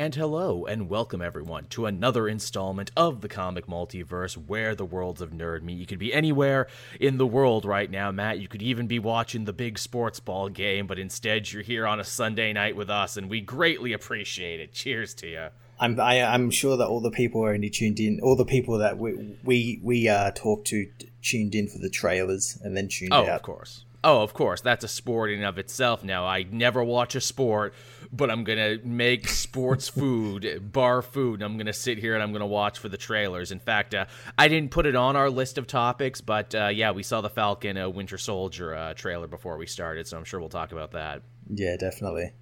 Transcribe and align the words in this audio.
And 0.00 0.14
hello, 0.14 0.64
and 0.64 0.88
welcome 0.88 1.20
everyone 1.20 1.66
to 1.66 1.84
another 1.84 2.26
installment 2.26 2.90
of 2.96 3.20
the 3.20 3.28
Comic 3.28 3.66
Multiverse 3.66 4.32
where 4.32 4.74
the 4.74 4.86
worlds 4.86 5.20
of 5.20 5.28
nerd 5.28 5.60
meet. 5.60 5.76
You 5.76 5.84
could 5.84 5.98
be 5.98 6.14
anywhere 6.14 6.68
in 6.98 7.18
the 7.18 7.26
world 7.26 7.66
right 7.66 7.90
now, 7.90 8.10
Matt. 8.10 8.38
You 8.38 8.48
could 8.48 8.62
even 8.62 8.86
be 8.86 8.98
watching 8.98 9.44
the 9.44 9.52
big 9.52 9.78
sports 9.78 10.18
ball 10.18 10.48
game, 10.48 10.86
but 10.86 10.98
instead 10.98 11.52
you're 11.52 11.62
here 11.62 11.86
on 11.86 12.00
a 12.00 12.04
Sunday 12.04 12.50
night 12.54 12.76
with 12.76 12.88
us, 12.88 13.18
and 13.18 13.28
we 13.28 13.42
greatly 13.42 13.92
appreciate 13.92 14.58
it. 14.58 14.72
Cheers 14.72 15.12
to 15.16 15.26
you. 15.28 15.48
I'm 15.78 16.00
I, 16.00 16.14
am 16.14 16.30
i 16.30 16.34
am 16.34 16.50
sure 16.50 16.78
that 16.78 16.88
all 16.88 17.02
the 17.02 17.10
people 17.10 17.44
are 17.44 17.52
only 17.52 17.68
tuned 17.68 18.00
in. 18.00 18.20
All 18.22 18.36
the 18.36 18.46
people 18.46 18.78
that 18.78 18.96
we 18.96 19.36
we 19.44 19.80
we 19.82 20.08
uh, 20.08 20.30
talked 20.30 20.68
to 20.68 20.88
tuned 21.20 21.54
in 21.54 21.68
for 21.68 21.76
the 21.76 21.90
trailers 21.90 22.58
and 22.64 22.74
then 22.74 22.88
tuned 22.88 23.12
oh, 23.12 23.16
out. 23.18 23.28
Oh, 23.28 23.34
of 23.34 23.42
course. 23.42 23.84
Oh, 24.02 24.22
of 24.22 24.32
course. 24.32 24.62
That's 24.62 24.84
a 24.84 24.88
sport 24.88 25.30
in 25.30 25.44
of 25.44 25.58
itself. 25.58 26.02
Now, 26.02 26.24
I 26.24 26.44
never 26.50 26.82
watch 26.82 27.14
a 27.14 27.20
sport 27.20 27.74
but 28.12 28.30
I'm 28.30 28.44
gonna 28.44 28.78
make 28.84 29.28
sports 29.28 29.88
food, 30.00 30.72
bar 30.72 31.02
food. 31.02 31.34
and 31.34 31.44
I'm 31.44 31.56
gonna 31.56 31.72
sit 31.72 31.98
here 31.98 32.14
and 32.14 32.22
I'm 32.22 32.32
gonna 32.32 32.46
watch 32.46 32.78
for 32.78 32.88
the 32.88 32.96
trailers. 32.96 33.52
In 33.52 33.60
fact, 33.60 33.94
uh, 33.94 34.06
I 34.38 34.48
didn't 34.48 34.70
put 34.70 34.86
it 34.86 34.96
on 34.96 35.16
our 35.16 35.30
list 35.30 35.58
of 35.58 35.66
topics, 35.66 36.20
but 36.20 36.54
uh, 36.54 36.68
yeah, 36.68 36.90
we 36.90 37.02
saw 37.02 37.20
the 37.20 37.30
Falcon 37.30 37.76
uh, 37.76 37.88
Winter 37.88 38.18
Soldier 38.18 38.74
uh, 38.74 38.94
trailer 38.94 39.26
before 39.26 39.56
we 39.56 39.66
started, 39.66 40.06
so 40.06 40.16
I'm 40.16 40.24
sure 40.24 40.40
we'll 40.40 40.48
talk 40.48 40.72
about 40.72 40.92
that. 40.92 41.22
Yeah, 41.52 41.76
definitely. 41.76 42.32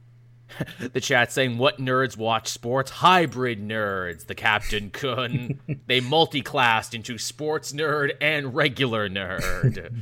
the 0.92 1.00
chat 1.00 1.30
saying, 1.30 1.58
"What 1.58 1.78
nerds 1.78 2.16
watch 2.16 2.48
sports? 2.48 2.90
Hybrid 2.90 3.60
nerds." 3.60 4.26
The 4.26 4.34
captain 4.34 4.88
couldn't. 4.92 5.86
they 5.86 6.00
multi-classed 6.00 6.94
into 6.94 7.18
sports 7.18 7.72
nerd 7.72 8.12
and 8.20 8.54
regular 8.54 9.08
nerd. 9.10 9.94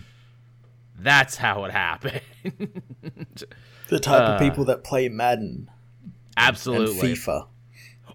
That's 0.99 1.37
how 1.37 1.65
it 1.65 1.73
happened. 1.73 2.21
The 3.89 4.01
type 4.01 4.23
uh, 4.23 4.33
of 4.33 4.41
people 4.41 4.65
that 4.67 4.85
play 4.85 5.09
Madden. 5.09 5.71
Absolutely. 6.37 7.15
FIFA. 7.15 7.47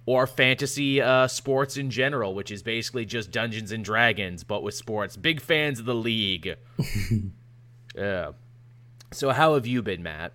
Or 0.06 0.28
fantasy 0.28 1.02
uh, 1.02 1.28
sports 1.28 1.78
in 1.78 1.90
general, 1.90 2.34
which 2.34 2.52
is 2.52 2.64
basically 2.64 3.06
just 3.06 3.32
Dungeons 3.32 3.72
and 3.72 3.86
Dragons, 3.86 4.44
but 4.44 4.64
with 4.64 4.74
sports. 4.74 5.16
Big 5.16 5.40
fans 5.40 5.80
of 5.80 5.86
the 5.86 5.96
league. 5.96 6.56
yeah. 7.96 8.32
So, 9.12 9.30
how 9.32 9.54
have 9.54 9.68
you 9.68 9.82
been, 9.82 10.02
Matt? 10.02 10.34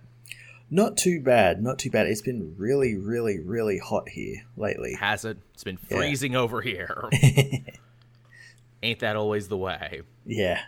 Not 0.69 0.97
too 0.97 1.21
bad. 1.21 1.61
Not 1.61 1.79
too 1.79 1.89
bad. 1.89 2.07
It's 2.07 2.21
been 2.21 2.55
really, 2.57 2.95
really, 2.95 3.39
really 3.39 3.77
hot 3.77 4.09
here 4.09 4.45
lately. 4.57 4.95
Has 4.99 5.23
it? 5.23 5.37
It's 5.53 5.63
been 5.63 5.77
freezing 5.77 6.33
yeah. 6.33 6.39
over 6.39 6.61
here. 6.61 7.09
Ain't 8.83 8.99
that 8.99 9.15
always 9.15 9.47
the 9.47 9.57
way? 9.57 10.01
Yeah. 10.25 10.61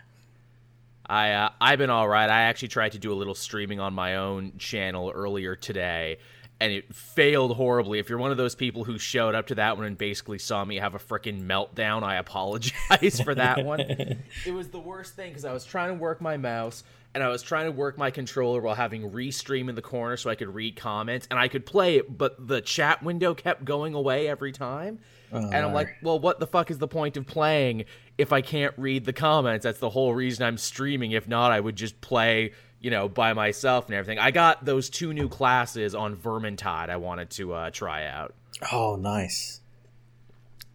I 1.10 1.32
uh, 1.32 1.50
I've 1.60 1.78
been 1.78 1.90
all 1.90 2.08
right. 2.08 2.30
I 2.30 2.42
actually 2.42 2.68
tried 2.68 2.92
to 2.92 2.98
do 3.00 3.12
a 3.12 3.14
little 3.14 3.34
streaming 3.34 3.80
on 3.80 3.92
my 3.92 4.14
own 4.14 4.52
channel 4.58 5.10
earlier 5.12 5.56
today, 5.56 6.18
and 6.60 6.72
it 6.72 6.94
failed 6.94 7.56
horribly. 7.56 7.98
If 7.98 8.08
you're 8.08 8.18
one 8.18 8.30
of 8.30 8.36
those 8.36 8.54
people 8.54 8.84
who 8.84 8.96
showed 8.96 9.34
up 9.34 9.48
to 9.48 9.56
that 9.56 9.76
one 9.76 9.86
and 9.86 9.98
basically 9.98 10.38
saw 10.38 10.64
me 10.64 10.76
have 10.76 10.94
a 10.94 11.00
freaking 11.00 11.42
meltdown, 11.42 12.04
I 12.04 12.14
apologize 12.18 13.20
for 13.20 13.34
that 13.34 13.64
one. 13.64 13.80
it 14.46 14.54
was 14.54 14.68
the 14.68 14.78
worst 14.78 15.16
thing 15.16 15.30
because 15.30 15.44
I 15.44 15.52
was 15.52 15.64
trying 15.64 15.88
to 15.88 15.94
work 15.94 16.20
my 16.20 16.36
mouse 16.36 16.84
and 17.12 17.24
I 17.24 17.28
was 17.28 17.42
trying 17.42 17.66
to 17.66 17.72
work 17.72 17.98
my 17.98 18.12
controller 18.12 18.60
while 18.60 18.76
having 18.76 19.10
restream 19.10 19.68
in 19.68 19.74
the 19.74 19.82
corner 19.82 20.16
so 20.16 20.30
I 20.30 20.36
could 20.36 20.54
read 20.54 20.76
comments 20.76 21.26
and 21.28 21.40
I 21.40 21.48
could 21.48 21.66
play 21.66 21.96
it, 21.96 22.16
but 22.16 22.46
the 22.46 22.60
chat 22.60 23.02
window 23.02 23.34
kept 23.34 23.64
going 23.64 23.94
away 23.94 24.28
every 24.28 24.52
time. 24.52 25.00
Uh, 25.32 25.38
and 25.38 25.56
I'm 25.56 25.72
like, 25.72 25.96
well, 26.02 26.18
what 26.18 26.40
the 26.40 26.46
fuck 26.46 26.70
is 26.70 26.78
the 26.78 26.88
point 26.88 27.16
of 27.16 27.26
playing 27.26 27.84
if 28.18 28.32
I 28.32 28.40
can't 28.40 28.74
read 28.76 29.04
the 29.04 29.12
comments? 29.12 29.64
That's 29.64 29.78
the 29.78 29.90
whole 29.90 30.14
reason 30.14 30.44
I'm 30.44 30.58
streaming. 30.58 31.12
If 31.12 31.28
not, 31.28 31.52
I 31.52 31.60
would 31.60 31.76
just 31.76 32.00
play, 32.00 32.52
you 32.80 32.90
know, 32.90 33.08
by 33.08 33.32
myself 33.32 33.86
and 33.86 33.94
everything. 33.94 34.18
I 34.18 34.30
got 34.30 34.64
those 34.64 34.90
two 34.90 35.12
new 35.12 35.28
classes 35.28 35.94
on 35.94 36.16
Vermintide 36.16 36.90
I 36.90 36.96
wanted 36.96 37.30
to 37.30 37.52
uh, 37.52 37.70
try 37.70 38.06
out. 38.06 38.34
Oh, 38.72 38.96
nice. 38.96 39.60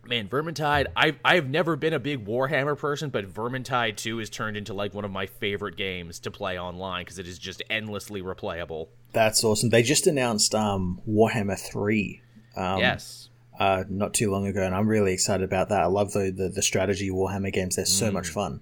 Man, 0.07 0.27
Vermintide, 0.29 0.85
I've, 0.95 1.17
I've 1.25 1.49
never 1.49 1.75
been 1.75 1.93
a 1.93 1.99
big 1.99 2.25
Warhammer 2.25 2.77
person, 2.77 3.09
but 3.09 3.27
Vermintide 3.27 3.97
2 3.97 4.19
has 4.19 4.29
turned 4.29 4.55
into 4.55 4.73
like 4.73 4.93
one 4.93 5.03
of 5.03 5.09
my 5.09 5.25
favorite 5.25 5.75
games 5.77 6.19
to 6.19 6.31
play 6.31 6.59
online 6.59 7.01
because 7.01 7.17
it 7.17 7.27
is 7.27 7.39
just 7.39 7.63
endlessly 7.71 8.21
replayable. 8.21 8.89
That's 9.13 9.43
awesome. 9.43 9.69
They 9.69 9.81
just 9.81 10.05
announced 10.05 10.53
um, 10.53 11.01
Warhammer 11.09 11.59
3. 11.59 12.21
Um, 12.55 12.79
yes 12.79 13.29
uh, 13.59 13.83
not 13.89 14.13
too 14.13 14.31
long 14.31 14.47
ago, 14.47 14.61
and 14.63 14.75
I'm 14.75 14.87
really 14.87 15.13
excited 15.13 15.43
about 15.43 15.69
that. 15.69 15.81
I 15.81 15.87
love 15.87 16.11
the 16.13 16.31
the, 16.35 16.49
the 16.49 16.61
strategy 16.61 17.09
Warhammer 17.09 17.51
games; 17.51 17.75
they're 17.75 17.85
so 17.85 18.09
mm. 18.09 18.13
much 18.13 18.29
fun. 18.29 18.61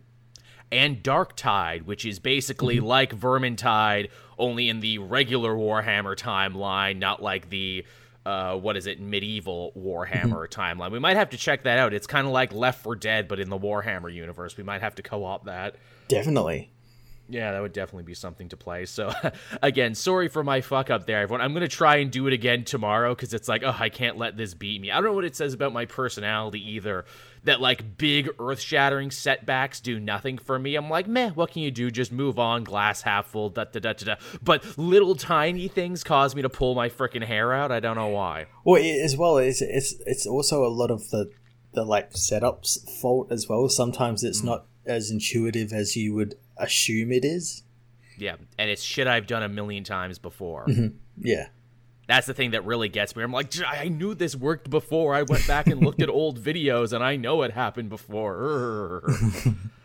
And 0.72 1.04
Darktide, 1.04 1.86
which 1.86 2.04
is 2.04 2.18
basically 2.18 2.78
mm-hmm. 2.78 2.86
like 2.86 3.16
Vermintide, 3.16 4.10
only 4.40 4.70
in 4.70 4.80
the 4.80 4.98
regular 4.98 5.54
Warhammer 5.54 6.18
timeline, 6.18 6.98
not 6.98 7.22
like 7.22 7.50
the 7.50 7.86
uh, 8.26 8.56
what 8.56 8.78
is 8.78 8.88
it, 8.88 9.00
medieval 9.00 9.72
Warhammer 9.78 10.48
mm-hmm. 10.48 10.62
timeline. 10.62 10.92
We 10.92 11.00
might 11.00 11.18
have 11.18 11.30
to 11.32 11.38
check 11.38 11.64
that 11.64 11.78
out. 11.78 11.94
It's 11.94 12.08
kind 12.08 12.26
of 12.26 12.34
like 12.34 12.54
Left 12.54 12.82
4 12.82 12.96
Dead, 12.96 13.28
but 13.28 13.40
in 13.40 13.50
the 13.50 13.60
Warhammer 13.60 14.14
universe. 14.14 14.58
We 14.58 14.64
might 14.64 14.82
have 14.82 14.96
to 14.96 15.04
co-op 15.04 15.46
that. 15.46 15.76
Definitely. 16.08 16.72
Yeah, 17.34 17.52
that 17.52 17.62
would 17.64 17.74
definitely 17.74 18.04
be 18.04 18.14
something 18.14 18.50
to 18.50 18.58
play. 18.58 18.86
So, 18.86 19.12
again, 19.64 19.96
sorry 19.96 20.28
for 20.28 20.44
my 20.44 20.62
fuck 20.62 20.92
up 20.92 21.08
there, 21.08 21.22
everyone. 21.22 21.42
I'm 21.42 21.52
going 21.52 21.62
to 21.62 21.68
try 21.68 21.98
and 21.98 22.12
do 22.12 22.28
it 22.28 22.34
again 22.34 22.64
tomorrow 22.64 23.16
because 23.16 23.34
it's 23.34 23.48
like, 23.48 23.64
oh, 23.66 23.76
I 23.78 23.90
can't 23.90 24.18
let 24.18 24.38
this 24.38 24.54
beat 24.54 24.80
me. 24.80 24.92
I 24.92 24.96
don't 24.96 25.06
know 25.06 25.14
what 25.14 25.26
it 25.26 25.36
says 25.36 25.54
about 25.56 25.74
my 25.74 25.86
personality 25.86 26.74
either. 26.74 27.06
That, 27.46 27.60
like, 27.60 27.98
big 27.98 28.30
earth 28.40 28.60
shattering 28.60 29.10
setbacks 29.10 29.80
do 29.80 30.00
nothing 30.00 30.38
for 30.38 30.60
me. 30.60 30.76
I'm 30.76 30.92
like, 30.92 31.08
meh, 31.08 31.32
what 31.32 31.52
can 31.52 31.64
you 31.64 31.72
do? 31.72 31.90
Just 31.90 32.12
move 32.12 32.38
on, 32.38 32.64
glass 32.64 33.02
half 33.02 33.26
full, 33.26 33.50
da 33.50 33.66
da 33.66 33.80
da 33.80 33.94
da 33.94 34.06
da. 34.06 34.16
But 34.44 34.78
little 34.78 35.16
tiny 35.16 35.68
things 35.68 36.04
cause 36.04 36.36
me 36.36 36.44
to 36.44 36.50
pull 36.50 36.76
my 36.76 36.88
freaking 36.88 37.24
hair 37.24 37.52
out. 37.52 37.72
I 37.72 37.80
don't 37.80 37.96
know 37.96 38.10
why. 38.10 38.46
Well, 38.64 38.82
as 38.82 39.18
well, 39.18 39.40
it's, 39.40 39.62
it's, 39.62 39.96
it's 40.06 40.28
also 40.28 40.64
a 40.64 40.70
lot 40.70 40.92
of 40.92 41.10
the, 41.10 41.32
the, 41.74 41.84
like, 41.84 42.12
setups 42.12 42.88
fault 43.02 43.32
as 43.32 43.50
well. 43.50 43.68
Sometimes 43.70 44.24
it's 44.24 44.42
mm. 44.42 44.46
not 44.46 44.68
as 44.86 45.10
intuitive 45.10 45.74
as 45.74 45.96
you 45.96 46.14
would 46.14 46.36
assume 46.58 47.12
it 47.12 47.26
is. 47.26 47.64
Yeah, 48.18 48.36
and 48.58 48.70
it's 48.70 48.84
shit 48.84 49.08
I've 49.08 49.28
done 49.28 49.44
a 49.44 49.50
million 49.50 49.84
times 49.84 50.20
before. 50.20 50.66
Mm-hmm. 50.68 50.98
Yeah. 51.20 51.48
That's 52.08 52.28
the 52.28 52.34
thing 52.34 52.52
that 52.52 52.66
really 52.66 52.90
gets 52.90 53.16
me. 53.16 53.24
I'm 53.24 53.32
like, 53.32 53.54
I 53.66 53.88
knew 53.88 54.14
this 54.14 54.36
worked 54.36 54.70
before. 54.70 55.16
I 55.16 55.24
went 55.24 55.48
back 55.48 55.68
and 55.68 55.82
looked 55.82 56.02
at 56.02 56.10
old 56.10 56.40
videos 56.40 56.92
and 56.92 57.04
I 57.04 57.16
know 57.16 57.44
it 57.44 57.52
happened 57.52 57.90
before. 57.90 59.04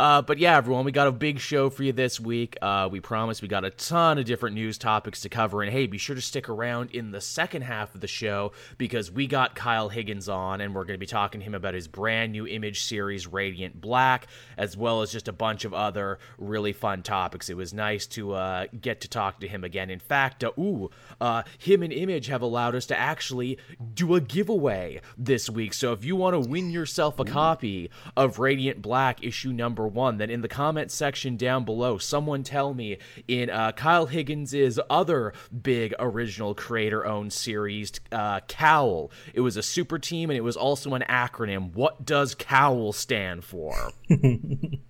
Uh, 0.00 0.22
but 0.22 0.38
yeah, 0.38 0.56
everyone, 0.56 0.86
we 0.86 0.92
got 0.92 1.08
a 1.08 1.12
big 1.12 1.38
show 1.38 1.68
for 1.68 1.82
you 1.82 1.92
this 1.92 2.18
week. 2.18 2.56
Uh, 2.62 2.88
we 2.90 3.00
promise 3.00 3.42
we 3.42 3.48
got 3.48 3.66
a 3.66 3.70
ton 3.70 4.16
of 4.16 4.24
different 4.24 4.54
news 4.54 4.78
topics 4.78 5.20
to 5.20 5.28
cover. 5.28 5.60
And 5.60 5.70
hey, 5.70 5.86
be 5.86 5.98
sure 5.98 6.16
to 6.16 6.22
stick 6.22 6.48
around 6.48 6.92
in 6.92 7.10
the 7.10 7.20
second 7.20 7.60
half 7.60 7.94
of 7.94 8.00
the 8.00 8.06
show 8.06 8.52
because 8.78 9.12
we 9.12 9.26
got 9.26 9.54
Kyle 9.54 9.90
Higgins 9.90 10.26
on 10.26 10.62
and 10.62 10.74
we're 10.74 10.84
going 10.84 10.94
to 10.94 10.98
be 10.98 11.04
talking 11.04 11.42
to 11.42 11.44
him 11.44 11.54
about 11.54 11.74
his 11.74 11.86
brand 11.86 12.32
new 12.32 12.46
image 12.46 12.82
series, 12.82 13.26
Radiant 13.26 13.78
Black, 13.78 14.26
as 14.56 14.74
well 14.74 15.02
as 15.02 15.12
just 15.12 15.28
a 15.28 15.34
bunch 15.34 15.66
of 15.66 15.74
other 15.74 16.18
really 16.38 16.72
fun 16.72 17.02
topics. 17.02 17.50
It 17.50 17.58
was 17.58 17.74
nice 17.74 18.06
to 18.06 18.32
uh, 18.32 18.66
get 18.80 19.02
to 19.02 19.08
talk 19.08 19.40
to 19.40 19.48
him 19.48 19.64
again. 19.64 19.90
In 19.90 19.98
fact, 19.98 20.42
uh, 20.42 20.52
ooh, 20.58 20.88
uh, 21.20 21.42
him 21.58 21.82
and 21.82 21.92
Image 21.92 22.28
have 22.28 22.40
allowed 22.40 22.74
us 22.74 22.86
to 22.86 22.98
actually 22.98 23.58
do 23.92 24.14
a 24.14 24.22
giveaway 24.22 25.02
this 25.18 25.50
week. 25.50 25.74
So 25.74 25.92
if 25.92 26.06
you 26.06 26.16
want 26.16 26.42
to 26.42 26.48
win 26.48 26.70
yourself 26.70 27.20
a 27.20 27.24
copy 27.26 27.90
of 28.16 28.38
Radiant 28.38 28.80
Black 28.80 29.22
issue 29.22 29.52
number 29.52 29.89
one, 29.94 30.18
then 30.18 30.30
in 30.30 30.40
the 30.40 30.48
comment 30.48 30.90
section 30.90 31.36
down 31.36 31.64
below, 31.64 31.98
someone 31.98 32.42
tell 32.42 32.74
me 32.74 32.98
in 33.28 33.50
uh, 33.50 33.72
Kyle 33.72 34.06
Higgins's 34.06 34.78
other 34.88 35.32
big 35.62 35.94
original 35.98 36.54
creator 36.54 37.06
owned 37.06 37.32
series, 37.32 37.92
uh, 38.12 38.40
Cowl, 38.48 39.10
it 39.34 39.40
was 39.40 39.56
a 39.56 39.62
super 39.62 39.98
team 39.98 40.30
and 40.30 40.36
it 40.36 40.42
was 40.42 40.56
also 40.56 40.94
an 40.94 41.04
acronym. 41.08 41.72
What 41.74 42.04
does 42.04 42.34
Cowl 42.34 42.92
stand 42.92 43.44
for? 43.44 43.92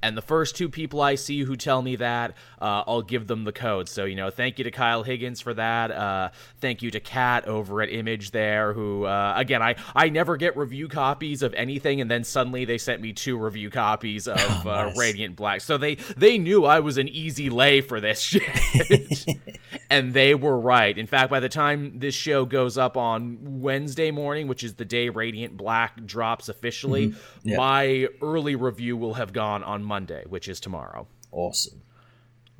And 0.00 0.16
the 0.16 0.22
first 0.22 0.56
two 0.56 0.68
people 0.68 1.00
I 1.00 1.16
see 1.16 1.40
who 1.40 1.56
tell 1.56 1.82
me 1.82 1.96
that, 1.96 2.36
uh, 2.60 2.84
I'll 2.86 3.02
give 3.02 3.26
them 3.26 3.44
the 3.44 3.52
code. 3.52 3.88
So, 3.88 4.04
you 4.04 4.14
know, 4.14 4.30
thank 4.30 4.58
you 4.58 4.64
to 4.64 4.70
Kyle 4.70 5.02
Higgins 5.02 5.40
for 5.40 5.52
that. 5.54 5.90
Uh, 5.90 6.30
thank 6.60 6.82
you 6.82 6.90
to 6.92 7.00
Kat 7.00 7.46
over 7.46 7.82
at 7.82 7.90
Image 7.90 8.30
there, 8.30 8.72
who, 8.72 9.04
uh, 9.04 9.34
again, 9.36 9.60
I, 9.60 9.74
I 9.96 10.08
never 10.08 10.36
get 10.36 10.56
review 10.56 10.86
copies 10.86 11.42
of 11.42 11.52
anything, 11.54 12.00
and 12.00 12.08
then 12.08 12.22
suddenly 12.22 12.64
they 12.64 12.78
sent 12.78 13.02
me 13.02 13.12
two 13.12 13.36
review 13.36 13.70
copies 13.70 14.28
of 14.28 14.38
oh, 14.66 14.70
uh, 14.70 14.84
nice. 14.86 14.98
Radiant 14.98 15.34
Black. 15.34 15.62
So 15.62 15.76
they, 15.78 15.96
they 16.16 16.38
knew 16.38 16.64
I 16.64 16.78
was 16.78 16.96
an 16.96 17.08
easy 17.08 17.50
lay 17.50 17.80
for 17.80 18.00
this 18.00 18.20
shit. 18.20 19.26
and 19.90 20.12
they 20.12 20.34
were 20.34 20.58
right. 20.58 20.96
In 20.96 21.06
fact, 21.06 21.30
by 21.30 21.40
the 21.40 21.48
time 21.48 21.98
this 21.98 22.14
show 22.14 22.44
goes 22.44 22.78
up 22.78 22.96
on 22.96 23.60
Wednesday 23.60 24.10
morning, 24.10 24.46
which 24.46 24.62
is 24.62 24.74
the 24.74 24.84
day 24.84 25.08
Radiant 25.08 25.56
Black 25.56 26.04
drops 26.04 26.48
officially, 26.48 27.08
mm-hmm. 27.08 27.56
my 27.56 28.06
early 28.22 28.54
review 28.54 28.96
will 28.96 29.14
have 29.14 29.32
gone 29.32 29.64
on 29.64 29.87
Monday, 29.88 30.24
which 30.28 30.48
is 30.48 30.60
tomorrow. 30.60 31.08
Awesome. 31.32 31.82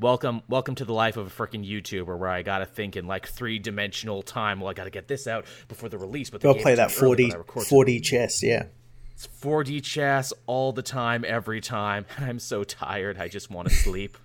Welcome, 0.01 0.43
welcome 0.49 0.75
to 0.77 0.85
the 0.85 0.93
life 0.93 1.17
of 1.17 1.27
a 1.27 1.31
freaking 1.31 1.69
YouTuber, 1.69 2.19
where 2.19 2.29
I 2.29 2.43
gotta 2.43 2.67
think 2.67 2.97
in 2.97 3.07
like 3.07 3.29
three 3.29 3.59
dimensional 3.59 4.23
time. 4.23 4.61
Well, 4.61 4.71
I 4.71 4.73
gotta 4.73 4.91
get 4.91 5.09
this 5.09 5.27
out 5.27 5.45
before 5.69 5.89
the 5.89 5.99
release, 5.99 6.31
but 6.31 6.41
go 6.41 6.55
play 6.55 6.77
that 6.77 6.91
40, 6.91 7.31
4D 7.31 8.03
chess. 8.03 8.43
Yeah, 8.43 8.67
it's 9.13 9.27
4D 9.27 9.83
chess 9.83 10.33
all 10.47 10.73
the 10.73 10.83
time, 10.83 11.25
every 11.27 11.61
time. 11.61 12.07
I'm 12.19 12.39
so 12.39 12.63
tired, 12.63 13.19
I 13.19 13.27
just 13.27 13.51
want 13.51 13.69
to 13.69 13.75
sleep. 13.75 14.17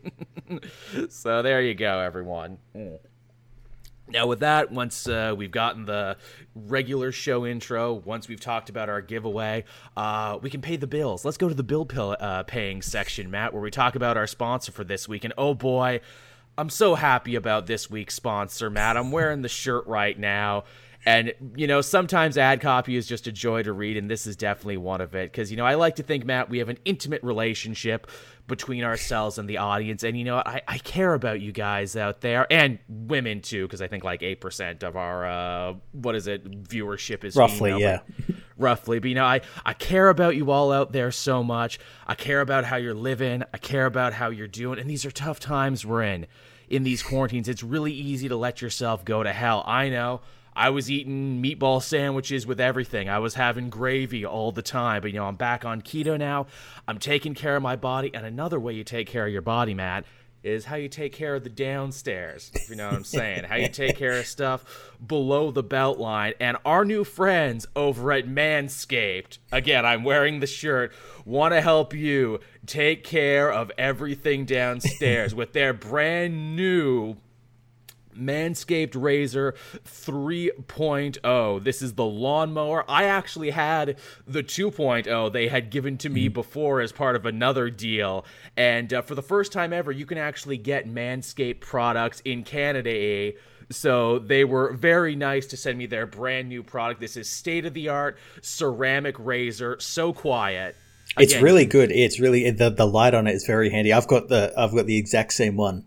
so 1.10 1.42
there 1.42 1.60
you 1.60 1.74
go, 1.74 2.00
everyone. 2.00 2.56
Mm. 2.74 2.98
Now, 4.08 4.28
with 4.28 4.40
that, 4.40 4.70
once 4.70 5.08
uh, 5.08 5.34
we've 5.36 5.50
gotten 5.50 5.84
the 5.84 6.16
regular 6.54 7.10
show 7.10 7.44
intro, 7.44 7.92
once 7.92 8.28
we've 8.28 8.40
talked 8.40 8.70
about 8.70 8.88
our 8.88 9.00
giveaway, 9.00 9.64
uh, 9.96 10.38
we 10.40 10.48
can 10.48 10.60
pay 10.60 10.76
the 10.76 10.86
bills. 10.86 11.24
Let's 11.24 11.36
go 11.36 11.48
to 11.48 11.54
the 11.54 11.64
bill 11.64 11.84
pill, 11.84 12.16
uh, 12.20 12.44
paying 12.44 12.82
section, 12.82 13.30
Matt, 13.32 13.52
where 13.52 13.62
we 13.62 13.70
talk 13.70 13.96
about 13.96 14.16
our 14.16 14.28
sponsor 14.28 14.70
for 14.70 14.84
this 14.84 15.08
week. 15.08 15.24
And 15.24 15.34
oh 15.36 15.54
boy, 15.54 16.00
I'm 16.56 16.70
so 16.70 16.94
happy 16.94 17.34
about 17.34 17.66
this 17.66 17.90
week's 17.90 18.14
sponsor, 18.14 18.70
Matt. 18.70 18.96
I'm 18.96 19.10
wearing 19.10 19.42
the 19.42 19.48
shirt 19.48 19.86
right 19.86 20.16
now. 20.18 20.64
And, 21.04 21.34
you 21.54 21.68
know, 21.68 21.82
sometimes 21.82 22.36
ad 22.36 22.60
copy 22.60 22.96
is 22.96 23.06
just 23.06 23.28
a 23.28 23.32
joy 23.32 23.62
to 23.62 23.72
read, 23.72 23.96
and 23.96 24.10
this 24.10 24.26
is 24.26 24.34
definitely 24.34 24.78
one 24.78 25.00
of 25.00 25.14
it. 25.14 25.30
Because, 25.30 25.52
you 25.52 25.56
know, 25.56 25.64
I 25.64 25.74
like 25.74 25.96
to 25.96 26.02
think, 26.02 26.24
Matt, 26.24 26.50
we 26.50 26.58
have 26.58 26.68
an 26.68 26.78
intimate 26.84 27.22
relationship 27.22 28.08
between 28.46 28.84
ourselves 28.84 29.38
and 29.38 29.48
the 29.48 29.58
audience. 29.58 30.02
And, 30.02 30.16
you 30.16 30.24
know, 30.24 30.36
I, 30.36 30.62
I 30.66 30.78
care 30.78 31.14
about 31.14 31.40
you 31.40 31.52
guys 31.52 31.96
out 31.96 32.20
there, 32.20 32.46
and 32.50 32.78
women 32.88 33.40
too, 33.40 33.66
because 33.66 33.82
I 33.82 33.88
think 33.88 34.04
like 34.04 34.20
8% 34.20 34.82
of 34.82 34.96
our, 34.96 35.26
uh, 35.26 35.74
what 35.92 36.14
is 36.14 36.26
it, 36.26 36.64
viewership 36.64 37.24
is 37.24 37.36
roughly, 37.36 37.72
female, 37.72 37.80
yeah. 37.80 38.00
roughly. 38.56 38.98
But, 38.98 39.08
you 39.08 39.14
know, 39.14 39.24
I, 39.24 39.40
I 39.64 39.72
care 39.72 40.08
about 40.08 40.36
you 40.36 40.50
all 40.50 40.72
out 40.72 40.92
there 40.92 41.10
so 41.10 41.42
much. 41.42 41.78
I 42.06 42.14
care 42.14 42.40
about 42.40 42.64
how 42.64 42.76
you're 42.76 42.94
living, 42.94 43.42
I 43.52 43.58
care 43.58 43.86
about 43.86 44.12
how 44.12 44.30
you're 44.30 44.48
doing. 44.48 44.78
And 44.78 44.88
these 44.88 45.04
are 45.04 45.10
tough 45.10 45.40
times 45.40 45.84
we're 45.84 46.02
in. 46.02 46.26
In 46.68 46.82
these 46.82 47.00
quarantines, 47.00 47.48
it's 47.48 47.62
really 47.62 47.92
easy 47.92 48.28
to 48.28 48.36
let 48.36 48.60
yourself 48.60 49.04
go 49.04 49.22
to 49.22 49.32
hell. 49.32 49.62
I 49.66 49.88
know. 49.88 50.20
I 50.56 50.70
was 50.70 50.90
eating 50.90 51.42
meatball 51.42 51.82
sandwiches 51.82 52.46
with 52.46 52.58
everything. 52.58 53.10
I 53.10 53.18
was 53.18 53.34
having 53.34 53.68
gravy 53.68 54.24
all 54.24 54.52
the 54.52 54.62
time. 54.62 55.02
But, 55.02 55.12
you 55.12 55.18
know, 55.18 55.26
I'm 55.26 55.36
back 55.36 55.66
on 55.66 55.82
keto 55.82 56.18
now. 56.18 56.46
I'm 56.88 56.98
taking 56.98 57.34
care 57.34 57.56
of 57.56 57.62
my 57.62 57.76
body. 57.76 58.10
And 58.14 58.24
another 58.24 58.58
way 58.58 58.72
you 58.72 58.82
take 58.82 59.06
care 59.06 59.26
of 59.26 59.32
your 59.32 59.42
body, 59.42 59.74
Matt, 59.74 60.06
is 60.42 60.64
how 60.64 60.76
you 60.76 60.88
take 60.88 61.12
care 61.12 61.34
of 61.34 61.44
the 61.44 61.50
downstairs. 61.50 62.50
If 62.54 62.70
you 62.70 62.76
know 62.76 62.86
what 62.86 62.94
I'm 62.94 63.04
saying. 63.04 63.44
how 63.44 63.56
you 63.56 63.68
take 63.68 63.96
care 63.96 64.18
of 64.18 64.24
stuff 64.26 64.92
below 65.04 65.50
the 65.50 65.62
belt 65.62 65.98
line. 65.98 66.32
And 66.40 66.56
our 66.64 66.86
new 66.86 67.04
friends 67.04 67.66
over 67.76 68.12
at 68.12 68.26
Manscaped, 68.26 69.38
again, 69.52 69.84
I'm 69.84 70.04
wearing 70.04 70.40
the 70.40 70.46
shirt, 70.46 70.92
want 71.26 71.52
to 71.52 71.60
help 71.60 71.92
you 71.92 72.40
take 72.64 73.04
care 73.04 73.52
of 73.52 73.70
everything 73.76 74.46
downstairs 74.46 75.34
with 75.34 75.52
their 75.52 75.74
brand 75.74 76.56
new 76.56 77.16
Manscaped 78.16 78.94
Razor 78.94 79.54
3.0. 79.84 81.64
This 81.64 81.82
is 81.82 81.94
the 81.94 82.04
lawnmower. 82.04 82.84
I 82.88 83.04
actually 83.04 83.50
had 83.50 83.98
the 84.26 84.42
2.0 84.42 85.32
they 85.32 85.48
had 85.48 85.70
given 85.70 85.98
to 85.98 86.08
me 86.08 86.28
before 86.28 86.80
as 86.80 86.92
part 86.92 87.16
of 87.16 87.26
another 87.26 87.70
deal. 87.70 88.24
And 88.56 88.92
uh, 88.92 89.02
for 89.02 89.14
the 89.14 89.22
first 89.22 89.52
time 89.52 89.72
ever, 89.72 89.92
you 89.92 90.06
can 90.06 90.18
actually 90.18 90.58
get 90.58 90.88
Manscaped 90.88 91.60
products 91.60 92.20
in 92.24 92.44
Canada. 92.44 93.32
So 93.70 94.18
they 94.18 94.44
were 94.44 94.72
very 94.72 95.16
nice 95.16 95.46
to 95.46 95.56
send 95.56 95.78
me 95.78 95.86
their 95.86 96.06
brand 96.06 96.48
new 96.48 96.62
product. 96.62 97.00
This 97.00 97.16
is 97.16 97.28
state 97.28 97.66
of 97.66 97.74
the 97.74 97.88
art 97.88 98.18
ceramic 98.40 99.16
razor, 99.18 99.76
so 99.80 100.12
quiet. 100.12 100.76
It's 101.18 101.36
really 101.36 101.64
good. 101.64 101.90
It's 101.90 102.20
really 102.20 102.50
the 102.50 102.70
the 102.70 102.86
light 102.86 103.14
on 103.14 103.26
it 103.26 103.34
is 103.34 103.46
very 103.46 103.70
handy. 103.70 103.92
I've 103.92 104.06
got 104.06 104.28
the 104.28 104.52
I've 104.56 104.74
got 104.74 104.86
the 104.86 104.98
exact 104.98 105.32
same 105.32 105.56
one. 105.56 105.84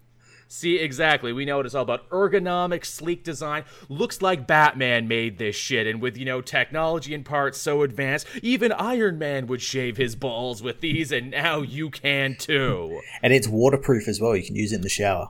See, 0.51 0.79
exactly. 0.79 1.31
We 1.31 1.45
know 1.45 1.57
what 1.57 1.67
it's 1.67 1.75
all 1.75 1.83
about. 1.83 2.09
Ergonomic, 2.09 2.83
sleek 2.83 3.23
design. 3.23 3.65
Looks 3.87 4.19
like 4.19 4.47
Batman 4.47 5.07
made 5.07 5.37
this 5.37 5.55
shit. 5.55 5.85
And 5.85 6.01
with, 6.01 6.17
you 6.17 6.25
know, 6.25 6.41
technology 6.41 7.13
in 7.13 7.23
parts 7.23 7.59
so 7.59 7.83
advanced, 7.83 8.25
even 8.41 8.71
Iron 8.71 9.19
Man 9.19 9.45
would 9.45 9.61
shave 9.61 9.97
his 9.97 10.15
balls 10.15 10.63
with 10.63 10.81
these, 10.81 11.11
and 11.11 11.29
now 11.29 11.61
you 11.61 11.91
can 11.91 12.35
too. 12.35 12.99
And 13.21 13.31
it's 13.31 13.47
waterproof 13.47 14.07
as 14.07 14.19
well. 14.19 14.35
You 14.35 14.43
can 14.43 14.55
use 14.55 14.71
it 14.71 14.77
in 14.77 14.81
the 14.81 14.89
shower. 14.89 15.29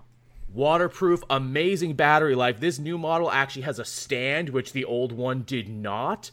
Waterproof, 0.54 1.22
amazing 1.30 1.96
battery 1.96 2.34
life. 2.34 2.62
This 2.62 2.80
new 2.80 2.98
model 2.98 3.30
actually 3.30 3.64
has 3.64 3.78
a 3.78 3.86
stand, 3.86 4.50
which 4.50 4.72
the 4.72 4.86
old 4.86 5.12
one 5.12 5.44
did 5.44 5.68
not. 5.68 6.32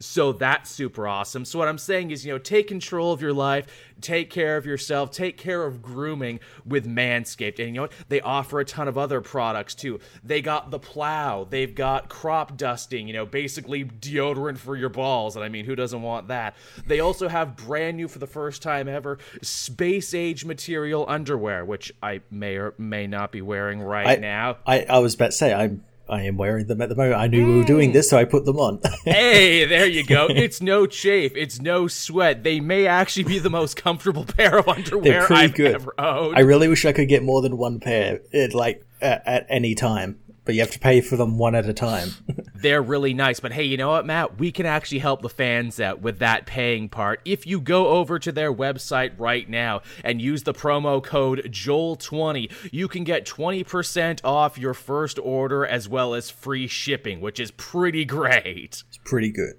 So 0.00 0.32
that's 0.32 0.70
super 0.70 1.06
awesome. 1.06 1.44
So 1.44 1.58
what 1.58 1.68
I'm 1.68 1.78
saying 1.78 2.10
is, 2.10 2.26
you 2.26 2.32
know, 2.32 2.38
take 2.38 2.68
control 2.68 3.12
of 3.12 3.22
your 3.22 3.32
life, 3.32 3.66
take 4.00 4.28
care 4.28 4.56
of 4.56 4.66
yourself, 4.66 5.10
take 5.10 5.38
care 5.38 5.64
of 5.64 5.82
grooming 5.82 6.40
with 6.66 6.86
Manscaped. 6.86 7.58
And 7.58 7.68
you 7.68 7.74
know 7.74 7.82
what? 7.82 7.92
They 8.08 8.20
offer 8.20 8.60
a 8.60 8.64
ton 8.64 8.88
of 8.88 8.98
other 8.98 9.20
products 9.20 9.74
too. 9.74 10.00
They 10.22 10.42
got 10.42 10.70
the 10.70 10.78
plow, 10.78 11.44
they've 11.44 11.74
got 11.74 12.08
crop 12.08 12.56
dusting, 12.56 13.06
you 13.06 13.14
know, 13.14 13.24
basically 13.24 13.84
deodorant 13.84 14.58
for 14.58 14.76
your 14.76 14.88
balls. 14.88 15.36
And 15.36 15.44
I 15.44 15.48
mean, 15.48 15.64
who 15.64 15.76
doesn't 15.76 16.02
want 16.02 16.28
that? 16.28 16.56
They 16.86 17.00
also 17.00 17.28
have 17.28 17.56
brand 17.56 17.96
new 17.96 18.08
for 18.08 18.18
the 18.18 18.26
first 18.26 18.62
time 18.62 18.88
ever 18.88 19.18
space 19.42 20.12
age 20.12 20.44
material 20.44 21.06
underwear, 21.08 21.64
which 21.64 21.92
I 22.02 22.20
may 22.30 22.56
or 22.56 22.74
may 22.78 23.06
not 23.06 23.32
be 23.32 23.42
wearing 23.42 23.80
right 23.80 24.06
I- 24.06 24.16
now. 24.16 24.58
I, 24.66 24.80
I 24.82 24.98
was 24.98 25.14
about 25.14 25.26
to 25.26 25.32
say 25.32 25.54
I'm 25.54 25.84
I 26.08 26.22
am 26.22 26.36
wearing 26.36 26.66
them 26.66 26.82
at 26.82 26.88
the 26.90 26.94
moment. 26.94 27.16
I 27.16 27.26
knew 27.26 27.46
we 27.46 27.56
were 27.58 27.64
doing 27.64 27.92
this, 27.92 28.10
so 28.10 28.18
I 28.18 28.24
put 28.24 28.44
them 28.44 28.58
on. 28.58 28.80
hey, 29.04 29.64
there 29.64 29.86
you 29.86 30.04
go. 30.04 30.26
It's 30.28 30.60
no 30.60 30.86
chafe. 30.86 31.32
It's 31.34 31.60
no 31.60 31.88
sweat. 31.88 32.42
They 32.42 32.60
may 32.60 32.86
actually 32.86 33.24
be 33.24 33.38
the 33.38 33.50
most 33.50 33.76
comfortable 33.76 34.24
pair 34.36 34.58
of 34.58 34.68
underwear 34.68 35.32
I've 35.32 35.54
good. 35.54 35.74
ever 35.74 35.94
owned. 35.98 36.36
I 36.36 36.40
really 36.40 36.68
wish 36.68 36.84
I 36.84 36.92
could 36.92 37.08
get 37.08 37.22
more 37.22 37.40
than 37.40 37.56
one 37.56 37.80
pair, 37.80 38.20
it, 38.32 38.54
like 38.54 38.84
at, 39.00 39.22
at 39.26 39.46
any 39.48 39.74
time. 39.74 40.18
But 40.44 40.54
you 40.54 40.60
have 40.60 40.70
to 40.72 40.78
pay 40.78 41.00
for 41.00 41.16
them 41.16 41.38
one 41.38 41.54
at 41.54 41.66
a 41.66 41.72
time. 41.72 42.10
They're 42.54 42.82
really 42.82 43.14
nice. 43.14 43.40
But 43.40 43.52
hey, 43.52 43.64
you 43.64 43.76
know 43.76 43.90
what, 43.90 44.06
Matt? 44.06 44.38
We 44.38 44.52
can 44.52 44.66
actually 44.66 44.98
help 44.98 45.22
the 45.22 45.28
fans 45.28 45.80
out 45.80 46.02
with 46.02 46.18
that 46.18 46.44
paying 46.44 46.88
part. 46.88 47.20
If 47.24 47.46
you 47.46 47.60
go 47.60 47.88
over 47.88 48.18
to 48.18 48.30
their 48.30 48.52
website 48.52 49.12
right 49.18 49.48
now 49.48 49.80
and 50.02 50.20
use 50.20 50.42
the 50.42 50.52
promo 50.52 51.02
code 51.02 51.48
JOEL20, 51.50 52.52
you 52.72 52.88
can 52.88 53.04
get 53.04 53.24
20% 53.26 54.20
off 54.22 54.58
your 54.58 54.74
first 54.74 55.18
order 55.18 55.64
as 55.64 55.88
well 55.88 56.14
as 56.14 56.30
free 56.30 56.66
shipping, 56.66 57.20
which 57.20 57.40
is 57.40 57.50
pretty 57.52 58.04
great. 58.04 58.82
It's 58.88 58.98
pretty 59.04 59.30
good. 59.30 59.54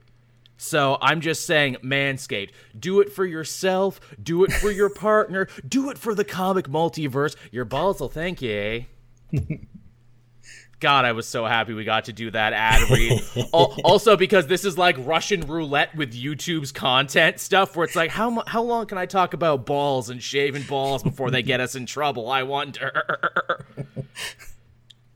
So 0.57 0.97
I'm 1.01 1.21
just 1.21 1.45
saying, 1.45 1.77
Manscaped, 1.83 2.51
do 2.79 3.01
it 3.01 3.11
for 3.11 3.25
yourself, 3.25 3.99
do 4.21 4.43
it 4.43 4.53
for 4.53 4.71
your 4.71 4.89
partner, 4.95 5.47
do 5.67 5.89
it 5.89 5.97
for 5.97 6.15
the 6.15 6.23
comic 6.23 6.67
multiverse. 6.67 7.35
Your 7.51 7.65
balls 7.65 7.99
will 7.99 8.09
thank 8.09 8.41
you, 8.41 8.51
eh? 8.51 8.81
God, 10.79 11.05
I 11.05 11.13
was 11.13 11.27
so 11.27 11.45
happy 11.45 11.73
we 11.73 11.83
got 11.85 12.05
to 12.05 12.13
do 12.13 12.31
that 12.31 12.53
ad 12.53 12.89
read. 12.89 13.21
Also, 13.53 14.17
because 14.17 14.47
this 14.47 14.65
is 14.65 14.77
like 14.77 14.95
Russian 14.99 15.41
roulette 15.41 15.95
with 15.95 16.13
YouTube's 16.13 16.71
content 16.71 17.39
stuff, 17.39 17.75
where 17.75 17.85
it's 17.85 17.95
like, 17.95 18.11
how 18.11 18.43
how 18.47 18.61
long 18.61 18.85
can 18.85 18.97
I 18.97 19.05
talk 19.05 19.33
about 19.33 19.65
balls 19.65 20.09
and 20.09 20.21
shaving 20.21 20.63
balls 20.63 21.03
before 21.03 21.31
they 21.31 21.41
get 21.41 21.59
us 21.59 21.75
in 21.75 21.85
trouble? 21.85 22.29
I 22.29 22.43
wonder. 22.43 23.65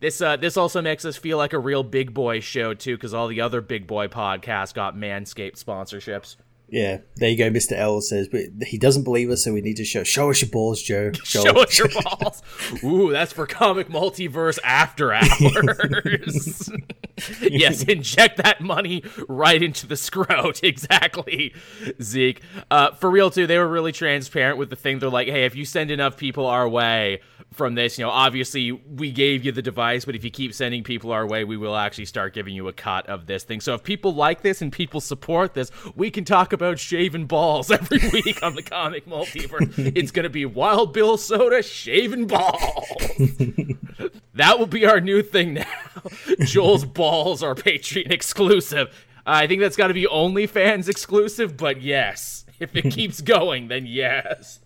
This 0.01 0.21
uh, 0.21 0.38
this 0.38 0.56
also 0.56 0.81
makes 0.81 1.03
us 1.03 1.17
feel 1.17 1.38
like 1.38 1.51
a 1.51 1.59
real 1.59 1.83
big 1.83 2.13
boy 2.13 2.39
show 2.39 2.73
too, 2.73 2.95
because 2.95 3.13
all 3.13 3.27
the 3.27 3.41
other 3.41 3.60
big 3.60 3.86
boy 3.86 4.07
podcasts 4.07 4.74
got 4.74 4.95
Manscaped 4.95 5.62
sponsorships. 5.62 6.38
Yeah, 6.71 6.99
there 7.15 7.29
you 7.29 7.38
go. 7.38 7.49
Mr. 7.49 7.73
L 7.73 8.01
says, 8.01 8.27
but 8.27 8.41
he 8.61 8.77
doesn't 8.77 9.03
believe 9.03 9.29
us, 9.29 9.43
so 9.43 9.53
we 9.53 9.61
need 9.61 9.77
to 9.77 9.85
show 9.85 10.03
show 10.03 10.29
us 10.29 10.41
your 10.41 10.49
balls, 10.51 10.81
Joe. 10.81 11.11
Show 11.23 11.61
us 11.61 11.77
your 11.77 11.89
balls. 12.03 12.41
Ooh, 12.83 13.11
that's 13.11 13.33
for 13.33 13.45
comic 13.45 13.89
multiverse 13.89 14.59
after 14.63 15.13
hours. 15.13 16.69
yes, 17.41 17.83
inject 17.83 18.38
that 18.38 18.61
money 18.61 19.03
right 19.27 19.61
into 19.61 19.88
the 19.88 19.95
scrot. 19.95 20.63
Exactly, 20.63 21.53
Zeke. 22.01 22.41
Uh, 22.69 22.91
for 22.91 23.09
real 23.09 23.29
too, 23.29 23.47
they 23.47 23.57
were 23.57 23.67
really 23.67 23.91
transparent 23.91 24.57
with 24.57 24.69
the 24.69 24.75
thing. 24.75 24.99
They're 24.99 25.09
like, 25.09 25.27
hey, 25.27 25.45
if 25.45 25.55
you 25.55 25.65
send 25.65 25.91
enough 25.91 26.17
people 26.17 26.45
our 26.45 26.67
way 26.67 27.21
from 27.53 27.75
this, 27.75 27.97
you 27.97 28.05
know, 28.05 28.11
obviously 28.11 28.71
we 28.71 29.11
gave 29.11 29.43
you 29.43 29.51
the 29.51 29.61
device, 29.61 30.05
but 30.05 30.15
if 30.15 30.23
you 30.23 30.29
keep 30.29 30.53
sending 30.53 30.83
people 30.83 31.11
our 31.11 31.27
way, 31.27 31.43
we 31.43 31.57
will 31.57 31.75
actually 31.75 32.05
start 32.05 32.33
giving 32.33 32.53
you 32.53 32.67
a 32.67 32.73
cut 32.73 33.07
of 33.07 33.25
this 33.25 33.43
thing. 33.43 33.61
So 33.61 33.73
if 33.73 33.83
people 33.83 34.13
like 34.13 34.41
this 34.41 34.61
and 34.61 34.71
people 34.71 35.01
support 35.01 35.53
this, 35.53 35.71
we 35.95 36.11
can 36.11 36.25
talk 36.25 36.53
about 36.53 36.59
shaving 36.80 37.25
balls 37.25 37.72
every 37.72 38.00
week 38.10 38.42
on 38.44 38.56
the 38.56 38.63
comic 38.63 39.06
multiverse. 39.06 39.94
it's 39.96 40.12
gonna 40.12 40.30
be 40.30 40.46
Wild 40.46 40.94
Bill 40.94 41.18
Soda 41.18 41.63
shaving 41.63 42.28
balls. 42.28 42.86
that 44.34 44.58
will 44.58 44.68
be 44.68 44.86
our 44.86 45.00
new 45.01 45.22
thing 45.22 45.56
now. 45.56 45.66
Joel's 46.42 46.86
balls 46.86 47.44
are 47.44 47.56
Patreon 47.56 48.12
exclusive. 48.12 49.06
I 49.25 49.48
think 49.48 49.62
that's 49.62 49.75
got 49.75 49.88
to 49.88 49.94
be 49.94 50.06
OnlyFans 50.06 50.89
exclusive, 50.89 51.56
but 51.56 51.82
yes, 51.82 52.46
if 52.60 52.75
it 52.75 52.92
keeps 52.92 53.22
going, 53.22 53.68
then 53.68 53.86
yes. 53.86 54.60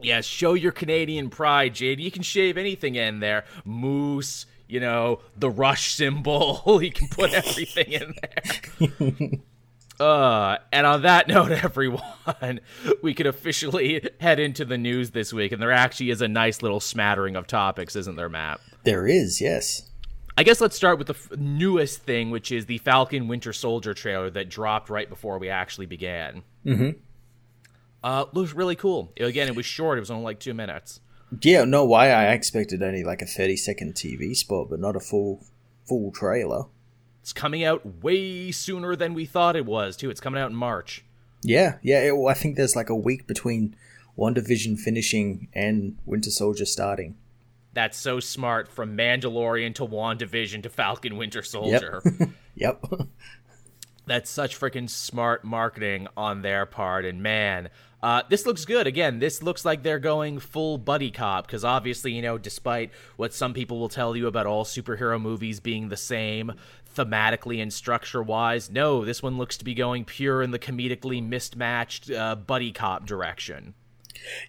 yes, 0.00 0.24
show 0.24 0.54
your 0.54 0.72
Canadian 0.72 1.30
pride, 1.30 1.74
Jade. 1.74 1.98
You 1.98 2.10
can 2.10 2.22
shave 2.22 2.56
anything 2.56 2.94
in 2.94 3.18
there. 3.20 3.44
Moose, 3.64 4.46
you 4.68 4.78
know, 4.78 5.20
the 5.36 5.50
Rush 5.50 5.94
symbol. 5.94 6.62
you 6.82 6.92
can 6.92 7.08
put 7.08 7.32
everything 7.32 7.92
in 7.92 8.14
there. 8.22 9.40
Uh, 9.98 10.58
and 10.72 10.86
on 10.86 11.02
that 11.02 11.28
note, 11.28 11.52
everyone, 11.52 12.60
we 13.02 13.14
can 13.14 13.26
officially 13.26 14.06
head 14.20 14.38
into 14.38 14.64
the 14.64 14.78
news 14.78 15.10
this 15.10 15.32
week, 15.32 15.52
and 15.52 15.60
there 15.60 15.72
actually 15.72 16.10
is 16.10 16.20
a 16.20 16.28
nice 16.28 16.62
little 16.62 16.80
smattering 16.80 17.36
of 17.36 17.46
topics, 17.46 17.96
isn't 17.96 18.16
there, 18.16 18.28
Matt? 18.28 18.60
There 18.84 19.06
is, 19.06 19.40
yes. 19.40 19.90
I 20.38 20.42
guess 20.42 20.60
let's 20.60 20.76
start 20.76 20.98
with 20.98 21.06
the 21.06 21.14
f- 21.14 21.38
newest 21.38 22.02
thing, 22.02 22.30
which 22.30 22.52
is 22.52 22.66
the 22.66 22.78
Falcon 22.78 23.26
Winter 23.26 23.54
Soldier 23.54 23.94
trailer 23.94 24.28
that 24.30 24.50
dropped 24.50 24.90
right 24.90 25.08
before 25.08 25.38
we 25.38 25.48
actually 25.48 25.86
began. 25.86 26.42
Mm-hmm. 26.64 26.98
Uh, 28.04 28.26
looks 28.32 28.52
really 28.52 28.76
cool. 28.76 29.12
Again, 29.16 29.48
it 29.48 29.56
was 29.56 29.66
short; 29.66 29.96
it 29.96 30.00
was 30.00 30.10
only 30.10 30.24
like 30.24 30.38
two 30.38 30.52
minutes. 30.52 31.00
Yeah, 31.40 31.64
no, 31.64 31.84
why 31.84 32.10
I 32.10 32.32
expected 32.32 32.82
only 32.82 33.02
like 33.02 33.22
a 33.22 33.26
30 33.26 33.56
second 33.56 33.94
TV 33.94 34.36
spot, 34.36 34.68
but 34.70 34.78
not 34.78 34.94
a 34.94 35.00
full 35.00 35.44
full 35.88 36.12
trailer. 36.12 36.64
It's 37.26 37.32
coming 37.32 37.64
out 37.64 38.04
way 38.04 38.52
sooner 38.52 38.94
than 38.94 39.12
we 39.12 39.26
thought 39.26 39.56
it 39.56 39.66
was, 39.66 39.96
too. 39.96 40.10
It's 40.10 40.20
coming 40.20 40.40
out 40.40 40.50
in 40.50 40.56
March. 40.56 41.04
Yeah, 41.42 41.78
yeah, 41.82 41.98
it, 42.02 42.14
I 42.24 42.34
think 42.34 42.54
there's 42.54 42.76
like 42.76 42.88
a 42.88 42.94
week 42.94 43.26
between 43.26 43.74
WandaVision 44.16 44.78
finishing 44.78 45.48
and 45.52 45.98
Winter 46.06 46.30
Soldier 46.30 46.64
starting. 46.64 47.16
That's 47.72 47.98
so 47.98 48.20
smart 48.20 48.68
from 48.68 48.96
Mandalorian 48.96 49.74
to 49.74 49.84
WandaVision 49.84 50.62
to 50.62 50.68
Falcon 50.68 51.16
Winter 51.16 51.42
Soldier. 51.42 52.00
Yep. 52.54 52.86
yep. 52.90 53.08
That's 54.06 54.30
such 54.30 54.56
freaking 54.56 54.88
smart 54.88 55.42
marketing 55.42 56.06
on 56.16 56.42
their 56.42 56.64
part. 56.64 57.04
And 57.04 57.24
man, 57.24 57.70
uh, 58.04 58.22
this 58.28 58.46
looks 58.46 58.64
good. 58.64 58.86
Again, 58.86 59.18
this 59.18 59.42
looks 59.42 59.64
like 59.64 59.82
they're 59.82 59.98
going 59.98 60.38
full 60.38 60.78
buddy 60.78 61.10
cop 61.10 61.48
because 61.48 61.64
obviously, 61.64 62.12
you 62.12 62.22
know, 62.22 62.38
despite 62.38 62.92
what 63.16 63.34
some 63.34 63.52
people 63.52 63.80
will 63.80 63.88
tell 63.88 64.14
you 64.14 64.28
about 64.28 64.46
all 64.46 64.64
superhero 64.64 65.20
movies 65.20 65.58
being 65.58 65.88
the 65.88 65.96
same 65.96 66.52
thematically 66.96 67.62
and 67.62 67.72
structure 67.72 68.22
wise, 68.22 68.70
no, 68.70 69.04
this 69.04 69.22
one 69.22 69.38
looks 69.38 69.56
to 69.58 69.64
be 69.64 69.74
going 69.74 70.04
pure 70.04 70.42
in 70.42 70.50
the 70.50 70.58
comedically 70.58 71.22
mismatched 71.26 72.10
uh, 72.10 72.34
buddy 72.34 72.72
cop 72.72 73.06
direction. 73.06 73.74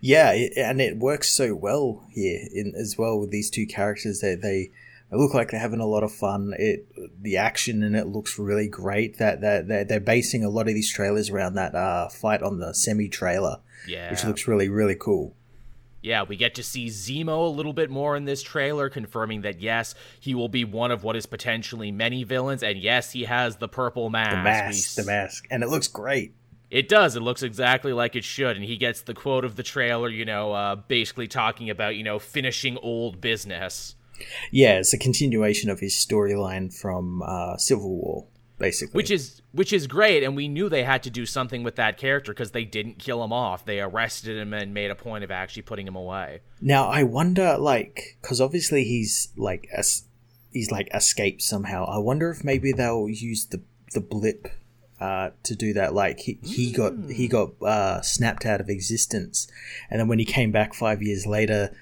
Yeah, 0.01 0.32
and 0.56 0.80
it 0.82 0.98
works 0.98 1.30
so 1.30 1.54
well 1.54 2.04
here 2.12 2.39
in 2.54 2.74
as 2.75 2.96
well 2.98 3.20
with 3.20 3.32
these 3.32 3.50
two 3.50 3.66
characters 3.68 4.22
that 4.22 4.42
they, 4.42 4.72
they 5.12 5.18
look 5.18 5.34
like 5.34 5.51
they're 5.51 5.60
having 5.60 5.82
a 5.82 5.86
lot 5.86 6.04
of 6.04 6.12
fun. 6.12 6.54
It 6.58 6.88
the 7.22 7.38
action 7.38 7.84
in 7.84 7.94
it 7.94 8.08
looks 8.08 8.39
really 8.39 8.68
great. 8.70 9.18
That 9.18 9.42
that 9.42 9.68
they're, 9.68 9.84
they're 9.84 10.00
basing 10.00 10.44
a 10.44 10.50
lot 10.50 10.68
of 10.68 10.74
these 10.74 10.92
trailers 10.92 11.30
around 11.30 11.56
that 11.56 11.75
uh, 11.75 12.10
fight 12.10 12.42
on 12.42 12.60
the 12.60 12.74
semi 12.74 13.10
trailer, 13.10 13.58
Yeah. 13.88 14.10
which 14.10 14.24
looks 14.24 14.48
really 14.48 14.70
really 14.70 14.96
cool. 14.96 15.36
Yeah, 16.08 16.24
we 16.24 16.38
get 16.38 16.56
to 16.56 16.64
see 16.64 16.88
Zemo 16.88 17.46
a 17.48 17.50
little 17.50 17.74
bit 17.74 17.90
more 17.90 18.16
in 18.16 18.24
this 18.24 18.42
trailer, 18.42 18.90
confirming 18.90 19.42
that 19.42 19.60
yes, 19.60 19.94
he 20.22 20.34
will 20.34 20.48
be 20.48 20.64
one 20.64 20.90
of 20.90 21.04
what 21.04 21.18
is 21.18 21.26
potentially 21.26 21.92
many 21.92 22.24
villains, 22.24 22.64
and 22.64 22.80
yes, 22.80 23.12
he 23.12 23.26
has 23.26 23.58
the 23.58 23.68
purple 23.68 24.10
mask. 24.10 24.32
The 24.38 24.44
mask, 24.44 24.78
s- 24.78 24.96
the 24.96 25.04
mask, 25.04 25.48
and 25.52 25.64
it 25.64 25.68
looks 25.70 25.90
great. 25.90 26.34
It 26.72 26.88
does. 26.88 27.16
It 27.18 27.22
looks 27.22 27.44
exactly 27.44 27.92
like 27.92 28.16
it 28.16 28.24
should, 28.24 28.56
and 28.56 28.66
he 28.66 28.78
gets 28.78 29.02
the 29.02 29.14
quote 29.14 29.44
of 29.44 29.58
the 29.58 29.64
trailer. 29.64 30.10
You 30.10 30.24
know, 30.24 30.54
uh, 30.54 30.76
basically 30.76 31.28
talking 31.28 31.70
about 31.70 31.96
you 31.98 32.04
know 32.04 32.20
finishing 32.20 32.78
old 32.78 33.20
business. 33.20 33.96
Yeah, 34.52 34.80
it's 34.80 34.94
a 34.94 34.98
continuation 34.98 35.70
of 35.70 35.80
his 35.80 35.94
storyline 35.94 36.74
from 36.74 37.22
uh, 37.22 37.58
Civil 37.58 37.90
War, 37.98 38.26
basically. 38.58 38.98
which 38.98 39.12
is 39.12 39.42
which 39.52 39.72
is 39.74 39.88
great 39.88 40.24
and 40.24 40.36
we 40.36 40.48
knew 40.48 40.70
they 40.70 40.84
had 40.84 41.04
to 41.04 41.10
do 41.10 41.26
something 41.26 41.64
with 41.64 41.76
that 41.76 41.98
character 41.98 42.34
because 42.34 42.52
they 42.52 42.66
didn't 42.66 43.00
kill 43.00 43.24
him 43.24 43.32
off 43.34 43.66
they 43.66 43.80
arrested 43.80 44.38
him 44.38 44.54
and 44.54 44.74
made 44.74 44.92
a 44.92 44.96
point 44.96 45.24
of 45.24 45.32
actually 45.32 45.62
putting 45.62 45.88
him 45.88 45.96
away 45.96 46.40
Now 46.62 46.88
I 46.88 47.04
wonder, 47.04 47.58
like, 47.58 48.18
because 48.22 48.42
obviously 48.42 48.84
he's 48.84 49.30
like 49.38 49.68
es- 49.72 50.04
he's 50.52 50.72
like 50.72 50.90
escaped 50.94 51.42
somehow. 51.42 51.86
I 51.86 52.00
wonder 52.00 52.30
if 52.32 52.44
maybe 52.44 52.72
they'll 52.72 53.10
use 53.10 53.46
the 53.46 53.62
the 53.94 54.02
blip 54.02 54.48
uh, 55.00 55.30
to 55.44 55.56
do 55.56 55.74
that. 55.74 55.94
Like 55.94 56.20
he, 56.20 56.40
he 56.44 56.72
got 56.72 56.94
he 57.12 57.28
got 57.28 57.62
uh, 57.62 58.02
snapped 58.02 58.46
out 58.46 58.60
of 58.60 58.70
existence, 58.70 59.48
and 59.90 60.00
then 60.00 60.08
when 60.08 60.20
he 60.20 60.26
came 60.26 60.52
back 60.52 60.74
five 60.74 61.02
years 61.04 61.26
later, 61.28 61.76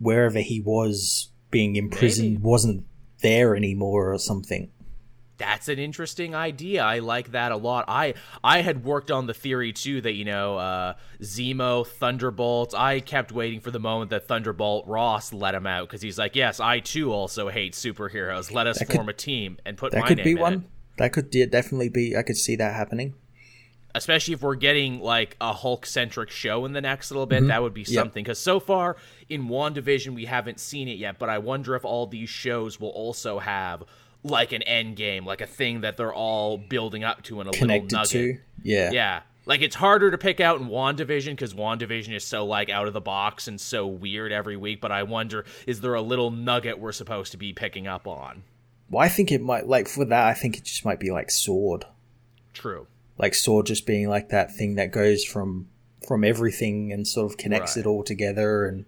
wherever 0.00 0.40
he 0.40 0.60
was 0.60 1.28
being 1.50 1.76
imprisoned 1.76 2.32
Maybe. 2.32 2.42
wasn't 2.42 2.84
there 3.22 3.54
anymore 3.56 4.12
or 4.12 4.18
something. 4.18 4.70
That's 5.38 5.68
an 5.68 5.78
interesting 5.78 6.34
idea 6.34 6.82
i 6.82 6.98
like 6.98 7.30
that 7.32 7.52
a 7.52 7.56
lot 7.56 7.84
i 7.88 8.12
i 8.44 8.60
had 8.60 8.84
worked 8.84 9.10
on 9.10 9.26
the 9.26 9.34
theory 9.34 9.72
too 9.72 10.00
that 10.00 10.12
you 10.14 10.24
know 10.24 10.58
uh 10.58 10.92
zemo 11.22 11.86
thunderbolt 11.86 12.74
i 12.74 13.00
kept 13.00 13.32
waiting 13.32 13.60
for 13.60 13.70
the 13.70 13.78
moment 13.80 14.10
that 14.10 14.26
thunderbolt 14.28 14.86
ross 14.86 15.32
let 15.32 15.54
him 15.54 15.66
out 15.66 15.88
because 15.88 16.02
he's 16.02 16.18
like 16.18 16.34
yes 16.36 16.60
i 16.60 16.80
too 16.80 17.12
also 17.12 17.48
hate 17.48 17.72
superheroes 17.72 18.52
let 18.52 18.66
us 18.66 18.78
That 18.80 18.92
form 18.92 19.06
could- 19.06 19.14
a 19.14 19.18
team 19.18 19.58
and 19.64 19.76
put 19.76 19.92
That 19.92 20.00
my 20.02 20.08
could 20.08 20.18
name 20.18 20.24
be 20.24 20.30
in 20.32 20.38
one. 20.38 20.52
it. 20.54 20.60
That 20.98 21.12
could 21.12 21.30
de- 21.30 21.46
definitely 21.46 21.90
be. 21.90 22.16
I 22.16 22.22
could 22.24 22.36
see 22.36 22.56
that 22.56 22.74
happening. 22.74 23.14
especially 23.94 24.34
if 24.34 24.42
we're 24.42 24.56
getting 24.56 24.98
like 25.00 25.36
a 25.40 25.52
Hulk 25.52 25.86
centric 25.86 26.28
show 26.30 26.64
in 26.64 26.72
the 26.72 26.80
next 26.80 27.10
little 27.12 27.24
bit, 27.26 27.46
that 27.46 27.62
would 27.62 27.72
be 27.72 27.82
Mm-hmm. 27.84 27.92
Yep. 27.94 28.00
something. 28.02 28.24
Because 28.24 28.38
so 28.40 28.58
far 28.58 28.96
in 29.28 29.48
WandaVision, 29.48 30.14
we 30.14 30.24
haven't 30.24 30.58
seen 30.58 30.88
it 30.88 30.98
yet, 30.98 31.18
but 31.20 31.28
I 31.28 31.38
wonder 31.38 31.76
if 31.76 31.84
all 31.84 32.06
these 32.08 32.28
shows 32.28 32.80
will 32.80 32.90
also 32.90 33.38
have 33.38 33.84
like 34.22 34.52
an 34.52 34.62
end 34.62 34.96
game, 34.96 35.24
like 35.24 35.40
a 35.40 35.46
thing 35.46 35.82
that 35.82 35.96
they're 35.96 36.12
all 36.12 36.58
building 36.58 37.04
up 37.04 37.22
to 37.24 37.40
in 37.40 37.46
a 37.48 37.50
Connected 37.52 37.92
little 37.92 37.98
nugget. 37.98 38.36
to. 38.36 38.38
Yeah. 38.62 38.90
Yeah. 38.90 39.20
Like 39.46 39.62
it's 39.62 39.76
harder 39.76 40.10
to 40.10 40.18
pick 40.18 40.40
out 40.40 40.60
in 40.60 40.68
WandaVision 40.68 41.30
because 41.30 41.54
WandaVision 41.54 42.14
is 42.14 42.24
so 42.24 42.44
like 42.44 42.68
out 42.68 42.86
of 42.86 42.92
the 42.92 43.00
box 43.00 43.48
and 43.48 43.58
so 43.60 43.86
weird 43.86 44.30
every 44.32 44.56
week. 44.56 44.80
But 44.80 44.92
I 44.92 45.04
wonder, 45.04 45.44
is 45.66 45.80
there 45.80 45.94
a 45.94 46.02
little 46.02 46.30
nugget 46.30 46.78
we're 46.78 46.92
supposed 46.92 47.32
to 47.32 47.38
be 47.38 47.52
picking 47.54 47.86
up 47.86 48.06
on? 48.06 48.42
Well, 48.90 49.02
I 49.02 49.08
think 49.08 49.32
it 49.32 49.40
might 49.40 49.66
like 49.66 49.88
for 49.88 50.04
that. 50.04 50.26
I 50.26 50.34
think 50.34 50.56
it 50.58 50.64
just 50.64 50.84
might 50.84 51.00
be 51.00 51.10
like 51.10 51.30
Sword. 51.30 51.84
True. 52.52 52.86
like 53.18 53.34
sword 53.34 53.66
just 53.66 53.86
being 53.86 54.08
like 54.08 54.28
that 54.30 54.54
thing 54.54 54.74
that 54.74 54.90
goes 54.90 55.24
from 55.24 55.68
from 56.06 56.24
everything 56.24 56.92
and 56.92 57.06
sort 57.06 57.30
of 57.30 57.38
connects 57.38 57.76
Right. 57.76 57.84
it 57.84 57.88
all 57.88 58.02
together 58.02 58.66
and 58.66 58.84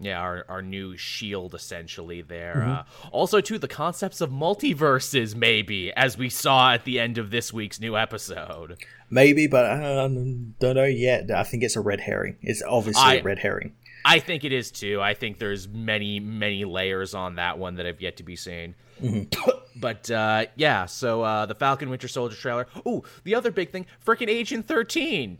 Yeah, 0.00 0.18
our, 0.18 0.46
our 0.48 0.62
new 0.62 0.96
shield 0.96 1.54
essentially 1.54 2.22
there. 2.22 2.56
Mm-hmm. 2.56 2.70
Uh, 2.70 3.10
also, 3.12 3.40
too, 3.40 3.58
the 3.58 3.68
concepts 3.68 4.20
of 4.20 4.30
multiverses, 4.30 5.34
maybe, 5.34 5.92
as 5.92 6.16
we 6.16 6.30
saw 6.30 6.72
at 6.72 6.84
the 6.84 6.98
end 6.98 7.18
of 7.18 7.30
this 7.30 7.52
week's 7.52 7.78
new 7.80 7.96
episode. 7.96 8.78
maybe 9.10 9.46
but 9.48 9.66
i 9.66 9.80
don't 9.80 10.54
know 10.60 10.84
yet 10.84 11.30
i 11.32 11.42
think 11.42 11.64
it's 11.64 11.74
a 11.74 11.80
red 11.80 11.98
herring 12.00 12.36
it's 12.42 12.62
obviously 12.62 13.02
I- 13.02 13.14
a 13.16 13.22
red 13.22 13.40
herring 13.40 13.74
I 14.04 14.18
think 14.18 14.44
it 14.44 14.52
is 14.52 14.70
too. 14.70 15.00
I 15.00 15.14
think 15.14 15.38
there's 15.38 15.68
many, 15.68 16.20
many 16.20 16.64
layers 16.64 17.14
on 17.14 17.36
that 17.36 17.58
one 17.58 17.74
that 17.76 17.86
have 17.86 18.00
yet 18.00 18.16
to 18.18 18.22
be 18.22 18.36
seen. 18.36 18.74
Mm-hmm. 19.02 19.50
but 19.80 20.10
uh, 20.10 20.46
yeah, 20.56 20.86
so 20.86 21.22
uh, 21.22 21.46
the 21.46 21.54
Falcon 21.54 21.90
Winter 21.90 22.08
Soldier 22.08 22.36
trailer. 22.36 22.66
Ooh, 22.86 23.02
the 23.24 23.34
other 23.34 23.50
big 23.50 23.70
thing, 23.70 23.86
freaking 24.04 24.28
Agent 24.28 24.66
13. 24.66 25.38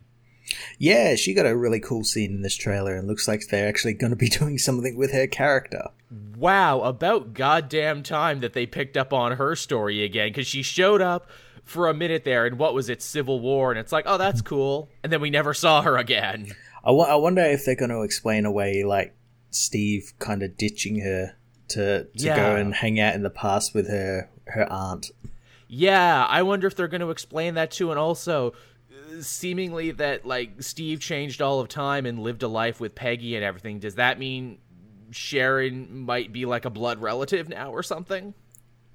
Yeah 0.78 1.14
she 1.14 1.32
got 1.34 1.46
a 1.46 1.56
really 1.56 1.80
cool 1.80 2.02
scene 2.04 2.30
in 2.32 2.42
this 2.42 2.56
trailer 2.56 2.94
and 2.96 3.06
looks 3.06 3.28
like 3.28 3.46
they're 3.48 3.68
actually 3.68 3.92
going 3.94 4.10
to 4.10 4.16
be 4.16 4.28
doing 4.40 4.58
something 4.58 4.96
with 4.96 5.12
her 5.12 5.26
character 5.26 5.84
Wow, 6.36 6.80
about 6.80 7.34
goddamn 7.34 8.02
time 8.02 8.40
that 8.40 8.52
they 8.52 8.66
picked 8.66 8.96
up 8.96 9.12
on 9.12 9.36
her 9.36 9.54
story 9.54 10.02
again 10.02 10.30
because 10.30 10.46
she 10.48 10.62
showed 10.62 11.00
up 11.00 11.30
for 11.64 11.86
a 11.88 11.94
minute 11.94 12.24
there 12.24 12.46
and 12.46 12.58
what 12.58 12.74
was 12.74 12.88
it, 12.88 13.00
Civil 13.00 13.38
War, 13.38 13.70
and 13.70 13.78
it's 13.78 13.92
like, 13.92 14.06
oh, 14.08 14.18
that's 14.18 14.42
cool. 14.42 14.88
And 15.04 15.12
then 15.12 15.20
we 15.20 15.30
never 15.30 15.54
saw 15.54 15.82
her 15.82 15.96
again. 15.96 16.50
I 16.82 16.90
wonder 16.90 17.42
if 17.42 17.64
they're 17.64 17.76
going 17.76 17.90
to 17.92 18.02
explain 18.02 18.44
away 18.44 18.82
like 18.82 19.14
steve 19.52 20.12
kind 20.18 20.42
of 20.42 20.56
ditching 20.56 21.00
her 21.00 21.36
to 21.68 22.04
to 22.04 22.08
Yeah. 22.14 22.34
go 22.36 22.56
and 22.56 22.74
hang 22.74 22.98
out 22.98 23.14
in 23.14 23.22
the 23.22 23.30
past 23.30 23.72
with 23.72 23.88
her 23.88 24.28
her 24.48 24.66
aunt 24.72 25.10
Yeah, 25.68 26.26
I 26.28 26.42
wonder 26.42 26.66
if 26.66 26.74
they're 26.74 26.88
going 26.88 27.02
to 27.02 27.10
explain 27.10 27.54
that 27.54 27.70
too, 27.70 27.90
and 27.90 28.00
also 28.00 28.52
seemingly 29.20 29.90
that 29.92 30.24
like 30.26 30.62
Steve 30.62 31.00
changed 31.00 31.40
all 31.42 31.60
of 31.60 31.68
time 31.68 32.06
and 32.06 32.18
lived 32.20 32.42
a 32.42 32.48
life 32.48 32.80
with 32.80 32.94
Peggy 32.94 33.36
and 33.36 33.44
everything. 33.44 33.78
Does 33.78 33.96
that 33.96 34.18
mean 34.18 34.58
Sharon 35.10 36.00
might 36.04 36.32
be 36.32 36.46
like 36.46 36.64
a 36.64 36.70
blood 36.70 37.00
relative 37.00 37.48
now 37.48 37.70
or 37.72 37.82
something? 37.82 38.34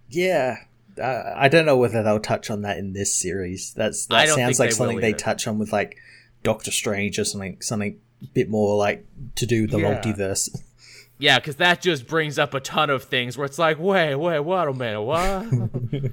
Yeah. 0.09 0.57
Uh, 1.01 1.33
I 1.35 1.49
don't 1.49 1.65
know 1.65 1.75
whether 1.77 2.01
they'll 2.03 2.19
touch 2.19 2.49
on 2.49 2.61
that 2.61 2.77
in 2.77 2.93
this 2.93 3.13
series. 3.13 3.73
That's 3.73 4.05
that 4.07 4.29
sounds 4.29 4.59
like 4.59 4.69
they 4.69 4.75
something 4.75 4.99
they 5.01 5.13
touch 5.13 5.47
on 5.47 5.59
with 5.59 5.73
like 5.73 5.97
Doctor 6.43 6.71
Strange 6.71 7.19
or 7.19 7.25
something 7.25 7.57
something 7.61 7.99
a 8.23 8.27
bit 8.27 8.49
more 8.49 8.77
like 8.77 9.05
to 9.35 9.45
do 9.45 9.63
with 9.63 9.71
the 9.71 9.79
Yeah. 9.79 10.01
multiverse. 10.01 10.49
Yeah, 11.17 11.39
because 11.39 11.55
that 11.57 11.81
just 11.81 12.07
brings 12.07 12.37
up 12.37 12.53
a 12.53 12.59
ton 12.59 12.89
of 12.89 13.03
things 13.05 13.37
where 13.37 13.45
it's 13.45 13.57
like, 13.59 13.79
wait, 13.79 14.15
wait, 14.15 14.39
what 14.41 14.67
a 14.67 14.73
minute, 14.73 15.01
what? 15.01 15.45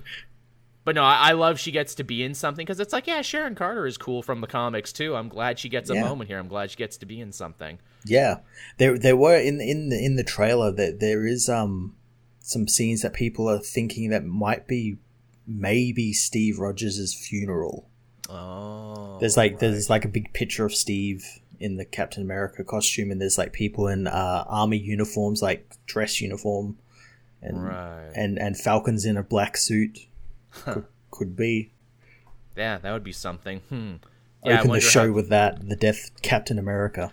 but 0.85 0.95
no, 0.95 1.03
I, 1.03 1.31
I 1.31 1.33
love 1.33 1.59
she 1.61 1.71
gets 1.71 1.95
to 1.97 2.05
be 2.05 2.23
in 2.23 2.35
something 2.35 2.65
because 2.65 2.81
it's 2.81 2.93
like, 2.93 3.07
yeah, 3.07 3.23
Sharon 3.23 3.55
Carter 3.55 3.87
is 3.87 3.97
cool 3.97 4.23
from 4.23 4.41
the 4.41 4.47
comics 4.47 4.93
too. 4.93 5.15
I'm 5.15 5.29
glad 5.29 5.59
she 5.59 5.69
gets 5.69 5.91
a 5.91 5.95
Yeah. 5.95 6.05
moment 6.05 6.29
here. 6.29 6.39
I'm 6.39 6.49
glad 6.49 6.71
she 6.71 6.77
gets 6.77 6.97
to 6.99 7.07
be 7.07 7.21
in 7.21 7.33
something. 7.33 7.79
yeah. 8.05 8.39
There 8.79 8.99
there 8.99 9.17
were 9.17 9.37
in 9.37 9.61
in 9.61 9.91
the 9.91 10.05
in 10.05 10.17
the 10.17 10.25
trailer 10.25 10.73
that 10.73 11.01
there 11.01 11.27
is 11.27 11.49
um 11.49 11.95
some 12.41 12.67
scenes 12.67 13.03
that 13.03 13.13
people 13.15 13.49
are 13.49 13.61
thinking 13.61 14.11
that 14.11 14.25
might 14.25 14.67
be 14.67 14.97
maybe 15.47 16.13
Steve 16.13 16.59
Rogers' 16.59 17.15
funeral. 17.15 17.89
Oh, 18.29 19.19
There's 19.21 19.37
like 19.37 19.59
there's 19.59 19.91
like 19.91 20.05
a 20.05 20.09
big 20.09 20.33
picture 20.33 20.65
of 20.65 20.75
Steve 20.75 21.25
in 21.61 21.77
the 21.77 21.85
Captain 21.85 22.23
America 22.23 22.65
costume 22.65 23.11
and 23.13 23.21
there's 23.21 23.39
like 23.39 23.53
people 23.53 23.87
in 23.87 24.07
uh, 24.09 24.45
army 24.49 24.79
uniforms 24.79 25.41
like 25.43 25.77
dress 25.87 26.21
uniform 26.21 26.77
and 27.41 27.63
right. 27.65 28.11
and 28.17 28.39
and 28.39 28.59
Falcon's 28.59 29.05
in 29.05 29.17
a 29.17 29.23
black 29.23 29.57
suit. 29.57 30.07
Could, 30.53 30.85
could 31.11 31.37
be. 31.37 31.73
Yeah, 32.57 32.79
that 32.79 32.93
would 32.93 33.05
be 33.05 33.13
something. 33.13 33.61
Hmm. 33.69 33.95
Yeah, 34.45 34.59
Open 34.61 34.73
the 34.73 34.81
show 34.81 35.07
how- 35.09 35.13
with 35.13 35.29
that, 35.31 35.69
the 35.69 35.77
Death 35.77 36.11
Captain 36.23 36.59
America. 36.59 37.13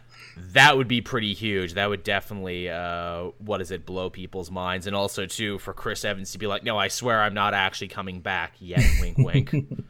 that 0.53 0.75
would 0.77 0.87
be 0.87 0.99
pretty 1.01 1.33
huge. 1.33 1.73
That 1.73 1.89
would 1.89 2.03
definitely, 2.03 2.69
uh, 2.69 3.25
what 3.37 3.61
is 3.61 3.71
it, 3.71 3.85
blow 3.85 4.09
people's 4.09 4.49
minds. 4.49 4.87
And 4.87 4.95
also, 4.95 5.25
too, 5.25 5.59
for 5.59 5.73
Chris 5.73 6.03
Evans 6.03 6.31
to 6.31 6.37
be 6.39 6.47
like, 6.47 6.63
no, 6.63 6.77
I 6.77 6.87
swear 6.87 7.21
I'm 7.21 7.33
not 7.33 7.53
actually 7.53 7.89
coming 7.89 8.21
back 8.21 8.53
yet. 8.59 8.83
wink, 9.01 9.17
wink. 9.17 9.53
I'm 9.53 9.85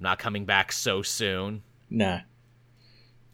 not 0.00 0.18
coming 0.18 0.44
back 0.44 0.70
so 0.72 1.02
soon. 1.02 1.62
Nah. 1.88 2.20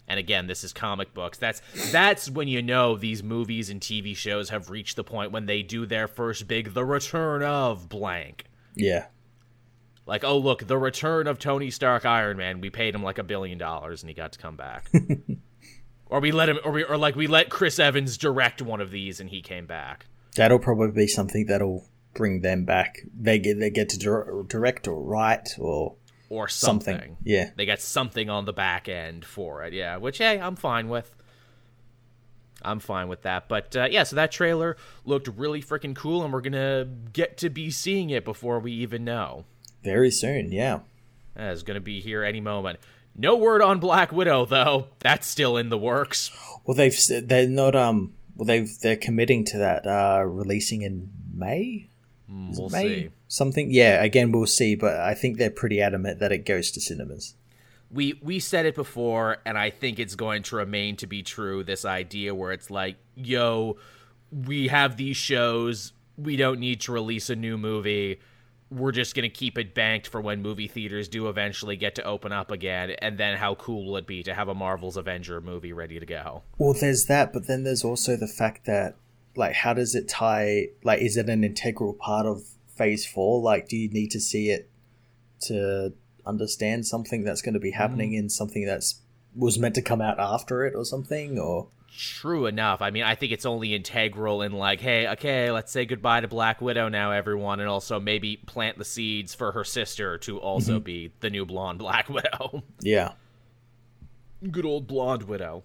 And 0.09 0.19
again, 0.19 0.47
this 0.47 0.63
is 0.63 0.73
comic 0.73 1.15
books. 1.15 1.39
That's 1.39 1.63
that's 1.91 2.29
when 2.29 2.47
you 2.47 2.61
know 2.61 2.97
these 2.97 3.23
movies 3.23 3.71
and 3.71 3.81
TV 3.81 4.15
shows 4.15 4.51
have 4.51 4.69
reached 4.69 4.97
the 4.97 5.05
point 5.05 5.33
when 5.33 5.47
they 5.47 5.63
do 5.63 5.87
their 5.87 6.07
first 6.07 6.47
big 6.47 6.75
the 6.75 6.85
return 6.85 7.43
of 7.43 7.89
blank. 7.89 8.45
Yeah. 8.75 9.07
Like, 10.07 10.25
oh 10.25 10.37
look, 10.39 10.67
the 10.67 10.79
return 10.79 11.27
of 11.27 11.39
Tony 11.39 11.71
Stark 11.71 12.05
Iron 12.05 12.37
Man. 12.37 12.61
We 12.61 12.71
paid 12.71 12.95
him 12.95 13.03
like 13.03 13.19
a 13.19 13.23
billion 13.23 13.59
dollars 13.59 14.03
and 14.03 14.11
he 14.11 14.15
got 14.15 14.33
to 14.33 14.39
come 14.39 14.57
back. 14.57 14.91
or 16.07 16.21
we 16.21 16.33
let 16.33 16.49
him 16.49 16.59
or 16.65 16.73
we 16.73 16.85
or 16.85 16.97
like 16.97 17.15
we 17.17 17.27
let 17.27 17.51
Chris 17.51 17.79
Evans 17.79 18.17
direct 18.17 18.61
one 18.61 18.81
of 18.81 18.91
these 18.91 19.21
and 19.21 19.31
he 19.31 19.43
came 19.43 19.67
back. 19.67 20.07
That'll 20.37 20.59
probably 20.59 20.91
be 20.91 21.07
something 21.07 21.47
that'll 21.47 21.87
bring 22.15 22.41
them 22.41 22.65
back. 22.65 22.99
They 23.19 23.39
get 23.39 23.59
they 23.59 23.71
get 23.71 23.89
to 23.91 24.45
direct 24.49 24.89
or 24.89 25.03
write 25.03 25.51
or 25.59 25.97
or 26.29 26.49
something. 26.49 26.97
something. 26.97 27.17
Yeah. 27.25 27.51
They 27.57 27.67
got 27.67 27.81
something 27.81 28.31
on 28.31 28.47
the 28.47 28.53
back 28.53 28.89
end 28.89 29.25
for 29.25 29.65
it. 29.65 29.73
Yeah, 29.73 29.99
which 29.99 30.19
hey, 30.19 30.41
I'm 30.41 30.57
fine 30.57 30.89
with. 30.89 31.15
I'm 32.65 32.81
fine 32.81 33.09
with 33.09 33.23
that. 33.23 33.49
But 33.49 33.75
uh, 33.77 33.89
yeah, 33.91 34.03
so 34.05 34.17
that 34.17 34.33
trailer 34.33 34.77
looked 35.05 35.29
really 35.29 35.63
freaking 35.63 35.95
cool, 35.95 36.23
and 36.23 36.33
we're 36.33 36.41
gonna 36.41 36.87
get 37.13 37.37
to 37.39 37.51
be 37.51 37.71
seeing 37.71 38.11
it 38.11 38.25
before 38.25 38.59
we 38.59 38.73
even 38.73 39.05
know. 39.05 39.45
Very 39.85 40.11
soon, 40.11 40.53
yeah. 40.53 40.81
It's 41.37 41.63
gonna 41.63 41.81
be 41.81 42.01
here 42.01 42.23
any 42.23 42.41
moment. 42.41 42.79
No 43.17 43.37
word 43.37 43.63
on 43.63 43.79
Black 43.79 44.13
Widow 44.13 44.47
though. 44.47 44.89
That's 45.01 45.27
still 45.27 45.57
in 45.57 45.69
the 45.69 45.79
works. 45.79 46.31
Well, 46.65 46.77
they've 46.77 46.97
they're 47.25 47.49
not 47.49 47.75
um. 47.75 48.15
Well, 48.37 48.47
they've 48.47 48.71
they're 48.81 48.97
committing 48.97 49.45
to 49.47 49.59
that 49.59 49.87
uh 49.87 50.23
releasing 50.25 50.83
in 50.83 51.11
May. 51.35 51.89
Is 52.51 52.59
We'll 52.59 52.71
May? 52.71 52.89
see. 52.89 53.11
Something. 53.29 53.71
Yeah. 53.71 54.03
Again, 54.03 54.33
we'll 54.33 54.47
see. 54.47 54.75
But 54.75 55.01
I 55.01 55.15
think 55.15 55.37
they're 55.37 55.51
pretty 55.51 55.83
adamant 55.83 56.19
that 56.21 56.33
it 56.33 56.47
goes 56.47 56.71
to 56.73 56.81
cinemas. 56.81 57.35
We 57.93 58.19
we 58.23 58.39
said 58.39 58.67
it 58.67 58.75
before 58.75 59.39
and 59.45 59.59
i 59.59 59.71
think 59.71 59.99
it's 59.99 60.15
going 60.15 60.43
to 60.43 60.57
remain 60.57 60.97
to 60.97 61.07
be 61.07 61.23
true 61.23 61.63
this 61.63 61.85
idea 61.85 62.35
where 62.35 62.53
it's 62.53 62.71
like 62.71 62.97
yo 63.15 63.77
we 64.31 64.69
have 64.69 64.97
these 64.97 65.17
shows 65.17 65.93
we 66.17 66.37
don't 66.37 66.59
need 66.59 66.81
to 66.81 66.93
release 66.93 67.31
a 67.31 67.37
new 67.37 67.59
movie 67.59 68.19
we're 68.71 68.93
just 68.93 69.15
going 69.15 69.25
to 69.25 69.29
keep 69.29 69.59
it 69.59 69.75
banked 69.75 70.07
for 70.07 70.23
when 70.23 70.41
movie 70.41 70.69
theaters 70.69 71.07
do 71.07 71.29
eventually 71.29 71.77
get 71.77 71.95
to 71.95 72.03
open 72.05 72.33
up 72.33 72.51
again 72.51 72.91
and 73.01 73.19
then 73.19 73.37
how 73.37 73.55
cool 73.57 73.85
will 73.85 73.99
it 73.99 74.07
be 74.07 74.23
to 74.23 74.35
have 74.35 74.49
a 74.49 74.55
marvel's 74.55 74.97
avenger 74.97 75.41
movie 75.41 75.73
ready 75.73 76.01
to 76.01 76.07
go 76.07 76.43
Well, 76.59 76.73
there's 76.73 77.07
that, 77.07 77.33
but 77.33 77.47
then 77.47 77.65
there's 77.65 77.85
also 77.85 78.17
the 78.17 78.27
fact 78.27 78.65
that, 78.65 78.97
like, 79.37 79.55
how 79.55 79.75
does 79.75 79.95
it 79.95 80.09
tie? 80.09 80.69
Like, 80.85 81.01
is 81.03 81.17
it 81.17 81.29
an 81.29 81.45
integral 81.45 81.93
part 81.95 82.27
of 82.27 82.43
Phase 82.77 83.05
Four? 83.07 83.43
Like, 83.43 83.69
do 83.69 83.77
you 83.77 83.89
need 83.91 84.11
to 84.13 84.21
see 84.21 84.51
it 84.51 84.71
to 85.43 85.93
understand 86.27 86.87
something 86.87 87.25
that's 87.25 87.43
going 87.43 87.55
to 87.55 87.61
be 87.61 87.71
hmm. 87.71 87.79
happening 87.79 88.13
in 88.15 88.29
something 88.29 88.65
that's 88.65 89.01
was 89.35 89.59
meant 89.59 89.75
to 89.75 89.83
come 89.83 90.01
out 90.01 90.21
after 90.21 90.65
it 90.65 90.75
or 90.75 90.85
something? 90.85 91.39
Or 91.39 91.69
True 91.95 92.47
enough. 92.47 92.81
I 92.81 92.91
mean, 92.91 93.03
I 93.03 93.15
think 93.15 93.33
it's 93.33 93.45
only 93.45 93.75
integral 93.75 94.41
in 94.43 94.53
like, 94.53 94.81
hey, 94.81 95.09
okay, 95.09 95.51
let's 95.51 95.71
say 95.71 95.85
goodbye 95.85 96.21
to 96.21 96.29
Black 96.29 96.61
Widow 96.63 96.89
now, 96.89 97.13
everyone, 97.13 97.61
and 97.61 97.69
also 97.69 98.01
maybe 98.01 98.37
plant 98.37 98.79
the 98.79 98.85
seeds 98.85 99.35
for 99.35 99.53
her 99.53 99.65
sister 99.65 100.17
to 100.19 100.39
also 100.39 100.77
mm-hmm. 100.77 100.85
be 100.85 101.13
the 101.21 101.29
new 101.29 101.45
blonde 101.45 101.79
Black 101.79 102.09
Widow. 102.11 102.63
yeah, 102.81 103.13
Good 104.51 104.65
old 104.65 104.87
blonde 104.87 105.25
Widow. 105.25 105.63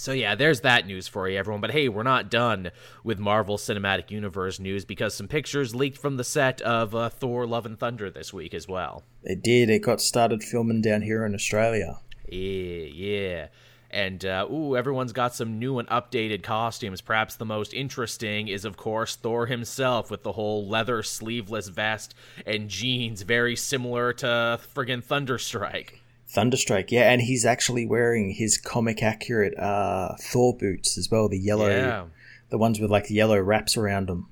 So 0.00 0.12
yeah, 0.12 0.34
there's 0.34 0.60
that 0.62 0.86
news 0.86 1.08
for 1.08 1.28
you, 1.28 1.38
everyone. 1.38 1.60
But 1.60 1.72
hey, 1.72 1.88
we're 1.88 2.02
not 2.02 2.30
done 2.30 2.70
with 3.04 3.18
Marvel 3.18 3.56
Cinematic 3.56 4.10
Universe 4.10 4.58
news 4.58 4.84
because 4.84 5.14
some 5.14 5.28
pictures 5.28 5.74
leaked 5.74 5.98
from 5.98 6.16
the 6.16 6.24
set 6.24 6.60
of 6.62 6.94
uh, 6.94 7.08
Thor: 7.08 7.46
Love 7.46 7.66
and 7.66 7.78
Thunder 7.78 8.10
this 8.10 8.32
week 8.32 8.54
as 8.54 8.68
well. 8.68 9.02
it 9.24 9.42
did. 9.42 9.70
It 9.70 9.82
got 9.82 10.00
started 10.00 10.42
filming 10.42 10.80
down 10.80 11.02
here 11.02 11.24
in 11.24 11.34
Australia. 11.34 11.98
Yeah, 12.28 12.84
yeah. 12.84 13.46
And 13.90 14.22
uh, 14.24 14.46
ooh, 14.50 14.76
everyone's 14.76 15.12
got 15.12 15.34
some 15.34 15.58
new 15.58 15.78
and 15.78 15.88
updated 15.88 16.42
costumes. 16.42 17.00
Perhaps 17.00 17.36
the 17.36 17.46
most 17.46 17.72
interesting 17.72 18.48
is, 18.48 18.66
of 18.66 18.76
course, 18.76 19.16
Thor 19.16 19.46
himself 19.46 20.10
with 20.10 20.22
the 20.24 20.32
whole 20.32 20.68
leather 20.68 21.02
sleeveless 21.02 21.68
vest 21.68 22.14
and 22.44 22.68
jeans, 22.68 23.22
very 23.22 23.56
similar 23.56 24.12
to 24.14 24.60
friggin' 24.74 25.02
Thunderstrike. 25.02 26.00
Thunderstrike, 26.30 26.90
yeah, 26.90 27.10
and 27.10 27.22
he's 27.22 27.46
actually 27.46 27.86
wearing 27.86 28.30
his 28.30 28.58
comic 28.58 29.02
accurate 29.02 29.58
uh, 29.58 30.14
Thor 30.20 30.54
boots 30.56 30.98
as 30.98 31.08
well. 31.10 31.28
The 31.28 31.38
yellow, 31.38 31.68
Yeah. 31.68 32.04
the 32.50 32.58
ones 32.58 32.78
with 32.80 32.90
like 32.90 33.08
yellow 33.10 33.38
wraps 33.40 33.76
around 33.76 34.08
them. 34.08 34.28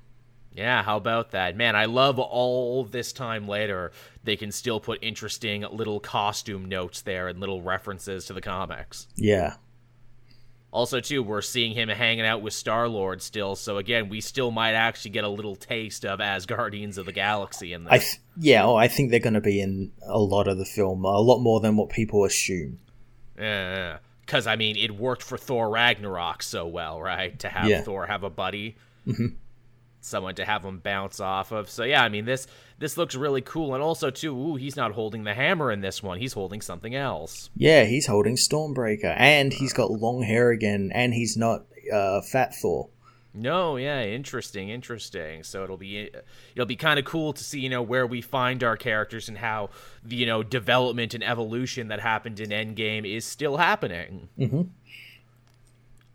Yeah, 0.52 0.82
how 0.82 0.96
about 0.96 1.32
that? 1.32 1.54
Man, 1.56 1.76
I 1.76 1.85
love 1.85 2.18
all 2.18 2.85
this 2.85 3.12
time 3.12 3.46
later, 3.46 3.92
they 4.24 4.37
can 4.37 4.50
still 4.52 4.80
put 4.80 4.98
interesting 5.02 5.66
little 5.70 6.00
costume 6.00 6.64
notes 6.66 7.02
there 7.02 7.28
and 7.28 7.38
little 7.40 7.61
references 7.61 8.24
to 8.26 8.32
the 8.32 8.40
comics. 8.40 9.06
Yeah, 9.16 9.56
Also, 10.76 11.00
too, 11.00 11.22
we're 11.22 11.40
seeing 11.40 11.72
him 11.72 11.88
hanging 11.88 12.26
out 12.26 12.42
with 12.42 12.52
Star 12.52 12.86
Lord 12.86 13.22
still, 13.22 13.56
so 13.56 13.78
again, 13.78 14.10
we 14.10 14.20
still 14.20 14.50
might 14.50 14.74
actually 14.74 15.12
get 15.12 15.24
a 15.24 15.28
little 15.28 15.56
taste 15.56 16.04
of 16.04 16.20
as 16.20 16.44
Guardians 16.44 16.98
of 16.98 17.06
the 17.06 17.12
Galaxy 17.12 17.72
in 17.72 17.84
this. 17.84 17.92
I 17.94 17.96
th- 17.96 18.20
yeah, 18.38 18.62
oh, 18.62 18.76
I 18.76 18.86
think 18.86 19.10
they're 19.10 19.18
going 19.18 19.32
to 19.32 19.40
be 19.40 19.58
in 19.58 19.92
a 20.06 20.18
lot 20.18 20.46
of 20.46 20.58
the 20.58 20.66
film, 20.66 21.06
a 21.06 21.18
lot 21.18 21.38
more 21.38 21.60
than 21.60 21.78
what 21.78 21.88
people 21.88 22.26
assume. 22.26 22.78
Yeah, 23.38 24.00
because 24.20 24.46
I 24.46 24.56
mean, 24.56 24.76
it 24.76 24.90
worked 24.90 25.22
for 25.22 25.38
Thor 25.38 25.70
Ragnarok 25.70 26.42
so 26.42 26.66
well, 26.66 27.00
right? 27.00 27.38
To 27.38 27.48
have 27.48 27.70
Yeah. 27.70 27.80
Thor 27.80 28.04
have 28.04 28.22
a 28.22 28.28
buddy, 28.28 28.76
mm-hmm. 29.06 29.28
someone 30.02 30.34
to 30.34 30.44
have 30.44 30.62
him 30.62 30.80
bounce 30.80 31.20
off 31.20 31.52
of. 31.52 31.70
So 31.70 31.84
yeah, 31.84 32.02
I 32.02 32.10
mean 32.10 32.26
this 32.26 32.46
this 32.78 32.96
looks 32.96 33.14
really 33.14 33.40
cool, 33.40 33.74
and 33.74 33.82
also 33.82 34.10
too, 34.10 34.36
ooh, 34.36 34.56
he's 34.56 34.76
not 34.76 34.92
holding 34.92 35.24
the 35.24 35.34
hammer 35.34 35.70
in 35.72 35.80
this 35.80 36.02
one; 36.02 36.18
he's 36.18 36.34
holding 36.34 36.60
something 36.60 36.94
else. 36.94 37.50
Yeah, 37.56 37.84
he's 37.84 38.06
holding 38.06 38.36
Stormbreaker, 38.36 39.14
and 39.16 39.52
he's 39.52 39.72
got 39.72 39.90
long 39.90 40.22
hair 40.22 40.50
again, 40.50 40.90
and 40.94 41.14
he's 41.14 41.36
not 41.36 41.64
uh, 41.92 42.20
Fat 42.20 42.54
Thor. 42.54 42.88
No, 43.36 43.76
yeah, 43.76 44.02
interesting, 44.02 44.70
interesting. 44.70 45.42
So 45.42 45.62
it'll 45.62 45.76
be 45.76 46.10
it'll 46.54 46.66
be 46.66 46.76
kind 46.76 46.98
of 46.98 47.04
cool 47.04 47.34
to 47.34 47.44
see, 47.44 47.60
you 47.60 47.68
know, 47.68 47.82
where 47.82 48.06
we 48.06 48.22
find 48.22 48.64
our 48.64 48.78
characters 48.78 49.28
and 49.28 49.36
how 49.36 49.70
the 50.02 50.16
you 50.16 50.26
know 50.26 50.42
development 50.42 51.12
and 51.12 51.22
evolution 51.22 51.88
that 51.88 52.00
happened 52.00 52.40
in 52.40 52.48
Endgame 52.48 53.04
is 53.04 53.26
still 53.26 53.58
happening. 53.58 54.28
Mm-hmm. 54.38 54.62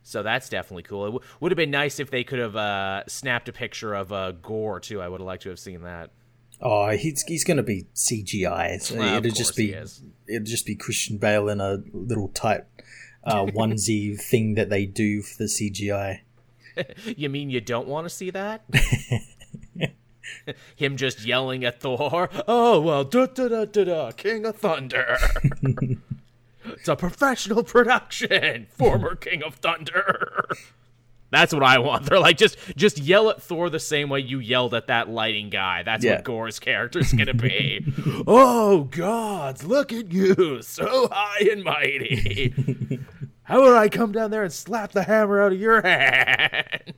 So 0.04 0.24
that's 0.24 0.50
definitely 0.50 0.84
cool. 0.84 1.04
It 1.06 1.12
w- 1.12 1.26
would 1.40 1.52
have 1.52 1.58
been 1.58 1.72
nice 1.72 2.00
if 2.00 2.10
they 2.10 2.24
could 2.24 2.40
have 2.40 2.56
uh, 2.56 3.04
snapped 3.08 3.48
a 3.48 3.54
picture 3.54 3.94
of 3.94 4.12
uh, 4.12 4.32
Gorr 4.32 4.80
too. 4.80 5.00
I 5.00 5.08
would 5.08 5.22
have 5.22 5.28
liked 5.28 5.44
to 5.44 5.50
have 5.50 5.60
seen 5.60 5.84
that. 5.84 6.10
Oh, 6.62 6.90
he's 6.90 7.24
he's 7.24 7.44
going 7.44 7.58
to 7.58 7.64
be 7.64 7.88
CGI. 7.96 8.82
So 8.82 8.98
Well, 8.98 9.18
it'll 9.18 9.32
just 9.32 9.56
be 9.56 9.74
it'll 9.74 10.46
just 10.46 10.66
be 10.66 10.76
Christian 10.76 11.18
Bale 11.18 11.50
in 11.50 11.60
a 11.60 11.84
little 11.92 12.30
tight 12.30 12.66
uh, 13.24 13.46
onesie 13.46 14.20
thing 14.20 14.56
that 14.56 14.70
they 14.70 14.86
do 14.86 15.22
for 15.22 15.44
the 15.44 15.46
CGI. 15.46 16.20
You 17.06 17.28
mean 17.28 17.50
you 17.50 17.60
don't 17.60 17.86
want 17.86 18.06
to 18.06 18.10
see 18.10 18.30
that? 18.30 18.64
Him 20.78 20.96
just 20.96 21.26
yelling 21.26 21.66
at 21.66 21.82
Thor. 21.82 22.30
Oh 22.48 22.80
well, 22.80 23.04
da 23.04 23.26
da 23.26 23.50
da 23.50 23.66
da 23.66 23.84
da, 23.84 24.12
King 24.12 24.46
of 24.46 24.56
Thunder. 24.56 25.18
it's 26.64 26.88
a 26.88 26.96
professional 26.96 27.64
production. 27.64 28.68
Former 28.78 29.16
King 29.16 29.44
of 29.44 29.56
Thunder. 29.56 30.46
That's 31.32 31.54
what 31.54 31.64
I 31.64 31.80
want. 31.80 32.06
They're 32.10 32.20
like 32.20 32.38
just 32.38 32.58
just 32.76 32.98
yell 33.00 33.30
at 33.30 33.42
Thor 33.42 33.70
the 33.70 33.80
same 33.80 34.10
way 34.10 34.20
you 34.20 34.40
yelled 34.40 34.74
at 34.74 34.88
that 34.88 35.10
lighting 35.10 35.50
guy. 35.50 35.84
That's 35.84 36.04
Yeah. 36.04 36.16
what 36.16 36.26
Gorr's 36.26 36.60
character's 36.60 37.14
gonna 37.14 37.34
be. 37.34 37.86
oh 38.28 38.84
gods, 38.84 39.64
look 39.64 39.92
at 39.94 40.12
you, 40.12 40.62
so 40.62 41.08
high 41.12 41.48
and 41.52 41.64
mighty. 41.64 43.00
How 43.44 43.62
would 43.62 43.76
I 43.76 43.90
come 43.90 44.12
down 44.12 44.32
there 44.32 44.44
and 44.44 44.54
slap 44.54 44.92
the 44.92 45.04
hammer 45.04 45.42
out 45.42 45.52
of 45.54 45.60
your 45.60 45.82
hand? 45.86 46.94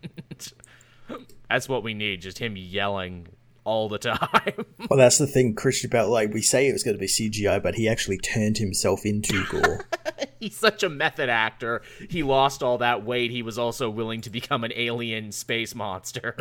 That's 1.49 1.69
what 1.69 1.83
we 1.83 1.93
need, 1.93 2.21
just 2.21 2.39
him 2.39 2.57
yelling 2.57 3.27
all 3.63 3.89
the 3.89 3.97
time. 3.97 4.65
Well, 4.89 4.99
that's 4.99 5.17
the 5.17 5.27
thing, 5.27 5.55
Christian 5.55 5.89
Bale. 5.89 6.09
Like 6.09 6.33
we 6.33 6.41
say, 6.41 6.67
it 6.67 6.73
was 6.73 6.83
going 6.83 6.95
to 6.95 6.99
be 6.99 7.07
CGI, 7.07 7.63
but 7.63 7.75
he 7.75 7.87
actually 7.87 8.17
turned 8.17 8.57
himself 8.57 9.05
into 9.05 9.45
Gorr. 9.45 9.85
He's 10.39 10.57
such 10.57 10.83
a 10.83 10.89
method 10.89 11.29
actor. 11.29 11.81
He 12.09 12.21
lost 12.21 12.61
all 12.61 12.77
that 12.79 13.05
weight. 13.05 13.31
He 13.31 13.41
was 13.41 13.57
also 13.57 13.89
willing 13.89 14.19
to 14.21 14.29
become 14.29 14.65
an 14.65 14.73
alien 14.75 15.31
space 15.31 15.73
monster. 15.73 16.35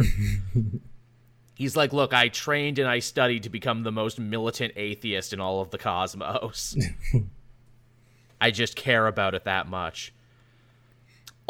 He's 1.54 1.76
like, 1.76 1.92
look, 1.92 2.12
I 2.12 2.28
trained 2.28 2.80
and 2.80 2.88
I 2.88 2.98
studied 2.98 3.44
to 3.44 3.48
become 3.48 3.85
the 3.85 3.92
most 3.92 4.18
militant 4.18 4.72
atheist 4.76 5.32
in 5.32 5.40
all 5.40 5.61
of 5.61 5.70
the 5.70 5.78
cosmos. 5.78 6.76
I 8.40 8.50
just 8.50 8.74
care 8.74 9.06
about 9.06 9.35
it 9.35 9.44
that 9.44 9.68
much. 9.68 10.12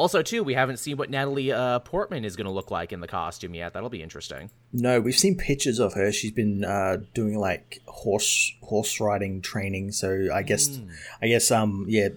Also, 0.02 0.20
too, 0.20 0.42
we 0.42 0.54
haven't 0.54 0.78
seen 0.78 0.96
what 0.96 1.10
Natalie 1.10 1.52
uh, 1.52 1.78
Portman 1.78 2.24
is 2.24 2.34
going 2.34 2.46
to 2.46 2.50
look 2.50 2.72
like 2.72 2.92
in 2.92 2.98
the 2.98 3.06
costume 3.06 3.54
yet. 3.54 3.72
That'll 3.72 3.88
be 3.88 4.02
interesting. 4.02 4.50
no, 4.72 5.00
we've 5.00 5.14
seen 5.14 5.36
pictures 5.36 5.78
of 5.78 5.94
her. 5.94 6.10
She's 6.10 6.32
been 6.32 6.64
uh, 6.64 6.96
doing 7.14 7.38
like 7.38 7.78
horse 7.86 8.52
horse 8.62 8.98
riding 8.98 9.42
training. 9.42 9.92
So 9.92 10.26
I 10.34 10.42
guess 10.42 10.80
I 11.22 11.28
guess 11.28 11.52
um 11.52 11.86
yeah, 11.86 12.08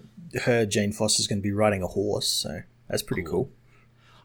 her 0.42 0.66
Jane 0.66 0.90
Foster's 0.90 1.28
going 1.28 1.38
to 1.38 1.44
be 1.44 1.52
riding 1.52 1.84
a 1.84 1.86
horse. 1.86 2.26
So 2.26 2.62
that's 2.88 3.04
pretty 3.04 3.22
cool. 3.22 3.52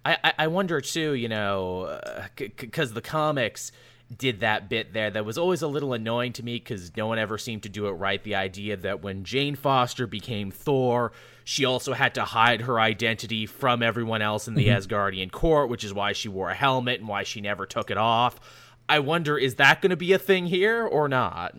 I, 0.04 0.18
I, 0.24 0.34
I 0.40 0.48
wonder 0.48 0.82
too, 0.82 1.14
you 1.14 1.30
know, 1.30 2.00
because 2.36 2.94
the 2.94 3.02
comics, 3.02 3.72
did 4.18 4.42
that 4.42 4.70
bit 4.70 4.94
there 4.94 5.10
that 5.10 5.26
was 5.26 5.38
always 5.38 5.62
a 5.62 5.68
little 5.68 5.94
annoying 5.94 6.34
to 6.34 6.44
me 6.44 6.56
because 6.56 6.96
no 6.98 7.08
one 7.08 7.18
ever 7.18 7.38
seemed 7.38 7.64
to 7.64 7.70
do 7.70 7.88
it 7.88 7.92
right. 7.92 8.24
The 8.24 8.36
idea 8.36 8.78
that 8.78 9.02
when 9.02 9.24
Jane 9.24 9.56
Foster 9.56 10.08
became 10.08 10.52
Thor, 10.52 11.12
she 11.44 11.66
also 11.66 11.94
had 11.94 12.14
to 12.16 12.26
hide 12.26 12.62
her 12.62 12.80
identity 12.80 13.46
from 13.46 13.82
everyone 13.82 14.22
else 14.22 14.48
in 14.48 14.56
the 14.56 14.68
mm-hmm. 14.68 14.78
Asgardian 14.78 15.32
court, 15.32 15.70
which 15.70 15.84
is 15.84 15.94
why 15.94 16.14
she 16.14 16.30
wore 16.30 16.50
a 16.50 16.56
helmet 16.56 17.00
and 17.00 17.08
why 17.08 17.24
she 17.24 17.42
never 17.42 17.66
took 17.66 17.90
it 17.90 17.98
off. 17.98 18.40
I 18.88 19.00
wonder, 19.00 19.38
is 19.38 19.56
that 19.56 19.82
going 19.82 19.92
to 19.92 19.98
be 19.98 20.14
a 20.14 20.20
thing 20.20 20.48
here 20.48 20.86
or 20.86 21.08
not? 21.08 21.56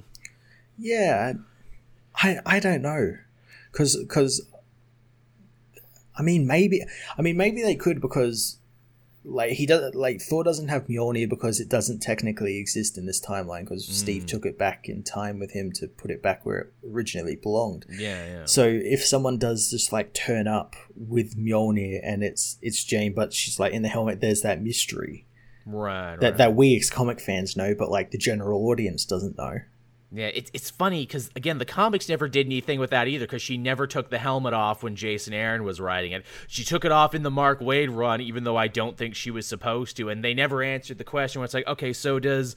Yeah, 0.79 1.35
I 2.17 2.39
I 2.45 2.61
don't 2.61 2.83
know, 2.83 3.17
because 3.71 3.97
because 3.97 4.47
I 6.17 6.23
mean 6.23 6.47
maybe 6.47 6.83
I 7.17 7.23
mean 7.23 7.37
maybe 7.37 7.63
they 7.63 7.75
could 7.75 8.01
because 8.01 8.59
like 9.25 9.53
he 9.53 9.67
doesn't 9.67 9.95
like 9.95 10.21
Thor 10.21 10.43
doesn't 10.43 10.69
have 10.69 10.87
Mjolnir 10.87 11.29
because 11.29 11.61
it 11.61 11.69
doesn't 11.69 12.01
technically 12.01 12.59
exist 12.59 12.99
in 12.99 13.07
this 13.07 13.25
timeline 13.25 13.61
because 13.61 13.89
mm. 13.89 13.93
Steve 13.93 14.27
took 14.27 14.45
it 14.45 14.59
back 14.59 14.89
in 14.89 15.03
time 15.03 15.39
with 15.39 15.53
him 15.53 15.71
to 15.73 15.87
put 15.87 16.11
it 16.11 16.23
back 16.23 16.45
where 16.45 16.59
it 16.59 16.73
originally 16.91 17.37
belonged. 17.37 17.87
Yeah, 17.91 18.27
yeah. 18.27 18.45
So 18.47 18.67
if 18.67 19.05
someone 19.05 19.39
does 19.39 19.71
just 19.71 19.93
like 19.93 20.13
turn 20.13 20.49
up 20.49 20.75
with 20.97 21.37
Mjolnir 21.37 22.01
and 22.03 22.25
it's 22.25 22.59
it's 22.63 22.83
Jane, 22.83 23.15
but 23.15 23.33
she's 23.33 23.61
like 23.61 23.73
in 23.73 23.83
the 23.83 23.89
helmet, 23.89 24.21
there's 24.21 24.43
that 24.43 24.63
mystery. 24.63 25.27
Right. 25.65 26.17
That 26.17 26.31
right. 26.31 26.39
that 26.39 26.55
we 26.55 26.77
as 26.77 26.91
comic 26.91 27.21
fans 27.21 27.57
know, 27.57 27.75
but 27.75 27.91
like 27.91 28.11
the 28.11 28.19
general 28.19 28.69
audience 28.69 29.05
doesn't 29.05 29.39
know. 29.39 29.61
Yeah, 30.15 30.27
it's 30.27 30.51
it's 30.53 30.69
funny 30.69 31.07
because 31.07 31.31
again, 31.35 31.57
the 31.57 31.65
comics 31.65 32.09
never 32.09 32.29
did 32.29 32.47
anything 32.47 32.79
with 32.79 32.91
that 32.91 33.09
either 33.09 33.25
because 33.25 33.41
she 33.41 33.57
never 33.57 33.87
took 33.87 34.11
the 34.11 34.19
helmet 34.19 34.53
off 34.53 34.83
when 34.83 34.95
Jason 34.95 35.33
Aaron 35.33 35.65
was 35.65 35.81
writing 35.81 36.13
it. 36.13 36.25
She 36.49 36.65
took 36.65 36.85
it 36.85 36.93
off 36.93 37.15
in 37.15 37.23
the 37.23 37.31
Mark 37.31 37.61
Waid 37.61 37.95
run, 37.95 38.21
even 38.21 38.45
though 38.45 38.57
I 38.57 38.69
don't 38.69 38.99
think 38.99 39.15
she 39.15 39.31
was 39.31 39.47
supposed 39.47 39.97
to, 39.97 40.11
and 40.11 40.23
they 40.23 40.35
never 40.35 40.63
answered 40.63 40.99
the 40.99 41.05
question. 41.05 41.41
Where 41.41 41.47
it's 41.47 41.55
like, 41.55 41.67
okay, 41.67 41.95
so 41.95 42.19
does 42.19 42.57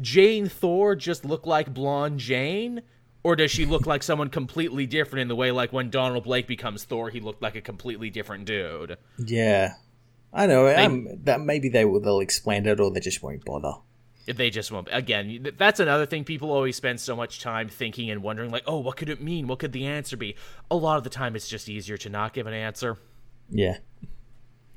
Jane 0.00 0.48
Thor 0.48 0.96
just 0.96 1.24
look 1.24 1.46
like 1.46 1.72
blonde 1.72 2.18
Jane? 2.18 2.82
Or 3.24 3.36
does 3.36 3.50
she 3.50 3.66
look 3.66 3.84
like 3.84 4.02
someone 4.02 4.30
completely 4.30 4.86
different 4.86 5.22
in 5.22 5.28
the 5.28 5.36
way, 5.36 5.50
like 5.50 5.72
when 5.72 5.90
Donald 5.90 6.24
Blake 6.24 6.46
becomes 6.46 6.84
Thor, 6.84 7.10
he 7.10 7.20
looked 7.20 7.42
like 7.42 7.56
a 7.56 7.60
completely 7.60 8.10
different 8.10 8.44
dude? 8.44 8.96
Yeah, 9.18 9.74
I 10.32 10.46
know. 10.46 10.64
They, 10.64 10.84
um, 10.84 11.08
that 11.24 11.40
maybe 11.40 11.68
they 11.68 11.84
will 11.84 12.00
they'll 12.00 12.20
explain 12.20 12.66
it, 12.66 12.80
or 12.80 12.90
they 12.90 13.00
just 13.00 13.22
won't 13.22 13.44
bother 13.44 13.74
they 14.36 14.50
just 14.50 14.70
won't. 14.70 14.88
Again, 14.90 15.52
that's 15.56 15.80
another 15.80 16.06
thing. 16.06 16.24
People 16.24 16.52
always 16.52 16.76
spend 16.76 17.00
so 17.00 17.16
much 17.16 17.40
time 17.40 17.68
thinking 17.68 18.10
and 18.10 18.22
wondering, 18.22 18.50
like, 18.50 18.64
oh, 18.66 18.78
what 18.78 18.96
could 18.96 19.08
it 19.08 19.22
mean? 19.22 19.46
What 19.46 19.58
could 19.58 19.72
the 19.72 19.86
answer 19.86 20.16
be? 20.16 20.36
A 20.70 20.76
lot 20.76 20.98
of 20.98 21.04
the 21.04 21.10
time, 21.10 21.34
it's 21.34 21.48
just 21.48 21.68
easier 21.68 21.96
to 21.98 22.08
not 22.08 22.34
give 22.34 22.46
an 22.46 22.54
answer. 22.54 22.98
Yeah. 23.50 23.78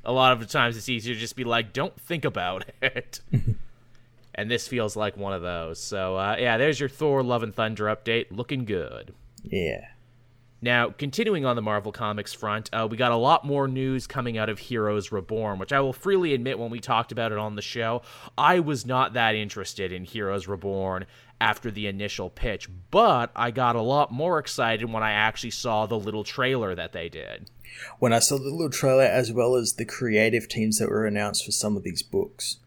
A 0.04 0.12
lot 0.12 0.34
of 0.34 0.40
the 0.40 0.46
times, 0.46 0.78
it's 0.78 0.90
easier 0.90 1.14
to 1.14 1.20
just 1.20 1.36
be 1.36 1.44
like, 1.44 1.74
don't 1.74 2.00
think 2.00 2.26
about 2.26 2.66
it. 2.82 3.22
and 4.36 4.50
this 4.50 4.68
feels 4.68 4.96
like 4.96 5.18
one 5.18 5.34
of 5.34 5.42
those. 5.42 5.80
So, 5.82 6.16
uh, 6.16 6.38
yeah, 6.40 6.58
there's 6.58 6.80
your 6.80 6.90
Thor 6.90 7.24
Love 7.24 7.44
and 7.44 7.54
Thunder 7.54 7.86
update. 7.86 8.28
Looking 8.32 8.66
good. 8.66 9.14
Yeah. 9.44 9.88
Now, 10.64 10.92
continuing 10.92 11.44
on 11.44 11.56
the 11.56 11.62
Marvel 11.64 11.92
Comics 11.92 12.34
front, 12.34 12.70
uh, 12.72 12.88
we 12.90 12.96
got 12.96 13.12
a 13.12 13.18
lot 13.18 13.44
more 13.44 13.68
news 13.68 14.06
coming 14.06 14.38
out 14.38 14.48
of 14.48 14.60
Heroes 14.60 15.12
Reborn, 15.12 15.58
which 15.58 15.74
I 15.74 15.80
will 15.80 15.92
freely 15.94 16.36
admit 16.36 16.60
when 16.60 16.70
we 16.70 16.80
talked 16.80 17.12
about 17.12 17.32
it 17.32 17.40
on 17.40 17.56
the 17.56 17.64
show, 17.64 18.04
I 18.38 18.60
was 18.60 18.86
not 18.86 19.14
that 19.14 19.34
interested 19.34 19.92
in 19.92 20.06
Heroes 20.06 20.48
Reborn 20.48 21.08
after 21.40 21.72
the 21.72 21.88
initial 21.88 22.30
pitch, 22.30 22.70
but 22.92 23.32
I 23.36 23.50
got 23.50 23.76
a 23.76 23.82
lot 23.82 24.12
more 24.12 24.38
excited 24.38 24.92
when 24.92 25.02
I 25.02 25.14
actually 25.14 25.50
saw 25.50 25.88
the 25.88 25.98
little 25.98 26.24
trailer 26.24 26.76
that 26.76 26.94
they 26.94 27.10
did. 27.10 27.50
When 27.98 28.14
I 28.14 28.20
saw 28.20 28.38
the 28.38 28.44
little 28.44 28.70
trailer, 28.70 29.04
as 29.04 29.32
well 29.32 29.56
as 29.56 29.74
the 29.74 29.86
creative 29.86 30.48
teams 30.48 30.78
that 30.78 30.90
were 30.90 31.08
announced 31.08 31.44
for 31.44 31.52
some 31.52 31.76
of 31.76 31.82
these 31.82 32.04
books 32.04 32.58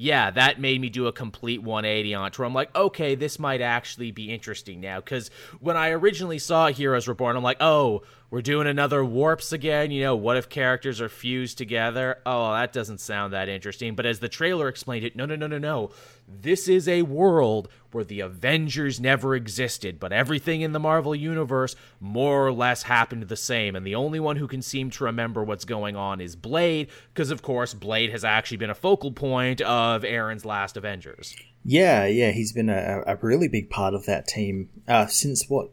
yeah, 0.00 0.30
that 0.30 0.58
made 0.58 0.80
me 0.80 0.88
do 0.88 1.08
a 1.08 1.12
complete 1.12 1.62
180 1.62 2.14
on 2.14 2.26
it. 2.26 2.38
Where 2.38 2.46
I'm 2.46 2.54
like, 2.54 2.74
okay, 2.74 3.14
this 3.14 3.38
might 3.38 3.60
actually 3.60 4.12
be 4.12 4.32
interesting 4.32 4.80
now. 4.80 4.98
Because 4.98 5.30
when 5.60 5.76
I 5.76 5.90
originally 5.90 6.38
saw 6.38 6.68
Heroes 6.68 7.06
Reborn, 7.06 7.36
I'm 7.36 7.42
like, 7.42 7.58
oh, 7.60 8.00
we're 8.30 8.42
doing 8.42 8.68
another 8.68 9.04
warps 9.04 9.52
again. 9.52 9.90
You 9.90 10.02
know, 10.02 10.16
what 10.16 10.36
if 10.36 10.48
characters 10.48 11.00
are 11.00 11.08
fused 11.08 11.58
together? 11.58 12.18
Oh, 12.24 12.52
that 12.52 12.72
doesn't 12.72 12.98
sound 12.98 13.32
that 13.32 13.48
interesting. 13.48 13.96
But 13.96 14.06
as 14.06 14.20
the 14.20 14.28
trailer 14.28 14.68
explained 14.68 15.04
it, 15.04 15.16
no, 15.16 15.26
no, 15.26 15.34
no, 15.34 15.48
no, 15.48 15.58
no. 15.58 15.90
This 16.28 16.68
is 16.68 16.86
a 16.86 17.02
world 17.02 17.68
where 17.90 18.04
the 18.04 18.20
Avengers 18.20 19.00
never 19.00 19.34
existed, 19.34 19.98
but 19.98 20.12
everything 20.12 20.60
in 20.60 20.70
the 20.70 20.78
Marvel 20.78 21.14
Universe 21.14 21.74
more 21.98 22.46
or 22.46 22.52
less 22.52 22.84
happened 22.84 23.24
the 23.24 23.36
same. 23.36 23.74
And 23.74 23.84
the 23.84 23.96
only 23.96 24.20
one 24.20 24.36
who 24.36 24.46
can 24.46 24.62
seem 24.62 24.90
to 24.90 25.04
remember 25.04 25.42
what's 25.42 25.64
going 25.64 25.96
on 25.96 26.20
is 26.20 26.36
Blade, 26.36 26.88
because 27.12 27.32
of 27.32 27.42
course, 27.42 27.74
Blade 27.74 28.10
has 28.10 28.24
actually 28.24 28.58
been 28.58 28.70
a 28.70 28.76
focal 28.76 29.10
point 29.10 29.60
of 29.62 30.04
Aaron's 30.04 30.44
last 30.44 30.76
Avengers. 30.76 31.34
Yeah, 31.64 32.06
yeah, 32.06 32.30
he's 32.30 32.52
been 32.52 32.70
a, 32.70 33.02
a 33.06 33.16
really 33.16 33.48
big 33.48 33.68
part 33.68 33.92
of 33.92 34.06
that 34.06 34.28
team 34.28 34.70
uh, 34.86 35.06
since 35.06 35.46
what 35.48 35.70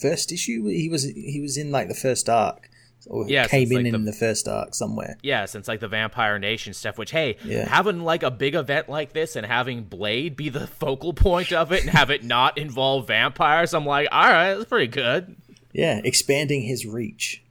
first 0.00 0.32
issue? 0.32 0.66
He 0.68 0.88
was 0.88 1.04
he 1.04 1.40
was 1.40 1.56
in 1.56 1.70
like 1.70 1.88
the 1.88 1.94
first 1.94 2.28
arc. 2.28 2.68
Or 3.06 3.26
yeah, 3.26 3.46
came 3.46 3.72
in 3.72 3.78
like 3.78 3.86
in 3.86 4.04
the, 4.04 4.10
the, 4.10 4.16
first 4.16 4.46
arc 4.46 4.74
somewhere. 4.74 5.16
Yeah, 5.22 5.46
since 5.46 5.66
like 5.66 5.80
the 5.80 5.88
Vampire 5.88 6.38
Nation 6.38 6.74
stuff. 6.74 6.98
Which 6.98 7.10
hey, 7.12 7.38
yeah. 7.44 7.66
having 7.66 8.00
like 8.00 8.22
a 8.22 8.30
big 8.30 8.54
event 8.54 8.90
like 8.90 9.14
this 9.14 9.36
and 9.36 9.46
having 9.46 9.84
Blade 9.84 10.36
be 10.36 10.50
the 10.50 10.66
focal 10.66 11.14
point 11.14 11.50
of 11.50 11.72
it 11.72 11.80
and 11.80 11.90
have 11.90 12.10
it 12.10 12.22
not 12.22 12.58
involve 12.58 13.06
vampires, 13.06 13.72
I'm 13.72 13.86
like, 13.86 14.08
all 14.12 14.28
right, 14.28 14.54
that's 14.54 14.68
pretty 14.68 14.88
good. 14.88 15.34
Yeah, 15.72 16.00
expanding 16.04 16.62
his 16.62 16.84
reach. 16.84 17.42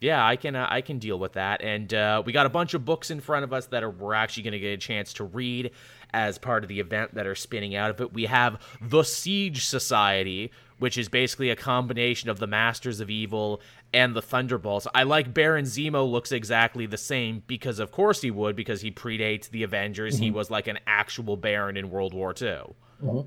Yeah, 0.00 0.24
I 0.24 0.36
can 0.36 0.54
uh, 0.54 0.66
I 0.68 0.82
can 0.82 0.98
deal 0.98 1.18
with 1.18 1.34
that, 1.34 1.62
and 1.62 1.92
uh, 1.94 2.22
we 2.24 2.32
got 2.32 2.46
a 2.46 2.50
bunch 2.50 2.74
of 2.74 2.84
books 2.84 3.10
in 3.10 3.20
front 3.20 3.44
of 3.44 3.52
us 3.52 3.66
that 3.66 3.82
are, 3.82 3.90
we're 3.90 4.14
actually 4.14 4.42
going 4.42 4.52
to 4.52 4.58
get 4.58 4.72
a 4.72 4.76
chance 4.76 5.14
to 5.14 5.24
read 5.24 5.70
as 6.12 6.36
part 6.36 6.64
of 6.64 6.68
the 6.68 6.80
event 6.80 7.14
that 7.14 7.26
are 7.26 7.34
spinning 7.34 7.74
out 7.74 7.90
of 7.90 8.00
it. 8.00 8.12
We 8.12 8.26
have 8.26 8.60
the 8.80 9.02
Siege 9.02 9.64
Society, 9.64 10.50
which 10.78 10.98
is 10.98 11.08
basically 11.08 11.50
a 11.50 11.56
combination 11.56 12.28
of 12.28 12.38
the 12.38 12.46
Masters 12.46 13.00
of 13.00 13.10
Evil 13.10 13.60
and 13.92 14.14
the 14.14 14.22
Thunderbolts. 14.22 14.86
I 14.94 15.04
like 15.04 15.32
Baron 15.32 15.64
Zemo 15.64 16.08
looks 16.08 16.32
exactly 16.32 16.86
the 16.86 16.98
same 16.98 17.42
because 17.46 17.78
of 17.78 17.90
course 17.90 18.22
he 18.22 18.30
would 18.30 18.56
because 18.56 18.82
he 18.82 18.90
predates 18.90 19.48
the 19.48 19.62
Avengers. 19.62 20.14
Mm-hmm. 20.14 20.24
He 20.24 20.30
was 20.30 20.50
like 20.50 20.66
an 20.66 20.78
actual 20.86 21.36
Baron 21.36 21.76
in 21.76 21.90
World 21.90 22.12
War 22.14 22.30
II. 22.30 22.74
Mm-hmm. 23.02 23.20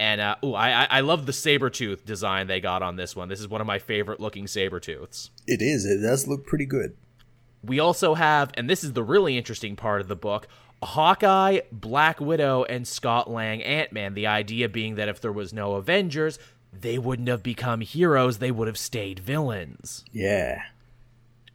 And 0.00 0.20
uh, 0.20 0.36
ooh, 0.44 0.54
I 0.54 0.88
I 0.90 1.00
love 1.00 1.26
the 1.26 1.32
saber 1.32 1.70
tooth 1.70 2.04
design 2.04 2.48
they 2.48 2.60
got 2.60 2.82
on 2.82 2.96
this 2.96 3.14
one. 3.14 3.28
This 3.28 3.38
is 3.38 3.46
one 3.46 3.60
of 3.60 3.68
my 3.68 3.78
favorite 3.78 4.18
looking 4.18 4.48
saber 4.48 4.80
tooths. 4.80 5.30
It 5.46 5.62
is. 5.62 5.84
It 5.84 6.00
does 6.04 6.26
look 6.26 6.44
pretty 6.44 6.66
good. 6.66 6.96
We 7.64 7.78
also 7.78 8.14
have, 8.14 8.50
and 8.54 8.68
this 8.68 8.82
is 8.82 8.94
the 8.94 9.04
really 9.04 9.38
interesting 9.38 9.76
part 9.76 10.00
of 10.00 10.08
the 10.08 10.16
book, 10.16 10.48
Hawkeye, 10.82 11.60
Black 11.70 12.20
Widow, 12.20 12.64
and 12.64 12.86
Scott 12.86 13.30
Lang 13.30 13.62
Ant 13.62 13.92
Man. 13.92 14.14
The 14.14 14.26
idea 14.26 14.68
being 14.68 14.96
that 14.96 15.08
if 15.08 15.20
there 15.20 15.32
was 15.32 15.52
no 15.52 15.74
Avengers, 15.74 16.38
they 16.72 16.98
wouldn't 16.98 17.28
have 17.28 17.42
become 17.42 17.80
heroes, 17.80 18.38
they 18.38 18.50
would 18.50 18.66
have 18.66 18.78
stayed 18.78 19.18
villains. 19.18 20.04
Yeah. 20.12 20.62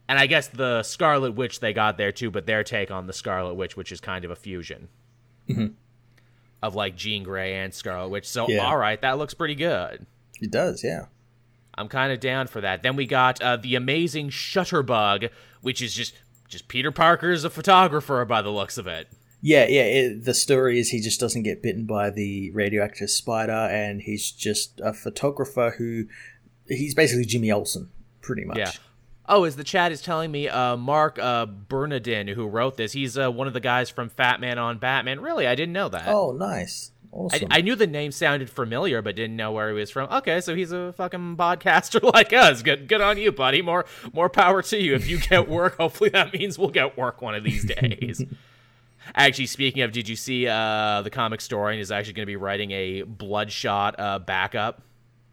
And 0.08 0.18
I 0.18 0.26
guess 0.26 0.48
the 0.48 0.82
Scarlet 0.82 1.34
Witch 1.34 1.60
they 1.60 1.72
got 1.72 1.98
there 1.98 2.12
too, 2.12 2.30
but 2.30 2.46
their 2.46 2.64
take 2.64 2.90
on 2.90 3.06
the 3.06 3.12
Scarlet 3.12 3.54
Witch, 3.54 3.76
which 3.76 3.92
is 3.92 4.00
kind 4.00 4.24
of 4.24 4.30
a 4.30 4.36
fusion 4.36 4.88
mm-hmm. 5.48 5.66
of 6.62 6.74
like 6.74 6.96
Jean 6.96 7.24
Grey 7.24 7.56
and 7.56 7.74
Scarlet 7.74 8.08
Witch. 8.08 8.26
So, 8.26 8.48
yeah. 8.48 8.64
all 8.64 8.78
right, 8.78 9.00
that 9.02 9.18
looks 9.18 9.34
pretty 9.34 9.54
good. 9.54 10.06
It 10.40 10.50
does, 10.50 10.82
yeah. 10.82 11.06
I'm 11.74 11.88
kind 11.88 12.12
of 12.12 12.20
down 12.20 12.46
for 12.46 12.60
that. 12.60 12.82
Then 12.82 12.96
we 12.96 13.06
got 13.06 13.40
uh, 13.42 13.56
the 13.56 13.74
amazing 13.74 14.30
Shutterbug, 14.30 15.30
which 15.60 15.82
is 15.82 15.94
just 15.94 16.14
just 16.48 16.68
Peter 16.68 16.90
Parker 16.90 17.30
as 17.30 17.44
a 17.44 17.50
photographer 17.50 18.24
by 18.24 18.42
the 18.42 18.50
looks 18.50 18.78
of 18.78 18.86
it. 18.86 19.08
Yeah, 19.40 19.66
yeah. 19.68 19.82
It, 19.82 20.24
the 20.24 20.34
story 20.34 20.80
is 20.80 20.90
he 20.90 21.00
just 21.00 21.20
doesn't 21.20 21.44
get 21.44 21.62
bitten 21.62 21.84
by 21.84 22.10
the 22.10 22.50
radioactive 22.50 23.10
spider, 23.10 23.52
and 23.52 24.02
he's 24.02 24.32
just 24.32 24.80
a 24.82 24.92
photographer 24.92 25.74
who 25.78 26.06
he's 26.66 26.94
basically 26.94 27.24
Jimmy 27.24 27.52
Olsen, 27.52 27.90
pretty 28.20 28.44
much. 28.44 28.58
Yeah. 28.58 28.72
Oh, 29.30 29.44
as 29.44 29.56
the 29.56 29.64
chat 29.64 29.92
is 29.92 30.00
telling 30.00 30.30
me, 30.30 30.48
uh, 30.48 30.76
Marc 30.76 31.18
uh, 31.18 31.44
Bernardin, 31.44 32.28
who 32.28 32.46
wrote 32.46 32.78
this, 32.78 32.92
he's 32.92 33.18
uh, 33.18 33.30
one 33.30 33.46
of 33.46 33.52
the 33.52 33.60
guys 33.60 33.90
from 33.90 34.08
Fat 34.08 34.40
Man 34.40 34.58
on 34.58 34.78
Batman. 34.78 35.20
Really, 35.20 35.46
I 35.46 35.54
didn't 35.54 35.74
know 35.74 35.90
that. 35.90 36.08
Oh, 36.08 36.32
nice. 36.32 36.92
Awesome. 37.10 37.48
I, 37.50 37.58
I, 37.58 37.60
knew 37.62 37.74
the 37.74 37.86
name 37.86 38.12
sounded 38.12 38.50
familiar, 38.50 39.00
but 39.00 39.16
didn't 39.16 39.36
know 39.36 39.52
where 39.52 39.68
he 39.68 39.74
was 39.74 39.90
from. 39.90 40.10
Okay, 40.10 40.40
so 40.40 40.54
he's 40.54 40.72
a 40.72 40.92
fucking 40.92 41.36
podcaster 41.36 42.02
like 42.14 42.32
us. 42.32 42.62
Good, 42.62 42.86
good 42.86 43.00
on 43.00 43.16
you, 43.16 43.32
buddy. 43.32 43.62
More, 43.62 43.86
more 44.12 44.28
power 44.28 44.62
to 44.62 44.76
you. 44.76 44.94
If 44.94 45.08
you 45.08 45.18
get 45.18 45.48
work, 45.48 45.78
hopefully 45.78 46.10
that 46.10 46.32
means 46.32 46.58
we'll 46.58 46.68
get 46.68 46.98
work 46.98 47.22
one 47.22 47.34
of 47.34 47.44
these 47.44 47.64
days. 47.64 48.22
Actually, 49.14 49.46
speaking 49.46 49.82
of, 49.82 49.92
did 49.92 50.06
you 50.06 50.16
see 50.16 50.46
uh, 50.46 51.00
the 51.02 51.10
comic 51.10 51.40
story 51.40 51.80
is 51.80 51.90
actually 51.90 52.12
going 52.12 52.24
to 52.24 52.30
be 52.30 52.36
writing 52.36 52.72
a 52.72 53.02
Bloodshot 53.02 53.98
uh, 53.98 54.18
backup? 54.18 54.82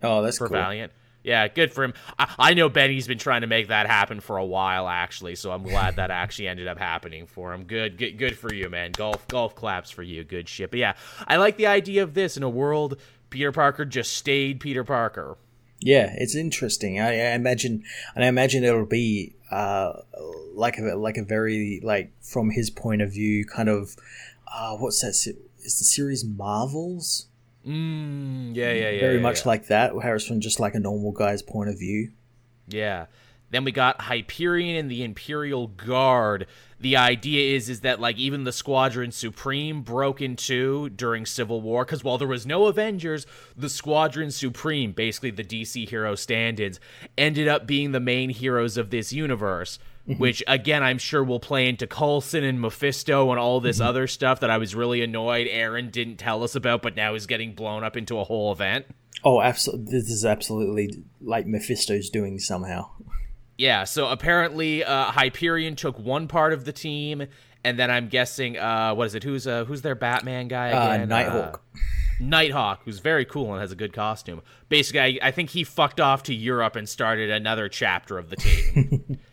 Oh, 0.01 0.21
that's 0.21 0.37
for 0.37 0.47
cool. 0.47 0.57
Valiant. 0.57 0.93
Yeah, 1.25 1.47
good 1.47 1.73
for 1.73 1.83
him. 1.83 1.95
I, 2.19 2.35
I, 2.37 2.53
know 2.53 2.69
Benny's 2.69 3.07
been 3.07 3.17
trying 3.17 3.41
to 3.41 3.47
make 3.47 3.69
that 3.69 3.87
happen 3.87 4.19
for 4.19 4.37
a 4.37 4.45
while, 4.45 4.87
actually. 4.87 5.33
So 5.33 5.51
I'm 5.51 5.63
glad 5.63 5.95
that 5.95 6.11
actually 6.11 6.47
ended 6.47 6.67
up 6.67 6.77
happening 6.77 7.25
for 7.25 7.51
him. 7.51 7.63
Good, 7.63 7.97
good, 7.97 8.19
good 8.19 8.37
for 8.37 8.53
you, 8.53 8.69
man. 8.69 8.91
Golf, 8.91 9.27
golf 9.27 9.55
claps 9.55 9.89
for 9.89 10.03
you. 10.03 10.23
Good 10.23 10.47
shit. 10.47 10.69
But 10.69 10.79
yeah, 10.79 10.93
I 11.27 11.37
like 11.37 11.57
the 11.57 11.65
idea 11.65 12.03
of 12.03 12.13
this 12.13 12.37
in 12.37 12.43
a 12.43 12.49
world 12.49 12.99
Peter 13.31 13.51
Parker 13.51 13.85
just 13.85 14.13
stayed 14.13 14.59
Peter 14.59 14.83
Parker. 14.83 15.37
Yeah, 15.79 16.13
it's 16.15 16.35
interesting. 16.35 16.99
I, 16.99 17.09
I 17.09 17.33
imagine, 17.33 17.83
and 18.13 18.23
I 18.23 18.27
imagine 18.27 18.63
it'll 18.63 18.85
be 18.85 19.33
uh, 19.51 19.93
like 20.53 20.77
a 20.77 20.95
like 20.95 21.17
a 21.17 21.23
very 21.23 21.81
like 21.83 22.11
from 22.21 22.51
his 22.51 22.69
point 22.69 23.01
of 23.01 23.11
view, 23.11 23.45
kind 23.45 23.67
of 23.67 23.95
uh, 24.47 24.75
what's 24.77 25.01
that? 25.01 25.09
Is 25.09 25.79
the 25.79 25.85
series 25.85 26.23
Marvels? 26.23 27.27
Mm, 27.65 28.55
yeah, 28.55 28.71
yeah, 28.71 28.89
yeah. 28.89 28.99
very 28.99 29.15
yeah, 29.15 29.21
much 29.21 29.41
yeah. 29.41 29.49
like 29.49 29.67
that, 29.67 29.95
where 29.95 30.15
it's 30.15 30.27
from 30.27 30.39
just 30.39 30.59
like 30.59 30.75
a 30.75 30.79
normal 30.79 31.11
guy's 31.11 31.41
point 31.41 31.69
of 31.69 31.79
view. 31.79 32.11
Yeah. 32.67 33.07
Then 33.51 33.63
we 33.63 33.71
got 33.71 34.01
Hyperion 34.01 34.75
and 34.75 34.89
the 34.89 35.03
Imperial 35.03 35.67
Guard. 35.67 36.47
The 36.79 36.97
idea 36.97 37.55
is 37.55 37.69
is 37.69 37.81
that 37.81 37.99
like 37.99 38.17
even 38.17 38.43
the 38.43 38.51
Squadron 38.51 39.11
Supreme 39.11 39.81
broke 39.81 40.21
in 40.21 40.35
two 40.35 40.89
during 40.89 41.25
Civil 41.25 41.61
War 41.61 41.85
because 41.85 42.03
while 42.03 42.17
there 42.17 42.27
was 42.27 42.45
no 42.45 42.65
Avengers, 42.65 43.25
the 43.55 43.69
Squadron 43.69 44.31
Supreme, 44.31 44.91
basically 44.91 45.31
the 45.31 45.43
DC 45.43 45.87
hero 45.87 46.15
stand-ins, 46.15 46.79
ended 47.17 47.47
up 47.47 47.65
being 47.65 47.91
the 47.91 47.99
main 47.99 48.29
heroes 48.29 48.77
of 48.77 48.89
this 48.89 49.13
universe. 49.13 49.79
Which 50.17 50.43
again, 50.47 50.83
I'm 50.83 50.99
sure 50.99 51.23
will 51.23 51.39
play 51.39 51.67
into 51.67 51.87
Coulson 51.87 52.43
and 52.43 52.61
Mephisto 52.61 53.31
and 53.31 53.39
all 53.39 53.59
this 53.59 53.79
other 53.81 54.05
stuff 54.05 54.39
that 54.41 54.51
I 54.51 54.59
was 54.59 54.75
really 54.75 55.01
annoyed 55.01 55.47
Aaron 55.49 55.89
didn't 55.89 56.17
tell 56.17 56.43
us 56.43 56.53
about, 56.55 56.83
but 56.83 56.95
now 56.95 57.15
is 57.15 57.25
getting 57.25 57.55
blown 57.55 57.83
up 57.83 57.97
into 57.97 58.19
a 58.19 58.23
whole 58.23 58.51
event. 58.51 58.85
Oh, 59.23 59.41
absolutely! 59.41 59.85
This 59.91 60.09
is 60.11 60.23
absolutely 60.23 61.03
like 61.21 61.47
Mephisto's 61.47 62.11
doing 62.11 62.37
somehow. 62.37 62.91
Yeah, 63.57 63.85
so 63.85 64.07
apparently 64.09 64.83
uh, 64.83 65.05
Hyperion 65.05 65.75
took 65.75 65.97
one 65.97 66.27
part 66.27 66.53
of 66.53 66.65
the 66.65 66.73
team, 66.73 67.25
and 67.63 67.79
then 67.79 67.89
I'm 67.89 68.07
guessing, 68.09 68.57
uh, 68.59 68.93
what 68.93 69.07
is 69.07 69.15
it? 69.15 69.23
Who's 69.23 69.47
uh, 69.47 69.65
who's 69.65 69.81
their 69.81 69.95
Batman 69.95 70.47
guy 70.49 70.71
Uh, 70.71 70.93
again? 70.95 71.09
Nighthawk. 71.09 71.63
Uh, 71.73 71.79
Nighthawk, 72.19 72.83
who's 72.85 72.99
very 72.99 73.25
cool 73.25 73.51
and 73.53 73.61
has 73.61 73.71
a 73.71 73.75
good 73.75 73.91
costume. 73.91 74.41
Basically, 74.69 74.99
I, 75.21 75.27
I 75.29 75.31
think 75.31 75.49
he 75.49 75.63
fucked 75.63 75.99
off 75.99 76.23
to 76.23 76.33
Europe 76.35 76.75
and 76.75 76.87
started 76.87 77.29
another 77.31 77.67
chapter 77.69 78.17
of 78.17 78.29
the 78.29 78.35
team. 78.35 79.19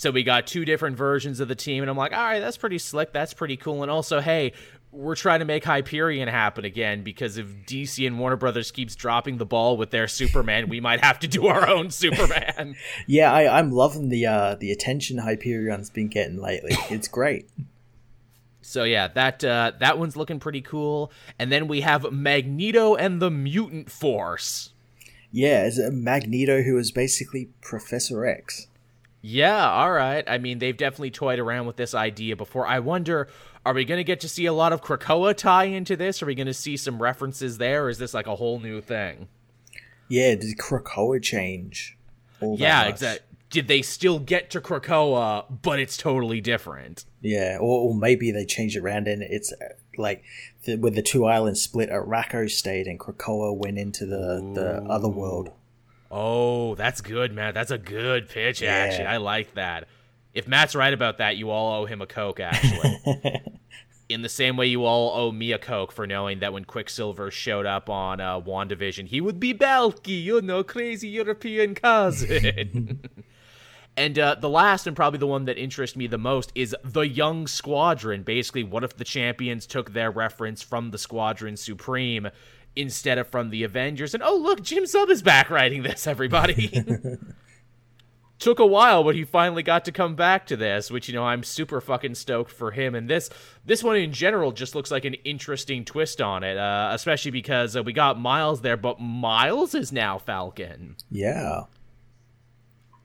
so 0.00 0.10
we 0.10 0.22
got 0.22 0.46
two 0.46 0.64
different 0.64 0.96
versions 0.96 1.40
of 1.40 1.48
the 1.48 1.54
team, 1.54 1.82
and 1.82 1.90
I'm 1.90 1.96
like, 1.98 2.14
all 2.14 2.24
right, 2.24 2.40
that's 2.40 2.56
pretty 2.56 2.78
slick. 2.78 3.12
That's 3.12 3.34
pretty 3.34 3.58
cool. 3.58 3.82
And 3.82 3.90
also, 3.90 4.22
hey, 4.22 4.54
we're 4.92 5.14
trying 5.14 5.40
to 5.40 5.44
make 5.44 5.62
Hyperion 5.62 6.26
happen 6.26 6.64
again 6.64 7.02
because 7.02 7.36
if 7.36 7.46
DC 7.66 8.06
and 8.06 8.18
Warner 8.18 8.36
Brothers 8.36 8.70
keeps 8.70 8.96
dropping 8.96 9.36
the 9.36 9.44
ball 9.44 9.76
with 9.76 9.90
their 9.90 10.08
Superman, 10.08 10.70
we 10.70 10.80
might 10.80 11.04
have 11.04 11.18
to 11.18 11.28
do 11.28 11.48
our 11.48 11.68
own 11.68 11.90
Superman. 11.90 12.76
Yeah, 13.06 13.30
I, 13.30 13.58
I'm 13.58 13.72
loving 13.72 14.08
the 14.08 14.24
uh, 14.24 14.54
the 14.54 14.72
attention 14.72 15.18
Hyperion's 15.18 15.90
been 15.90 16.08
getting 16.08 16.40
lately. 16.40 16.78
It's 16.88 17.06
great. 17.06 17.50
So 18.62 18.84
yeah, 18.84 19.08
that 19.08 19.42
uh, 19.42 19.72
that 19.80 19.98
one's 19.98 20.16
looking 20.16 20.38
pretty 20.38 20.60
cool. 20.60 21.10
And 21.38 21.50
then 21.50 21.66
we 21.66 21.80
have 21.80 22.12
Magneto 22.12 22.94
and 22.94 23.20
the 23.20 23.30
Mutant 23.30 23.90
Force. 23.90 24.74
Yeah, 25.32 25.64
it's 25.64 25.78
a 25.78 25.90
Magneto 25.90 26.62
who 26.62 26.76
is 26.78 26.92
basically 26.92 27.48
Professor 27.62 28.26
X. 28.26 28.68
Yeah, 29.22 29.70
all 29.70 29.92
right. 29.92 30.24
I 30.26 30.38
mean, 30.38 30.58
they've 30.58 30.76
definitely 30.76 31.10
toyed 31.10 31.38
around 31.38 31.66
with 31.66 31.76
this 31.76 31.94
idea 31.94 32.36
before. 32.36 32.66
I 32.66 32.78
wonder, 32.78 33.28
are 33.66 33.74
we 33.74 33.84
going 33.84 33.98
to 33.98 34.04
get 34.04 34.20
to 34.20 34.28
see 34.28 34.46
a 34.46 34.52
lot 34.52 34.72
of 34.72 34.82
Krakoa 34.82 35.36
tie 35.36 35.64
into 35.64 35.96
this? 35.96 36.22
Are 36.22 36.26
we 36.26 36.34
going 36.34 36.46
to 36.46 36.54
see 36.54 36.76
some 36.76 37.02
references 37.02 37.58
there, 37.58 37.84
or 37.84 37.90
is 37.90 37.98
this 37.98 38.14
like 38.14 38.26
a 38.26 38.36
whole 38.36 38.60
new 38.60 38.80
thing? 38.80 39.28
Yeah, 40.08 40.34
did 40.34 40.56
Krakoa 40.58 41.22
change? 41.22 41.98
Yeah, 42.40 42.86
exactly. 42.86 43.26
Did 43.50 43.68
they 43.68 43.82
still 43.82 44.20
get 44.20 44.48
to 44.50 44.60
Krakoa, 44.60 45.44
but 45.62 45.80
it's 45.80 45.96
totally 45.96 46.40
different? 46.40 47.04
Yeah, 47.20 47.58
or, 47.60 47.90
or 47.90 47.94
maybe 47.94 48.30
they 48.30 48.44
changed 48.44 48.76
around 48.76 49.08
and 49.08 49.22
it's 49.22 49.52
like 49.98 50.22
the, 50.64 50.76
with 50.76 50.94
the 50.94 51.02
two 51.02 51.26
islands 51.26 51.60
split, 51.60 51.90
Arakko 51.90 52.48
stayed 52.48 52.86
and 52.86 52.98
Krakoa 52.98 53.54
went 53.54 53.76
into 53.76 54.06
the, 54.06 54.52
the 54.54 54.86
other 54.88 55.08
world. 55.08 55.50
Oh, 56.10 56.74
that's 56.74 57.00
good, 57.00 57.32
Matt. 57.32 57.54
That's 57.54 57.70
a 57.70 57.78
good 57.78 58.28
pitch, 58.28 58.60
Yeah. 58.62 58.70
actually. 58.72 59.06
I 59.06 59.18
like 59.18 59.54
that. 59.54 59.86
If 60.34 60.48
Matt's 60.48 60.74
right 60.74 60.92
about 60.92 61.18
that, 61.18 61.36
you 61.36 61.50
all 61.50 61.82
owe 61.82 61.86
him 61.86 62.00
a 62.02 62.06
Coke, 62.06 62.40
actually. 62.40 63.42
In 64.08 64.22
the 64.22 64.28
same 64.28 64.56
way 64.56 64.66
you 64.66 64.84
all 64.84 65.16
owe 65.16 65.30
me 65.30 65.52
a 65.52 65.58
Coke 65.58 65.92
for 65.92 66.04
knowing 66.04 66.40
that 66.40 66.52
when 66.52 66.64
Quicksilver 66.64 67.30
showed 67.30 67.64
up 67.64 67.88
on 67.88 68.20
uh, 68.20 68.40
WandaVision, 68.40 69.06
he 69.06 69.20
would 69.20 69.38
be 69.38 69.54
Balki, 69.54 70.22
you 70.24 70.40
know, 70.42 70.64
crazy 70.64 71.06
European 71.08 71.76
cousin. 71.76 73.08
and 73.96 74.18
uh, 74.18 74.34
the 74.34 74.48
last, 74.48 74.88
and 74.88 74.96
probably 74.96 75.18
the 75.20 75.28
one 75.28 75.44
that 75.44 75.58
interests 75.58 75.96
me 75.96 76.08
the 76.08 76.18
most, 76.18 76.50
is 76.56 76.74
the 76.82 77.02
Young 77.02 77.46
Squadron. 77.46 78.24
Basically, 78.24 78.64
what 78.64 78.82
if 78.82 78.96
the 78.96 79.04
champions 79.04 79.64
took 79.64 79.92
their 79.92 80.10
reference 80.10 80.60
from 80.60 80.90
the 80.90 80.98
Squadron 80.98 81.56
Supreme 81.56 82.30
instead 82.76 83.18
of 83.18 83.28
from 83.28 83.50
the 83.50 83.62
Avengers? 83.62 84.14
And 84.14 84.22
oh, 84.22 84.36
look, 84.36 84.62
Jim 84.62 84.84
Zub 84.84 85.10
is 85.10 85.22
back 85.22 85.50
writing 85.50 85.82
this, 85.82 86.06
everybody. 86.06 86.72
Took 88.38 88.58
a 88.58 88.66
while, 88.66 89.04
but 89.04 89.14
he 89.14 89.24
finally 89.24 89.62
got 89.62 89.84
to 89.84 89.92
come 89.92 90.14
back 90.14 90.46
to 90.46 90.56
this, 90.56 90.90
which 90.90 91.08
you 91.08 91.14
know 91.14 91.24
I'm 91.24 91.42
super 91.42 91.78
fucking 91.78 92.14
stoked 92.14 92.50
for 92.50 92.70
him. 92.70 92.94
And 92.94 93.08
this 93.08 93.28
this 93.66 93.84
one 93.84 93.96
in 93.96 94.12
general 94.12 94.52
just 94.52 94.74
looks 94.74 94.90
like 94.90 95.04
an 95.04 95.12
interesting 95.24 95.84
twist 95.84 96.22
on 96.22 96.42
it, 96.42 96.56
uh, 96.56 96.88
especially 96.92 97.32
because 97.32 97.76
uh, 97.76 97.82
we 97.82 97.92
got 97.92 98.18
Miles 98.18 98.62
there, 98.62 98.78
but 98.78 98.98
Miles 98.98 99.74
is 99.74 99.92
now 99.92 100.16
Falcon. 100.16 100.96
Yeah. 101.10 101.64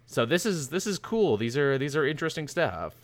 So 0.05 0.25
this 0.25 0.45
is 0.45 0.69
this 0.69 0.87
is 0.87 0.97
cool. 0.99 1.35
These 1.35 1.57
are 1.57 1.77
these 1.77 1.97
are 1.97 2.05
interesting 2.07 2.47
stuff. 2.47 2.95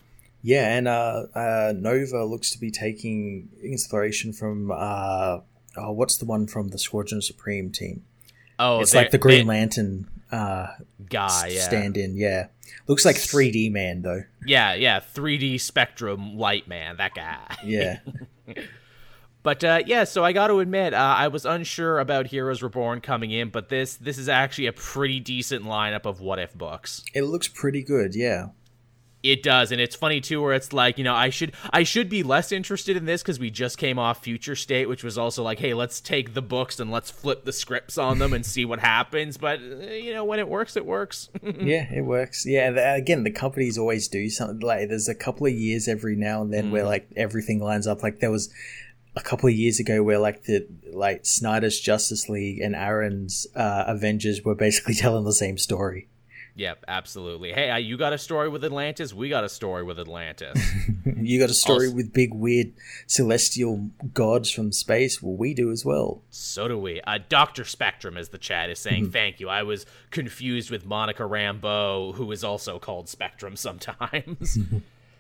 Yeah, 0.44 0.76
and 0.76 0.88
uh, 0.88 1.24
uh, 1.36 1.74
Nova 1.76 2.24
looks 2.24 2.52
to 2.52 2.60
be 2.60 2.72
taking 2.72 3.50
inspiration 3.62 4.34
from 4.34 4.72
uh, 4.74 5.40
oh, 5.78 5.92
what's 5.92 6.18
the 6.18 6.26
one 6.26 6.48
from 6.48 6.70
the 6.70 6.78
Squadron 6.78 7.22
Supreme 7.22 7.72
team? 7.72 8.04
Oh, 8.60 8.80
It's 8.82 8.94
like 8.94 9.12
the 9.12 9.18
Green 9.18 9.48
they- 9.48 9.54
Lantern 9.54 10.08
uh, 10.32 10.68
guy. 11.10 11.48
Yeah, 11.48 11.62
stand-in. 11.62 12.16
Yeah, 12.16 12.48
looks 12.88 13.06
like 13.06 13.16
3D 13.16 13.72
man 13.72 14.02
though. 14.04 14.24
yeah, 14.46 14.74
yeah. 14.76 15.00
3D 15.00 15.60
Spectrum 15.60 16.38
Light 16.38 16.68
Man, 16.68 16.98
that 16.98 17.14
guy. 17.16 17.40
Yeah, 17.66 18.00
But 19.44 19.64
uh, 19.64 19.82
yeah, 19.88 20.04
so 20.04 20.24
I 20.24 20.34
got 20.34 20.48
to 20.48 20.60
admit, 20.60 20.94
uh, 20.94 20.98
I 21.18 21.28
was 21.30 21.46
unsure 21.48 21.98
about 21.98 22.28
Heroes 22.28 22.62
Reborn 22.62 23.02
coming 23.02 23.32
in, 23.32 23.50
but 23.50 23.70
this 23.70 23.96
this 23.96 24.20
is 24.20 24.30
actually 24.30 24.68
a 24.68 24.74
pretty 24.74 25.20
decent 25.20 25.66
lineup 25.66 26.06
of 26.06 26.22
what 26.22 26.38
if 26.38 26.54
books. 26.56 27.04
it 27.16 27.24
looks 27.24 27.48
pretty 27.48 27.82
good. 27.82 28.14
Yeah, 28.14 28.50
It 29.24 29.44
does, 29.44 29.72
and 29.72 29.80
it's 29.80 29.96
funny 29.96 30.20
too, 30.20 30.42
where 30.42 30.54
it's 30.54 30.74
like 30.74 30.98
you 30.98 31.04
know 31.04 31.14
I 31.14 31.30
should 31.30 31.54
I 31.70 31.84
should 31.84 32.10
be 32.10 32.24
less 32.24 32.52
interested 32.52 32.98
in 32.98 33.06
this 33.06 33.22
because 33.22 33.40
we 33.40 33.52
just 33.52 33.78
came 33.78 34.00
off 34.00 34.24
Future 34.24 34.56
State, 34.56 34.90
which 34.90 35.04
was 35.04 35.18
also 35.18 35.44
like, 35.44 35.60
hey, 35.60 35.74
let's 35.74 36.02
take 36.02 36.34
the 36.34 36.42
books 36.42 36.80
and 36.80 36.92
let's 36.92 37.12
flip 37.12 37.46
the 37.46 37.54
scripts 37.54 37.98
on 37.98 38.18
them 38.18 38.34
and 38.34 38.46
see 38.46 38.66
what 38.66 38.80
happens. 38.80 39.38
But 39.38 39.60
uh, 39.60 39.92
you 39.92 40.14
know, 40.14 40.26
when 40.26 40.40
it 40.40 40.50
works, 40.50 40.76
it 40.76 40.86
works. 40.86 41.30
yeah, 41.44 41.92
it 41.94 42.04
works. 42.04 42.46
Yeah, 42.46 42.72
the, 42.72 42.94
again, 42.94 43.24
the 43.24 43.32
companies 43.32 43.78
always 43.78 44.08
do 44.08 44.30
something 44.30 44.60
like 44.60 44.90
there's 44.90 45.08
a 45.08 45.16
couple 45.16 45.46
of 45.46 45.54
years 45.54 45.88
every 45.88 46.16
now 46.16 46.42
and 46.42 46.52
then 46.52 46.72
where 46.72 46.86
like 46.86 47.08
everything 47.16 47.60
lines 47.60 47.86
up. 47.86 48.02
Like 48.02 48.20
there 48.20 48.32
was 48.32 48.52
a 49.16 49.22
couple 49.22 49.50
of 49.50 49.56
years 49.56 49.80
ago 49.80 50.04
where 50.04 50.20
like 50.20 50.44
the 50.44 50.68
like 50.92 51.26
Snyder's 51.26 51.80
Justice 51.80 52.30
League 52.30 52.60
and 52.60 52.76
Aaron's 52.76 53.48
uh, 53.56 53.84
Avengers 53.88 54.44
were 54.44 54.56
basically 54.56 54.94
telling 54.96 55.26
the 55.26 55.34
same 55.34 55.58
story. 55.58 56.08
Yep, 56.56 56.84
absolutely. 56.88 57.52
Hey, 57.54 57.70
uh, 57.70 57.78
you 57.78 57.98
got 57.98 58.14
a 58.14 58.18
story 58.18 58.50
with 58.50 58.64
Atlantis? 58.64 59.14
We 59.14 59.30
got 59.30 59.44
a 59.44 59.50
story 59.50 59.84
with 59.84 60.00
Atlantis. 60.00 60.60
You 61.04 61.40
got 61.40 61.50
a 61.52 61.54
story 61.54 61.86
Also- 61.88 61.96
with 61.98 62.14
big 62.14 62.34
weird 62.34 62.74
celestial 63.06 63.90
gods 64.14 64.50
from 64.52 64.72
space. 64.72 65.22
Well, 65.22 65.36
we 65.36 65.54
do 65.54 65.70
as 65.72 65.86
well. 65.86 66.22
So 66.32 66.68
do 66.68 66.78
we. 66.80 67.00
Uh, 67.02 67.20
Dr. 67.30 67.64
Spectrum, 67.64 68.18
as 68.18 68.30
the 68.30 68.38
chat 68.40 68.70
is 68.72 68.80
saying, 68.80 69.12
thank 69.12 69.40
you. 69.40 69.48
I 69.48 69.62
was 69.62 69.86
confused 70.10 70.72
with 70.72 70.84
Monica 70.86 71.22
Rambeau, 71.24 72.16
who 72.16 72.32
is 72.32 72.44
also 72.44 72.80
called 72.80 73.08
Spectrum 73.08 73.56
sometimes. 73.56 74.58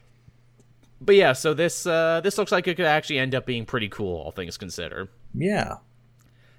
but 1.02 1.15
yeah, 1.15 1.34
so 1.34 1.54
this 1.54 1.86
uh, 1.86 2.22
this 2.24 2.38
looks 2.38 2.52
like 2.52 2.67
it 2.67 2.76
could 2.76 2.86
actually 2.86 3.20
end 3.20 3.34
up 3.36 3.46
being 3.46 3.65
pretty 3.65 3.89
cool, 3.89 4.17
all 4.17 4.32
things 4.32 4.58
considered. 4.58 5.08
Yeah, 5.36 5.78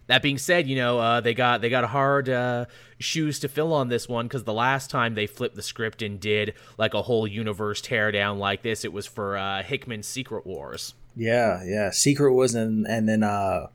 That 0.09 0.21
being 0.23 0.39
said, 0.39 0.67
you 0.69 0.77
know 0.77 0.99
uh, 0.99 1.21
they 1.21 1.33
got 1.35 1.61
they 1.61 1.71
got 1.71 1.85
hard 1.85 2.29
uh, 2.29 2.67
shoes 2.99 3.39
to 3.41 3.49
fill 3.49 3.73
on 3.73 3.89
this 3.89 4.09
one 4.09 4.27
because 4.27 4.45
the 4.45 4.53
last 4.53 4.91
time 4.91 5.15
they 5.15 5.27
flipped 5.27 5.55
the 5.57 5.63
script 5.63 6.03
and 6.03 6.19
did 6.21 6.55
like 6.77 6.93
a 6.95 7.03
whole 7.03 7.27
universe 7.27 7.81
teardown 7.81 8.39
like 8.39 8.63
this, 8.63 8.85
it 8.85 8.93
was 8.93 9.07
for 9.07 9.37
uh, 9.37 9.63
Hickman's 9.63 10.07
Secret 10.09 10.45
Wars. 10.47 10.95
yeah, 11.17 11.63
yeah. 11.65 11.91
Secret 11.91 12.33
Wars 12.33 12.55
and 12.55 12.87
and 12.87 13.09
then 13.09 13.23
uh, 13.23 13.69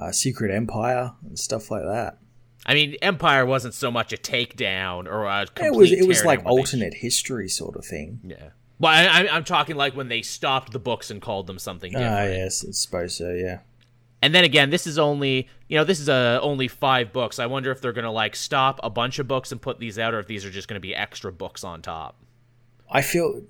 uh, 0.00 0.12
Secret 0.12 0.54
Empire 0.54 1.12
and 1.26 1.38
stuff 1.38 1.70
like 1.70 1.82
that. 1.82 2.18
I 2.66 2.72
mean, 2.74 2.94
Empire 3.02 3.44
wasn't 3.44 3.74
so 3.74 3.90
much 3.90 4.12
a 4.12 4.16
takedown 4.16 5.06
or 5.06 5.26
a 5.26 5.44
complete 5.46 5.66
It 5.66 5.74
was 5.76 5.92
it 5.92 6.06
was 6.08 6.24
like 6.24 6.44
when 6.44 6.54
they- 6.54 6.60
alternate 6.60 6.94
history 6.94 7.48
sort 7.48 7.76
of 7.76 7.84
thing. 7.84 8.20
Yeah. 8.24 8.50
Well, 8.78 8.92
I, 8.92 9.28
I'm 9.28 9.44
talking 9.44 9.76
like 9.76 9.94
when 9.94 10.08
they 10.08 10.22
stopped 10.22 10.72
the 10.72 10.78
books 10.78 11.10
and 11.10 11.20
called 11.22 11.46
them 11.46 11.58
something 11.58 11.92
different. 11.92 12.12
Ah, 12.12 12.24
yes, 12.24 12.64
I 12.66 12.70
suppose 12.72 13.16
so. 13.16 13.32
Yeah. 13.32 13.58
And 14.24 14.34
then 14.34 14.42
again, 14.44 14.70
this 14.70 14.86
is 14.86 14.98
only 14.98 15.48
you 15.68 15.76
know 15.76 15.84
this 15.84 16.00
is 16.00 16.08
uh, 16.08 16.38
only 16.40 16.66
five 16.66 17.12
books. 17.12 17.38
I 17.38 17.44
wonder 17.44 17.70
if 17.70 17.82
they're 17.82 17.92
gonna 17.92 18.10
like 18.10 18.34
stop 18.34 18.80
a 18.82 18.88
bunch 18.88 19.18
of 19.18 19.28
books 19.28 19.52
and 19.52 19.60
put 19.60 19.78
these 19.78 19.98
out, 19.98 20.14
or 20.14 20.18
if 20.18 20.26
these 20.26 20.46
are 20.46 20.50
just 20.50 20.66
gonna 20.66 20.80
be 20.80 20.94
extra 20.94 21.30
books 21.30 21.62
on 21.62 21.82
top. 21.82 22.16
I 22.90 23.02
feel 23.02 23.42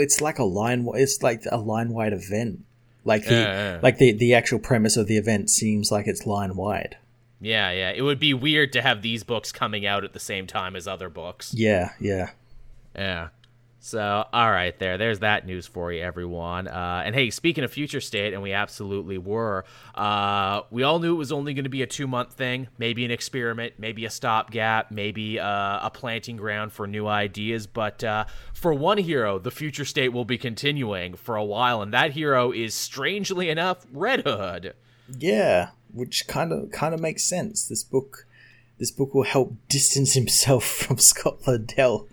it's 0.00 0.20
like 0.20 0.40
a 0.40 0.44
line. 0.44 0.88
It's 0.94 1.22
like 1.22 1.44
a 1.52 1.56
line 1.56 1.90
wide 1.90 2.12
event. 2.12 2.64
Like 3.04 3.26
the 3.26 3.34
Yeah, 3.34 3.74
yeah. 3.74 3.80
like 3.80 3.98
the 3.98 4.10
the 4.10 4.34
actual 4.34 4.58
premise 4.58 4.96
of 4.96 5.06
the 5.06 5.16
event 5.16 5.50
seems 5.50 5.92
like 5.92 6.08
it's 6.08 6.26
line 6.26 6.56
wide. 6.56 6.96
Yeah, 7.40 7.70
yeah. 7.70 7.90
It 7.90 8.02
would 8.02 8.18
be 8.18 8.34
weird 8.34 8.72
to 8.72 8.82
have 8.82 9.02
these 9.02 9.22
books 9.22 9.52
coming 9.52 9.86
out 9.86 10.02
at 10.02 10.14
the 10.14 10.20
same 10.20 10.48
time 10.48 10.74
as 10.74 10.88
other 10.88 11.08
books. 11.08 11.54
Yeah, 11.54 11.90
yeah. 12.00 12.30
Yeah. 12.96 13.28
So, 13.84 14.24
all 14.32 14.50
right, 14.52 14.78
there. 14.78 14.96
There's 14.96 15.18
that 15.18 15.44
news 15.44 15.66
for 15.66 15.92
you, 15.92 16.02
everyone. 16.02 16.68
Uh, 16.68 17.02
and 17.04 17.16
hey, 17.16 17.30
speaking 17.30 17.64
of 17.64 17.72
future 17.72 18.00
state, 18.00 18.32
and 18.32 18.40
we 18.40 18.52
absolutely 18.52 19.18
were, 19.18 19.64
uh, 19.96 20.62
we 20.70 20.84
all 20.84 21.00
knew 21.00 21.14
it 21.14 21.18
was 21.18 21.32
only 21.32 21.52
going 21.52 21.64
to 21.64 21.68
be 21.68 21.82
a 21.82 21.86
two 21.88 22.06
month 22.06 22.32
thing, 22.32 22.68
maybe 22.78 23.04
an 23.04 23.10
experiment, 23.10 23.74
maybe 23.78 24.04
a 24.04 24.10
stopgap, 24.10 24.92
maybe 24.92 25.40
uh, 25.40 25.80
a 25.82 25.90
planting 25.92 26.36
ground 26.36 26.72
for 26.72 26.86
new 26.86 27.08
ideas. 27.08 27.66
But 27.66 28.04
uh, 28.04 28.26
for 28.54 28.72
one 28.72 28.98
hero, 28.98 29.40
the 29.40 29.50
future 29.50 29.84
state 29.84 30.10
will 30.10 30.24
be 30.24 30.38
continuing 30.38 31.14
for 31.14 31.34
a 31.34 31.44
while, 31.44 31.82
and 31.82 31.92
that 31.92 32.12
hero 32.12 32.52
is, 32.52 32.76
strangely 32.76 33.50
enough, 33.50 33.84
Red 33.92 34.20
Hood. 34.20 34.74
Yeah, 35.18 35.70
which 35.92 36.28
kind 36.28 36.52
of 36.52 36.70
kind 36.70 36.94
of 36.94 37.00
makes 37.00 37.24
sense. 37.24 37.66
This 37.66 37.82
book, 37.82 38.28
this 38.78 38.92
book 38.92 39.12
will 39.12 39.24
help 39.24 39.56
distance 39.68 40.14
himself 40.14 40.62
from 40.86 40.98
Scott 40.98 41.42
Lobdell. 41.48 42.06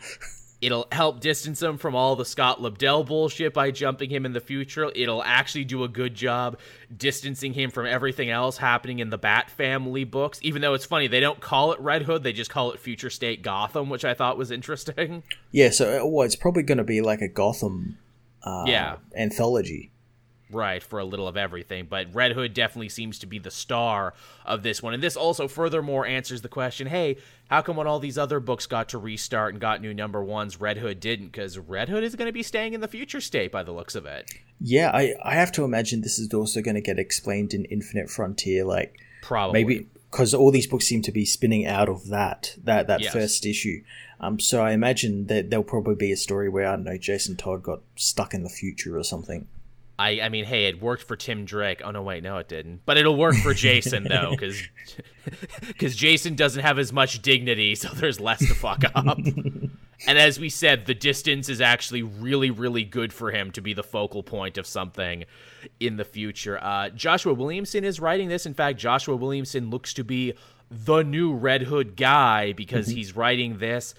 It'll 0.62 0.88
help 0.91 1.22
distance 1.22 1.62
him 1.62 1.78
from 1.78 1.95
all 1.95 2.17
the 2.17 2.26
Scott 2.26 2.60
Lobdell 2.62 3.06
bullshit 3.06 3.54
by 3.54 3.72
jumping 3.72 4.10
him 4.10 4.26
in 4.26 4.34
the 4.34 4.41
future. 4.41 4.91
It'll 4.93 5.24
actually 5.24 5.63
do 5.63 5.86
a 5.86 5.88
good 5.88 6.13
job 6.15 6.60
distancing 6.95 7.54
him 7.54 7.72
from 7.72 7.86
everything 7.86 8.30
else 8.30 8.58
happening 8.58 9.00
in 9.00 9.10
the 9.10 9.17
Bat 9.17 9.50
family 9.52 10.04
books. 10.04 10.38
Even 10.41 10.62
though 10.62 10.74
it's 10.74 10.86
funny, 10.86 11.08
they 11.08 11.22
don't 11.22 11.39
call 11.39 11.72
it 11.72 11.80
Red 11.80 12.02
Hood, 12.04 12.24
they 12.24 12.34
just 12.34 12.50
call 12.50 12.72
it 12.72 12.80
Future 12.80 13.10
State 13.10 13.41
Gotham, 13.41 13.89
which 13.89 14.04
I 14.04 14.13
thought 14.13 14.38
was 14.38 14.52
interesting. 14.52 15.24
Yeah, 15.52 15.69
so 15.69 16.06
well, 16.06 16.26
it's 16.26 16.36
probably 16.36 16.63
going 16.63 16.78
to 16.78 16.84
be 16.84 17.00
like 17.02 17.22
a 17.22 17.28
Gotham 17.30 17.98
uh, 18.43 18.65
Yeah. 18.67 18.98
anthology. 19.15 19.91
Right, 20.52 20.82
for 20.82 20.98
a 20.98 21.06
little 21.06 21.28
of 21.28 21.38
everything. 21.38 21.86
But 21.88 22.14
Red 22.14 22.32
Hood 22.32 22.56
definitely 22.56 22.90
seems 22.90 23.20
to 23.20 23.28
be 23.28 23.38
the 23.38 23.52
star 23.52 24.16
of 24.46 24.64
this 24.64 24.82
one. 24.82 24.96
And 24.96 25.04
this 25.04 25.16
also 25.16 25.48
furthermore 25.48 26.08
answers 26.08 26.42
the 26.42 26.50
question 26.50 26.88
hey, 26.88 27.18
how 27.50 27.62
come 27.62 27.76
when 27.76 27.86
all 27.88 28.00
these 28.00 28.18
other 28.18 28.40
books 28.40 28.66
got 28.66 28.90
to 28.90 28.98
restart 28.98 29.54
and 29.54 29.62
got 29.62 29.82
new 29.82 29.94
number 29.94 30.24
ones, 30.24 30.60
Red 30.60 30.78
Hood 30.78 31.00
didn't? 31.00 31.28
Because 31.28 31.58
Red 31.58 31.90
Hood 31.90 32.04
is 32.04 32.16
going 32.16 32.28
to 32.28 32.34
be 32.34 32.44
staying 32.44 32.74
in 32.74 32.82
the 32.82 32.88
future 32.88 33.22
state 33.22 33.52
by 33.52 33.64
the 33.64 33.72
looks 33.72 33.96
of 33.96 34.06
it. 34.06 34.32
Yeah, 34.60 34.90
I, 34.92 35.14
I 35.24 35.36
have 35.36 35.52
to 35.54 35.64
imagine 35.64 36.02
this 36.02 36.20
is 36.20 36.34
also 36.34 36.62
going 36.62 36.76
to 36.76 36.82
get 36.82 36.98
explained 36.98 37.54
in 37.54 37.66
Infinite 37.66 38.10
Frontier, 38.10 38.66
like 38.66 39.00
Probably. 39.22 39.64
maybe 39.64 39.88
because 40.10 40.34
all 40.34 40.52
these 40.52 40.68
books 40.68 40.86
seem 40.86 41.04
to 41.04 41.12
be 41.12 41.26
spinning 41.26 41.68
out 41.68 41.88
of 41.88 42.08
that 42.08 42.56
that 42.64 42.88
that 42.88 43.02
Yes. 43.02 43.14
first 43.14 43.46
issue. 43.46 43.84
Um, 44.20 44.40
so 44.40 44.62
I 44.62 44.72
imagine 44.72 45.28
that 45.28 45.50
there'll 45.50 45.64
probably 45.64 45.96
be 45.96 46.12
a 46.12 46.18
story 46.18 46.50
where 46.50 46.68
I 46.68 46.72
don't 46.72 46.84
know 46.84 46.98
Jason 46.98 47.36
Todd 47.36 47.64
got 47.64 47.82
stuck 47.96 48.34
in 48.34 48.44
the 48.44 48.50
future 48.50 48.98
or 48.98 49.04
something. 49.04 49.48
I, 50.00 50.22
I 50.22 50.30
mean, 50.30 50.46
hey, 50.46 50.68
it 50.68 50.82
worked 50.82 51.04
for 51.04 51.18
Tim 51.18 51.44
Drake. 51.44 51.82
Oh 51.84 51.92
no, 51.92 52.02
wait, 52.02 52.24
no, 52.24 52.38
it 52.38 52.48
didn't. 52.48 52.86
But 52.86 52.98
it'll 52.98 53.18
work 53.18 53.36
for 53.36 53.54
Jason 53.54 54.04
though, 54.04 54.32
because 54.32 54.62
because 55.68 55.94
Jason 55.98 56.36
doesn't 56.36 56.62
have 56.62 56.80
as 56.80 56.94
much 56.94 57.22
dignity, 57.22 57.76
so 57.76 57.90
there's 57.90 58.18
less 58.18 58.40
to 58.40 58.56
fuck 58.56 58.84
up. 58.96 59.18
and 59.18 60.18
as 60.18 60.40
we 60.40 60.50
said, 60.50 60.86
the 60.86 60.96
distance 60.96 61.50
is 61.50 61.60
actually 61.60 62.02
really, 62.02 62.50
really 62.50 62.86
good 62.86 63.12
for 63.12 63.32
him 63.32 63.52
to 63.52 63.62
be 63.62 63.74
the 63.74 63.84
focal 63.84 64.24
point 64.24 64.58
of 64.58 64.66
something 64.66 65.26
in 65.82 65.98
the 65.98 66.06
future. 66.06 66.58
Uh, 66.64 66.88
Joshua 66.90 67.34
Williamson 67.34 67.84
is 67.84 68.00
writing 68.00 68.30
this. 68.30 68.46
In 68.46 68.54
fact, 68.54 68.80
Joshua 68.80 69.18
Williamson 69.18 69.70
looks 69.70 69.94
to 69.96 70.06
be 70.06 70.34
the 70.72 71.04
new 71.04 71.34
Red 71.34 71.64
Hood 71.64 71.98
guy 71.98 72.54
because 72.54 72.88
he's 72.88 73.18
writing 73.18 73.58
this 73.58 73.96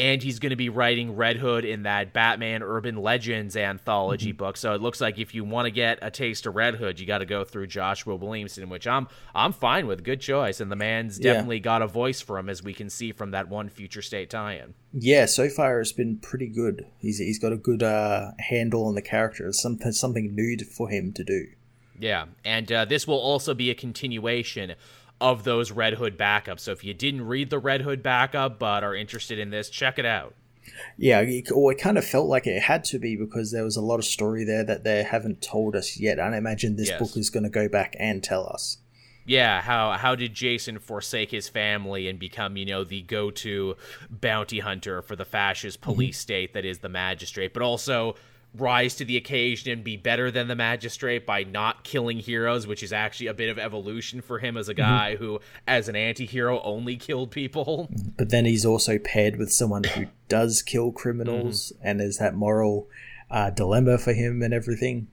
and 0.00 0.22
he's 0.22 0.38
going 0.38 0.50
to 0.50 0.56
be 0.56 0.68
writing 0.70 1.14
Red 1.14 1.36
Hood 1.36 1.64
in 1.64 1.82
that 1.84 2.12
Batman 2.12 2.62
Urban 2.62 2.96
Legends 2.96 3.56
anthology 3.56 4.32
book. 4.32 4.56
So 4.56 4.72
it 4.74 4.80
looks 4.80 5.00
like 5.00 5.18
if 5.18 5.34
you 5.34 5.44
want 5.44 5.66
to 5.66 5.70
get 5.70 5.98
a 6.02 6.10
taste 6.10 6.46
of 6.46 6.54
Red 6.56 6.76
Hood, 6.76 6.98
you 6.98 7.06
got 7.06 7.18
to 7.18 7.26
go 7.26 7.44
through 7.44 7.66
Joshua 7.66 8.16
Williamson, 8.16 8.68
which 8.68 8.86
I'm 8.86 9.06
I'm 9.34 9.52
fine 9.52 9.86
with. 9.86 10.02
Good 10.02 10.20
choice, 10.20 10.60
and 10.60 10.72
the 10.72 10.76
man's 10.76 11.18
Yeah. 11.18 11.34
definitely 11.34 11.60
got 11.60 11.82
a 11.82 11.86
voice 11.86 12.20
for 12.20 12.38
him, 12.38 12.48
as 12.48 12.62
we 12.62 12.72
can 12.74 12.88
see 12.90 13.12
from 13.12 13.30
that 13.32 13.48
one 13.48 13.68
Future 13.68 14.02
State 14.02 14.30
tie-in. 14.30 14.74
Yeah, 14.92 15.26
so 15.26 15.48
far 15.48 15.80
it's 15.80 15.92
been 15.92 16.16
pretty 16.18 16.48
good. 16.48 16.86
He's 16.98 17.18
he's 17.18 17.38
got 17.38 17.52
a 17.52 17.56
good 17.56 17.82
uh, 17.82 18.30
handle 18.38 18.86
on 18.86 18.94
the 18.94 19.02
character. 19.02 19.46
It's 19.48 19.60
something 19.62 19.92
something 19.92 20.34
new 20.34 20.56
for 20.64 20.88
him 20.88 21.12
to 21.12 21.22
do. 21.22 21.46
Yeah, 21.98 22.26
and 22.46 22.72
uh, 22.72 22.86
this 22.86 23.06
will 23.06 23.18
also 23.18 23.52
be 23.52 23.68
a 23.70 23.74
continuation 23.74 24.74
of 25.20 25.44
those 25.44 25.70
Red 25.70 25.94
Hood 25.94 26.18
backups. 26.18 26.60
So 26.60 26.72
if 26.72 26.84
you 26.84 26.94
didn't 26.94 27.26
read 27.26 27.50
the 27.50 27.58
Red 27.58 27.82
Hood 27.82 28.02
backup 28.02 28.58
but 28.58 28.82
are 28.82 28.94
interested 28.94 29.38
in 29.38 29.50
this, 29.50 29.68
check 29.68 29.98
it 29.98 30.06
out. 30.06 30.34
Yeah, 30.96 31.20
it, 31.20 31.50
or 31.50 31.72
it 31.72 31.78
kind 31.78 31.98
of 31.98 32.04
felt 32.04 32.28
like 32.28 32.46
it 32.46 32.62
had 32.62 32.84
to 32.84 32.98
be 32.98 33.16
because 33.16 33.50
there 33.50 33.64
was 33.64 33.76
a 33.76 33.82
lot 33.82 33.98
of 33.98 34.04
story 34.04 34.44
there 34.44 34.64
that 34.64 34.84
they 34.84 35.02
haven't 35.02 35.42
told 35.42 35.74
us 35.74 35.98
yet. 35.98 36.18
And 36.18 36.34
I 36.34 36.38
imagine 36.38 36.76
this 36.76 36.90
Yes. 36.90 36.98
book 36.98 37.16
is 37.16 37.30
going 37.30 37.44
to 37.44 37.50
go 37.50 37.68
back 37.68 37.96
and 37.98 38.22
tell 38.22 38.46
us. 38.46 38.78
Yeah, 39.26 39.60
how 39.60 39.92
how 39.92 40.14
did 40.14 40.34
Jason 40.34 40.78
forsake 40.78 41.30
his 41.30 41.48
family 41.48 42.08
and 42.08 42.18
become, 42.18 42.56
you 42.56 42.64
know, 42.64 42.84
the 42.84 43.02
go-to 43.02 43.76
bounty 44.08 44.60
hunter 44.60 45.02
for 45.02 45.14
the 45.14 45.24
fascist 45.24 45.80
mm-hmm. 45.80 45.92
police 45.92 46.18
state 46.18 46.54
that 46.54 46.64
is 46.64 46.78
the 46.78 46.88
magistrate, 46.88 47.52
but 47.52 47.62
also 47.62 48.16
rise 48.56 48.96
to 48.96 49.04
the 49.04 49.16
occasion 49.16 49.70
and 49.72 49.84
be 49.84 49.96
better 49.96 50.30
than 50.30 50.48
the 50.48 50.56
magistrate 50.56 51.24
by 51.24 51.44
not 51.44 51.84
killing 51.84 52.18
heroes, 52.18 52.66
which 52.66 52.82
is 52.82 52.92
actually 52.92 53.28
a 53.28 53.34
bit 53.34 53.48
of 53.48 53.58
evolution 53.58 54.20
for 54.20 54.38
him 54.38 54.56
as 54.56 54.68
a 54.68 54.74
guy 54.74 55.16
who 55.16 55.40
as 55.66 55.88
an 55.88 55.96
anti-hero 55.96 56.60
only 56.62 56.96
killed 56.96 57.30
people. 57.30 57.88
But 58.16 58.30
then 58.30 58.44
he's 58.44 58.66
also 58.66 58.98
paired 58.98 59.36
with 59.36 59.52
someone 59.52 59.84
who 59.84 60.06
does 60.28 60.62
kill 60.62 60.92
criminals, 60.92 61.72
and 61.82 62.00
there's 62.00 62.18
that 62.18 62.34
moral 62.34 62.88
uh, 63.30 63.50
dilemma 63.50 63.98
for 63.98 64.12
him 64.12 64.42
and 64.42 64.52
everything. 64.52 65.08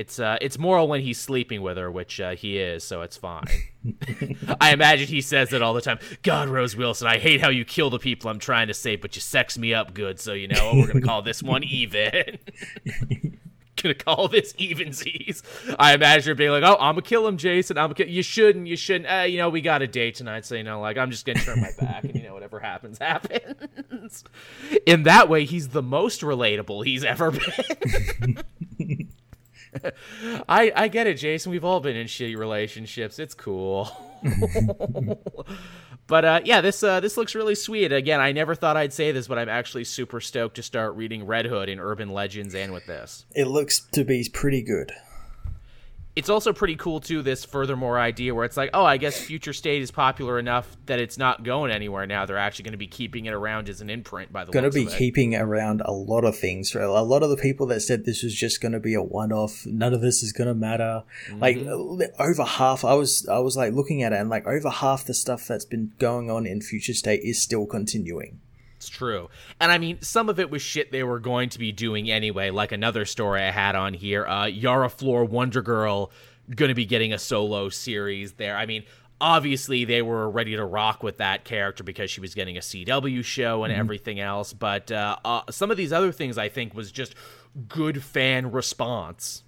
It's 0.00 0.18
uh, 0.18 0.38
it's 0.40 0.58
moral 0.58 0.88
when 0.88 1.02
he's 1.02 1.20
sleeping 1.20 1.60
with 1.60 1.76
her, 1.76 1.90
which 1.90 2.18
uh, 2.20 2.30
he 2.30 2.56
is, 2.56 2.82
so 2.82 3.02
it's 3.02 3.18
fine. 3.18 3.44
I 4.60 4.72
imagine 4.72 5.08
he 5.08 5.20
says 5.20 5.52
it 5.52 5.60
all 5.60 5.74
the 5.74 5.82
time. 5.82 5.98
God, 6.22 6.48
Rose 6.48 6.74
Wilson, 6.74 7.06
I 7.06 7.18
hate 7.18 7.42
how 7.42 7.50
you 7.50 7.66
kill 7.66 7.90
the 7.90 7.98
people 7.98 8.30
I'm 8.30 8.38
trying 8.38 8.68
to 8.68 8.74
save, 8.74 9.02
but 9.02 9.14
you 9.14 9.20
sex 9.20 9.58
me 9.58 9.74
up 9.74 9.92
good, 9.92 10.18
so 10.18 10.32
you 10.32 10.48
know 10.48 10.72
we're 10.74 10.86
gonna 10.86 11.02
call 11.02 11.20
this 11.20 11.42
one 11.42 11.62
even. 11.64 12.38
gonna 13.82 13.94
call 13.94 14.28
this 14.28 14.54
evensies. 14.54 15.42
I 15.78 15.92
imagine 15.92 16.30
her 16.30 16.34
being 16.34 16.50
like, 16.50 16.62
"Oh, 16.64 16.78
I'm 16.80 16.94
gonna 16.94 17.02
kill 17.02 17.26
him, 17.26 17.36
Jason. 17.36 17.76
I'm 17.76 17.92
gonna 17.92 18.08
you. 18.10 18.22
Shouldn't 18.22 18.68
you 18.68 18.76
shouldn't? 18.76 19.06
Uh, 19.06 19.24
you 19.24 19.36
know, 19.36 19.50
we 19.50 19.60
got 19.60 19.82
a 19.82 19.86
date 19.86 20.14
tonight, 20.14 20.46
so 20.46 20.54
you 20.54 20.62
know, 20.62 20.80
like 20.80 20.96
I'm 20.96 21.10
just 21.10 21.26
gonna 21.26 21.40
turn 21.40 21.60
my 21.60 21.72
back, 21.78 22.04
and 22.04 22.14
you 22.14 22.22
know, 22.22 22.32
whatever 22.32 22.58
happens, 22.58 22.96
happens." 23.02 24.24
In 24.86 25.02
that 25.02 25.28
way, 25.28 25.44
he's 25.44 25.68
the 25.68 25.82
most 25.82 26.22
relatable 26.22 26.86
he's 26.86 27.04
ever 27.04 27.32
been. 27.32 28.38
I 30.48 30.72
I 30.74 30.88
get 30.88 31.06
it, 31.06 31.14
Jason. 31.14 31.52
We've 31.52 31.64
all 31.64 31.80
been 31.80 31.96
in 31.96 32.06
shitty 32.06 32.36
relationships. 32.36 33.18
It's 33.18 33.34
cool. 33.34 33.90
but 36.06 36.24
uh, 36.24 36.40
yeah, 36.44 36.60
this 36.60 36.82
uh, 36.82 37.00
this 37.00 37.16
looks 37.16 37.34
really 37.34 37.54
sweet. 37.54 37.92
Again, 37.92 38.20
I 38.20 38.32
never 38.32 38.54
thought 38.54 38.76
I'd 38.76 38.92
say 38.92 39.12
this, 39.12 39.28
but 39.28 39.38
I'm 39.38 39.48
actually 39.48 39.84
super 39.84 40.20
stoked 40.20 40.56
to 40.56 40.62
start 40.62 40.94
reading 40.96 41.24
Red 41.24 41.46
Hood 41.46 41.68
in 41.68 41.80
Urban 41.80 42.10
Legends 42.10 42.54
and 42.54 42.72
with 42.72 42.86
this. 42.86 43.24
It 43.34 43.46
looks 43.46 43.80
to 43.92 44.04
be 44.04 44.28
pretty 44.32 44.62
good. 44.62 44.92
It's 46.20 46.28
also 46.28 46.52
pretty 46.52 46.76
cool 46.76 47.00
too. 47.00 47.22
This 47.22 47.46
furthermore 47.46 47.98
idea 47.98 48.34
where 48.34 48.44
it's 48.44 48.58
like, 48.58 48.68
oh, 48.74 48.84
I 48.84 48.98
guess 48.98 49.18
Future 49.18 49.54
State 49.54 49.80
is 49.80 49.90
popular 49.90 50.38
enough 50.38 50.76
that 50.84 51.00
it's 51.00 51.16
not 51.16 51.44
going 51.44 51.72
anywhere 51.72 52.06
now. 52.06 52.26
They're 52.26 52.36
actually 52.36 52.64
going 52.64 52.72
to 52.72 52.78
be 52.78 52.86
keeping 52.86 53.24
it 53.24 53.32
around 53.32 53.70
as 53.70 53.80
an 53.80 53.88
imprint 53.88 54.30
by 54.30 54.44
the 54.44 54.50
way. 54.50 54.60
Going 54.60 54.70
to 54.70 54.84
be 54.84 54.84
keeping 54.84 55.34
around 55.34 55.80
a 55.82 55.92
lot 55.92 56.24
of 56.24 56.36
things. 56.36 56.74
A 56.74 56.86
lot 56.86 57.22
of 57.22 57.30
the 57.30 57.38
people 57.38 57.66
that 57.68 57.80
said 57.80 58.04
this 58.04 58.22
was 58.22 58.34
just 58.34 58.60
going 58.60 58.72
to 58.72 58.80
be 58.80 58.92
a 58.92 59.02
one-off, 59.02 59.64
none 59.64 59.94
of 59.94 60.02
this 60.02 60.22
is 60.22 60.32
going 60.32 60.48
to 60.48 60.54
matter. 60.54 61.04
Mm-hmm. 61.28 61.40
Like 61.40 61.56
uh, 61.56 62.22
over 62.22 62.44
half, 62.44 62.84
I 62.84 62.92
was 62.92 63.26
I 63.26 63.38
was 63.38 63.56
like 63.56 63.72
looking 63.72 64.02
at 64.02 64.12
it, 64.12 64.20
and 64.20 64.28
like 64.28 64.46
over 64.46 64.68
half 64.68 65.06
the 65.06 65.14
stuff 65.14 65.48
that's 65.48 65.64
been 65.64 65.94
going 65.98 66.30
on 66.30 66.44
in 66.46 66.60
Future 66.60 66.92
State 66.92 67.22
is 67.24 67.42
still 67.42 67.64
continuing. 67.64 68.40
It's 68.80 68.88
true. 68.88 69.28
And 69.60 69.70
I 69.70 69.76
mean, 69.76 70.00
some 70.00 70.30
of 70.30 70.40
it 70.40 70.50
was 70.50 70.62
shit 70.62 70.90
they 70.90 71.02
were 71.02 71.18
going 71.18 71.50
to 71.50 71.58
be 71.58 71.70
doing 71.70 72.10
anyway, 72.10 72.48
like 72.48 72.72
another 72.72 73.04
story 73.04 73.42
I 73.42 73.50
had 73.50 73.76
on 73.76 73.92
here. 73.92 74.26
Uh, 74.26 74.46
Yara 74.46 74.88
Flor 74.88 75.26
Wonder 75.26 75.60
Girl 75.60 76.10
going 76.56 76.70
to 76.70 76.74
be 76.74 76.86
getting 76.86 77.12
a 77.12 77.18
solo 77.18 77.68
series 77.68 78.32
there. 78.32 78.56
I 78.56 78.64
mean, 78.64 78.84
obviously 79.20 79.84
they 79.84 80.00
were 80.00 80.30
ready 80.30 80.56
to 80.56 80.64
rock 80.64 81.02
with 81.02 81.18
that 81.18 81.44
character 81.44 81.84
because 81.84 82.10
she 82.10 82.22
was 82.22 82.34
getting 82.34 82.56
a 82.56 82.60
CW 82.60 83.22
show 83.22 83.64
and 83.64 83.72
everything 83.72 84.18
else. 84.18 84.54
But 84.54 84.90
uh, 84.90 85.16
uh, 85.26 85.42
some 85.50 85.70
of 85.70 85.76
these 85.76 85.92
other 85.92 86.10
things 86.10 86.38
I 86.38 86.48
think 86.48 86.74
was 86.74 86.90
just 86.90 87.14
good 87.68 88.02
fan 88.02 88.50
response. 88.50 89.42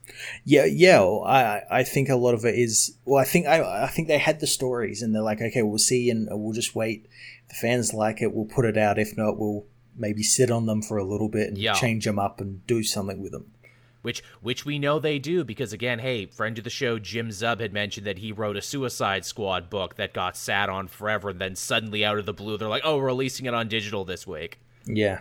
Yeah, 0.44 0.64
yeah. 0.64 1.00
well, 1.00 1.24
I 1.24 1.62
I 1.70 1.84
think 1.84 2.08
a 2.08 2.16
lot 2.16 2.34
of 2.34 2.44
it 2.44 2.54
is. 2.54 2.96
Well, 3.04 3.20
I 3.20 3.24
think 3.24 3.46
I 3.46 3.84
I 3.84 3.86
think 3.86 4.08
they 4.08 4.18
had 4.18 4.40
the 4.40 4.46
stories, 4.46 5.02
and 5.02 5.14
they're 5.14 5.22
like, 5.22 5.40
okay, 5.40 5.62
we'll 5.62 5.78
see, 5.78 6.10
and 6.10 6.28
we'll 6.30 6.52
just 6.52 6.74
wait. 6.74 7.06
The 7.52 7.56
fans 7.58 7.92
like 7.94 8.20
it, 8.22 8.34
we'll 8.34 8.46
put 8.46 8.64
it 8.64 8.76
out. 8.78 8.98
If 8.98 9.16
not, 9.16 9.38
we'll 9.38 9.66
maybe 9.96 10.22
sit 10.22 10.50
on 10.50 10.64
them 10.66 10.80
for 10.82 10.96
a 10.96 11.04
little 11.04 11.28
bit 11.28 11.48
and 11.48 11.58
Yeah. 11.58 11.74
change 11.74 12.04
them 12.06 12.18
up 12.18 12.40
and 12.40 12.66
do 12.66 12.82
something 12.82 13.20
with 13.22 13.32
them. 13.32 13.52
which 14.00 14.20
which 14.40 14.64
we 14.64 14.80
know 14.80 14.98
they 14.98 15.16
do 15.20 15.44
because 15.44 15.72
again, 15.72 16.00
hey, 16.00 16.26
friend 16.26 16.58
of 16.58 16.64
the 16.64 16.70
show 16.70 16.98
Jim 16.98 17.28
Zub 17.28 17.60
had 17.60 17.72
mentioned 17.72 18.04
that 18.04 18.18
he 18.18 18.32
wrote 18.32 18.56
a 18.56 18.60
Suicide 18.62 19.24
Squad 19.24 19.70
book 19.70 19.94
that 19.94 20.12
got 20.12 20.36
sat 20.36 20.68
on 20.68 20.88
forever, 20.88 21.28
and 21.30 21.40
then 21.40 21.54
suddenly 21.54 22.04
out 22.04 22.18
of 22.18 22.26
the 22.26 22.32
blue 22.32 22.56
they're 22.58 22.68
like, 22.68 22.82
oh, 22.84 22.96
we're 22.96 23.04
releasing 23.06 23.46
it 23.46 23.54
on 23.54 23.68
digital 23.68 24.04
this 24.04 24.26
week. 24.26 24.58
Yeah, 24.86 25.20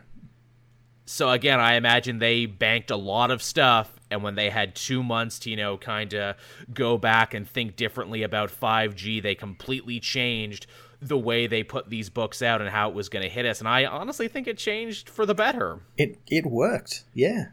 So 1.05 1.29
again, 1.29 1.59
I 1.59 1.73
imagine 1.75 2.17
they 2.17 2.47
banked 2.47 2.89
a 2.89 2.95
lot 2.95 3.29
of 3.29 3.43
stuff, 3.43 3.99
and 4.09 4.23
when 4.23 4.34
they 4.34 4.49
had 4.49 4.73
two 4.73 5.03
months 5.03 5.38
to 5.39 5.51
you 5.51 5.57
know 5.57 5.77
kind 5.77 6.13
of 6.15 6.36
go 6.73 6.97
back 6.97 7.36
and 7.36 7.47
think 7.47 7.75
differently 7.75 8.23
about 8.23 8.49
5G, 8.49 9.21
they 9.21 9.36
completely 9.36 9.99
changed 9.99 10.65
the 11.02 11.18
way 11.18 11.47
they 11.47 11.64
put 11.64 11.89
these 11.89 12.10
books 12.10 12.41
out 12.41 12.62
and 12.62 12.70
how 12.70 12.89
it 12.89 12.95
was 12.95 13.10
going 13.10 13.24
to 13.24 13.30
hit 13.30 13.45
us. 13.45 13.60
And 13.60 13.68
I 13.68 13.86
honestly 13.86 14.28
think 14.28 14.47
it 14.47 14.58
changed 14.58 15.10
for 15.10 15.26
the 15.26 15.34
better. 15.34 15.80
It 15.97 16.20
it 16.28 16.45
worked. 16.45 17.04
Yeah. 17.14 17.45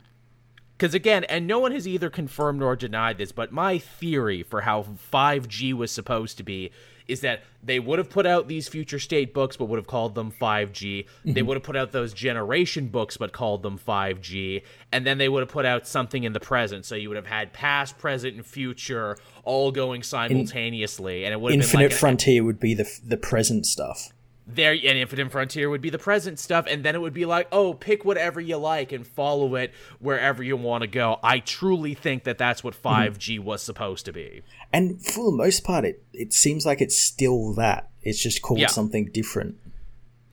Because 0.76 0.94
again, 0.94 1.24
and 1.24 1.46
no 1.46 1.58
one 1.58 1.72
has 1.72 1.88
either 1.88 2.08
confirmed 2.08 2.60
nor 2.60 2.76
denied 2.76 3.18
this, 3.18 3.32
but 3.32 3.50
my 3.50 3.78
theory 3.78 4.44
for 4.44 4.60
how 4.60 4.86
5G 5.12 5.72
was 5.72 5.90
supposed 5.90 6.36
to 6.36 6.44
be 6.44 6.70
is 7.08 7.22
that 7.22 7.42
they 7.62 7.80
would 7.80 7.98
have 7.98 8.10
put 8.10 8.26
out 8.26 8.46
these 8.46 8.68
future 8.68 8.98
state 8.98 9.34
books 9.34 9.56
but 9.56 9.64
would 9.64 9.78
have 9.78 9.86
called 9.86 10.14
them 10.14 10.30
5G. 10.30 11.04
Mm-hmm. 11.04 11.32
They 11.32 11.42
would 11.42 11.56
have 11.56 11.64
put 11.64 11.76
out 11.76 11.90
those 11.90 12.12
generation 12.12 12.88
books 12.88 13.16
but 13.16 13.32
called 13.32 13.62
them 13.62 13.78
5G. 13.78 14.62
And 14.92 15.06
then 15.06 15.18
they 15.18 15.28
would 15.28 15.40
have 15.40 15.48
put 15.48 15.64
out 15.64 15.88
something 15.88 16.24
in 16.24 16.32
the 16.34 16.40
present. 16.40 16.84
So 16.84 16.94
you 16.94 17.08
would 17.08 17.16
have 17.16 17.26
had 17.26 17.52
past, 17.52 17.98
present, 17.98 18.36
and 18.36 18.46
future 18.46 19.16
all 19.42 19.72
going 19.72 20.02
simultaneously. 20.02 21.22
In, 21.22 21.26
and 21.26 21.32
it 21.32 21.40
would 21.40 21.52
have 21.52 21.60
Infinite 21.60 21.82
been 21.82 21.90
like 21.90 21.98
Frontier 21.98 22.44
would 22.44 22.60
be 22.60 22.74
the 22.74 22.88
the 23.04 23.16
present 23.16 23.66
stuff 23.66 24.12
there 24.48 24.72
and 24.72 24.98
infinite 24.98 25.30
frontier 25.30 25.68
would 25.68 25.82
be 25.82 25.90
the 25.90 25.98
present 25.98 26.38
stuff 26.38 26.66
and 26.68 26.82
then 26.82 26.94
it 26.94 27.00
would 27.00 27.12
be 27.12 27.26
like 27.26 27.46
oh 27.52 27.74
pick 27.74 28.04
whatever 28.04 28.40
you 28.40 28.56
like 28.56 28.92
and 28.92 29.06
follow 29.06 29.54
it 29.54 29.74
wherever 30.00 30.42
you 30.42 30.56
want 30.56 30.82
to 30.82 30.88
go. 30.88 31.18
I 31.22 31.40
truly 31.40 31.94
think 31.94 32.24
that 32.24 32.38
that's 32.38 32.64
what 32.64 32.80
5g 32.80 33.12
mm-hmm. 33.12 33.44
was 33.44 33.62
supposed 33.62 34.06
to 34.06 34.12
be. 34.12 34.42
And 34.72 35.04
for 35.04 35.30
the 35.30 35.36
most 35.36 35.64
part 35.64 35.84
it, 35.84 36.02
it 36.12 36.32
seems 36.32 36.64
like 36.64 36.80
it's 36.80 36.98
still 36.98 37.52
that. 37.54 37.90
It's 38.02 38.22
just 38.22 38.40
called 38.40 38.60
yeah. 38.60 38.68
something 38.68 39.10
different. 39.12 39.56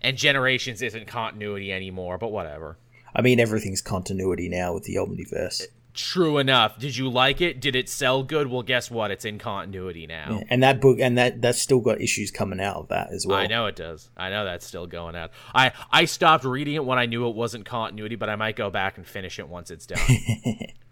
And 0.01 0.17
generations 0.17 0.81
isn't 0.81 1.07
continuity 1.07 1.73
anymore 1.73 2.17
but 2.17 2.31
whatever. 2.31 2.77
I 3.13 3.21
mean 3.21 3.39
everything's 3.39 3.81
continuity 3.81 4.47
now 4.47 4.73
with 4.73 4.83
the 4.83 4.95
omniverse 4.95 5.63
True 5.95 6.37
enough. 6.37 6.77
Did 6.77 6.97
you 6.97 7.09
like 7.09 7.41
it? 7.41 7.59
Did 7.59 7.75
it 7.75 7.89
sell 7.89 8.23
good? 8.23 8.47
Well, 8.47 8.63
guess 8.63 8.91
what? 8.91 9.11
It's 9.11 9.25
in 9.25 9.39
continuity 9.39 10.05
now. 10.07 10.39
Yeah, 10.39 10.43
and 10.49 10.63
that 10.63 10.81
book 10.81 10.99
and 10.99 11.17
that 11.17 11.41
that's 11.41 11.61
still 11.61 11.79
got 11.79 12.01
issues 12.01 12.31
coming 12.31 12.59
out 12.59 12.75
of 12.75 12.87
that 12.89 13.11
as 13.11 13.25
well. 13.25 13.37
I 13.37 13.47
know 13.47 13.65
it 13.67 13.75
does. 13.75 14.09
I 14.17 14.29
know 14.29 14.45
that's 14.45 14.65
still 14.65 14.87
going 14.87 15.15
out. 15.15 15.31
I 15.53 15.71
I 15.91 16.05
stopped 16.05 16.43
reading 16.43 16.75
it 16.75 16.85
when 16.85 16.99
I 16.99 17.05
knew 17.05 17.27
it 17.27 17.35
wasn't 17.35 17.65
continuity, 17.65 18.15
but 18.15 18.29
I 18.29 18.35
might 18.35 18.55
go 18.55 18.69
back 18.69 18.97
and 18.97 19.07
finish 19.07 19.39
it 19.39 19.47
once 19.47 19.71
it's 19.71 19.85
done. 19.85 19.99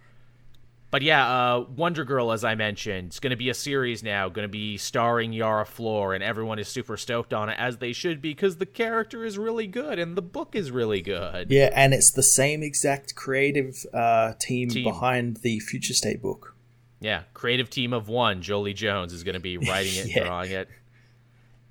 But 0.93 1.01
yeah, 1.01 1.27
uh, 1.27 1.65
Wonder 1.75 2.05
Girl, 2.05 2.31
as 2.31 2.43
I 2.43 2.53
mentioned, 2.53 3.07
it's 3.07 3.19
going 3.19 3.31
to 3.31 3.35
be 3.35 3.49
a 3.49 3.55
series 3.55 4.03
now, 4.03 4.29
going 4.29 4.47
to 4.47 4.51
be 4.51 4.77
starring 4.77 5.33
Yara 5.33 5.65
Flor, 5.65 6.13
and 6.13 6.23
everyone 6.23 6.59
is 6.59 6.67
super 6.67 6.97
stoked 6.97 7.33
on 7.33 7.49
it, 7.49 7.55
as 7.57 7.77
they 7.77 7.93
should 7.93 8.21
be, 8.21 8.29
because 8.29 8.57
the 8.57 8.67
character 8.67 9.25
is 9.25 9.35
really 9.35 9.65
good 9.65 9.97
and 9.97 10.15
the 10.15 10.21
book 10.21 10.55
is 10.55 10.69
really 10.69 11.01
good. 11.01 11.49
Yeah, 11.49 11.71
and 11.73 11.95
it's 11.95 12.11
the 12.11 12.21
same 12.21 12.61
exact 12.61 13.15
creative 13.15 13.83
uh, 13.91 14.33
team, 14.39 14.69
team, 14.69 14.83
behind 14.83 15.37
the 15.37 15.59
Future 15.61 15.95
State 15.95 16.21
book. 16.21 16.55
Yeah, 16.99 17.23
creative 17.33 17.71
team 17.71 17.91
of 17.91 18.07
one. 18.07 18.43
Joëlle 18.43 18.75
Jones 18.75 19.13
is 19.13 19.23
going 19.23 19.33
to 19.33 19.39
be 19.39 19.57
writing 19.57 19.95
it, 19.95 20.07
yeah. 20.15 20.25
drawing 20.25 20.51
it. 20.51 20.69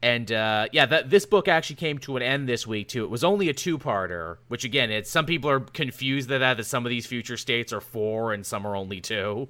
And 0.02 0.32
uh, 0.32 0.66
yeah, 0.72 0.86
that 0.86 1.10
this 1.10 1.24
book 1.24 1.46
actually 1.46 1.76
came 1.76 1.98
to 1.98 2.16
an 2.16 2.22
end 2.22 2.48
this 2.48 2.66
week 2.66 2.88
too. 2.88 3.04
It 3.04 3.10
was 3.10 3.22
only 3.22 3.48
a 3.48 3.54
two-parter, 3.54 4.38
which 4.48 4.64
again, 4.64 4.90
it's 4.90 5.08
some 5.08 5.26
people 5.26 5.48
are 5.48 5.60
confused 5.60 6.28
that 6.28 6.38
that, 6.38 6.56
that 6.56 6.64
some 6.64 6.84
of 6.84 6.90
these 6.90 7.06
future 7.06 7.36
states 7.36 7.72
are 7.72 7.80
four 7.80 8.32
and 8.32 8.44
some 8.44 8.66
are 8.66 8.74
only 8.74 9.00
two. 9.00 9.48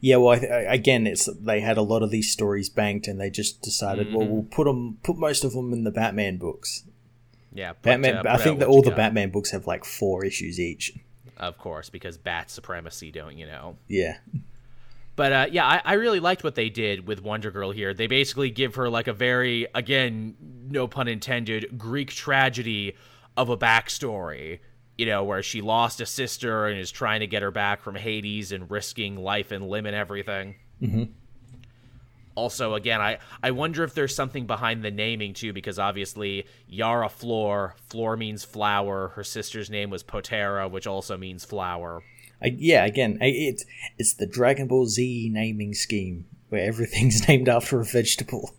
Yeah, 0.00 0.16
well, 0.16 0.40
again, 0.68 1.06
it's 1.06 1.28
they 1.40 1.60
had 1.60 1.78
a 1.78 1.82
lot 1.82 2.02
of 2.02 2.10
these 2.10 2.32
stories 2.32 2.68
banked, 2.68 3.06
and 3.06 3.20
they 3.20 3.30
just 3.30 3.62
decided, 3.62 4.08
mm-hmm. 4.08 4.16
well, 4.16 4.26
we'll 4.26 4.42
put 4.42 4.64
them, 4.64 4.98
put 5.04 5.16
most 5.16 5.44
of 5.44 5.52
them 5.52 5.72
in 5.72 5.84
the 5.84 5.92
Batman 5.92 6.36
books. 6.36 6.84
Yeah, 7.52 7.72
put, 7.72 7.82
Batman. 7.82 8.26
Uh, 8.26 8.32
I 8.32 8.38
think 8.38 8.58
that 8.58 8.68
all 8.68 8.82
the 8.82 8.90
got. 8.90 8.96
Batman 8.96 9.30
books 9.30 9.52
have 9.52 9.66
like 9.66 9.84
four 9.84 10.24
issues 10.24 10.58
each. 10.58 10.92
Of 11.36 11.58
course, 11.58 11.90
because 11.90 12.18
bat 12.18 12.50
supremacy, 12.50 13.10
don't 13.12 13.36
you 13.36 13.46
know? 13.46 13.76
Yeah. 13.88 14.18
But 15.14 15.32
uh, 15.32 15.46
yeah, 15.50 15.66
I, 15.66 15.82
I, 15.84 15.92
really 15.94 16.20
liked 16.20 16.42
what 16.42 16.54
they 16.54 16.70
did 16.70 17.06
with 17.06 17.22
Wonder 17.22 17.50
Girl 17.50 17.70
here. 17.70 17.92
They 17.92 18.06
basically 18.06 18.50
give 18.50 18.76
her 18.76 18.88
like 18.88 19.08
a 19.08 19.12
very, 19.12 19.66
again, 19.74 20.36
no 20.70 20.86
pun 20.86 21.06
intended, 21.06 21.76
Greek 21.76 22.10
tragedy 22.10 22.96
of 23.36 23.50
a 23.50 23.56
backstory. 23.56 24.60
You 24.96 25.06
know, 25.06 25.24
where 25.24 25.42
she 25.42 25.62
lost 25.62 26.00
a 26.00 26.06
sister 26.06 26.66
and 26.66 26.78
is 26.78 26.90
trying 26.90 27.20
to 27.20 27.26
get 27.26 27.42
her 27.42 27.50
back 27.50 27.82
from 27.82 27.94
Hades 27.94 28.52
and 28.52 28.70
risking 28.70 29.16
life 29.16 29.50
and 29.50 29.68
limb 29.68 29.86
and 29.86 29.96
everything. 29.96 30.54
Mm-hmm. 30.80 31.04
Also, 32.34 32.74
again, 32.74 33.00
I, 33.00 33.18
I 33.42 33.50
wonder 33.50 33.84
if 33.84 33.94
there's 33.94 34.14
something 34.14 34.46
behind 34.46 34.82
the 34.82 34.90
naming 34.90 35.34
too, 35.34 35.52
because 35.52 35.78
obviously 35.78 36.46
Yara 36.66 37.08
Flor, 37.08 37.74
Flor 37.88 38.16
means 38.16 38.44
flower. 38.44 39.08
Her 39.08 39.24
sister's 39.24 39.70
name 39.70 39.90
was 39.90 40.02
Potira, 40.02 40.70
which 40.70 40.86
also 40.86 41.16
means 41.16 41.44
flower. 41.44 42.02
I, 42.42 42.54
yeah, 42.56 42.84
again, 42.84 43.18
it's 43.20 43.64
it's 43.98 44.14
the 44.14 44.26
Dragon 44.26 44.66
Ball 44.66 44.86
Z 44.86 45.30
naming 45.32 45.74
scheme 45.74 46.26
where 46.48 46.64
everything's 46.64 47.26
named 47.28 47.48
after 47.48 47.80
a 47.80 47.84
vegetable. 47.84 48.54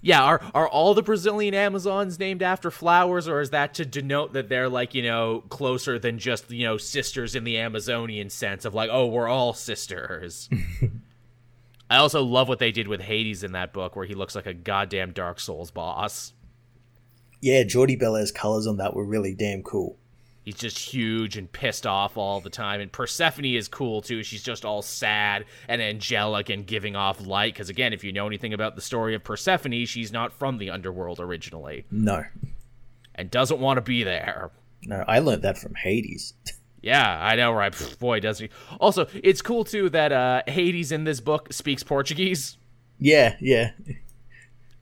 Yeah, 0.00 0.22
are 0.22 0.40
are 0.54 0.68
all 0.68 0.94
the 0.94 1.02
Brazilian 1.02 1.54
Amazons 1.54 2.18
named 2.18 2.42
after 2.42 2.70
flowers, 2.70 3.26
or 3.26 3.40
is 3.40 3.50
that 3.50 3.74
to 3.74 3.84
denote 3.84 4.32
that 4.32 4.48
they're 4.48 4.68
like 4.68 4.94
you 4.94 5.02
know 5.02 5.42
closer 5.48 5.98
than 5.98 6.18
just 6.18 6.50
you 6.50 6.66
know 6.66 6.76
sisters 6.76 7.34
in 7.34 7.44
the 7.44 7.58
Amazonian 7.58 8.30
sense 8.30 8.64
of 8.64 8.74
like 8.74 8.90
oh 8.92 9.06
we're 9.06 9.28
all 9.28 9.52
sisters. 9.52 10.48
I 11.90 11.96
also 11.96 12.22
love 12.22 12.48
what 12.48 12.58
they 12.58 12.70
did 12.70 12.86
with 12.86 13.00
Hades 13.00 13.42
in 13.42 13.52
that 13.52 13.72
book, 13.72 13.96
where 13.96 14.04
he 14.04 14.14
looks 14.14 14.34
like 14.34 14.46
a 14.46 14.52
goddamn 14.54 15.12
Dark 15.12 15.40
Souls 15.40 15.70
boss. 15.70 16.34
Yeah, 17.40 17.62
Jordie 17.62 17.96
Bellaire's 17.96 18.32
colors 18.32 18.66
on 18.66 18.76
that 18.76 18.94
were 18.94 19.04
really 19.04 19.34
damn 19.34 19.62
cool. 19.62 19.97
He's 20.48 20.56
just 20.56 20.78
huge 20.78 21.36
and 21.36 21.52
pissed 21.52 21.86
off 21.86 22.16
all 22.16 22.40
the 22.40 22.48
time. 22.48 22.80
And 22.80 22.90
Persephone 22.90 23.44
is 23.44 23.68
cool 23.68 24.00
too. 24.00 24.22
She's 24.22 24.42
just 24.42 24.64
all 24.64 24.80
sad 24.80 25.44
and 25.68 25.82
angelic 25.82 26.48
and 26.48 26.66
giving 26.66 26.96
off 26.96 27.20
light. 27.26 27.52
Because 27.52 27.68
again, 27.68 27.92
if 27.92 28.02
you 28.02 28.14
know 28.14 28.26
anything 28.26 28.54
about 28.54 28.74
the 28.74 28.80
story 28.80 29.14
of 29.14 29.22
Persephone, 29.22 29.84
she's 29.84 30.10
not 30.10 30.32
from 30.32 30.56
the 30.56 30.70
underworld 30.70 31.20
originally. 31.20 31.84
No. 31.90 32.24
And 33.14 33.30
doesn't 33.30 33.60
want 33.60 33.76
to 33.76 33.82
be 33.82 34.04
there. 34.04 34.50
No, 34.84 35.04
I 35.06 35.18
learned 35.18 35.42
that 35.42 35.58
from 35.58 35.74
Hades. 35.74 36.32
Yeah, 36.80 37.18
I 37.20 37.34
know, 37.34 37.50
right? 37.52 37.74
Boy, 37.98 38.20
does 38.20 38.38
he. 38.38 38.50
Also, 38.80 39.08
it's 39.12 39.42
cool 39.42 39.64
too 39.64 39.90
that 39.90 40.12
uh, 40.12 40.42
Hades 40.46 40.92
in 40.92 41.02
this 41.02 41.20
book 41.20 41.52
speaks 41.52 41.82
Portuguese. 41.82 42.56
Yeah, 43.00 43.34
yeah 43.40 43.72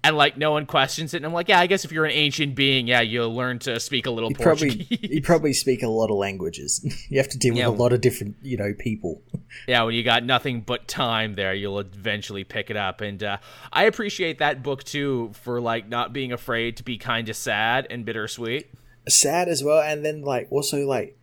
and 0.05 0.17
like 0.17 0.37
no 0.37 0.53
one 0.53 0.67
questions 0.67 1.15
it. 1.15 1.19
And 1.19 1.27
I'm 1.27 1.33
like, 1.33 1.49
yeah, 1.49 1.59
I 1.59 1.67
guess 1.67 1.85
if 1.85 1.93
you're 1.93 2.05
an 2.05 2.13
ancient 2.13 2.55
being, 2.55 2.87
yeah, 2.87 3.01
you'll 3.01 3.35
learn 3.35 3.59
to 3.61 3.81
speak 3.81 4.07
a 4.07 4.11
little 4.11 4.31
you 4.31 4.37
Portuguese. 4.37 4.87
Probably, 4.87 5.15
you 5.15 5.23
probably 5.23 5.53
speak 5.53 5.83
a 5.83 5.89
lot 5.89 6.11
of 6.11 6.17
languages. 6.17 6.85
you 7.11 7.19
have 7.19 7.29
to 7.29 7.39
deal 7.39 7.55
with 7.55 7.59
yeah. 7.59 7.69
a 7.69 7.71
lot 7.71 7.93
of 7.93 8.01
different, 8.01 8.37
you 8.43 8.57
know, 8.57 8.73
people. 8.79 9.23
Yeah, 9.67 9.83
when 9.83 9.95
you 9.95 10.03
got 10.03 10.25
nothing 10.25 10.61
but 10.61 10.87
time 10.87 11.35
there, 11.35 11.55
you'll 11.55 11.81
eventually 11.81 12.45
pick 12.45 12.71
it 12.71 12.77
up. 12.77 13.01
And 13.01 13.23
uh, 13.23 13.39
I 13.73 13.85
appreciate 13.85 14.39
that 14.39 14.63
book 14.63 14.85
too 14.85 15.33
for 15.35 15.61
like 15.61 15.89
not 15.89 16.13
being 16.13 16.33
afraid 16.33 16.77
to 16.77 16.85
be 16.85 16.99
kind 16.99 17.29
of 17.29 17.37
sad 17.37 17.87
and 17.91 18.05
bittersweet. 18.05 18.71
Sad 19.09 19.49
as 19.49 19.63
well, 19.63 19.81
and 19.81 20.05
then 20.05 20.23
like 20.23 20.49
also 20.51 20.85
like 20.85 21.17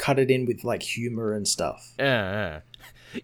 cut 0.00 0.18
it 0.18 0.30
in 0.30 0.46
with 0.46 0.64
like 0.64 0.82
humor 0.82 1.32
and 1.32 1.46
stuff. 1.46 1.94
Yeah. 1.98 2.60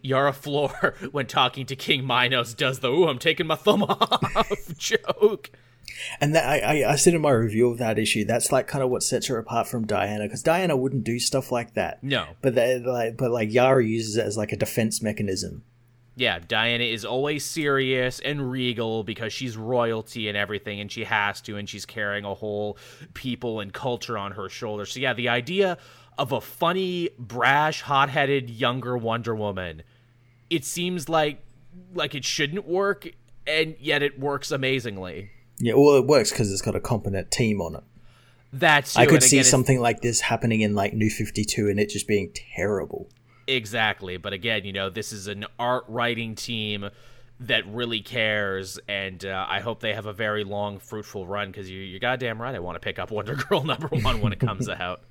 Yara 0.02 0.32
Flor, 0.32 0.94
when 1.12 1.26
talking 1.26 1.66
to 1.66 1.76
King 1.76 2.06
Minos, 2.06 2.54
does 2.54 2.80
the 2.80 2.90
"Ooh, 2.90 3.08
I'm 3.08 3.18
taking 3.18 3.46
my 3.46 3.56
thumb 3.56 3.82
off" 3.88 4.76
joke. 4.76 5.50
And 6.20 6.34
that 6.34 6.46
I, 6.46 6.82
I, 6.82 6.92
I 6.92 6.96
said 6.96 7.14
in 7.14 7.22
my 7.22 7.30
review 7.30 7.70
of 7.70 7.78
that 7.78 7.98
issue, 7.98 8.24
that's 8.24 8.52
like 8.52 8.66
kind 8.66 8.84
of 8.84 8.90
what 8.90 9.02
sets 9.02 9.28
her 9.28 9.38
apart 9.38 9.68
from 9.68 9.86
Diana, 9.86 10.24
because 10.24 10.42
Diana 10.42 10.76
wouldn't 10.76 11.04
do 11.04 11.18
stuff 11.18 11.50
like 11.50 11.74
that. 11.74 12.02
No, 12.02 12.26
but 12.42 12.54
that, 12.54 12.84
like, 12.84 13.16
but 13.16 13.30
like 13.30 13.52
Yara 13.52 13.84
uses 13.84 14.16
it 14.16 14.26
as 14.26 14.36
like 14.36 14.52
a 14.52 14.56
defense 14.56 15.02
mechanism. 15.02 15.62
Yeah, 16.18 16.38
Diana 16.38 16.84
is 16.84 17.04
always 17.04 17.44
serious 17.44 18.20
and 18.20 18.50
regal 18.50 19.04
because 19.04 19.34
she's 19.34 19.54
royalty 19.54 20.28
and 20.28 20.36
everything, 20.36 20.80
and 20.80 20.90
she 20.90 21.04
has 21.04 21.42
to, 21.42 21.56
and 21.56 21.68
she's 21.68 21.84
carrying 21.84 22.24
a 22.24 22.34
whole 22.34 22.78
people 23.12 23.60
and 23.60 23.70
culture 23.70 24.16
on 24.16 24.32
her 24.32 24.48
shoulders. 24.48 24.92
So 24.92 25.00
yeah, 25.00 25.12
the 25.12 25.28
idea 25.28 25.76
of 26.18 26.32
a 26.32 26.40
funny, 26.40 27.10
brash, 27.18 27.82
hot-headed 27.82 28.50
younger 28.50 28.96
Wonder 28.96 29.34
Woman. 29.34 29.82
It 30.48 30.64
seems 30.64 31.08
like 31.08 31.42
like 31.94 32.14
it 32.14 32.24
shouldn't 32.24 32.66
work, 32.66 33.08
and 33.46 33.76
yet 33.78 34.02
it 34.02 34.18
works 34.18 34.50
amazingly. 34.50 35.30
Yeah, 35.58 35.74
well, 35.74 35.96
it 35.96 36.06
works 36.06 36.30
because 36.30 36.52
it's 36.52 36.62
got 36.62 36.74
a 36.74 36.80
competent 36.80 37.30
team 37.30 37.60
on 37.60 37.76
it. 37.76 37.84
That's 38.52 38.96
I 38.96 39.06
could 39.06 39.22
see 39.22 39.42
something 39.42 39.80
like 39.80 40.00
this 40.00 40.20
happening 40.20 40.60
in 40.60 40.74
like 40.74 40.94
New 40.94 41.10
Fifty 41.10 41.44
Two, 41.44 41.68
and 41.68 41.78
it 41.78 41.90
just 41.90 42.06
being 42.06 42.30
terrible. 42.54 43.08
Exactly, 43.46 44.16
but 44.16 44.32
again, 44.32 44.64
you 44.64 44.72
know, 44.72 44.90
this 44.90 45.12
is 45.12 45.28
an 45.28 45.46
art 45.58 45.84
writing 45.88 46.34
team 46.34 46.88
that 47.40 47.66
really 47.66 48.00
cares, 48.00 48.78
and 48.88 49.24
uh, 49.24 49.46
I 49.48 49.60
hope 49.60 49.80
they 49.80 49.92
have 49.92 50.06
a 50.06 50.12
very 50.12 50.44
long, 50.44 50.78
fruitful 50.78 51.26
run. 51.26 51.48
Because 51.48 51.68
you, 51.68 51.80
you're 51.80 52.00
goddamn 52.00 52.40
right, 52.40 52.54
I 52.54 52.58
want 52.60 52.76
to 52.76 52.80
pick 52.80 52.98
up 52.98 53.10
Wonder 53.10 53.34
Girl 53.34 53.62
number 53.64 53.88
one 53.88 54.20
when 54.20 54.32
it 54.32 54.40
comes 54.40 54.68
out. 54.70 55.02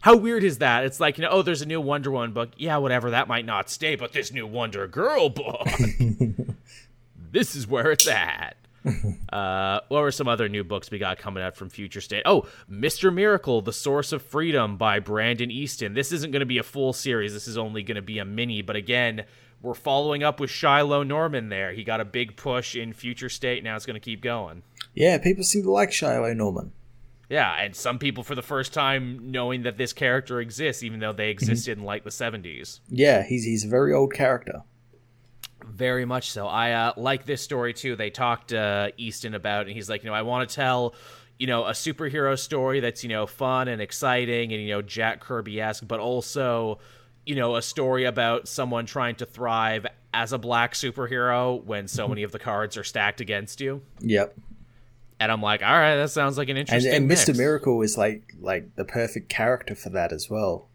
How 0.00 0.16
weird 0.16 0.44
is 0.44 0.58
that? 0.58 0.84
It's 0.84 0.98
like, 0.98 1.18
you 1.18 1.22
know, 1.22 1.30
oh, 1.30 1.42
there's 1.42 1.62
a 1.62 1.66
new 1.66 1.80
Wonder 1.80 2.10
Woman 2.10 2.32
book. 2.32 2.50
Yeah, 2.56 2.78
whatever, 2.78 3.10
that 3.10 3.28
might 3.28 3.44
not 3.44 3.68
stay, 3.68 3.96
but 3.96 4.12
this 4.12 4.32
new 4.32 4.46
Wonder 4.46 4.86
Girl 4.86 5.28
book, 5.28 5.68
this 7.32 7.54
is 7.54 7.66
where 7.66 7.90
it's 7.90 8.08
at. 8.08 8.56
Uh, 9.30 9.80
what 9.88 10.00
were 10.00 10.10
some 10.10 10.26
other 10.26 10.48
new 10.48 10.64
books 10.64 10.90
we 10.90 10.98
got 10.98 11.16
coming 11.16 11.40
out 11.40 11.54
from 11.54 11.68
Future 11.68 12.00
State? 12.00 12.22
Oh, 12.24 12.48
Mr. 12.68 13.14
Miracle, 13.14 13.62
The 13.62 13.72
Source 13.72 14.10
of 14.10 14.22
Freedom 14.22 14.76
by 14.76 14.98
Brandon 14.98 15.52
Easton. 15.52 15.94
This 15.94 16.10
isn't 16.10 16.32
going 16.32 16.40
to 16.40 16.46
be 16.46 16.58
a 16.58 16.64
full 16.64 16.92
series. 16.92 17.32
This 17.32 17.46
is 17.46 17.56
only 17.56 17.84
going 17.84 17.94
to 17.94 18.02
be 18.02 18.18
a 18.18 18.24
mini, 18.24 18.60
but 18.60 18.74
again, 18.74 19.24
we're 19.62 19.74
following 19.74 20.24
up 20.24 20.40
with 20.40 20.50
Shiloh 20.50 21.04
Norman 21.04 21.48
there. 21.48 21.72
He 21.72 21.84
got 21.84 22.00
a 22.00 22.04
big 22.04 22.36
push 22.36 22.74
in 22.74 22.92
Future 22.92 23.28
State. 23.28 23.62
Now 23.62 23.76
it's 23.76 23.86
going 23.86 23.94
to 23.94 24.00
keep 24.00 24.20
going. 24.20 24.62
Yeah, 24.94 25.18
people 25.18 25.44
seem 25.44 25.62
to 25.62 25.70
like 25.70 25.92
Shiloh 25.92 26.34
Norman. 26.34 26.72
Yeah, 27.30 27.54
and 27.54 27.74
some 27.74 27.98
people 27.98 28.24
for 28.24 28.34
the 28.34 28.42
first 28.42 28.74
time 28.74 29.30
knowing 29.30 29.62
that 29.62 29.78
this 29.78 29.92
character 29.94 30.40
exists, 30.40 30.82
even 30.82 30.98
though 31.00 31.10
Mm-hmm. 31.10 31.16
they 31.16 31.30
existed 31.30 31.78
in 31.78 31.84
like 31.84 32.04
the 32.04 32.10
70s. 32.10 32.80
Yeah, 32.88 33.22
he's 33.22 33.44
he's 33.44 33.64
a 33.64 33.68
very 33.68 33.94
old 33.94 34.12
character. 34.12 34.62
Very 35.64 36.04
much 36.04 36.30
so. 36.30 36.46
I 36.46 36.72
uh, 36.72 36.92
like 36.96 37.26
this 37.26 37.40
story 37.42 37.72
too. 37.72 37.94
They 37.94 38.10
talked 38.10 38.52
uh, 38.52 38.90
Easton 38.96 39.34
about, 39.34 39.66
and 39.66 39.74
he's 39.74 39.88
like, 39.88 40.02
you 40.02 40.10
know, 40.10 40.14
I 40.14 40.22
want 40.22 40.48
to 40.48 40.54
tell, 40.54 40.94
you 41.38 41.46
know, 41.46 41.64
a 41.66 41.72
superhero 41.72 42.38
story 42.38 42.80
that's 42.80 43.02
you 43.04 43.08
know 43.10 43.26
fun 43.26 43.68
and 43.68 43.80
exciting 43.80 44.52
and 44.52 44.60
you 44.62 44.68
know 44.70 44.82
Jack 44.82 45.20
Kirby 45.20 45.60
esque, 45.60 45.86
but 45.86 46.00
also, 46.00 46.80
you 47.26 47.34
know, 47.36 47.56
a 47.56 47.62
story 47.62 48.04
about 48.06 48.48
someone 48.48 48.86
trying 48.86 49.14
to 49.16 49.26
thrive 49.26 49.86
as 50.12 50.32
a 50.32 50.38
black 50.38 50.74
superhero 50.74 51.62
when 51.62 51.86
so 51.86 52.08
many 52.08 52.24
of 52.24 52.32
the 52.32 52.38
cards 52.40 52.76
are 52.76 52.82
stacked 52.84 53.20
against 53.20 53.60
you. 53.60 53.82
Yep. 54.00 54.34
And 55.20 55.30
I'm 55.30 55.42
like, 55.42 55.62
all 55.62 55.68
right, 55.72 55.96
that 55.96 56.10
sounds 56.10 56.38
like 56.38 56.48
an 56.48 56.56
interesting. 56.56 56.92
and 56.94 57.04
Mr. 57.08 57.28
mix. 57.28 57.38
Miracle 57.38 57.82
is 57.82 57.96
like 57.98 58.34
like 58.40 58.74
the 58.76 58.84
perfect 58.84 59.28
character 59.28 59.74
for 59.74 59.90
that 59.90 60.12
as 60.12 60.28
well. 60.30 60.68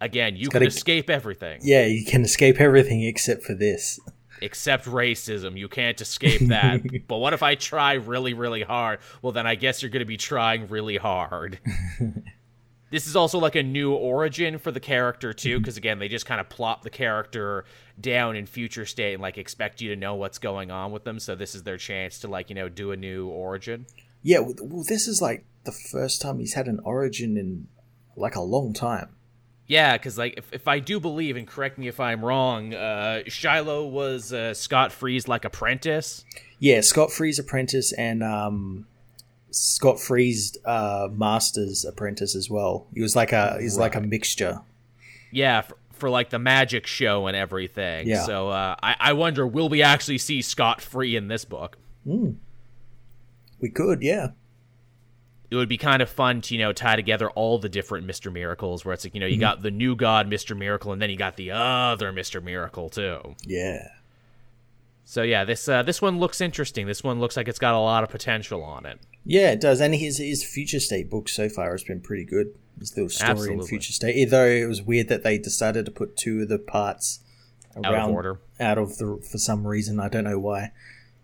Again, 0.00 0.34
you 0.36 0.46
gotta- 0.48 0.60
can 0.64 0.68
escape 0.68 1.10
everything 1.10 1.60
Yeah, 1.62 1.84
you 1.84 2.04
can 2.06 2.22
escape 2.24 2.58
everything 2.58 3.02
except 3.04 3.42
for 3.42 3.52
this. 3.54 4.00
except 4.40 4.86
racism. 4.86 5.58
You 5.58 5.68
can't 5.68 6.00
escape 6.00 6.48
that. 6.48 6.80
but 7.08 7.18
what 7.18 7.34
if 7.34 7.42
I 7.42 7.54
try 7.56 7.92
really, 7.92 8.32
really 8.32 8.62
hard? 8.62 9.00
Well, 9.20 9.32
then 9.32 9.46
I 9.46 9.54
guess 9.56 9.82
you're 9.82 9.90
going 9.90 10.00
to 10.00 10.06
be 10.06 10.16
trying 10.16 10.66
really 10.68 10.96
hard. 10.96 11.58
this 12.90 13.06
is 13.06 13.16
also 13.16 13.38
like 13.38 13.54
a 13.54 13.62
new 13.62 13.92
origin 13.92 14.58
for 14.58 14.70
the 14.70 14.80
character 14.80 15.32
too, 15.32 15.58
because 15.58 15.76
again, 15.76 15.98
they 15.98 16.08
just 16.08 16.26
kind 16.26 16.40
of 16.40 16.48
plop 16.48 16.82
the 16.82 16.90
character 16.90 17.64
down 18.00 18.36
in 18.36 18.46
future 18.46 18.84
state 18.84 19.14
and 19.14 19.22
like 19.22 19.38
expect 19.38 19.80
you 19.80 19.90
to 19.90 19.96
know 19.96 20.14
what's 20.16 20.38
going 20.38 20.70
on 20.70 20.92
with 20.92 21.04
them. 21.04 21.18
So 21.18 21.34
this 21.34 21.54
is 21.54 21.62
their 21.62 21.78
chance 21.78 22.18
to 22.20 22.28
like 22.28 22.48
you 22.48 22.54
know 22.54 22.68
do 22.68 22.92
a 22.92 22.96
new 22.96 23.28
origin. 23.28 23.86
Yeah, 24.22 24.40
well, 24.40 24.54
well, 24.60 24.84
this 24.86 25.08
is 25.08 25.22
like 25.22 25.44
the 25.64 25.72
first 25.72 26.20
time 26.20 26.38
he's 26.38 26.54
had 26.54 26.66
an 26.66 26.80
origin 26.84 27.36
in 27.36 27.68
like 28.16 28.34
a 28.34 28.42
long 28.42 28.72
time. 28.72 29.10
Yeah, 29.66 29.96
because 29.96 30.18
like 30.18 30.34
if, 30.36 30.52
if 30.52 30.66
I 30.66 30.80
do 30.80 30.98
believe, 30.98 31.36
and 31.36 31.46
correct 31.46 31.78
me 31.78 31.86
if 31.86 32.00
I'm 32.00 32.24
wrong, 32.24 32.74
uh, 32.74 33.22
Shiloh 33.28 33.86
was 33.86 34.32
uh, 34.32 34.52
Scott 34.52 34.90
Free's 34.90 35.28
like 35.28 35.44
apprentice. 35.44 36.24
Yeah, 36.58 36.80
Scott 36.80 37.12
Free's 37.12 37.38
apprentice 37.38 37.92
and 37.92 38.24
um, 38.24 38.86
Scott 39.50 40.00
Free's 40.00 40.56
uh, 40.64 41.08
master's 41.12 41.84
apprentice 41.84 42.34
as 42.36 42.48
well. 42.48 42.86
He 42.94 43.00
was 43.02 43.16
like 43.16 43.32
a 43.32 43.58
he's 43.60 43.76
like 43.78 43.94
a 43.94 44.00
mixture. 44.00 44.60
Yeah, 45.32 45.62
for, 45.62 45.76
for 45.92 46.10
like 46.10 46.30
the 46.30 46.38
magic 46.38 46.86
show 46.86 47.26
and 47.26 47.36
everything. 47.36 48.08
Yeah. 48.08 48.24
So 48.24 48.48
uh, 48.48 48.76
I, 48.82 48.96
I 48.98 49.12
wonder, 49.12 49.46
will 49.46 49.68
we 49.68 49.82
actually 49.82 50.18
see 50.18 50.42
Scott 50.42 50.80
Free 50.80 51.16
in 51.16 51.28
this 51.28 51.44
book? 51.44 51.78
We 52.04 53.68
could, 53.68 54.02
yeah. 54.02 54.28
It 55.50 55.56
would 55.56 55.68
be 55.68 55.76
kind 55.78 56.00
of 56.00 56.08
fun 56.08 56.40
to 56.42 56.54
you 56.54 56.60
know 56.60 56.72
tie 56.72 56.96
together 56.96 57.28
all 57.30 57.58
the 57.58 57.68
different 57.68 58.06
Mister 58.06 58.30
Miracles, 58.30 58.84
where 58.84 58.94
it's 58.94 59.04
like 59.04 59.14
you 59.14 59.20
know 59.20 59.26
Mm-hmm. 59.26 59.34
you 59.34 59.40
got 59.40 59.62
the 59.62 59.70
new 59.70 59.96
God 59.96 60.28
Mister 60.28 60.54
Miracle, 60.54 60.92
and 60.92 61.02
then 61.02 61.10
you 61.10 61.16
got 61.16 61.36
the 61.36 61.50
other 61.50 62.12
Mister 62.12 62.40
Miracle 62.40 62.88
too. 62.88 63.34
Yeah. 63.44 63.88
So 65.10 65.22
yeah, 65.22 65.44
this 65.44 65.68
uh, 65.68 65.82
this 65.82 66.00
one 66.00 66.20
looks 66.20 66.40
interesting. 66.40 66.86
This 66.86 67.02
one 67.02 67.18
looks 67.18 67.36
like 67.36 67.48
it's 67.48 67.58
got 67.58 67.74
a 67.74 67.80
lot 67.80 68.04
of 68.04 68.10
potential 68.10 68.62
on 68.62 68.86
it. 68.86 69.00
Yeah, 69.24 69.50
it 69.50 69.60
does. 69.60 69.80
And 69.80 69.92
his 69.92 70.18
his 70.18 70.44
future 70.44 70.78
state 70.78 71.10
book 71.10 71.28
so 71.28 71.48
far 71.48 71.72
has 71.72 71.82
been 71.82 72.00
pretty 72.00 72.24
good. 72.24 72.54
His 72.78 72.96
little 72.96 73.08
story 73.08 73.30
Absolutely. 73.30 73.58
in 73.58 73.66
future 73.66 73.92
state. 73.92 74.24
Though 74.30 74.46
it 74.46 74.66
was 74.66 74.82
weird 74.82 75.08
that 75.08 75.24
they 75.24 75.36
decided 75.36 75.84
to 75.86 75.90
put 75.90 76.16
two 76.16 76.42
of 76.42 76.48
the 76.48 76.60
parts 76.60 77.24
out 77.76 77.92
of 77.92 78.08
order. 78.08 78.38
out 78.60 78.78
of 78.78 78.98
the 78.98 79.20
for 79.28 79.38
some 79.38 79.66
reason. 79.66 79.98
I 79.98 80.08
don't 80.08 80.22
know 80.22 80.38
why. 80.38 80.70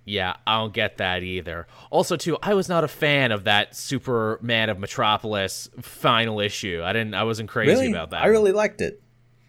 Yeah, 0.05 0.35
I 0.49 0.59
don't 0.59 0.75
get 0.75 0.97
that 0.97 1.23
either. 1.23 1.69
Also, 1.91 2.17
too, 2.17 2.39
I 2.43 2.55
was 2.55 2.69
not 2.69 2.83
a 2.83 2.89
fan 2.89 3.31
of 3.31 3.45
that 3.45 3.77
Superman 3.77 4.69
of 4.69 4.81
Metropolis 4.81 5.69
final 5.81 6.41
issue. 6.41 6.83
I 6.85 6.93
didn't. 6.93 7.15
I 7.15 7.23
wasn't 7.23 7.51
crazy 7.51 7.71
Really, 7.71 7.91
about 7.91 8.11
that. 8.11 8.25
I 8.25 8.27
really 8.27 8.51
liked 8.53 8.81
it. 8.81 9.01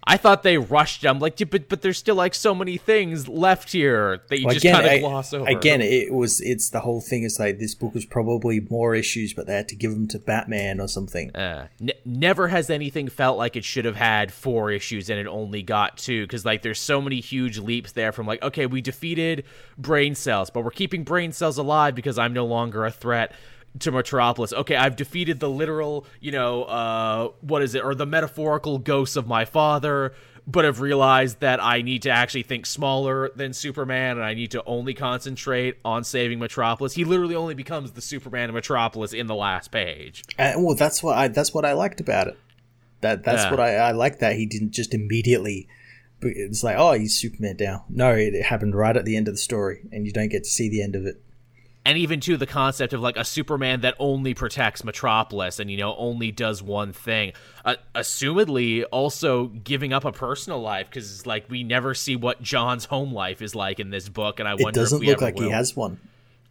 I 0.09 0.17
thought 0.17 0.41
they 0.43 0.57
rushed. 0.57 1.05
I'm 1.05 1.19
like, 1.19 1.37
but 1.49 1.67
but 1.69 1.81
there's 1.81 1.97
still 1.97 2.15
like 2.15 2.33
so 2.33 2.55
many 2.55 2.77
things 2.77 3.27
left 3.27 3.71
here 3.73 4.21
that 4.29 4.39
you 4.39 4.45
Well, 4.45 4.53
just 4.55 4.65
kind 4.65 4.85
of 4.87 4.99
gloss 5.01 5.33
over. 5.33 5.49
again, 5.49 5.81
it 5.81 6.13
was 6.13 6.39
it's 6.41 6.69
the 6.69 6.79
whole 6.79 7.01
thing 7.01 7.23
is 7.23 7.37
like 7.39 7.59
this 7.59 7.75
book 7.75 7.93
was 7.93 8.05
probably 8.05 8.61
more 8.69 8.95
issues, 8.95 9.33
but 9.33 9.47
they 9.47 9.53
had 9.55 9.67
to 9.67 9.75
give 9.75 9.91
them 9.91 10.07
to 10.07 10.19
Batman 10.19 10.79
or 10.79 10.87
something. 10.87 11.35
Uh, 11.35 11.67
n- 11.81 11.91
never 12.05 12.47
has 12.47 12.69
anything 12.69 13.09
felt 13.09 13.37
like 13.37 13.55
it 13.55 13.65
should 13.65 13.85
have 13.85 13.97
had 13.97 14.31
four 14.31 14.71
issues 14.71 15.09
and 15.09 15.19
it 15.19 15.27
only 15.27 15.61
got 15.61 15.97
two 15.97 16.23
because 16.23 16.45
like 16.45 16.61
there's 16.61 16.79
so 16.79 17.01
many 17.01 17.19
huge 17.19 17.57
leaps 17.59 17.91
there 17.91 18.11
from 18.13 18.25
like 18.25 18.41
okay 18.41 18.65
we 18.65 18.79
defeated 18.81 19.43
brain 19.77 20.15
cells 20.15 20.49
but 20.49 20.63
we're 20.63 20.71
keeping 20.71 21.03
brain 21.03 21.31
cells 21.31 21.57
alive 21.57 21.95
because 21.95 22.17
i'm 22.17 22.33
no 22.33 22.45
longer 22.45 22.85
a 22.85 22.91
threat 22.91 23.33
to 23.79 23.91
metropolis 23.91 24.53
okay 24.53 24.75
i've 24.75 24.95
defeated 24.95 25.39
the 25.39 25.49
literal 25.49 26.05
you 26.19 26.31
know 26.31 26.63
uh 26.63 27.29
what 27.41 27.61
is 27.61 27.75
it 27.75 27.83
or 27.83 27.93
the 27.95 28.05
metaphorical 28.05 28.77
ghosts 28.79 29.15
of 29.15 29.27
my 29.27 29.45
father 29.45 30.13
but 30.49 30.63
have 30.63 30.79
realized 30.79 31.41
that 31.41 31.61
I 31.61 31.81
need 31.81 32.03
to 32.03 32.09
actually 32.09 32.43
think 32.43 32.65
smaller 32.65 33.31
than 33.35 33.51
Superman 33.51 34.15
and 34.15 34.23
I 34.25 34.33
need 34.33 34.51
to 34.51 34.63
only 34.63 34.93
concentrate 34.93 35.75
on 35.83 36.05
saving 36.05 36.39
Metropolis. 36.39 36.93
He 36.93 37.03
literally 37.03 37.35
only 37.35 37.53
becomes 37.53 37.91
the 37.91 37.99
Superman 38.01 38.47
of 38.47 38.55
Metropolis 38.55 39.11
in 39.11 39.27
the 39.27 39.35
last 39.35 39.73
page. 39.73 40.23
And 40.37 40.63
well, 40.63 40.73
that's 40.73 41.03
what 41.03 41.17
I 41.17 41.27
that's 41.27 41.53
what 41.53 41.65
I 41.65 41.73
liked 41.73 41.99
about 41.99 42.27
it. 42.29 42.37
That 43.01 43.25
that's 43.25 43.43
Yeah. 43.43 43.51
what 43.51 43.59
I, 43.59 43.75
I 43.75 43.91
like 43.91 44.19
that 44.19 44.37
he 44.37 44.45
didn't 44.45 44.71
just 44.71 44.93
immediately. 44.93 45.67
It's 46.21 46.63
like 46.63 46.77
oh 46.79 46.93
he's 46.93 47.17
Superman 47.17 47.57
now. 47.59 47.83
No, 47.89 48.11
it, 48.13 48.33
it 48.33 48.45
happened 48.45 48.73
right 48.73 48.95
at 48.95 49.03
the 49.03 49.17
end 49.17 49.27
of 49.27 49.33
the 49.33 49.39
story, 49.39 49.81
and 49.91 50.05
you 50.05 50.13
don't 50.13 50.29
get 50.29 50.45
to 50.45 50.49
see 50.49 50.69
the 50.69 50.81
end 50.81 50.95
of 50.95 51.05
it. 51.05 51.21
And 51.87 51.97
even 51.97 52.19
to 52.19 52.37
the 52.37 52.45
concept 52.45 52.91
of 52.93 53.01
like 53.01 53.17
a 53.17 53.23
Superman 53.25 53.81
that 53.81 53.95
only 53.97 54.33
protects 54.33 54.83
Metropolis 54.83 55.57
and 55.59 55.71
you 55.71 55.77
know 55.77 55.95
only 55.95 56.31
does 56.31 56.61
one 56.61 56.91
thing, 56.93 57.31
uh, 57.65 57.75
assumedly 57.95 58.83
also 58.91 59.47
giving 59.47 59.93
up 59.93 60.05
a 60.05 60.11
personal 60.11 60.59
life 60.61 60.87
because 60.89 61.25
like 61.25 61.49
we 61.49 61.63
never 61.63 61.93
see 61.93 62.15
what 62.15 62.41
John's 62.41 62.85
home 62.85 63.13
life 63.13 63.41
is 63.41 63.55
like 63.55 63.79
in 63.79 63.89
this 63.89 64.09
book, 64.09 64.39
and 64.39 64.47
I 64.47 64.53
It 64.53 64.59
wonder 64.61 64.79
doesn't 64.81 64.97
if 64.97 64.99
we 64.99 65.07
look 65.07 65.17
ever 65.17 65.25
like 65.25 65.37
he 65.39 65.49
has 65.49 65.75
one. 65.75 65.99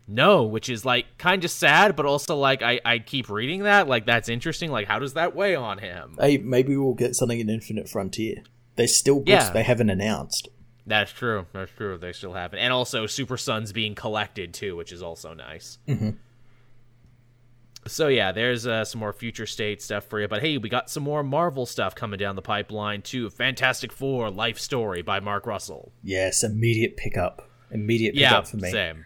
no, 0.09 0.45
which 0.45 0.69
is 0.69 0.85
like 0.85 1.07
kind 1.19 1.45
of 1.45 1.51
sad, 1.51 1.97
but 1.97 2.07
also 2.07 2.37
like 2.37 2.63
I 2.63 2.81
I 2.85 2.99
keep 2.99 3.29
reading 3.29 3.65
that 3.65 3.89
like 3.89 4.07
that's 4.07 4.29
interesting. 4.29 4.71
Like 4.71 4.87
how 4.89 4.99
does 4.99 5.15
that 5.15 5.35
weigh 5.37 5.55
on 5.55 5.79
him? 5.79 6.17
Hey, 6.19 6.39
maybe 6.39 6.77
we'll 6.77 6.95
get 6.95 7.15
something 7.15 7.39
in 7.41 7.51
Infinite 7.51 7.89
Frontier. 7.89 8.43
There's 8.77 8.95
still 8.97 9.17
books 9.17 9.29
Yeah. 9.29 9.51
they 9.53 9.63
haven't 9.63 9.91
announced. 9.91 10.49
That's 10.87 11.11
true. 11.13 11.47
That's 11.53 11.73
true. 11.73 11.99
They 11.99 12.13
still 12.13 12.35
have 12.35 12.55
it, 12.55 12.59
and 12.59 12.73
also 12.73 13.07
Super 13.07 13.37
Sons 13.37 13.73
being 13.73 13.95
collected 13.95 14.55
too, 14.55 14.77
which 14.77 14.93
is 14.93 15.03
also 15.03 15.35
nice. 15.35 15.79
Mm-hmm. 15.89 16.11
So 17.87 18.09
yeah, 18.09 18.33
there's 18.33 18.67
uh, 18.67 18.85
some 18.85 18.99
more 19.01 19.13
future 19.13 19.47
state 19.47 19.81
stuff 19.81 20.05
for 20.05 20.21
you. 20.21 20.27
But 20.29 20.43
hey, 20.43 20.59
we 20.59 20.69
got 20.69 20.91
some 20.91 21.03
more 21.05 21.23
Marvel 21.23 21.67
stuff 21.67 21.95
coming 21.95 22.19
down 22.19 22.35
the 22.37 22.43
pipeline 22.43 23.03
too. 23.03 23.31
Fantastic 23.31 23.93
Four: 23.93 24.31
Life 24.31 24.59
Story 24.59 25.03
by 25.03 25.21
Mark 25.21 25.47
Russell. 25.47 25.93
Yes, 26.03 26.43
immediate 26.43 26.97
pickup. 26.97 27.49
Immediate 27.71 28.15
Yeah, 28.15 28.31
pickup 28.31 28.49
for 28.49 28.57
me. 28.59 28.71
same, 28.71 29.05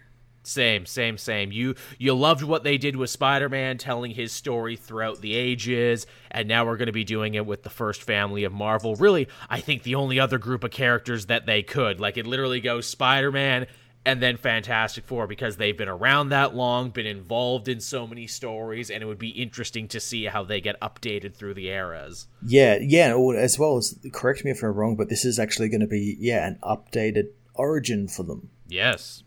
same, 0.51 0.86
same, 0.86 1.16
same. 1.16 1.53
You 1.53 1.74
you 1.98 2.14
loved 2.14 2.42
what 2.42 2.64
they 2.64 2.78
did 2.78 2.96
with 2.96 3.11
Spider-Man, 3.11 3.78
telling 3.78 4.11
his 4.11 4.32
story 4.32 4.76
throughout 4.76 5.20
the 5.20 5.34
ages, 5.34 6.07
and 6.30 6.48
now 6.48 6.66
we're 6.66 6.76
going 6.76 6.86
to 6.86 6.92
be 6.92 7.05
doing 7.05 7.34
it 7.34 7.46
with 7.46 7.62
the 7.62 7.70
first 7.70 8.03
family 8.03 8.44
of 8.44 8.53
Marvel. 8.53 8.96
Really, 8.96 9.28
I 9.48 9.61
think 9.61 9.82
the 9.82 9.94
only 9.94 10.18
other 10.18 10.38
group 10.38 10.64
of 10.64 10.70
characters 10.70 11.26
that 11.26 11.46
they 11.46 11.62
could 11.62 12.01
like 12.01 12.16
it 12.16 12.26
literally 12.26 12.61
goes 12.61 12.86
Spider-Man 12.86 13.66
and 14.05 14.22
then 14.22 14.36
Fantastic 14.36 15.05
Four 15.05 15.26
because 15.26 15.57
they've 15.57 15.76
been 15.76 15.88
around 15.88 16.30
that 16.30 16.55
long, 16.55 16.90
been 16.90 17.07
involved 17.07 17.68
in 17.68 17.80
so 17.80 18.07
many 18.07 18.26
stories, 18.26 18.90
and 18.90 19.03
it 19.03 19.07
would 19.07 19.18
be 19.18 19.30
interesting 19.30 19.88
to 19.88 20.01
see 20.01 20.24
how 20.24 20.42
they 20.42 20.61
get 20.61 20.80
updated 20.80 21.34
through 21.34 21.55
the 21.55 21.68
eras. 21.68 22.26
Yeah, 22.44 22.78
yeah. 22.80 23.14
As 23.36 23.59
well 23.59 23.76
as 23.76 23.98
correct 24.12 24.44
me 24.44 24.51
if 24.51 24.62
I'm 24.62 24.70
wrong, 24.70 24.96
but 24.96 25.09
this 25.09 25.24
is 25.24 25.38
actually 25.38 25.68
going 25.68 25.82
to 25.82 25.86
be 25.86 26.16
yeah 26.18 26.46
an 26.46 26.59
updated 26.62 27.28
origin 27.55 28.09
for 28.09 28.22
them. 28.22 28.51
Yes. 28.68 29.22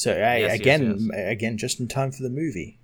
So 0.00 0.12
I, 0.12 0.38
Yes, 0.38 0.40
yes, 0.40 0.60
again, 0.60 1.10
again, 1.14 1.58
just 1.58 1.78
in 1.78 1.86
time 1.86 2.10
for 2.10 2.22
the 2.22 2.30
movie. 2.30 2.78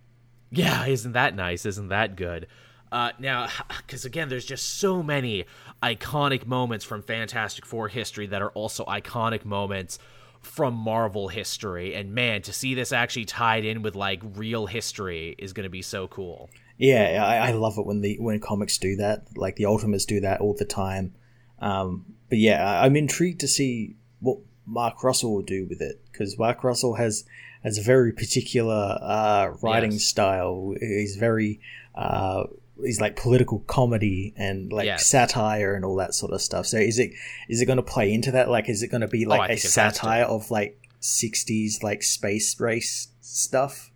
Yeah, 0.51 0.85
isn't 0.85 1.13
that 1.13 1.35
nice? 1.35 1.65
Isn't 1.65 1.89
that 1.89 2.15
good? 2.15 2.47
Uh, 2.93 3.13
now, 3.19 3.49
because 3.79 4.05
again, 4.05 4.29
there's 4.29 4.45
just 4.45 4.79
so 4.79 5.03
many 5.03 5.47
iconic 5.83 6.47
moments 6.47 6.85
from 6.85 7.01
Fantastic 7.01 7.65
Four 7.65 7.89
history 7.89 8.27
that 8.27 8.43
are 8.43 8.51
also 8.51 8.85
iconic 8.85 9.47
moments 9.47 9.99
from 10.43 10.75
Marvel 10.75 11.29
history. 11.29 11.95
And 11.95 12.15
man, 12.15 12.43
to 12.43 12.53
see 12.53 12.75
this 12.75 12.93
actually 12.93 13.25
tied 13.25 13.65
in 13.65 13.81
with 13.81 13.97
like 13.97 14.21
real 14.35 14.67
history 14.67 15.35
is 15.39 15.55
going 15.55 15.65
to 15.65 15.71
be 15.71 15.81
so 15.81 16.09
cool. 16.09 16.51
Yeah, 16.77 17.25
I, 17.25 17.49
I 17.49 17.53
love 17.53 17.79
it 17.79 17.87
when 17.87 18.03
the 18.03 18.19
when 18.21 18.39
comics 18.41 18.77
do 18.77 18.95
that. 18.97 19.29
Like 19.39 19.57
the 19.57 19.65
Ultimates 19.65 20.05
do 20.05 20.21
that 20.21 20.43
all 20.43 20.53
the 20.53 20.67
time. 20.67 21.15
Um, 21.61 22.05
but 22.29 22.37
yeah, 22.37 22.83
I'm 22.83 22.95
intrigued 22.95 23.41
to 23.41 23.49
see 23.49 23.97
what 24.21 24.41
Mark 24.67 25.03
Russell 25.05 25.33
will 25.35 25.43
do 25.43 25.65
with 25.67 25.81
it 25.81 26.01
because 26.11 26.39
Mark 26.39 26.65
Russell 26.65 26.95
has 26.95 27.25
has 27.63 27.79
a 27.79 27.83
very 27.83 28.13
particular 28.13 28.99
uh, 29.01 29.49
writing 29.63 29.93
Yes. 29.93 30.05
style. 30.05 30.75
He's 30.81 31.17
very 31.17 31.61
uh, 31.95 32.45
he's 32.83 33.01
like 33.01 33.17
political 33.17 33.61
comedy 33.61 34.35
and 34.37 34.73
like 34.73 34.87
Yes. 34.87 35.07
satire 35.07 35.75
and 35.75 35.85
all 35.85 35.97
that 35.97 36.15
sort 36.15 36.33
of 36.33 36.43
stuff. 36.43 36.67
So 36.67 36.77
is 36.79 36.99
it 36.99 37.13
is 37.49 37.61
it 37.61 37.67
going 37.67 37.79
to 37.79 37.83
play 37.83 38.13
into 38.13 38.31
that? 38.33 38.49
Like, 38.51 38.69
is 38.69 38.83
it 38.83 38.89
going 38.89 39.01
to 39.01 39.09
be 39.09 39.25
Oh, 39.27 39.31
like 39.31 39.51
a 39.51 39.53
has 39.55 39.63
to. 39.63 39.69
satire 39.69 40.25
of 40.25 40.51
like 40.51 40.79
'60s 41.01 41.83
like 41.83 42.03
space 42.03 42.59
race 42.61 43.09
stuff? 43.21 43.91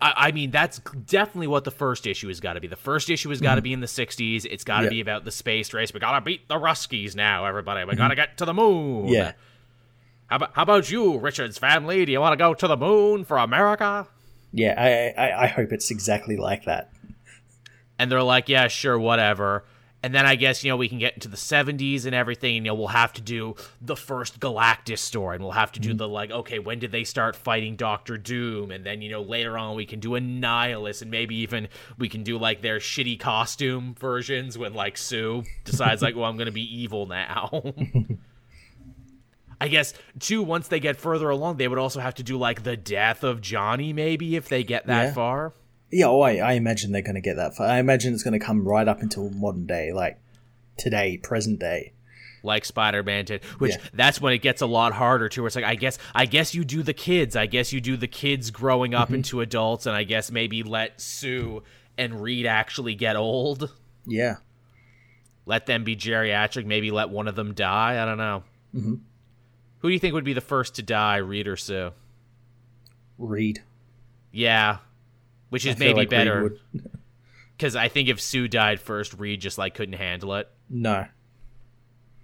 I, 0.00 0.28
I 0.28 0.32
mean, 0.32 0.52
that's 0.52 0.78
definitely 1.06 1.48
what 1.48 1.64
the 1.64 1.72
first 1.72 2.06
issue 2.06 2.28
has 2.28 2.38
got 2.38 2.52
to 2.52 2.60
be. 2.60 2.68
The 2.68 2.76
first 2.76 3.10
issue 3.10 3.30
has 3.30 3.40
got 3.40 3.56
to 3.56 3.62
be 3.62 3.72
in 3.72 3.80
the 3.80 3.86
'60s. 3.88 4.44
It's 4.44 4.62
got 4.62 4.78
to 4.80 4.84
Yeah. 4.84 4.90
be 4.90 5.00
about 5.00 5.24
the 5.24 5.32
space 5.32 5.72
race. 5.72 5.92
We 5.92 5.98
gotta 5.98 6.24
beat 6.24 6.46
the 6.48 6.54
Ruskies 6.56 7.16
now, 7.16 7.46
everybody. 7.46 7.84
We 7.84 7.96
gotta 7.96 8.14
get 8.14 8.38
to 8.38 8.44
the 8.44 8.54
moon. 8.54 9.08
Yeah. 9.08 9.32
How 10.32 10.36
about, 10.36 10.50
how 10.54 10.62
about 10.62 10.90
you, 10.90 11.18
Richards 11.18 11.58
family? 11.58 12.06
Do 12.06 12.12
you 12.12 12.18
want 12.18 12.32
to 12.32 12.38
go 12.38 12.54
to 12.54 12.66
the 12.66 12.76
moon 12.78 13.22
for 13.22 13.36
America? 13.36 14.06
Yeah, 14.50 14.74
I, 14.78 15.22
I 15.22 15.42
I 15.42 15.46
hope 15.46 15.72
it's 15.72 15.90
exactly 15.90 16.38
like 16.38 16.64
that. 16.64 16.90
And 17.98 18.10
they're 18.10 18.22
like, 18.22 18.48
yeah, 18.48 18.68
sure, 18.68 18.98
whatever. 18.98 19.66
And 20.02 20.14
then 20.14 20.24
I 20.24 20.36
guess, 20.36 20.64
you 20.64 20.70
know, 20.70 20.78
we 20.78 20.88
can 20.88 20.98
get 20.98 21.12
into 21.12 21.28
the 21.28 21.36
70s 21.36 22.06
and 22.06 22.14
everything. 22.14 22.56
And, 22.56 22.64
you 22.64 22.72
know, 22.72 22.74
we'll 22.76 22.88
have 22.88 23.12
to 23.12 23.20
do 23.20 23.56
the 23.82 23.94
first 23.94 24.40
Galactus 24.40 25.00
story. 25.00 25.36
And 25.36 25.44
we'll 25.44 25.52
have 25.52 25.72
to 25.72 25.80
do 25.80 25.90
mm-hmm. 25.90 25.98
the, 25.98 26.08
like, 26.08 26.30
okay, 26.30 26.58
when 26.58 26.78
did 26.78 26.92
they 26.92 27.04
start 27.04 27.36
fighting 27.36 27.76
Doctor 27.76 28.16
Doom? 28.16 28.70
And 28.70 28.86
then, 28.86 29.02
you 29.02 29.10
know, 29.10 29.20
later 29.20 29.58
on 29.58 29.76
we 29.76 29.84
can 29.84 30.00
do 30.00 30.12
Annihilus. 30.12 31.02
And 31.02 31.10
maybe 31.10 31.36
even 31.36 31.68
we 31.98 32.08
can 32.08 32.22
do, 32.22 32.38
like, 32.38 32.62
their 32.62 32.78
shitty 32.78 33.20
costume 33.20 33.94
versions 34.00 34.56
when, 34.56 34.72
like, 34.72 34.96
Sue 34.96 35.44
decides, 35.64 36.00
like, 36.00 36.16
well, 36.16 36.24
I'm 36.24 36.38
going 36.38 36.46
to 36.46 36.52
be 36.52 36.80
evil 36.80 37.04
now. 37.04 37.74
I 39.62 39.68
guess, 39.68 39.94
too, 40.18 40.42
once 40.42 40.68
they 40.68 40.80
get 40.80 40.96
further 40.96 41.28
along, 41.30 41.56
they 41.56 41.68
would 41.68 41.78
also 41.78 42.00
have 42.00 42.14
to 42.16 42.22
do, 42.22 42.36
like, 42.36 42.62
the 42.64 42.76
death 42.76 43.22
of 43.24 43.40
Johnny, 43.40 43.92
maybe, 43.92 44.36
if 44.36 44.48
they 44.48 44.64
get 44.64 44.86
that 44.88 45.02
Yeah. 45.04 45.12
far. 45.12 45.52
Yeah, 45.90 46.06
oh, 46.06 46.20
I, 46.20 46.36
I 46.36 46.52
imagine 46.54 46.90
they're 46.92 47.02
going 47.02 47.14
to 47.16 47.20
get 47.20 47.36
that 47.36 47.54
far. 47.54 47.66
I 47.66 47.78
imagine 47.78 48.14
it's 48.14 48.22
going 48.22 48.38
to 48.38 48.44
come 48.44 48.66
right 48.66 48.88
up 48.88 49.02
until 49.02 49.28
modern 49.30 49.66
day, 49.66 49.92
like 49.92 50.18
today, 50.78 51.18
present 51.18 51.60
day. 51.60 51.92
like 52.44 52.64
Spider-Man 52.64 53.24
did, 53.26 53.44
which 53.58 53.72
Yeah. 53.76 53.82
that's 53.94 54.20
when 54.20 54.32
it 54.32 54.38
gets 54.42 54.62
a 54.62 54.66
lot 54.66 54.92
harder 54.94 55.28
too. 55.28 55.42
Where 55.42 55.46
it's 55.46 55.54
like, 55.54 55.64
I 55.64 55.76
guess, 55.76 55.96
I 56.12 56.26
guess 56.26 56.56
you 56.56 56.64
do 56.64 56.82
the 56.82 56.92
kids. 56.92 57.36
I 57.36 57.46
guess 57.46 57.72
you 57.72 57.80
do 57.80 57.96
the 57.96 58.08
kids 58.08 58.50
growing 58.50 58.90
Mm-hmm. 58.92 59.00
up 59.02 59.10
into 59.12 59.40
adults, 59.42 59.86
and 59.86 59.94
I 59.94 60.02
guess 60.02 60.32
maybe 60.32 60.64
let 60.64 61.00
Sue 61.00 61.62
and 61.96 62.20
Reed 62.20 62.46
actually 62.46 62.96
get 62.96 63.14
old. 63.14 63.70
Yeah. 64.06 64.38
Let 65.46 65.66
them 65.66 65.84
be 65.84 65.94
geriatric. 65.94 66.66
Maybe 66.66 66.90
let 66.90 67.10
one 67.10 67.28
of 67.28 67.36
them 67.36 67.54
die. 67.54 68.02
I 68.02 68.04
don't 68.06 68.18
know. 68.18 68.42
Mm-hmm. 68.74 68.94
Who 69.82 69.88
do 69.88 69.92
you 69.92 69.98
think 69.98 70.14
would 70.14 70.24
be 70.24 70.32
the 70.32 70.40
first 70.40 70.76
to 70.76 70.82
die, 70.82 71.16
Reed 71.16 71.48
or 71.48 71.56
Sue? 71.56 71.90
Reed. 73.18 73.62
Yeah, 74.30 74.78
which 75.50 75.66
is 75.66 75.76
maybe 75.76 75.94
like 75.94 76.08
better 76.08 76.56
because 77.56 77.76
I 77.76 77.88
think 77.88 78.08
if 78.08 78.20
Sue 78.20 78.48
died 78.48 78.80
first, 78.80 79.12
Reed 79.14 79.40
just 79.40 79.58
like 79.58 79.74
couldn't 79.74 79.94
handle 79.94 80.34
it. 80.34 80.48
No. 80.70 81.06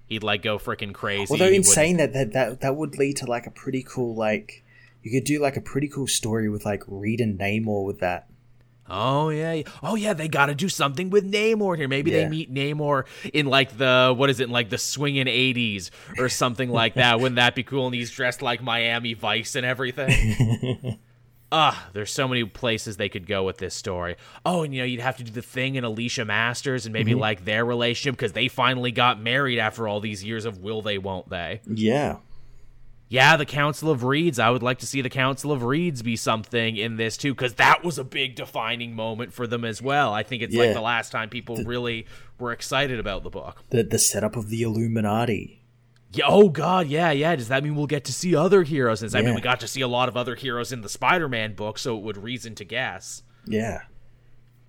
He'd 0.07 0.23
like 0.23 0.43
go 0.43 0.59
freaking 0.59 0.95
crazy. 0.95 1.27
Although 1.31 1.49
in 1.49 1.65
saying 1.65 1.97
that, 1.99 2.13
that 2.13 2.33
that 2.33 2.61
that 2.61 2.77
would 2.77 2.97
lead 2.97 3.17
to 3.19 3.27
like 3.27 3.47
a 3.47 3.51
pretty 3.51 3.83
cool 3.83 4.15
like 4.15 4.65
you 5.03 5.11
could 5.11 5.25
do 5.25 5.41
like 5.41 5.57
a 5.57 5.61
pretty 5.61 5.89
cool 5.89 6.07
story 6.07 6.49
with 6.49 6.65
like 6.65 6.85
Reed 6.87 7.21
and 7.21 7.39
Namor 7.39 7.85
with 7.85 7.99
that. 7.99 8.31
Oh 8.91 9.29
yeah, 9.29 9.63
oh 9.83 9.95
yeah, 9.95 10.15
they 10.15 10.29
got 10.29 10.47
to 10.47 10.55
do 10.55 10.69
something 10.69 11.11
with 11.11 11.31
Namor 11.31 11.77
here. 11.77 11.89
Maybe 11.89 12.11
they 12.11 12.29
meet 12.29 12.53
Namor 12.53 13.05
in 13.33 13.47
like 13.47 13.77
the 13.77 14.15
what 14.17 14.31
is 14.31 14.41
it, 14.41 14.49
like 14.49 14.71
the 14.71 14.79
swinging 14.79 15.27
'80s 15.27 15.91
or 16.19 16.29
something 16.29 16.71
like 16.71 16.95
that. 16.95 17.21
Wouldn't 17.21 17.37
that 17.37 17.55
be 17.55 17.63
cool? 17.63 17.87
And 17.87 17.95
he's 17.95 18.11
dressed 18.11 18.43
like 18.43 18.63
Miami 18.63 19.15
Vice 19.15 19.55
and 19.55 19.67
everything. 19.67 20.99
Ah, 21.51 21.89
there's 21.95 22.13
so 22.13 22.29
many 22.29 22.45
places 22.45 22.99
they 22.99 23.09
could 23.09 23.27
go 23.27 23.43
with 23.43 23.57
this 23.57 23.75
story. 23.75 24.17
Oh, 24.45 24.65
and 24.65 24.75
you 24.75 24.81
know, 24.83 24.85
you'd 24.85 25.01
have 25.01 25.17
to 25.17 25.25
do 25.25 25.33
the 25.33 25.41
thing 25.41 25.77
in 25.77 25.85
Alicia 25.85 26.27
Masters 26.27 26.85
and 26.85 26.93
maybe 26.93 27.15
like 27.15 27.47
their 27.47 27.65
relationship 27.65 28.19
because 28.19 28.35
they 28.35 28.49
finally 28.49 28.93
got 28.93 29.19
married 29.19 29.59
after 29.59 29.89
all 29.89 30.01
these 30.01 30.23
years 30.23 30.45
of 30.45 30.59
will 30.59 30.83
they, 30.83 30.99
won't 30.99 31.31
they? 31.31 31.63
Yeah. 31.67 32.17
Yeah, 33.11 33.37
the 33.39 33.47
Council 33.47 33.91
of 33.91 34.05
Reeds. 34.05 34.39
I 34.39 34.51
would 34.51 34.63
like 34.63 34.79
to 34.81 34.87
see 34.87 35.01
the 35.01 35.09
Council 35.09 35.51
of 35.51 35.63
Reeds 35.63 36.03
be 36.03 36.15
something 36.15 36.77
in 36.77 36.97
this 36.97 37.17
too, 37.17 37.33
because 37.35 37.55
that 37.55 37.83
was 37.83 37.99
a 37.99 38.05
big 38.05 38.35
defining 38.35 38.95
moment 38.95 39.33
for 39.33 39.47
them 39.47 39.65
as 39.65 39.81
well. 39.81 40.13
I 40.13 40.23
think 40.23 40.43
it's 40.43 40.55
like 40.55 40.75
the 40.75 40.81
last 40.83 41.11
time 41.11 41.31
people 41.31 41.57
really 41.65 42.07
were 42.39 42.53
excited 42.53 43.01
about 43.01 43.23
the 43.23 43.31
book. 43.31 43.63
The 43.71 43.83
the 43.83 43.99
setup 43.99 44.37
of 44.37 44.51
the 44.51 44.61
Illuminati. 44.63 45.63
Yeah. 46.13 46.27
Oh 46.29 46.49
God. 46.51 46.87
Yeah. 46.89 47.11
Yeah. 47.11 47.35
Does 47.37 47.49
that 47.49 47.63
mean 47.65 47.77
we'll 47.77 47.87
get 47.87 48.05
to 48.07 48.13
see 48.13 48.35
other 48.37 48.63
heroes? 48.63 49.01
Since 49.01 49.15
I 49.15 49.23
mean, 49.23 49.35
we 49.35 49.41
got 49.41 49.61
to 49.61 49.69
see 49.69 49.81
a 49.81 49.89
lot 49.89 50.09
of 50.09 50.17
other 50.17 50.35
heroes 50.35 50.71
in 50.73 50.83
the 50.83 50.89
Spider-Man 50.89 51.55
book, 51.55 51.79
so 51.79 51.97
it 51.97 52.03
would 52.03 52.17
reason 52.19 52.55
to 52.57 52.65
guess 52.65 53.23
Yeah. 53.47 53.83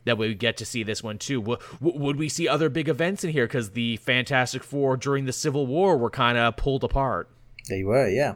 that 0.05 0.17
we 0.17 0.33
get 0.33 0.55
to 0.57 0.65
see 0.65 0.83
this 0.83 1.03
one 1.03 1.17
too. 1.17 1.41
W- 1.41 1.59
would 1.81 2.15
we 2.17 2.29
see 2.29 2.47
other 2.47 2.69
big 2.69 2.87
events 2.89 3.23
in 3.25 3.31
here? 3.31 3.47
Because 3.47 3.71
the 3.71 3.97
Fantastic 3.97 4.63
Four 4.63 4.95
during 4.97 5.25
the 5.25 5.33
Civil 5.33 5.65
War 5.67 5.97
were 5.97 6.09
kind 6.09 6.37
of 6.37 6.55
pulled 6.57 6.83
apart. 6.85 7.29
They 7.69 7.83
were, 7.83 8.09
yeah. 8.09 8.35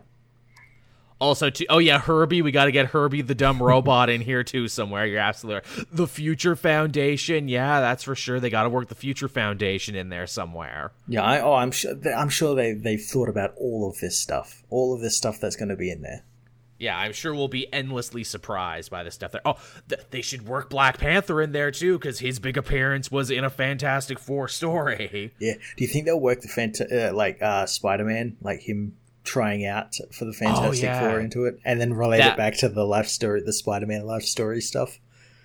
Also, 1.19 1.49
too, 1.49 1.65
oh 1.69 1.77
yeah, 1.77 1.99
Herbie. 1.99 2.41
We 2.41 2.51
got 2.51 2.65
to 2.65 2.71
get 2.73 2.88
Herbie 2.88 3.21
the 3.21 3.36
dumb 3.36 3.63
robot 3.63 4.09
in 4.09 4.19
here 4.19 4.43
too 4.43 4.67
somewhere. 4.67 5.05
You're 5.05 5.19
absolutely 5.19 5.61
right. 5.77 5.88
The 5.89 6.07
Future 6.07 6.55
Foundation. 6.57 7.47
Yeah, 7.47 7.79
that's 7.79 8.03
for 8.03 8.13
sure. 8.13 8.41
They 8.41 8.49
got 8.49 8.63
to 8.63 8.69
work 8.69 8.89
the 8.89 8.95
Future 8.95 9.29
Foundation 9.29 9.95
in 9.95 10.09
there 10.09 10.27
somewhere. 10.27 10.91
Yeah, 11.07 11.23
I, 11.23 11.39
oh, 11.39 11.53
I'm 11.53 11.71
sure. 11.71 11.93
I'm 12.13 12.27
sure 12.27 12.55
they 12.55 12.73
they've 12.73 13.01
thought 13.01 13.29
about 13.29 13.53
all 13.57 13.89
of 13.89 13.99
this 13.99 14.17
stuff, 14.19 14.63
all 14.69 14.93
of 14.93 14.99
this 14.99 15.15
stuff 15.15 15.39
that's 15.39 15.55
going 15.55 15.69
to 15.69 15.77
be 15.77 15.89
in 15.89 16.01
there. 16.01 16.25
Yeah, 16.77 16.97
I'm 16.97 17.13
sure 17.13 17.34
we'll 17.34 17.47
be 17.47 17.71
endlessly 17.71 18.25
surprised 18.25 18.91
by 18.91 19.03
the 19.03 19.11
stuff 19.11 19.31
there. 19.31 19.41
Oh, 19.45 19.55
th- 19.88 20.01
they 20.09 20.21
should 20.21 20.45
work 20.45 20.69
Black 20.69 20.97
Panther 20.97 21.41
in 21.41 21.53
there 21.53 21.71
too, 21.71 21.97
because 21.97 22.19
his 22.19 22.39
big 22.39 22.57
appearance 22.57 23.09
was 23.09 23.31
in 23.31 23.45
a 23.45 23.49
Fantastic 23.49 24.19
Four 24.19 24.49
story. 24.49 25.31
Yeah. 25.39 25.53
Do 25.53 25.84
you 25.86 25.88
think 25.88 26.03
they'll 26.03 26.19
work 26.19 26.41
the 26.41 26.49
fanta- 26.49 27.11
uh, 27.11 27.15
like 27.15 27.41
uh, 27.41 27.67
Spider-Man, 27.67 28.36
like 28.41 28.59
him 28.67 28.97
trying 29.24 29.65
out 29.65 29.95
for 30.11 30.26
the 30.26 30.32
oh, 30.32 30.34
Fantastic 30.34 30.89
Oh, 30.89 30.93
yeah. 30.93 30.99
Four 31.09 31.19
into 31.19 31.45
it, 31.45 31.59
and 31.63 31.80
then 31.80 31.93
relate 31.93 32.19
That- 32.19 32.34
it 32.34 32.38
back 32.38 32.57
to 32.57 32.69
the 32.69 32.86
life 32.86 33.07
story, 33.07 33.41
the 33.41 33.53
Spider-Man 33.53 34.05
life 34.05 34.24
story 34.24 34.61
stuff? 34.61 34.99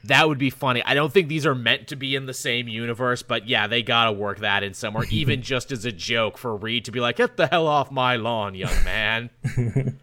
That 0.05 0.29
would 0.29 0.39
be 0.39 0.51
funny. 0.51 0.83
I 0.87 0.95
don't 0.95 1.13
think 1.13 1.29
these 1.29 1.45
are 1.45 1.57
meant 1.57 1.89
to 1.89 1.97
be 1.97 2.15
in 2.15 2.27
the 2.27 2.35
same 2.35 2.69
universe, 2.69 3.23
but 3.23 3.49
yeah, 3.49 3.67
they 3.67 3.83
gotta 3.83 4.13
work 4.13 4.39
that 4.39 4.63
in 4.63 4.73
somewhere, 4.75 5.05
even 5.11 5.43
just 5.43 5.73
as 5.73 5.85
a 5.85 5.93
joke 5.93 6.39
for 6.39 6.57
Reed 6.57 6.85
to 6.85 6.93
be 6.93 7.01
like, 7.01 7.17
"Get 7.17 7.37
the 7.37 7.49
hell 7.49 7.67
off 7.67 7.91
my 7.91 8.17
lawn, 8.17 8.55
young 8.55 8.85
man." 8.85 9.31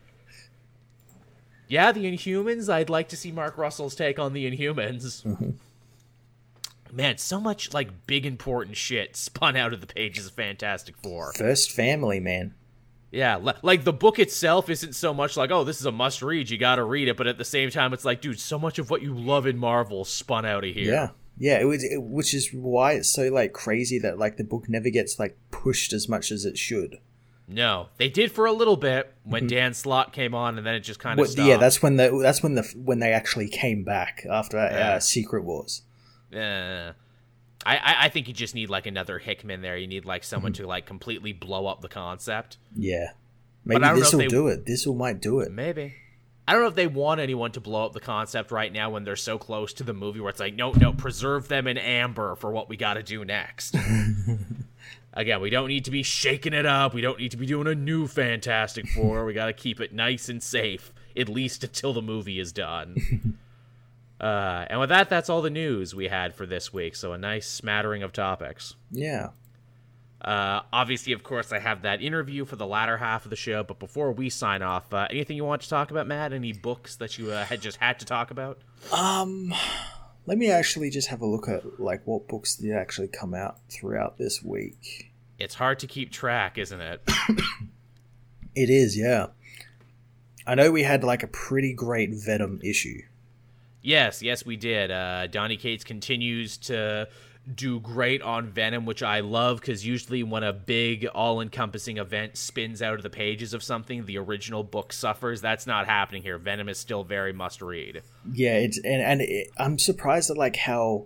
yeah, 1.67 1.91
the 1.91 2.05
Inhumans. 2.05 2.71
I'd 2.71 2.89
like 2.89 3.07
to 3.09 3.17
see 3.17 3.31
Mark 3.31 3.57
Russell's 3.57 3.95
take 3.95 4.19
on 4.19 4.33
the 4.33 4.49
Inhumans. 4.49 5.23
Mm-hmm. 5.23 5.51
Man, 6.95 7.17
so 7.17 7.39
much 7.39 7.73
like 7.73 8.05
big 8.05 8.25
important 8.25 8.77
shit 8.77 9.15
spun 9.15 9.55
out 9.55 9.73
of 9.73 9.81
the 9.81 9.87
pages 9.87 10.27
of 10.27 10.33
Fantastic 10.33 10.95
Four. 10.97 11.33
First 11.33 11.71
family, 11.71 12.19
man. 12.19 12.53
Yeah, 13.15 13.53
like 13.63 13.83
the 13.85 13.93
book 13.93 14.19
itself 14.19 14.69
isn't 14.69 14.93
so 14.93 15.13
much 15.13 15.37
like, 15.37 15.49
oh, 15.49 15.63
this 15.63 15.79
is 15.79 15.85
a 15.85 15.91
must 15.91 16.21
read, 16.21 16.49
you 16.49 16.57
gotta 16.57 16.83
read 16.83 17.07
it, 17.07 17.15
but 17.15 17.27
at 17.27 17.37
the 17.37 17.45
same 17.45 17.69
time, 17.69 17.93
it's 17.93 18.03
like, 18.03 18.19
dude, 18.21 18.39
so 18.39 18.59
much 18.59 18.77
of 18.77 18.89
what 18.89 19.01
you 19.01 19.13
love 19.15 19.47
in 19.47 19.57
Marvel 19.57 20.03
spun 20.03 20.45
out 20.45 20.63
of 20.65 20.73
here. 20.73 20.91
Yeah. 20.93 21.09
Yeah, 21.37 21.59
it 21.59 21.65
was, 21.65 21.83
it, 21.83 22.01
which 22.01 22.33
is 22.33 22.49
why 22.53 22.93
it's 22.93 23.09
so 23.09 23.23
like 23.29 23.51
crazy 23.53 23.99
that 23.99 24.17
like 24.17 24.37
the 24.37 24.43
book 24.43 24.69
never 24.69 24.89
gets 24.89 25.19
like 25.19 25.37
pushed 25.51 25.91
as 25.93 26.07
much 26.07 26.31
as 26.31 26.45
it 26.45 26.57
should. 26.57 26.99
No, 27.47 27.89
they 27.97 28.09
did 28.09 28.31
for 28.31 28.45
a 28.45 28.51
little 28.53 28.77
bit 28.77 29.13
when 29.23 29.45
Dan 29.45 29.73
Slott 29.73 30.13
came 30.13 30.33
on, 30.33 30.57
and 30.57 30.65
then 30.65 30.73
it 30.75 30.79
just 30.79 30.99
kind 30.99 31.19
of 31.19 31.27
stopped. 31.27 31.47
yeah, 31.47 31.57
that's 31.57 31.81
when 31.81 31.97
the 31.97 32.17
that's 32.21 32.41
when 32.41 32.55
the 32.55 32.63
when 32.75 32.99
they 32.99 33.11
actually 33.13 33.47
came 33.49 33.83
back 33.83 34.25
after 34.29 34.57
Yeah. 34.57 34.93
uh, 34.95 34.99
Secret 34.99 35.43
Wars. 35.43 35.83
Uh, 36.33 36.93
I, 37.65 37.77
I 37.77 37.95
I 38.05 38.09
think 38.09 38.27
you 38.27 38.33
just 38.33 38.53
need 38.55 38.69
like 38.69 38.85
another 38.85 39.17
Hickman 39.19 39.61
there. 39.61 39.77
You 39.77 39.87
need 39.87 40.05
like 40.05 40.23
someone 40.23 40.53
Mm-hmm. 40.53 40.63
to 40.63 40.67
like 40.67 40.85
completely 40.85 41.33
blow 41.33 41.65
up 41.67 41.81
the 41.81 41.89
concept. 41.89 42.57
Yeah, 42.75 43.07
I 43.13 43.15
maybe 43.65 43.99
this 43.99 44.13
will 44.13 44.27
do 44.27 44.47
it. 44.47 44.65
This 44.65 44.85
will 44.85 44.95
might 44.95 45.19
do 45.21 45.39
it. 45.39 45.51
Maybe. 45.51 45.95
I 46.47 46.53
don't 46.53 46.61
know 46.61 46.67
if 46.67 46.75
they 46.75 46.85
want 46.85 47.19
anyone 47.21 47.51
to 47.53 47.59
blow 47.59 47.85
up 47.87 47.93
the 47.93 47.99
concept 47.99 48.51
right 48.51 48.71
now 48.71 48.91
when 48.91 49.03
they're 49.03 49.15
so 49.15 49.39
close 49.39 49.73
to 49.73 49.83
the 49.83 49.95
movie 49.95 50.19
where 50.19 50.29
it's 50.29 50.39
like, 50.39 50.53
no, 50.53 50.73
no, 50.73 50.93
preserve 50.93 51.47
them 51.47 51.65
in 51.65 51.75
amber 51.79 52.35
for 52.35 52.51
what 52.51 52.69
we 52.69 52.77
got 52.77 52.93
to 52.93 53.01
do 53.03 53.25
next. 53.25 53.75
Again, 55.13 55.41
we 55.41 55.49
don't 55.49 55.69
need 55.69 55.85
to 55.85 55.91
be 55.91 56.03
shaking 56.03 56.53
it 56.53 56.67
up. 56.67 56.93
We 56.93 57.01
don't 57.01 57.17
need 57.17 57.31
to 57.31 57.37
be 57.37 57.47
doing 57.47 57.65
a 57.67 57.73
new 57.73 58.05
Fantastic 58.05 58.87
Four. 58.89 59.25
we 59.25 59.33
got 59.33 59.45
to 59.47 59.53
keep 59.53 59.79
it 59.81 59.91
nice 59.93 60.29
and 60.29 60.43
safe, 60.43 60.93
at 61.17 61.29
least 61.29 61.63
until 61.63 61.93
the 61.93 62.01
movie 62.03 62.39
is 62.39 62.51
done. 62.51 63.37
uh, 64.19 64.65
and 64.69 64.79
with 64.79 64.89
that, 64.89 65.09
that's 65.09 65.29
all 65.29 65.41
the 65.41 65.49
news 65.49 65.93
we 65.93 66.07
had 66.07 66.35
for 66.35 66.45
this 66.45 66.73
week. 66.73 66.95
So 66.95 67.13
a 67.13 67.17
nice 67.17 67.47
smattering 67.47 68.03
of 68.03 68.13
topics. 68.13 68.75
Yeah. 68.91 69.29
Uh, 70.21 70.61
obviously, 70.73 71.13
of 71.13 71.23
course, 71.23 71.51
I 71.51 71.59
have 71.59 71.83
that 71.83 72.01
interview 72.01 72.45
for 72.45 72.55
the 72.55 72.65
latter 72.65 72.97
half 72.97 73.25
of 73.25 73.29
the 73.29 73.35
show. 73.35 73.63
But 73.63 73.79
before 73.79 74.11
we 74.11 74.29
sign 74.29 74.61
off, 74.61 74.93
uh, 74.93 75.07
anything 75.09 75.37
you 75.37 75.45
want 75.45 75.61
to 75.63 75.69
talk 75.69 75.91
about, 75.91 76.07
Matt? 76.07 76.33
Any 76.33 76.53
books 76.53 76.95
that 76.95 77.17
you 77.17 77.31
uh, 77.31 77.45
had 77.45 77.61
just 77.61 77.77
had 77.77 77.99
to 77.99 78.05
talk 78.05 78.31
about? 78.31 78.59
Um, 78.91 79.53
let 80.25 80.37
me 80.37 80.49
actually 80.49 80.89
just 80.89 81.09
have 81.09 81.21
a 81.21 81.27
look 81.27 81.47
at 81.47 81.79
like 81.79 82.01
what 82.05 82.27
books 82.27 82.55
did 82.55 82.73
actually 82.73 83.09
come 83.09 83.33
out 83.33 83.59
throughout 83.69 84.17
this 84.17 84.41
week. 84.41 85.11
It's 85.37 85.55
hard 85.55 85.79
to 85.79 85.87
keep 85.87 86.11
track, 86.11 86.57
isn't 86.57 86.81
it? 86.81 87.01
It 88.55 88.69
is, 88.69 88.97
yeah. 88.97 89.27
I 90.47 90.55
know 90.55 90.71
we 90.71 90.83
had 90.83 91.03
like 91.03 91.23
a 91.23 91.27
pretty 91.27 91.73
great 91.73 92.11
Venom 92.13 92.61
issue. 92.63 93.01
Yes, 93.85 94.21
yes, 94.21 94.45
we 94.45 94.57
did. 94.57 94.91
Uh, 94.91 95.27
Donny 95.27 95.57
Cates 95.57 95.83
continues 95.83 96.57
to 96.57 97.07
do 97.53 97.79
great 97.79 98.23
on 98.23 98.47
Venom, 98.49 98.85
which 98.85 99.03
I 99.03 99.19
love 99.19 99.61
because 99.61 99.85
usually 99.85 100.23
when 100.23 100.43
a 100.43 100.51
big, 100.51 101.05
all 101.05 101.41
encompassing 101.41 101.97
event 101.97 102.37
spins 102.37 102.81
out 102.81 102.95
of 102.95 103.03
the 103.03 103.09
pages 103.09 103.53
of 103.53 103.61
something, 103.61 104.05
the 104.05 104.17
original 104.17 104.63
book 104.63 104.91
suffers. 104.91 105.41
That's 105.41 105.67
not 105.67 105.85
happening 105.85 106.23
here. 106.23 106.39
Venom 106.39 106.67
is 106.69 106.79
still 106.79 107.03
very 107.03 107.33
must 107.33 107.61
read. 107.61 108.01
Yeah, 108.33 108.55
it's 108.57 108.79
and 108.83 109.01
and 109.01 109.21
it, 109.21 109.51
I'm 109.57 109.77
surprised 109.77 110.31
at 110.31 110.37
like 110.37 110.55
how 110.55 111.05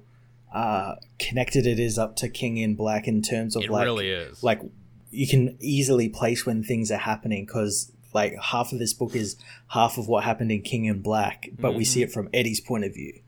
uh, 0.53 0.95
connected 1.19 1.67
it 1.67 1.77
is 1.77 1.97
up 1.97 2.15
to 2.17 2.30
King 2.30 2.57
in 2.57 2.75
Black 2.75 3.07
in 3.07 3.21
terms 3.21 3.55
of 3.57 3.63
It 3.63 3.69
like 3.69 3.84
really 3.84 4.09
is. 4.09 4.41
like 4.41 4.61
you 5.11 5.27
can 5.27 5.57
easily 5.59 6.07
place 6.07 6.45
when 6.45 6.63
things 6.63 6.89
are 6.89 6.97
happening 6.97 7.45
because 7.45 7.91
like 8.14 8.36
half 8.41 8.72
of 8.74 8.80
this 8.80 8.93
book 8.93 9.16
is 9.16 9.36
half 9.68 9.97
of 9.97 10.07
what 10.07 10.24
happened 10.24 10.51
in 10.51 10.62
King 10.62 10.86
in 10.86 11.01
Black, 11.01 11.49
but 11.60 11.74
we 11.74 11.84
Mm-hmm. 11.84 11.84
see 11.91 12.01
it 12.03 12.12
from 12.12 12.30
Eddie's 12.34 12.60
point 12.62 12.84
of 12.86 12.93
view. 12.93 13.20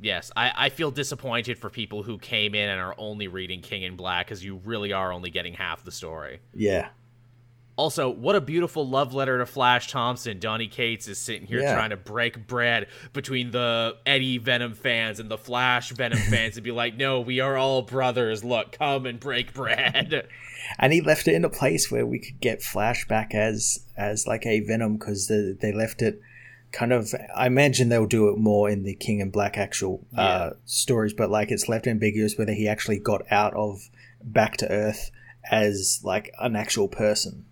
Yes, 0.00 0.30
I, 0.36 0.52
I 0.54 0.68
feel 0.68 0.90
disappointed 0.90 1.58
for 1.58 1.70
people 1.70 2.02
who 2.02 2.18
came 2.18 2.54
in 2.54 2.68
and 2.68 2.78
are 2.78 2.94
only 2.98 3.28
reading 3.28 3.62
King 3.62 3.82
in 3.82 3.96
Black 3.96 4.26
because 4.26 4.44
you 4.44 4.60
really 4.64 4.92
are 4.92 5.10
only 5.10 5.30
getting 5.30 5.54
half 5.54 5.84
the 5.84 5.90
story. 5.92 6.40
Yeah, 6.54 6.88
Also, 7.76 8.08
what 8.08 8.34
a 8.34 8.40
beautiful 8.40 8.88
love 8.88 9.12
letter 9.12 9.36
to 9.38 9.44
Flash 9.44 9.90
Thompson. 9.90 10.38
Donny 10.38 10.66
Cates 10.66 11.08
is 11.08 11.18
sitting 11.18 11.46
here 11.46 11.60
Yeah. 11.60 11.74
trying 11.74 11.90
to 11.90 11.96
break 11.96 12.46
bread 12.46 12.86
between 13.12 13.50
the 13.50 13.96
Eddie 14.06 14.38
Venom 14.38 14.74
fans 14.74 15.20
and 15.20 15.30
the 15.30 15.36
Flash 15.36 15.90
Venom 15.90 16.18
fans 16.30 16.56
and 16.56 16.64
be 16.64 16.72
like, 16.72 16.96
no, 16.96 17.20
we 17.20 17.40
are 17.40 17.56
all 17.56 17.82
brothers. 17.82 18.42
Look, 18.42 18.72
come 18.72 19.04
and 19.04 19.20
break 19.20 19.52
bread. 19.52 20.26
and 20.78 20.92
he 20.92 21.02
left 21.02 21.28
it 21.28 21.34
in 21.34 21.44
a 21.44 21.50
place 21.50 21.90
where 21.90 22.06
we 22.06 22.18
could 22.18 22.40
get 22.40 22.60
flashback 22.60 23.34
as 23.34 23.84
as 23.96 24.26
like 24.26 24.46
a 24.46 24.60
Venom 24.60 24.96
because 24.96 25.26
the, 25.26 25.56
they 25.60 25.72
left 25.72 26.00
it 26.00 26.18
kind 26.72 26.94
of. 26.94 27.14
I 27.36 27.46
imagine 27.46 27.90
they'll 27.90 28.06
do 28.06 28.28
it 28.28 28.38
more 28.38 28.70
in 28.70 28.84
the 28.84 28.94
King 28.94 29.20
in 29.20 29.28
Black 29.30 29.58
actual 29.58 30.06
uh, 30.16 30.50
stories, 30.64 31.12
but 31.12 31.30
like 31.30 31.50
it's 31.50 31.68
left 31.68 31.86
ambiguous 31.86 32.38
whether 32.38 32.52
he 32.52 32.66
actually 32.66 32.98
got 33.00 33.30
out 33.30 33.52
of 33.52 33.90
back 34.22 34.56
to 34.58 34.70
Earth 34.70 35.10
as 35.50 36.00
like 36.02 36.32
an 36.40 36.56
actual 36.56 36.88
person. 36.88 37.44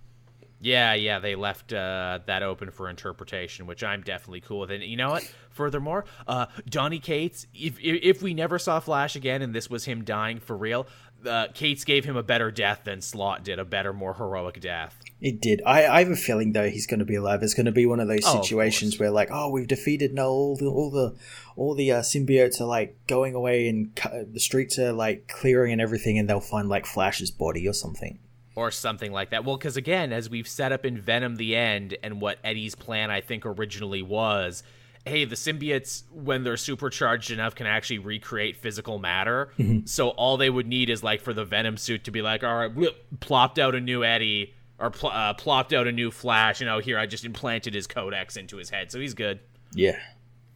Yeah, 0.64 0.94
yeah, 0.94 1.18
they 1.18 1.34
left 1.34 1.74
uh, 1.74 2.20
that 2.24 2.42
open 2.42 2.70
for 2.70 2.88
interpretation, 2.88 3.66
which 3.66 3.84
I'm 3.84 4.00
definitely 4.00 4.40
cool 4.40 4.60
with. 4.60 4.70
And 4.70 4.82
you 4.82 4.96
know 4.96 5.10
what? 5.10 5.30
Furthermore, 5.50 6.06
uh, 6.26 6.46
Donny 6.68 7.00
Cates, 7.00 7.46
if, 7.54 7.78
if 7.80 8.00
if 8.02 8.22
we 8.22 8.32
never 8.32 8.58
saw 8.58 8.80
Flash 8.80 9.14
again 9.14 9.42
and 9.42 9.54
this 9.54 9.68
was 9.68 9.84
him 9.84 10.04
dying 10.04 10.40
for 10.40 10.56
real, 10.56 10.86
uh, 11.26 11.48
Cates 11.52 11.84
gave 11.84 12.06
him 12.06 12.16
a 12.16 12.22
better 12.22 12.50
death 12.50 12.80
than 12.84 13.02
Slott 13.02 13.44
did, 13.44 13.58
a 13.58 13.64
better, 13.66 13.92
more 13.92 14.14
heroic 14.14 14.58
death. 14.60 14.98
It 15.20 15.42
did. 15.42 15.60
I, 15.66 15.86
I 15.86 15.98
have 16.02 16.10
a 16.10 16.16
feeling 16.16 16.52
though 16.52 16.70
he's 16.70 16.86
going 16.86 17.00
to 17.00 17.04
be 17.04 17.16
alive. 17.16 17.42
It's 17.42 17.54
going 17.54 17.66
to 17.66 17.72
be 17.72 17.84
one 17.84 18.00
of 18.00 18.08
those 18.08 18.24
Oh, 18.24 18.38
of 18.38 18.44
situations 18.46 18.92
course. 18.94 19.00
where 19.00 19.10
like, 19.10 19.28
oh, 19.30 19.50
we've 19.50 19.68
defeated 19.68 20.14
Null. 20.14 20.28
All 20.30 20.56
the 20.56 20.66
all 20.66 20.90
the 20.90 21.14
all 21.56 21.74
the 21.74 21.92
uh, 21.92 22.00
symbiotes 22.00 22.58
are 22.60 22.64
like 22.66 22.96
going 23.06 23.34
away, 23.34 23.68
and 23.68 23.94
cu- 23.94 24.24
the 24.32 24.40
streets 24.40 24.78
are 24.78 24.92
like 24.92 25.28
clearing 25.28 25.72
and 25.72 25.80
everything, 25.82 26.18
and 26.18 26.26
they'll 26.26 26.40
find 26.40 26.70
like 26.70 26.86
Flash's 26.86 27.30
body 27.30 27.68
or 27.68 27.74
something. 27.74 28.18
Or 28.56 28.70
something 28.70 29.12
like 29.12 29.30
that. 29.30 29.44
Well, 29.44 29.56
because 29.56 29.76
again, 29.76 30.12
as 30.12 30.30
we've 30.30 30.48
set 30.48 30.72
up 30.72 30.84
in 30.84 31.00
Venom: 31.00 31.36
The 31.36 31.56
End, 31.56 31.96
and 32.02 32.20
what 32.20 32.38
Eddie's 32.44 32.74
plan 32.74 33.10
I 33.10 33.20
think 33.20 33.44
originally 33.46 34.02
was, 34.02 34.62
hey, 35.04 35.24
the 35.24 35.36
symbiotes 35.36 36.02
when 36.12 36.44
they're 36.44 36.56
supercharged 36.56 37.30
enough 37.30 37.54
can 37.54 37.66
actually 37.66 37.98
recreate 37.98 38.56
physical 38.56 38.98
matter. 38.98 39.50
So 39.86 40.10
all 40.10 40.36
they 40.36 40.50
would 40.50 40.66
need 40.66 40.90
is 40.90 41.02
like 41.02 41.20
for 41.20 41.32
the 41.32 41.44
Venom 41.44 41.76
suit 41.76 42.04
to 42.04 42.10
be 42.10 42.22
like, 42.22 42.44
all 42.44 42.54
right, 42.54 42.74
whoop, 42.74 42.96
plopped 43.20 43.58
out 43.58 43.74
a 43.74 43.80
new 43.80 44.04
Eddie. 44.04 44.54
Or 44.76 44.90
pl- 44.90 45.10
uh, 45.10 45.34
plopped 45.34 45.72
out 45.72 45.86
a 45.86 45.92
new 45.92 46.10
Flash, 46.10 46.60
you 46.60 46.66
know. 46.66 46.80
Here, 46.80 46.98
I 46.98 47.06
just 47.06 47.24
implanted 47.24 47.74
his 47.74 47.86
codex 47.86 48.36
into 48.36 48.56
his 48.56 48.70
head, 48.70 48.90
so 48.90 48.98
he's 48.98 49.14
good. 49.14 49.38
Yeah. 49.72 49.96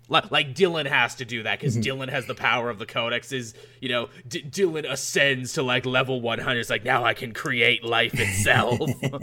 Like, 0.09 0.30
like 0.30 0.54
Dylan 0.54 0.86
has 0.86 1.16
to 1.16 1.24
do 1.24 1.42
that 1.42 1.61
because 1.61 1.76
Dylan 1.76 2.09
has 2.09 2.26
the 2.26 2.34
power 2.34 2.70
of 2.70 2.78
the 2.78 2.86
codexes. 2.86 3.54
You 3.80 3.90
know, 3.90 4.09
D- 4.26 4.42
Dylan 4.42 4.90
ascends 4.90 5.52
to 5.54 5.62
like 5.62 5.84
level 5.84 6.20
100. 6.20 6.59
It's 6.59 6.70
like, 6.70 6.84
now 6.84 7.04
I 7.04 7.14
can 7.14 7.32
create 7.32 7.84
life 7.84 8.18
itself. 8.18 8.90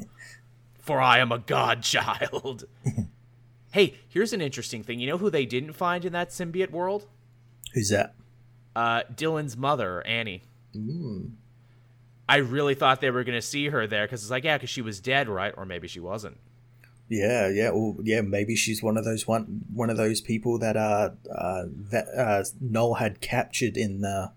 For 0.79 1.01
I 1.01 1.17
am 1.17 1.31
a 1.31 1.39
godchild. 1.39 2.65
hey, 3.71 3.95
here's 4.07 4.33
an 4.33 4.41
interesting 4.41 4.83
thing. 4.83 4.99
You 4.99 5.07
know 5.07 5.17
who 5.17 5.31
they 5.31 5.47
didn't 5.47 5.73
find 5.73 6.05
in 6.05 6.13
that 6.13 6.29
symbiote 6.29 6.69
world? 6.69 7.07
Who's 7.73 7.89
that? 7.89 8.13
Uh, 8.75 9.01
Dylan's 9.13 9.57
mother, 9.57 10.05
Annie. 10.05 10.43
I 12.29 12.37
really 12.37 12.75
thought 12.75 13.01
they 13.01 13.09
were 13.09 13.23
going 13.23 13.37
to 13.37 13.41
see 13.41 13.69
her 13.69 13.87
there 13.87 14.05
because 14.05 14.21
it's 14.21 14.31
like, 14.31 14.43
yeah, 14.43 14.57
because 14.57 14.69
she 14.69 14.81
was 14.81 14.99
dead, 14.99 15.27
right? 15.27 15.53
Or 15.55 15.65
maybe 15.65 15.87
she 15.87 15.99
wasn't. 15.99 16.37
Yeah, 17.07 17.49
yeah, 17.49 17.69
well, 17.69 17.97
yeah. 18.03 18.21
Maybe 18.21 18.55
she's 18.55 18.81
one 18.81 18.97
of 18.97 19.05
those 19.05 19.27
one 19.27 19.61
one 19.71 19.89
of 19.89 19.97
those 19.97 20.21
people 20.21 20.57
that 20.59 20.75
uh, 20.75 21.11
uh 21.31 21.63
that 21.91 22.07
uh 22.17 22.43
Null 22.59 22.95
had 22.95 23.21
captured 23.21 23.77
in 23.77 24.01
the 24.01 24.31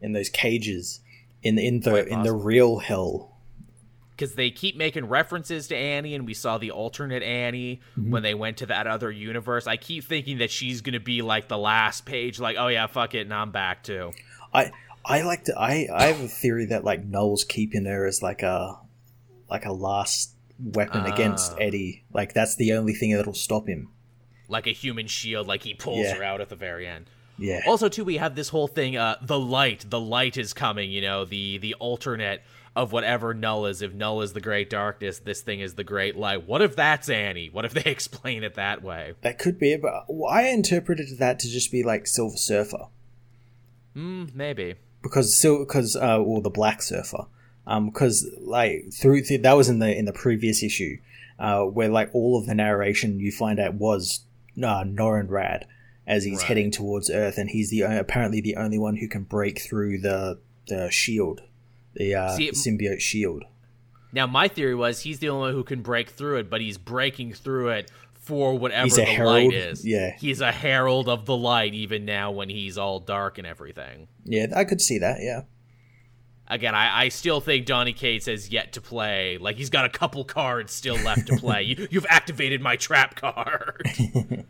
in 0.00 0.12
those 0.12 0.28
cages 0.28 1.00
in 1.42 1.58
in 1.58 1.80
the 1.80 1.90
Quite 1.90 2.08
in 2.08 2.22
the 2.22 2.32
real 2.32 2.78
hell. 2.78 3.36
because 4.10 4.34
they 4.34 4.50
keep 4.50 4.76
making 4.76 5.06
references 5.06 5.68
to 5.68 5.76
Annie, 5.76 6.14
and 6.16 6.26
we 6.26 6.34
saw 6.34 6.58
the 6.58 6.72
alternate 6.72 7.22
Annie 7.22 7.80
when 7.96 8.24
they 8.24 8.34
went 8.34 8.56
to 8.58 8.66
that 8.66 8.88
other 8.88 9.10
universe. 9.12 9.68
I 9.68 9.76
keep 9.76 10.04
thinking 10.04 10.38
that 10.38 10.50
she's 10.50 10.80
gonna 10.80 11.00
be 11.00 11.22
like 11.22 11.46
the 11.46 11.58
last 11.58 12.06
page, 12.06 12.40
like, 12.40 12.56
oh 12.58 12.66
yeah, 12.66 12.88
fuck 12.88 13.14
it, 13.14 13.20
and 13.20 13.32
I'm 13.32 13.52
back 13.52 13.84
too. 13.84 14.10
I 14.52 14.72
I 15.04 15.22
like 15.22 15.44
to 15.44 15.56
I 15.56 15.86
I 15.94 16.06
have 16.06 16.20
a 16.20 16.28
theory 16.28 16.66
that 16.66 16.82
like 16.82 17.04
Null's 17.04 17.44
keeping 17.44 17.84
her 17.84 18.04
as 18.04 18.20
like 18.20 18.42
a 18.42 18.80
like 19.48 19.64
a 19.64 19.72
last 19.72 20.34
weapon 20.62 21.06
against 21.06 21.52
Ah. 21.52 21.56
Eddie. 21.60 22.04
Like 22.12 22.32
that's 22.34 22.56
the 22.56 22.72
only 22.72 22.92
thing 22.94 23.12
that'll 23.16 23.34
stop 23.34 23.68
him. 23.68 23.88
Like 24.48 24.66
a 24.66 24.72
human 24.72 25.06
shield, 25.06 25.46
like 25.46 25.62
he 25.62 25.74
pulls 25.74 26.06
Yeah. 26.06 26.14
her 26.16 26.22
out 26.24 26.40
at 26.40 26.48
the 26.48 26.56
very 26.56 26.86
end. 26.86 27.06
Yeah. 27.38 27.62
Also, 27.66 27.88
too, 27.88 28.04
we 28.04 28.18
have 28.18 28.34
this 28.34 28.50
whole 28.50 28.66
thing. 28.68 28.96
Uh, 28.96 29.16
the 29.22 29.38
light, 29.38 29.86
the 29.88 30.00
light 30.00 30.36
is 30.36 30.52
coming. 30.52 30.90
You 30.90 31.00
know, 31.00 31.24
the 31.24 31.56
the 31.58 31.74
alternate 31.74 32.42
of 32.76 32.92
whatever 32.92 33.32
Null 33.32 33.66
is. 33.66 33.80
If 33.80 33.94
Null 33.94 34.20
is 34.22 34.32
the 34.34 34.40
great 34.40 34.68
darkness, 34.68 35.18
this 35.20 35.40
thing 35.40 35.60
is 35.60 35.74
the 35.74 35.82
great 35.84 36.16
light. 36.16 36.46
What 36.46 36.60
if 36.62 36.76
that's 36.76 37.08
Annie? 37.08 37.48
What 37.48 37.64
if 37.64 37.72
they 37.72 37.82
explain 37.90 38.44
it 38.44 38.54
that 38.56 38.82
way? 38.82 39.14
That 39.22 39.38
could 39.38 39.58
be 39.58 39.72
it, 39.72 39.80
but 39.82 40.04
I 40.28 40.48
interpreted 40.48 41.18
that 41.18 41.38
to 41.40 41.48
just 41.48 41.72
be 41.72 41.82
like 41.82 42.06
Silver 42.06 42.36
Surfer. 42.36 42.88
Hmm, 43.94 44.26
maybe. 44.34 44.74
because 45.02 45.40
because 45.42 45.96
uh 45.96 46.18
or 46.20 46.42
the 46.42 46.50
black 46.50 46.82
surfer 46.82 47.24
um 47.70 47.86
because 47.88 48.28
like 48.40 48.92
through 48.92 49.22
th- 49.22 49.40
that 49.42 49.54
was 49.56 49.68
in 49.68 49.78
the 49.78 49.96
in 49.98 50.04
the 50.04 50.12
previous 50.12 50.62
issue 50.62 50.96
uh 51.38 51.62
where 51.62 51.88
like 51.88 52.10
all 52.12 52.38
of 52.38 52.46
the 52.46 52.54
narration 52.54 53.18
you 53.20 53.32
find 53.32 53.58
out 53.58 53.74
was 53.74 54.24
uh, 54.62 54.84
Norrin 54.84 55.28
Radd 55.28 55.62
as 56.06 56.24
he's 56.24 56.38
Right. 56.40 56.46
heading 56.48 56.70
towards 56.70 57.08
Earth 57.08 57.38
and 57.38 57.48
he's 57.50 57.70
the 57.70 57.82
apparently 57.82 58.40
the 58.42 58.56
only 58.56 58.78
one 58.78 58.96
who 58.96 59.08
can 59.08 59.22
break 59.22 59.60
through 59.60 60.00
the 60.00 60.38
the 60.68 60.90
shield 60.90 61.40
the 61.94 62.14
uh, 62.14 62.36
See, 62.36 62.50
symbiote 62.50 63.00
shield 63.00 63.44
Now, 64.12 64.26
my 64.26 64.48
theory 64.48 64.74
was 64.74 65.00
he's 65.00 65.18
the 65.20 65.28
only 65.30 65.48
one 65.48 65.54
who 65.54 65.64
can 65.64 65.82
break 65.82 66.10
through 66.10 66.38
it, 66.38 66.50
but 66.50 66.60
he's 66.60 66.78
breaking 66.78 67.32
through 67.34 67.68
it 67.70 67.90
for 68.14 68.56
whatever 68.58 68.94
the 68.94 69.04
herald, 69.04 69.32
light 69.34 69.52
is. 69.52 69.84
yeah. 69.86 70.14
He's 70.18 70.40
a 70.40 70.52
herald 70.52 71.08
of 71.08 71.26
the 71.26 71.36
light, 71.36 71.74
even 71.74 72.04
now 72.04 72.30
when 72.32 72.48
he's 72.48 72.76
all 72.78 73.00
dark 73.00 73.38
and 73.38 73.46
everything. 73.46 74.08
yeah 74.24 74.46
I 74.54 74.64
could 74.64 74.80
see 74.80 74.98
that 74.98 75.18
yeah 75.20 75.42
Again, 76.50 76.74
I, 76.74 77.04
I 77.04 77.08
still 77.08 77.40
think 77.40 77.64
Donny 77.64 77.94
Cates 77.94 78.26
has 78.26 78.50
yet 78.50 78.72
to 78.74 78.82
play. 78.82 79.38
Like, 79.38 79.56
he's 79.56 79.70
got 79.70 79.86
a 79.86 79.88
couple 79.88 80.24
cards 80.24 80.72
still 80.72 80.96
left 80.96 81.28
to 81.28 81.36
play. 81.36 81.62
you, 81.62 81.88
you've 81.90 82.06
activated 82.08 82.60
my 82.60 82.76
trap 82.76 83.14
card. 83.14 83.88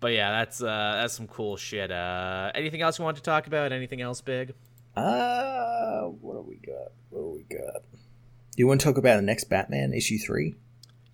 but 0.00 0.12
yeah, 0.12 0.30
that's 0.30 0.62
uh, 0.62 0.98
that's 1.00 1.14
some 1.14 1.26
cool 1.26 1.56
shit. 1.56 1.90
Uh, 1.90 2.52
anything 2.54 2.82
else 2.82 2.98
you 2.98 3.04
want 3.04 3.16
to 3.16 3.22
talk 3.22 3.48
about? 3.48 3.72
Anything 3.72 4.00
else 4.02 4.20
big? 4.20 4.54
uh 4.96 6.04
what 6.04 6.34
do 6.34 6.40
we 6.48 6.56
got 6.56 6.90
what 7.10 7.20
do 7.20 7.28
we 7.28 7.42
got 7.54 7.82
do 7.92 8.56
you 8.56 8.66
want 8.66 8.80
to 8.80 8.84
talk 8.86 8.96
about 8.96 9.16
the 9.16 9.22
next 9.22 9.44
Batman 9.44 9.92
issue 9.92 10.16
three 10.18 10.54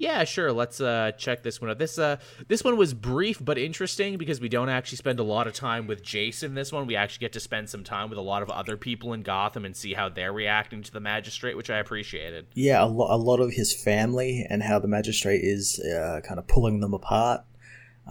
Yeah, 0.03 0.24
sure. 0.24 0.53
Let's 0.53 0.80
uh, 0.80 1.12
check 1.16 1.44
this 1.44 1.61
one 1.61 1.70
out. 1.70 1.78
This 1.78 1.96
uh, 1.96 2.16
this 2.48 2.64
one 2.64 2.76
was 2.76 2.92
brief 2.92 3.38
but 3.40 3.57
interesting 3.57 4.18
because 4.18 4.40
we 4.40 4.48
don't 4.48 4.68
actually 4.68 4.96
spend 4.96 5.20
a 5.20 5.22
lot 5.22 5.46
of 5.46 5.55
time 5.55 5.86
with 5.86 6.03
Jason. 6.03 6.55
This 6.55 6.72
one 6.72 6.88
we 6.88 6.96
actually 6.96 7.20
get 7.20 7.32
to 7.34 7.40
spend 7.40 7.70
some 7.70 7.84
time 7.84 8.11
with 8.11 8.18
a 8.18 8.22
lot 8.22 8.42
of 8.42 8.50
other 8.50 8.76
people 8.76 9.12
in 9.12 9.22
Gotham 9.22 9.64
and 9.64 9.76
see 9.76 9.94
how 9.94 10.09
they're 10.09 10.32
reacting 10.32 10.82
to 10.82 10.92
the 10.92 10.98
magistrate, 10.98 11.57
which 11.57 11.70
I 11.70 11.78
appreciated. 11.78 12.48
yeah, 12.55 12.82
a, 12.82 12.86
lo- 12.86 13.14
a 13.14 13.16
lot 13.16 13.38
of 13.38 13.53
his 13.53 13.72
family 13.72 14.44
and 14.50 14.61
how 14.64 14.80
the 14.80 14.88
magistrate 14.88 15.42
is 15.44 15.78
uh, 15.78 16.20
kind 16.26 16.40
of 16.40 16.48
pulling 16.48 16.80
them 16.80 16.94
apart 16.94 17.44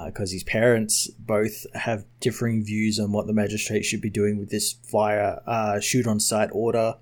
because 0.06 0.32
his 0.32 0.44
parents 0.44 1.08
both 1.20 1.66
have 1.76 2.06
differing 2.20 2.64
views 2.64 3.00
on 3.00 3.12
what 3.12 3.28
the 3.28 3.34
magistrate 3.34 3.84
should 3.84 4.02
be 4.02 4.10
doing 4.10 4.38
with 4.40 4.50
this 4.50 4.74
fire 4.84 5.42
uh, 5.46 5.80
shoot 5.80 6.08
on 6.08 6.20
sight 6.20 6.50
order. 6.54 6.96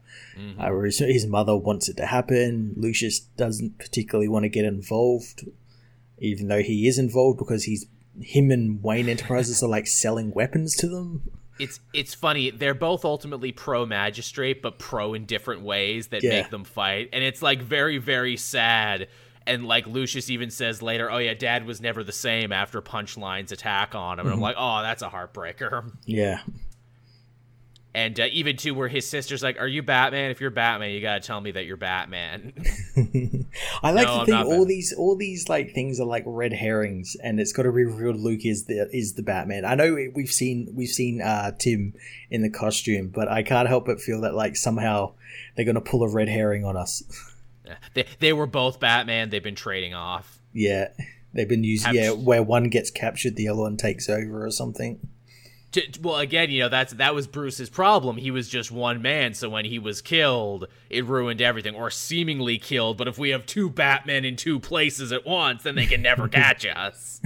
Uh, 0.58 0.70
whereas 0.70 1.00
his 1.00 1.28
mother 1.28 1.56
wants 1.56 1.90
it 1.90 1.98
to 1.98 2.06
happen. 2.06 2.74
Lucius 2.78 3.20
doesn't 3.20 3.78
particularly 3.78 4.28
want 4.30 4.44
to 4.44 4.50
get 4.50 4.64
involved, 4.64 5.46
even 6.18 6.48
though 6.48 6.62
he 6.62 6.88
is 6.88 6.98
involved 6.98 7.38
because 7.38 7.66
he's 7.66 7.86
him 8.22 8.50
and 8.52 8.82
Wayne 8.82 9.10
Enterprises 9.10 9.62
are 9.64 9.68
like 9.70 9.86
selling 9.88 10.32
weapons 10.32 10.76
to 10.78 10.88
them. 10.88 11.24
It's 11.60 11.82
it's 11.94 12.14
funny. 12.14 12.52
They're 12.52 12.74
both 12.74 13.04
ultimately 13.04 13.52
pro 13.52 13.86
magistrate, 13.86 14.62
but 14.62 14.80
pro 14.80 15.14
in 15.14 15.26
different 15.26 15.62
ways 15.62 16.08
that 16.08 16.24
Yeah. 16.24 16.42
make 16.42 16.50
them 16.52 16.64
fight, 16.64 17.10
and 17.12 17.22
it's 17.22 17.42
like 17.42 17.62
very 17.62 17.98
very 17.98 18.38
sad. 18.38 19.10
And 19.48 19.66
like 19.66 19.88
Lucius 19.88 20.30
even 20.30 20.52
says 20.52 20.82
later, 20.82 21.10
"Oh 21.10 21.18
yeah, 21.18 21.34
Dad 21.34 21.66
was 21.66 21.82
never 21.82 22.04
the 22.04 22.12
same 22.12 22.52
after 22.52 22.82
Punchline's 22.82 23.52
attack 23.52 23.96
on 23.96 24.20
him." 24.20 24.28
And 24.28 24.34
I'm 24.36 24.42
like, 24.42 24.56
"Oh, 24.58 24.82
that's 24.84 25.02
a 25.02 25.10
heartbreaker." 25.10 25.92
Yeah, 26.06 26.42
And 27.96 28.20
uh, 28.20 28.28
even 28.32 28.56
too, 28.58 28.76
where 28.76 28.88
his 28.88 29.10
sister's 29.10 29.42
like, 29.42 29.60
"Are 29.60 29.68
you 29.68 29.82
Batman? 29.82 30.30
If 30.30 30.40
you're 30.40 30.52
Batman, 30.52 30.92
you 30.92 31.02
gotta 31.02 31.22
tell 31.22 31.42
me 31.42 31.50
that 31.52 31.66
you're 31.66 31.78
Batman." 31.78 32.54
I 33.82 33.92
like 33.92 34.08
No, 34.08 34.20
to 34.20 34.26
think 34.26 34.46
all 34.46 34.66
these 34.66 34.94
all 34.94 35.16
these 35.16 35.50
like 35.50 35.74
things 35.74 36.00
are 36.00 36.06
like 36.06 36.24
red 36.28 36.54
herrings, 36.54 37.16
and 37.24 37.40
it's 37.40 37.52
got 37.52 37.64
to 37.64 37.72
be 37.72 37.86
revealed 37.86 38.18
Luke 38.18 38.46
is 38.46 38.66
the 38.66 38.88
is 38.94 39.14
the 39.14 39.24
Batman. 39.24 39.66
I 39.66 39.74
know 39.74 39.96
we've 40.14 40.32
seen 40.32 40.72
we've 40.76 40.90
seen 40.90 41.22
uh, 41.22 41.54
Tim 41.58 41.96
in 42.30 42.44
the 42.44 42.50
costume, 42.52 43.08
but 43.08 43.28
I 43.28 43.42
can't 43.42 43.68
help 43.68 43.88
but 43.88 44.00
feel 44.00 44.22
that 44.22 44.36
like 44.36 44.56
somehow 44.56 45.14
they're 45.56 45.66
gonna 45.66 45.82
pull 45.82 46.04
a 46.04 46.10
red 46.10 46.30
herring 46.30 46.64
on 46.66 46.78
us. 46.78 47.02
they 47.94 48.06
they 48.20 48.34
were 48.34 48.48
both 48.48 48.80
Batman. 48.80 49.30
They've 49.30 49.44
been 49.44 49.56
trading 49.56 49.94
off. 49.94 50.40
yeah, 50.54 50.90
they've 51.34 51.50
been 51.50 51.64
using 51.64 51.94
yeah 51.94 52.12
where 52.12 52.44
one 52.44 52.66
gets 52.70 52.92
captured, 52.92 53.36
the 53.36 53.48
other 53.48 53.62
one 53.62 53.78
takes 53.78 54.10
over 54.10 54.46
or 54.46 54.52
something. 54.52 55.00
To, 55.74 55.84
well, 56.02 56.18
again, 56.18 56.50
you 56.50 56.62
know 56.62 56.70
that's 56.70 56.94
that 56.94 57.14
was 57.14 57.28
Bruce's 57.28 57.70
problem. 57.70 58.18
He 58.18 58.32
was 58.32 58.50
just 58.50 58.72
one 58.72 59.04
man, 59.04 59.36
so 59.36 59.50
when 59.50 59.66
he 59.66 59.78
was 59.78 60.02
killed, 60.02 60.66
it 60.90 61.06
ruined 61.06 61.44
everything, 61.44 61.76
or 61.76 61.92
seemingly 61.92 62.58
killed. 62.58 62.98
But 62.98 63.08
if 63.08 63.20
we 63.20 63.30
have 63.30 63.46
two 63.46 63.70
Batmen 63.70 64.26
in 64.26 64.36
two 64.36 64.60
places 64.60 65.12
at 65.12 65.28
once, 65.28 65.62
then 65.62 65.76
they 65.76 65.86
can 65.86 66.02
never 66.02 66.28
catch 66.28 66.66
us. 66.66 67.22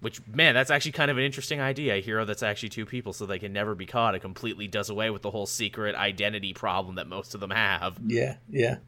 Which, 0.00 0.20
man, 0.26 0.54
that's 0.54 0.70
actually 0.70 0.92
kind 0.92 1.10
of 1.10 1.18
an 1.18 1.24
interesting 1.24 1.60
idea. 1.60 1.94
A 1.94 2.00
hero 2.00 2.24
that's 2.24 2.42
actually 2.42 2.68
two 2.68 2.86
people, 2.86 3.12
so 3.12 3.26
they 3.26 3.38
can 3.38 3.52
never 3.52 3.74
be 3.76 3.86
caught. 3.86 4.14
It 4.16 4.20
completely 4.20 4.66
does 4.68 4.90
away 4.90 5.10
with 5.10 5.22
the 5.22 5.30
whole 5.30 5.46
secret 5.46 5.94
identity 5.94 6.52
problem 6.52 6.96
that 6.96 7.06
most 7.08 7.34
of 7.34 7.40
them 7.40 7.50
have. 7.50 7.96
Yeah, 8.04 8.36
yeah, 8.48 8.78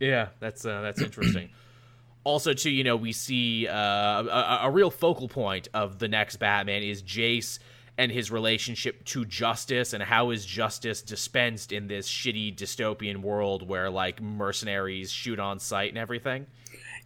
Yeah, 0.00 0.28
that's 0.40 0.64
uh, 0.64 0.80
that's 0.80 1.02
interesting. 1.02 1.50
also, 2.24 2.52
too, 2.52 2.70
you 2.70 2.84
know, 2.84 2.96
we 2.96 3.12
see 3.12 3.66
uh, 3.66 3.74
a, 3.74 4.60
a 4.64 4.70
real 4.70 4.90
focal 4.90 5.28
point 5.28 5.68
of 5.74 5.98
the 5.98 6.08
next 6.08 6.36
Batman 6.36 6.82
is 6.82 7.02
Jace 7.02 7.58
and 7.96 8.12
his 8.12 8.30
relationship 8.30 9.04
to 9.06 9.24
justice 9.24 9.92
and 9.92 10.02
how 10.02 10.30
is 10.30 10.46
justice 10.46 11.02
dispensed 11.02 11.72
in 11.72 11.88
this 11.88 12.08
shitty 12.08 12.56
dystopian 12.56 13.22
world 13.22 13.68
where 13.68 13.90
like 13.90 14.22
mercenaries 14.22 15.10
shoot 15.10 15.40
on 15.40 15.58
sight 15.58 15.88
and 15.88 15.98
everything. 15.98 16.46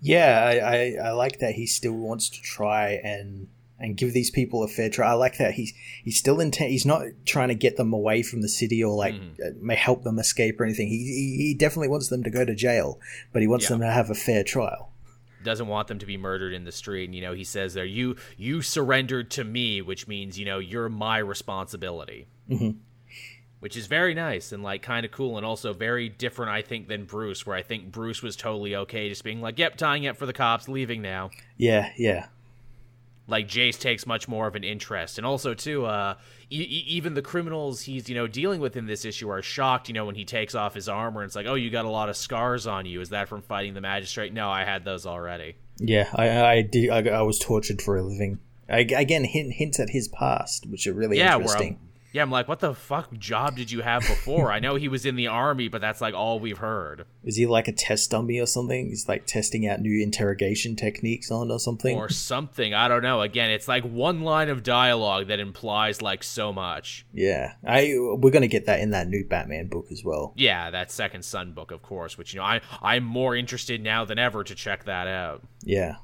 yeah. 0.03 0.43
I, 0.45 0.77
I 0.77 1.09
I 1.09 1.11
like 1.13 1.39
that 1.39 1.53
he 1.55 1.67
still 1.67 1.95
wants 1.95 2.29
to 2.29 2.43
try 2.43 3.01
and 3.03 3.49
and 3.83 3.97
give 3.97 4.13
these 4.13 4.31
people 4.31 4.63
a 4.63 4.69
fair 4.69 4.89
try. 4.89 5.09
I 5.11 5.13
like 5.15 5.39
that 5.39 5.55
he's 5.55 5.75
he's 6.05 6.17
still 6.19 6.41
intent. 6.41 6.71
He's 6.71 6.87
not 6.87 7.03
trying 7.27 7.49
to 7.49 7.55
get 7.55 7.77
them 7.77 7.93
away 7.93 8.23
from 8.23 8.41
the 8.43 8.49
city 8.49 8.83
or 8.83 8.95
like 8.95 9.15
Mm-hmm. 9.15 9.43
uh, 9.45 9.51
may 9.61 9.75
help 9.77 10.05
them 10.05 10.19
escape 10.19 10.61
or 10.61 10.65
anything. 10.65 10.89
He, 10.89 10.99
he 10.99 11.37
he 11.49 11.55
definitely 11.55 11.89
wants 11.89 12.09
them 12.09 12.23
to 12.23 12.31
go 12.31 12.45
to 12.45 12.55
jail, 12.55 12.99
but 13.33 13.43
he 13.43 13.49
wants 13.49 13.65
Yeah. 13.67 13.71
them 13.71 13.81
to 13.81 13.91
have 13.91 14.09
a 14.11 14.15
fair 14.15 14.45
trial. 14.45 14.89
doesn't 15.45 15.67
want 15.67 15.89
them 15.89 15.99
to 15.99 16.07
be 16.07 16.17
murdered 16.17 16.53
in 16.55 16.63
the 16.65 16.71
street 16.71 17.07
and 17.07 17.17
you 17.17 17.21
know 17.21 17.33
he 17.35 17.43
says 17.43 17.75
there 17.75 17.85
you 17.85 18.15
you 18.39 18.63
surrendered 18.63 19.29
to 19.29 19.43
me 19.43 19.83
which 19.83 20.07
means 20.07 20.39
you 20.39 20.45
know 20.45 20.61
you're 20.61 20.89
my 20.89 21.19
responsibility 21.19 22.29
Mhm. 22.49 22.77
which 23.59 23.77
is 23.77 23.87
very 23.89 24.15
nice 24.15 24.53
and 24.53 24.63
like 24.63 24.83
kind 24.83 25.05
of 25.05 25.11
cool 25.11 25.37
and 25.37 25.45
also 25.45 25.73
very 25.73 26.09
different 26.09 26.53
i 26.53 26.63
think 26.63 26.87
than 26.87 27.05
bruce 27.07 27.45
where 27.45 27.57
i 27.57 27.63
think 27.63 27.91
bruce 27.91 28.23
was 28.23 28.37
totally 28.37 28.77
okay 28.77 29.09
just 29.09 29.25
being 29.25 29.41
like 29.41 29.59
yep 29.59 29.77
tying 29.77 30.07
up 30.07 30.17
for 30.17 30.27
the 30.27 30.33
cops 30.33 30.69
leaving 30.69 31.03
now 31.03 31.29
Yeah, 31.57 31.91
yeah, 31.97 32.27
like 33.33 33.49
Jace 33.49 33.81
takes 33.81 34.07
much 34.07 34.29
more 34.29 34.47
of 34.47 34.55
an 34.55 34.63
interest, 34.63 35.19
and 35.19 35.27
also 35.27 35.55
too, 35.55 35.87
uh, 35.87 36.15
e- 36.51 36.85
even 36.87 37.15
the 37.15 37.23
criminals 37.23 37.81
he's 37.81 38.09
you 38.09 38.15
know 38.15 38.29
dealing 38.29 38.61
with 38.61 38.77
in 38.77 38.87
this 38.87 39.05
issue 39.05 39.29
are 39.31 39.43
shocked, 39.43 39.89
you 39.89 39.95
know, 39.95 40.05
when 40.05 40.15
he 40.15 40.25
takes 40.25 40.55
off 40.55 40.75
his 40.75 40.89
armor 40.89 41.23
and 41.23 41.29
it's 41.29 41.35
like, 41.35 41.47
oh, 41.47 41.55
you 41.55 41.71
got 41.71 41.85
a 41.85 41.91
lot 41.91 42.09
of 42.09 42.17
scars 42.17 42.69
on 42.69 42.87
you. 42.87 43.01
Is 43.01 43.09
that 43.09 43.29
from 43.29 43.43
fighting 43.43 43.75
the 43.75 43.81
magistrate? 43.81 44.33
No, 44.33 44.49
I 44.51 44.65
had 44.65 44.85
those 44.85 45.07
already. 45.07 45.57
yeah. 45.79 46.09
I 46.15 46.45
I 46.45 46.63
did. 46.63 46.91
I, 46.91 47.19
I 47.19 47.23
was 47.23 47.39
tortured 47.41 47.83
for 47.83 47.97
a 47.97 48.03
living. 48.03 48.39
I, 48.69 48.81
again, 48.81 49.25
hint, 49.25 49.55
hints 49.55 49.81
at 49.81 49.91
his 49.91 50.09
past, 50.09 50.67
which 50.71 50.87
are 50.87 50.93
really 50.95 51.19
yeah, 51.19 51.35
where 51.37 51.43
interesting. 51.43 51.79
I'm, 51.81 51.89
yeah, 52.13 52.23
I'm 52.23 52.31
like, 52.31 52.47
what 52.49 52.61
the 52.61 52.75
fuck 52.75 53.13
job 53.19 53.57
did 53.57 53.71
you 53.71 53.81
have 53.81 54.03
before? 54.03 54.53
I 54.53 54.59
know 54.59 54.75
he 54.77 54.89
was 54.89 55.07
in 55.07 55.17
the 55.17 55.27
army, 55.27 55.69
but 55.69 55.81
that's 55.81 56.01
like 56.01 56.15
all 56.15 56.39
we've 56.39 56.59
heard, 56.59 57.07
Is 57.25 57.37
he 57.37 57.47
like 57.47 57.69
a 57.69 57.73
test 57.73 58.11
dummy 58.11 58.39
or 58.41 58.47
something? 58.47 58.89
He's 58.89 59.09
like 59.09 59.27
testing 59.27 59.67
out 59.67 59.81
new 59.81 60.03
interrogation 60.03 60.77
techniques 60.77 61.31
on 61.31 61.51
or 61.51 61.59
something. 61.59 61.97
or 61.97 62.09
something. 62.09 62.75
I 62.75 62.89
don't 62.89 63.03
know. 63.03 63.23
Again, 63.23 63.51
it's 63.51 63.69
like 63.69 63.85
one 63.85 64.23
line 64.23 64.49
of 64.49 64.63
dialogue 64.63 65.29
that 65.29 65.41
implies 65.41 66.03
like 66.03 66.23
so 66.23 66.53
much. 66.53 67.07
yeah, 67.13 67.55
I 67.67 67.95
we're 67.99 68.31
gonna 68.31 68.47
get 68.49 68.67
that 68.67 68.81
in 68.81 68.91
that 68.91 69.09
new 69.09 69.25
Batman 69.27 69.69
book 69.69 69.87
as 69.91 70.03
well. 70.05 70.33
Yeah, 70.37 70.71
that 70.71 70.91
second 70.91 71.25
son 71.25 71.53
book, 71.53 71.71
of 71.71 71.83
course, 71.83 72.19
which 72.19 72.35
you 72.35 72.41
know 72.41 72.45
I 72.47 72.61
I'm 72.83 73.05
more 73.05 73.35
interested 73.35 73.83
now 73.83 74.05
than 74.05 74.19
ever 74.19 74.45
to 74.45 74.55
check 74.55 74.85
that 74.85 75.07
out. 75.07 75.43
Yeah, 75.65 75.97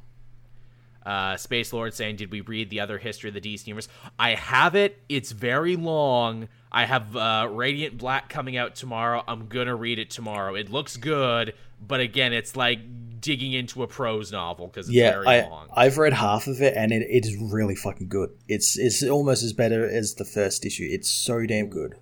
Uh, 1.09 1.39
Space 1.39 1.73
Lord 1.73 1.95
saying, 1.95 2.17
"Did 2.17 2.31
we 2.31 2.43
read 2.43 2.69
the 2.69 2.81
other 2.81 2.99
history 2.99 3.29
of 3.29 3.35
the 3.35 3.41
DC 3.41 3.67
universe?" 3.67 3.89
I 4.19 4.35
have 4.35 4.75
it. 4.75 5.01
It's 5.09 5.33
very 5.33 5.75
long. 5.75 6.49
I 6.71 6.85
have 6.85 7.17
uh, 7.17 7.49
Radiant 7.51 7.97
Black 7.97 8.29
coming 8.29 8.59
out 8.59 8.75
tomorrow. 8.75 9.25
I'm 9.27 9.47
gonna 9.47 9.75
read 9.75 9.99
it 9.99 10.11
tomorrow. 10.11 10.55
It 10.55 10.71
looks 10.71 10.99
good, 10.99 11.55
but 11.81 12.01
again, 12.01 12.35
it's 12.35 12.57
like 12.57 12.81
digging 13.23 13.55
into 13.55 13.83
a 13.83 13.87
prose 13.87 14.31
novel 14.31 14.67
because 14.67 14.89
it's 14.89 14.95
yeah. 14.97 15.13
very 15.13 15.27
I 15.27 15.49
long. 15.49 15.69
I've 15.75 15.97
read 15.97 16.13
half 16.13 16.47
of 16.47 16.61
it 16.61 16.77
and 16.77 16.93
it, 16.93 17.07
it 17.09 17.25
is 17.25 17.37
really 17.39 17.75
fucking 17.75 18.09
good. 18.09 18.29
It's 18.47 18.79
it's 18.79 19.03
almost 19.03 19.43
as 19.43 19.55
better 19.55 19.89
as 19.89 20.15
the 20.15 20.27
first 20.27 20.67
issue. 20.67 20.87
It's 20.91 21.09
so 21.09 21.47
damn 21.47 21.69
good. 21.69 21.95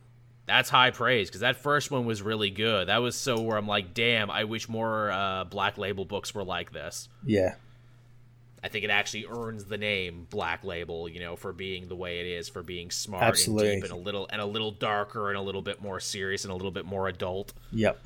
That's 0.46 0.68
high 0.68 0.90
praise 0.90 1.28
because 1.28 1.42
that 1.42 1.56
first 1.56 1.92
one 1.92 2.06
was 2.06 2.22
really 2.22 2.50
good. 2.50 2.88
That 2.88 2.98
was 2.98 3.14
so 3.16 3.40
where 3.40 3.56
I'm 3.56 3.68
like, 3.68 3.94
damn, 3.94 4.30
I 4.32 4.44
wish 4.44 4.68
more 4.68 5.12
uh, 5.12 5.44
Black 5.44 5.78
Label 5.78 6.04
books 6.04 6.34
were 6.34 6.44
like 6.44 6.72
this. 6.72 7.08
Yeah, 7.24 7.54
I 8.66 8.68
think 8.68 8.84
it 8.84 8.90
actually 8.90 9.26
earns 9.26 9.64
the 9.66 9.78
name 9.78 10.26
Black 10.28 10.64
Label, 10.64 11.08
you 11.08 11.20
know, 11.20 11.36
for 11.36 11.52
being 11.52 11.86
the 11.86 11.94
way 11.94 12.18
it 12.18 12.26
is, 12.26 12.48
for 12.48 12.64
being 12.64 12.90
smart 12.90 13.22
Absolutely. 13.22 13.74
and 13.74 13.82
deep 13.82 13.90
and 13.92 14.00
a 14.00 14.02
little 14.02 14.26
and 14.32 14.40
a 14.40 14.44
little 14.46 14.72
darker 14.72 15.28
and 15.28 15.38
a 15.38 15.40
little 15.40 15.62
bit 15.62 15.80
more 15.80 16.00
serious 16.00 16.42
and 16.44 16.50
a 16.50 16.56
little 16.56 16.72
bit 16.72 16.84
more 16.84 17.06
adult. 17.06 17.52
yep. 17.70 18.02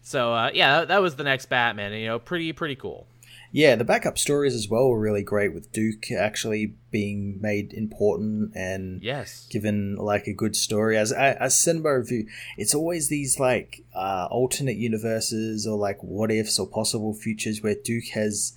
So 0.00 0.32
uh, 0.32 0.50
yeah, 0.54 0.86
that, 0.86 1.02
was 1.02 1.16
the 1.16 1.24
next 1.24 1.46
Batman. 1.50 1.92
You 1.92 2.06
know, 2.06 2.18
pretty 2.18 2.50
pretty 2.54 2.76
cool. 2.76 3.06
Yeah, 3.52 3.76
the 3.76 3.84
backup 3.84 4.16
stories 4.16 4.54
as 4.54 4.68
well 4.70 4.88
were 4.88 4.98
really 4.98 5.22
great 5.22 5.52
with 5.54 5.70
Duke 5.72 6.10
actually 6.12 6.74
being 6.90 7.38
made 7.40 7.72
important 7.74 8.54
and 8.54 9.02
Yes. 9.02 9.46
given 9.50 9.96
like 9.96 10.26
a 10.26 10.32
good 10.32 10.56
story. 10.56 10.96
As 10.96 11.12
as 11.12 11.58
cinema 11.58 11.98
review, 11.98 12.26
it's 12.56 12.74
always 12.74 13.08
these 13.08 13.38
like 13.38 13.84
uh, 13.94 14.28
alternate 14.30 14.76
universes 14.76 15.66
or 15.66 15.76
like 15.76 16.02
what 16.02 16.30
ifs 16.30 16.58
or 16.58 16.66
possible 16.66 17.12
futures 17.12 17.62
where 17.62 17.74
Duke 17.74 18.08
has 18.14 18.54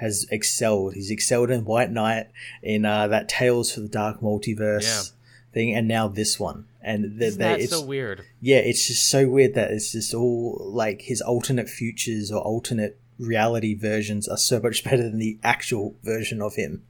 has 0.00 0.26
excelled. 0.30 0.94
He's 0.94 1.10
excelled 1.10 1.50
in 1.50 1.64
White 1.64 1.90
Knight, 1.90 2.28
in 2.62 2.84
uh, 2.84 3.06
that 3.08 3.28
Tales 3.28 3.72
for 3.72 3.80
the 3.80 3.88
Dark 3.88 4.20
Multiverse 4.20 5.12
thing, 5.52 5.74
and 5.74 5.86
now 5.86 6.08
this 6.08 6.40
one. 6.40 6.66
And 6.82 7.18
they, 7.18 7.30
they, 7.30 7.60
it's, 7.60 7.72
so 7.72 7.84
weird? 7.84 8.24
yeah, 8.40 8.56
it's 8.56 8.86
just 8.86 9.08
so 9.10 9.28
weird 9.28 9.54
that 9.54 9.70
it's 9.70 9.92
just 9.92 10.14
all 10.14 10.58
like 10.72 11.02
his 11.02 11.20
alternate 11.20 11.68
futures 11.68 12.32
or 12.32 12.40
alternate 12.40 12.98
reality 13.18 13.74
versions 13.74 14.26
are 14.26 14.38
so 14.38 14.58
much 14.60 14.82
better 14.84 15.02
than 15.02 15.18
the 15.18 15.38
actual 15.42 15.94
version 16.02 16.40
of 16.40 16.54
him. 16.54 16.82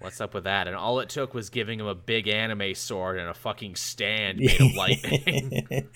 What's 0.00 0.20
up 0.20 0.34
with 0.34 0.44
that? 0.44 0.66
And 0.66 0.76
all 0.76 1.00
it 1.00 1.08
took 1.08 1.34
was 1.34 1.50
giving 1.50 1.80
him 1.80 1.86
a 1.86 1.94
big 1.94 2.28
anime 2.28 2.74
sword 2.74 3.18
and 3.18 3.28
a 3.28 3.34
fucking 3.34 3.76
stand 3.76 4.38
made 4.40 4.60
of 4.60 4.74
lightning. 4.74 5.66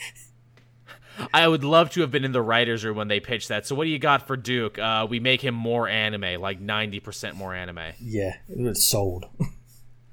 I 1.32 1.46
would 1.48 1.64
love 1.64 1.90
to 1.90 2.00
have 2.02 2.10
been 2.10 2.24
in 2.24 2.32
the 2.32 2.42
writers' 2.42 2.84
room 2.84 2.96
when 2.96 3.08
they 3.08 3.20
pitched 3.20 3.48
that. 3.48 3.66
So 3.66 3.74
what 3.74 3.84
do 3.84 3.90
you 3.90 3.98
got 3.98 4.26
for 4.26 4.36
Duke? 4.36 4.78
Uh, 4.78 5.06
we 5.08 5.20
make 5.20 5.40
him 5.40 5.54
more 5.54 5.88
anime, 5.88 6.40
like 6.40 6.60
ninety 6.60 7.00
percent 7.00 7.36
more 7.36 7.54
anime. 7.54 7.92
yeah, 8.00 8.34
it 8.48 8.60
was 8.60 8.84
sold. 8.86 9.26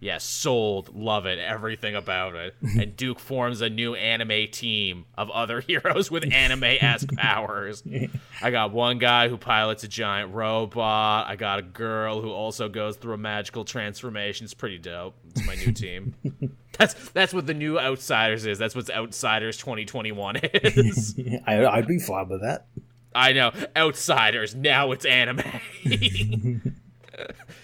Yeah, 0.02 0.18
sold, 0.18 0.96
love 0.96 1.26
it, 1.26 1.40
everything 1.40 1.94
about 1.94 2.36
it. 2.36 2.56
and 2.80 2.96
Duke 2.96 3.20
forms 3.20 3.60
a 3.60 3.70
new 3.70 3.96
anime 3.96 4.50
team 4.52 5.06
of 5.18 5.30
other 5.32 5.60
heroes 5.68 6.10
with 6.10 6.32
anime 6.32 6.64
esque 6.64 7.14
powers. 7.18 7.84
I 8.42 8.52
got 8.52 8.72
one 8.72 8.98
guy 8.98 9.28
who 9.28 9.38
pilots 9.38 9.84
a 9.84 9.88
giant 9.90 10.34
robot. 10.34 11.28
I 11.28 11.36
got 11.36 11.60
a 11.60 11.64
girl 11.64 12.22
who 12.22 12.32
also 12.32 12.70
goes 12.70 12.96
through 12.96 13.16
a 13.16 13.18
magical 13.18 13.66
transformation. 13.66 14.46
It's 14.46 14.54
pretty 14.54 14.78
dope. 14.78 15.16
It's 15.32 15.46
my 15.46 15.56
new 15.56 15.74
team. 15.74 16.16
that's 16.78 16.94
that's 17.10 17.34
what 17.34 17.46
the 17.46 17.54
new 17.54 17.78
Outsiders 17.78 18.46
is. 18.46 18.58
That's 18.58 18.76
what 18.76 18.90
Outsiders 18.90 19.58
2021 19.58 20.38
is. 20.38 21.20
I, 21.46 21.66
I'd 21.66 21.88
be 21.88 22.00
fine 22.00 22.30
with 22.30 22.42
that. 22.42 22.68
I 23.14 23.34
know. 23.34 23.52
Outsiders. 23.76 24.56
Now 24.56 24.92
it's 24.92 25.06
anime. 25.06 25.44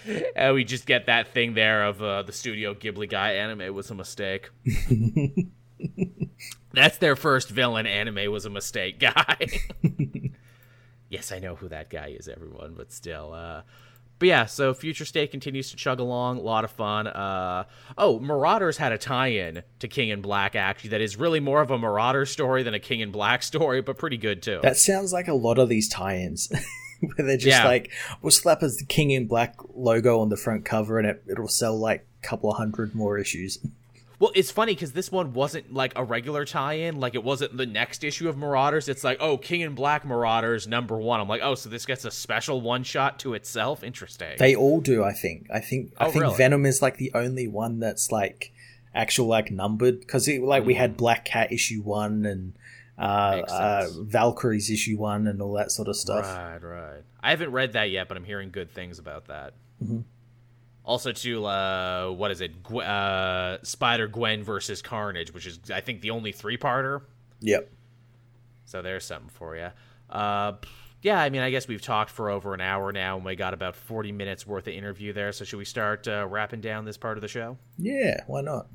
and 0.35 0.53
we 0.55 0.63
just 0.63 0.85
get 0.85 1.07
that 1.07 1.29
thing 1.29 1.53
there 1.53 1.83
of 1.85 2.01
uh, 2.01 2.23
the 2.23 2.31
Studio 2.31 2.73
Ghibli 2.73 3.09
guy. 3.09 3.33
Anime 3.33 3.73
was 3.73 3.89
a 3.91 3.95
mistake. 3.95 4.49
That's 6.73 6.97
their 6.97 7.15
first 7.15 7.49
villain. 7.49 7.87
Anime 7.87 8.31
was 8.31 8.45
a 8.45 8.49
mistake 8.49 8.99
guy. 8.99 9.37
yes, 11.09 11.31
I 11.31 11.39
know 11.39 11.55
who 11.55 11.69
that 11.69 11.89
guy 11.89 12.15
is, 12.17 12.27
everyone, 12.27 12.73
but 12.75 12.91
still. 12.91 13.33
Uh, 13.33 13.61
but 14.19 14.27
yeah, 14.27 14.45
so 14.45 14.73
Future 14.73 15.05
State 15.05 15.31
continues 15.31 15.71
to 15.71 15.77
chug 15.77 15.99
along. 15.99 16.37
A 16.37 16.41
lot 16.41 16.63
of 16.63 16.71
fun. 16.71 17.07
Uh, 17.07 17.65
oh, 17.97 18.19
Marauders 18.19 18.77
had 18.77 18.91
a 18.91 18.97
tie-in 18.97 19.63
to 19.79 19.87
King 19.87 20.09
in 20.09 20.21
Black, 20.21 20.55
actually. 20.55 20.91
That 20.91 21.01
is 21.01 21.17
really 21.17 21.39
more 21.39 21.61
of 21.61 21.71
a 21.71 21.77
Marauder 21.77 22.25
story 22.25 22.63
than 22.63 22.73
a 22.73 22.79
King 22.79 23.01
in 23.01 23.11
Black 23.11 23.43
story, 23.43 23.81
but 23.81 23.97
pretty 23.97 24.17
good 24.17 24.41
too. 24.41 24.59
That 24.61 24.77
sounds 24.77 25.11
like 25.11 25.27
a 25.27 25.33
lot 25.33 25.59
of 25.59 25.67
these 25.67 25.89
tie-ins. 25.89 26.49
Where 27.17 27.27
they're 27.27 27.37
just 27.37 27.59
Yeah. 27.59 27.65
like, 27.67 27.91
we'll 28.21 28.31
slap 28.31 28.63
as 28.63 28.77
the 28.77 28.85
King 28.85 29.11
in 29.11 29.27
Black 29.27 29.55
logo 29.73 30.19
on 30.19 30.29
the 30.29 30.37
front 30.37 30.65
cover 30.65 30.99
and 30.99 31.07
it, 31.07 31.23
it'll 31.27 31.47
sell 31.47 31.77
like 31.77 32.05
a 32.23 32.27
couple 32.27 32.49
of 32.51 32.57
hundred 32.57 32.95
more 32.95 33.17
issues. 33.17 33.59
Well, 34.17 34.31
it's 34.33 34.49
funny 34.49 34.73
because 34.73 34.93
this 34.93 35.11
one 35.11 35.33
wasn't 35.33 35.73
like 35.73 35.91
a 35.97 36.03
regular 36.03 36.45
tie-in. 36.45 36.99
Like 37.01 37.15
it 37.15 37.23
wasn't 37.23 37.57
the 37.57 37.65
next 37.65 38.01
issue 38.03 38.29
of 38.29 38.37
Marauders. 38.37 38.87
It's 38.87 39.03
like, 39.03 39.17
oh, 39.19 39.37
King 39.37 39.59
in 39.61 39.75
Black 39.75 40.05
Marauders 40.05 40.67
number 40.67 40.97
one. 40.97 41.19
I'm 41.19 41.27
like, 41.27 41.41
oh, 41.43 41.55
so 41.55 41.69
this 41.69 41.85
gets 41.85 42.05
a 42.05 42.11
special 42.11 42.61
one 42.61 42.83
shot 42.83 43.19
to 43.19 43.33
itself. 43.33 43.83
Interesting. 43.83 44.35
They 44.39 44.55
all 44.55 44.79
do, 44.79 45.03
I 45.03 45.11
think. 45.11 45.47
I 45.53 45.59
think 45.59 45.91
I 45.97 46.05
Oh, 46.05 46.11
think 46.11 46.23
really? 46.23 46.37
Venom 46.37 46.65
is 46.65 46.81
like 46.81 46.95
the 46.97 47.11
only 47.13 47.47
one 47.49 47.79
that's 47.81 48.09
like 48.09 48.53
actual 48.93 49.27
like 49.27 49.51
numbered 49.51 49.99
because 49.99 50.29
like 50.29 50.65
we 50.65 50.73
hmm. 50.75 50.79
had 50.79 50.95
Black 50.97 51.25
Cat 51.25 51.51
issue 51.51 51.81
one 51.81 52.25
and 52.25 52.53
uh. 52.97 53.41
Uh. 53.47 53.87
Valkyrie's 54.01 54.69
issue 54.69 54.97
one 54.97 55.27
and 55.27 55.41
all 55.41 55.53
that 55.53 55.71
sort 55.71 55.87
of 55.87 55.95
stuff. 55.95 56.25
Right, 56.25 56.61
right. 56.61 57.03
I 57.21 57.29
haven't 57.31 57.51
read 57.51 57.73
that 57.73 57.89
yet, 57.89 58.07
but 58.07 58.17
I'm 58.17 58.23
hearing 58.23 58.51
good 58.51 58.71
things 58.71 58.99
about 58.99 59.25
that. 59.27 59.53
Mhm. 59.83 60.03
Also, 60.83 61.11
to 61.11 61.45
uh, 61.45 62.09
what 62.11 62.29
is 62.29 62.41
it? 62.41 62.61
Gw- 62.63 62.85
uh, 62.85 63.57
Spider 63.63 64.07
Gwen 64.07 64.43
versus 64.43 64.81
Carnage, 64.83 65.33
which 65.33 65.47
is 65.47 65.59
I 65.73 65.81
think 65.81 66.01
the 66.01 66.11
only 66.11 66.31
three-parter. 66.31 67.01
Yep. 67.41 67.71
So 68.65 68.81
there's 68.83 69.03
something 69.03 69.29
for 69.29 69.55
you. 69.55 69.69
Uh, 70.09 70.53
yeah, 71.01 71.19
I 71.19 71.29
mean, 71.29 71.41
I 71.41 71.49
guess 71.51 71.67
we've 71.67 71.81
talked 71.81 72.09
for 72.11 72.29
over 72.29 72.53
an 72.53 72.61
hour 72.61 72.91
now, 72.91 73.15
and 73.15 73.25
we 73.25 73.35
got 73.35 73.53
about 73.53 73.75
40 73.75 74.11
minutes 74.11 74.45
worth 74.47 74.67
of 74.67 74.73
interview 74.73 75.11
there. 75.13 75.31
So 75.31 75.43
should 75.45 75.57
we 75.57 75.65
start 75.65 76.07
uh, 76.07 76.25
wrapping 76.29 76.61
down 76.61 76.85
this 76.85 76.97
part 76.97 77.17
of 77.17 77.21
the 77.21 77.27
show? 77.27 77.57
Yeah. 77.77 78.23
Why 78.27 78.41
not? 78.41 78.67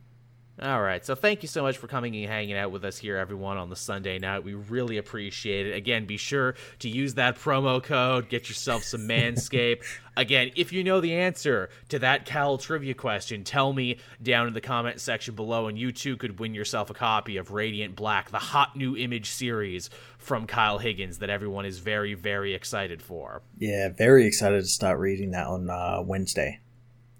All 0.62 0.82
right. 0.82 1.04
So 1.04 1.14
thank 1.14 1.42
you 1.42 1.48
so 1.48 1.62
much 1.62 1.78
for 1.78 1.86
coming 1.86 2.14
and 2.16 2.26
hanging 2.26 2.56
out 2.56 2.70
with 2.70 2.84
us 2.84 2.98
here, 2.98 3.16
everyone, 3.16 3.56
on 3.56 3.70
the 3.70 3.76
Sunday 3.76 4.18
night. 4.18 4.44
We 4.44 4.52
really 4.52 4.98
appreciate 4.98 5.66
it. 5.66 5.74
Again, 5.74 6.04
be 6.04 6.18
sure 6.18 6.54
to 6.80 6.88
use 6.88 7.14
that 7.14 7.38
promo 7.38 7.82
code. 7.82 8.28
Get 8.28 8.50
yourself 8.50 8.84
some 8.84 9.08
Manscape. 9.08 9.82
Again, 10.18 10.50
if 10.56 10.70
you 10.70 10.84
know 10.84 11.00
the 11.00 11.14
answer 11.14 11.70
to 11.88 11.98
that 12.00 12.26
Cal 12.26 12.58
trivia 12.58 12.92
question, 12.92 13.42
tell 13.42 13.72
me 13.72 13.96
down 14.22 14.48
in 14.48 14.52
the 14.52 14.60
comment 14.60 15.00
section 15.00 15.34
below, 15.34 15.66
and 15.66 15.78
you 15.78 15.92
too 15.92 16.18
could 16.18 16.38
win 16.38 16.52
yourself 16.52 16.90
a 16.90 16.94
copy 16.94 17.38
of 17.38 17.52
Radiant 17.52 17.96
Black, 17.96 18.30
the 18.30 18.38
hot 18.38 18.76
new 18.76 18.94
image 18.96 19.30
series 19.30 19.88
from 20.18 20.46
Kyle 20.46 20.76
Higgins 20.76 21.20
that 21.20 21.30
everyone 21.30 21.64
is 21.64 21.78
very, 21.78 22.12
very 22.12 22.52
excited 22.52 23.00
for. 23.00 23.40
Yeah. 23.56 23.88
Very 23.88 24.26
excited 24.26 24.60
to 24.60 24.68
start 24.68 24.98
reading 24.98 25.30
that 25.30 25.46
on 25.46 25.70
uh, 25.70 26.02
Wednesday. 26.04 26.60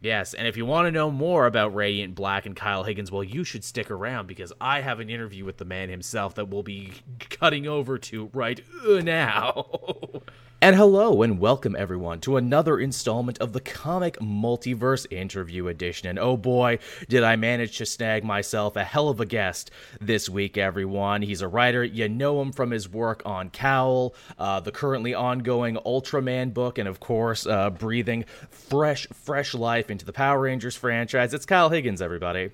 Yes, 0.03 0.33
and 0.33 0.49
if 0.49 0.57
you 0.57 0.65
want 0.65 0.87
to 0.87 0.93
know 0.93 1.11
more 1.11 1.47
about 1.47 1.75
Radiant 1.75 2.15
Black 2.15 2.47
and 2.47 2.57
Kyle 2.57 2.85
Higgins, 2.85 3.13
well, 3.13 3.23
you 3.23 3.45
should 3.45 3.63
stick 3.63 3.91
around 3.91 4.27
because 4.27 4.51
I 4.59 4.81
have 4.81 4.99
an 4.99 5.11
interview 5.11 5.45
with 5.45 5.59
the 5.59 5.67
man 5.67 5.91
himself 5.91 6.35
that 6.37 6.49
we'll 6.49 6.63
be 6.63 6.93
cutting 7.29 7.67
over 7.67 7.99
to 7.99 8.31
right 8.33 8.63
uh, 8.89 9.01
now. 9.01 9.67
and 10.63 10.77
hello 10.77 11.23
and 11.23 11.41
welcome 11.41 11.75
everyone 11.75 12.21
to 12.21 12.37
another 12.37 12.79
installment 12.79 13.39
of 13.39 13.55
the 13.55 13.61
Comic 13.61 14.19
Multiverse 14.19 15.07
Interview 15.11 15.69
Edition. 15.69 16.11
And 16.11 16.19
oh 16.19 16.37
boy, 16.37 16.79
did 17.09 17.23
I 17.23 17.37
manage 17.37 17.79
to 17.79 17.87
snag 17.87 18.25
myself 18.25 18.77
a 18.77 18.85
hell 18.85 19.09
of 19.09 19.21
a 19.21 19.27
guest 19.27 19.71
this 20.03 20.29
week, 20.29 20.59
everyone. 20.59 21.23
He's 21.23 21.41
a 21.41 21.49
writer. 21.49 21.83
You 21.83 22.11
know 22.11 22.43
him 22.43 22.53
from 22.53 22.73
his 22.73 22.91
work 22.91 23.23
on 23.25 23.51
C.O.W.L., 23.55 24.15
uh, 24.39 24.61
the 24.61 24.71
currently 24.71 25.15
ongoing 25.15 25.77
Ultraman 25.77 26.53
book, 26.53 26.77
and 26.77 26.89
of 26.89 27.01
course, 27.01 27.47
uh, 27.47 27.71
breathing 27.71 28.27
fresh, 28.51 29.07
fresh 29.15 29.55
life 29.55 29.91
into 29.91 30.05
the 30.05 30.13
Power 30.13 30.41
Rangers 30.41 30.77
franchise. 30.77 31.33
It's 31.33 31.47
Kyle 31.47 31.71
Higgins, 31.71 32.03
everybody. 32.03 32.51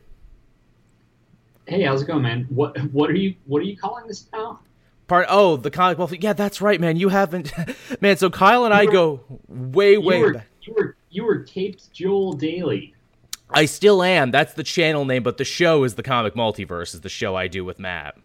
Hey, 1.66 1.82
how's 1.82 2.02
it 2.02 2.07
going, 2.07 2.22
man? 2.22 2.46
What 2.50 2.78
what 2.92 3.11
are 3.11 3.16
you 3.16 3.34
what 3.46 3.59
are 3.62 3.64
you 3.64 3.76
calling 3.76 4.07
this 4.07 4.28
now? 4.32 4.61
Part 5.07 5.26
oh, 5.28 5.57
the 5.57 5.70
comic 5.70 5.98
well, 5.98 6.11
yeah, 6.12 6.32
that's 6.32 6.61
right, 6.61 6.80
man. 6.80 6.96
You 6.96 7.09
haven't, 7.11 7.52
man. 8.00 8.16
So 8.16 8.28
Kyle 8.28 8.64
and 8.64 8.74
I 8.74 8.86
were- 8.86 8.92
go 8.92 9.20
way, 9.48 9.96
way 9.98 10.18
you 10.18 10.24
were 10.24 10.32
back. 10.34 10.46
you 10.62 10.74
were 10.74 10.96
you 11.11 11.24
were 11.24 11.38
Caped 11.40 11.92
Joel 11.92 12.32
Daily. 12.32 12.94
I 13.50 13.66
still 13.66 14.02
am. 14.02 14.32
That's 14.32 14.54
the 14.54 14.64
channel 14.64 15.04
name, 15.04 15.22
but 15.22 15.36
the 15.36 15.44
show 15.44 15.84
is 15.84 15.94
the 15.94 16.02
Comic 16.02 16.34
Multiverse. 16.34 16.94
Is 16.94 17.02
the 17.02 17.09
show 17.09 17.36
I 17.36 17.46
do 17.46 17.64
with 17.64 17.78
Matt. 17.78 18.16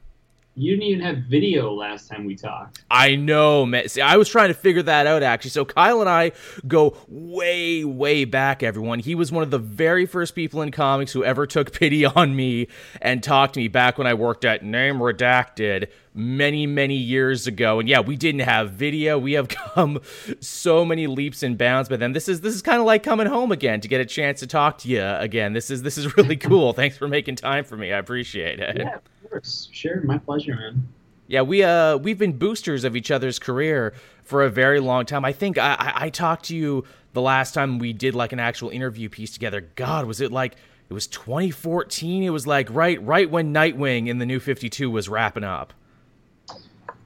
You 0.56 0.72
didn't 0.72 0.84
even 0.84 1.06
have 1.06 1.18
video 1.30 1.72
last 1.72 2.10
time 2.10 2.26
we 2.26 2.36
talked. 2.36 2.84
I 2.92 3.16
know, 3.16 3.66
man. 3.66 3.88
See, 3.88 4.02
I 4.02 4.18
was 4.18 4.28
trying 4.28 4.50
to 4.50 4.54
figure 4.54 4.82
that 4.82 5.08
out 5.08 5.24
actually. 5.24 5.52
So 5.52 5.64
Kyle 5.64 6.02
and 6.02 6.10
I 6.10 6.34
go 6.68 6.98
way, 7.08 7.86
way 7.86 8.26
back. 8.26 8.62
Everyone, 8.62 9.00
he 9.00 9.16
was 9.16 9.32
one 9.32 9.44
of 9.44 9.52
the 9.52 9.60
very 9.60 10.06
first 10.06 10.36
people 10.36 10.62
in 10.62 10.72
comics 10.72 11.14
who 11.14 11.24
ever 11.24 11.48
took 11.48 11.72
pity 11.80 12.04
on 12.06 12.36
me 12.36 12.68
and 13.02 13.24
talked 13.24 13.54
to 13.54 13.62
me 13.62 13.70
back 13.70 13.98
when 13.98 14.08
I 14.08 14.14
worked 14.14 14.44
at 14.44 14.62
Name 14.62 14.98
Redacted 14.98 15.88
many, 16.14 16.68
many 16.68 16.96
years 16.96 17.48
ago. 17.48 17.80
And 17.80 17.88
yeah, 17.88 18.00
we 18.00 18.16
didn't 18.16 18.42
have 18.42 18.72
video. 18.72 19.18
We 19.18 19.34
have 19.34 19.48
come 19.74 20.02
so 20.40 20.84
many 20.84 21.08
leaps 21.08 21.44
and 21.44 21.58
bounds. 21.58 21.90
But 21.90 22.00
then 22.00 22.14
this 22.14 22.28
is 22.28 22.42
this 22.42 22.54
is 22.54 22.62
kind 22.62 22.80
of 22.80 22.86
like 22.86 23.04
coming 23.04 23.28
home 23.28 23.52
again 23.52 23.82
to 23.82 23.88
get 23.88 24.02
a 24.02 24.06
chance 24.06 24.40
to 24.42 24.48
talk 24.48 24.78
to 24.80 24.90
you 24.90 25.04
again. 25.04 25.54
This 25.54 25.70
is 25.70 25.84
this 25.84 25.98
is 25.98 26.16
really 26.18 26.38
cool. 26.38 26.74
Thanks 26.74 26.98
for 26.98 27.08
making 27.08 27.36
time 27.36 27.64
for 27.64 27.78
me. 27.78 27.92
I 27.92 27.98
appreciate 27.98 28.60
it. 28.60 28.78
Yeah, 28.78 28.96
of 28.96 29.30
course. 29.30 29.70
Sure, 29.72 30.02
my 30.02 30.18
pleasure, 30.18 30.56
man. 30.56 30.88
Yeah, 31.28 31.44
we 31.44 31.64
uh 31.64 31.98
we've 31.98 32.18
been 32.18 32.38
boosters 32.38 32.84
of 32.84 32.96
each 32.96 33.10
other's 33.10 33.40
career 33.40 33.94
for 34.24 34.44
a 34.44 34.50
very 34.50 34.80
long 34.82 35.06
time. 35.06 35.24
I 35.24 35.32
think 35.32 35.58
I, 35.58 35.76
I 35.80 35.94
I 36.06 36.10
talked 36.10 36.46
to 36.46 36.56
you 36.56 36.84
the 37.14 37.22
last 37.22 37.54
time 37.54 37.80
we 37.80 37.94
did 37.94 38.16
like 38.16 38.34
an 38.34 38.40
actual 38.40 38.70
interview 38.70 39.08
piece 39.08 39.32
together. 39.32 39.62
God, 39.76 40.06
was 40.06 40.20
it 40.20 40.32
like 40.32 40.56
it 40.90 40.94
was 40.94 41.08
2014? 41.08 42.24
It 42.24 42.32
was 42.32 42.46
like 42.46 42.68
right 42.70 43.02
right 43.02 43.30
when 43.30 43.54
Nightwing 43.54 44.08
in 44.08 44.18
the 44.18 44.26
New 44.26 44.42
52 44.42 44.92
was 44.92 45.08
wrapping 45.08 45.46
up. 45.46 45.74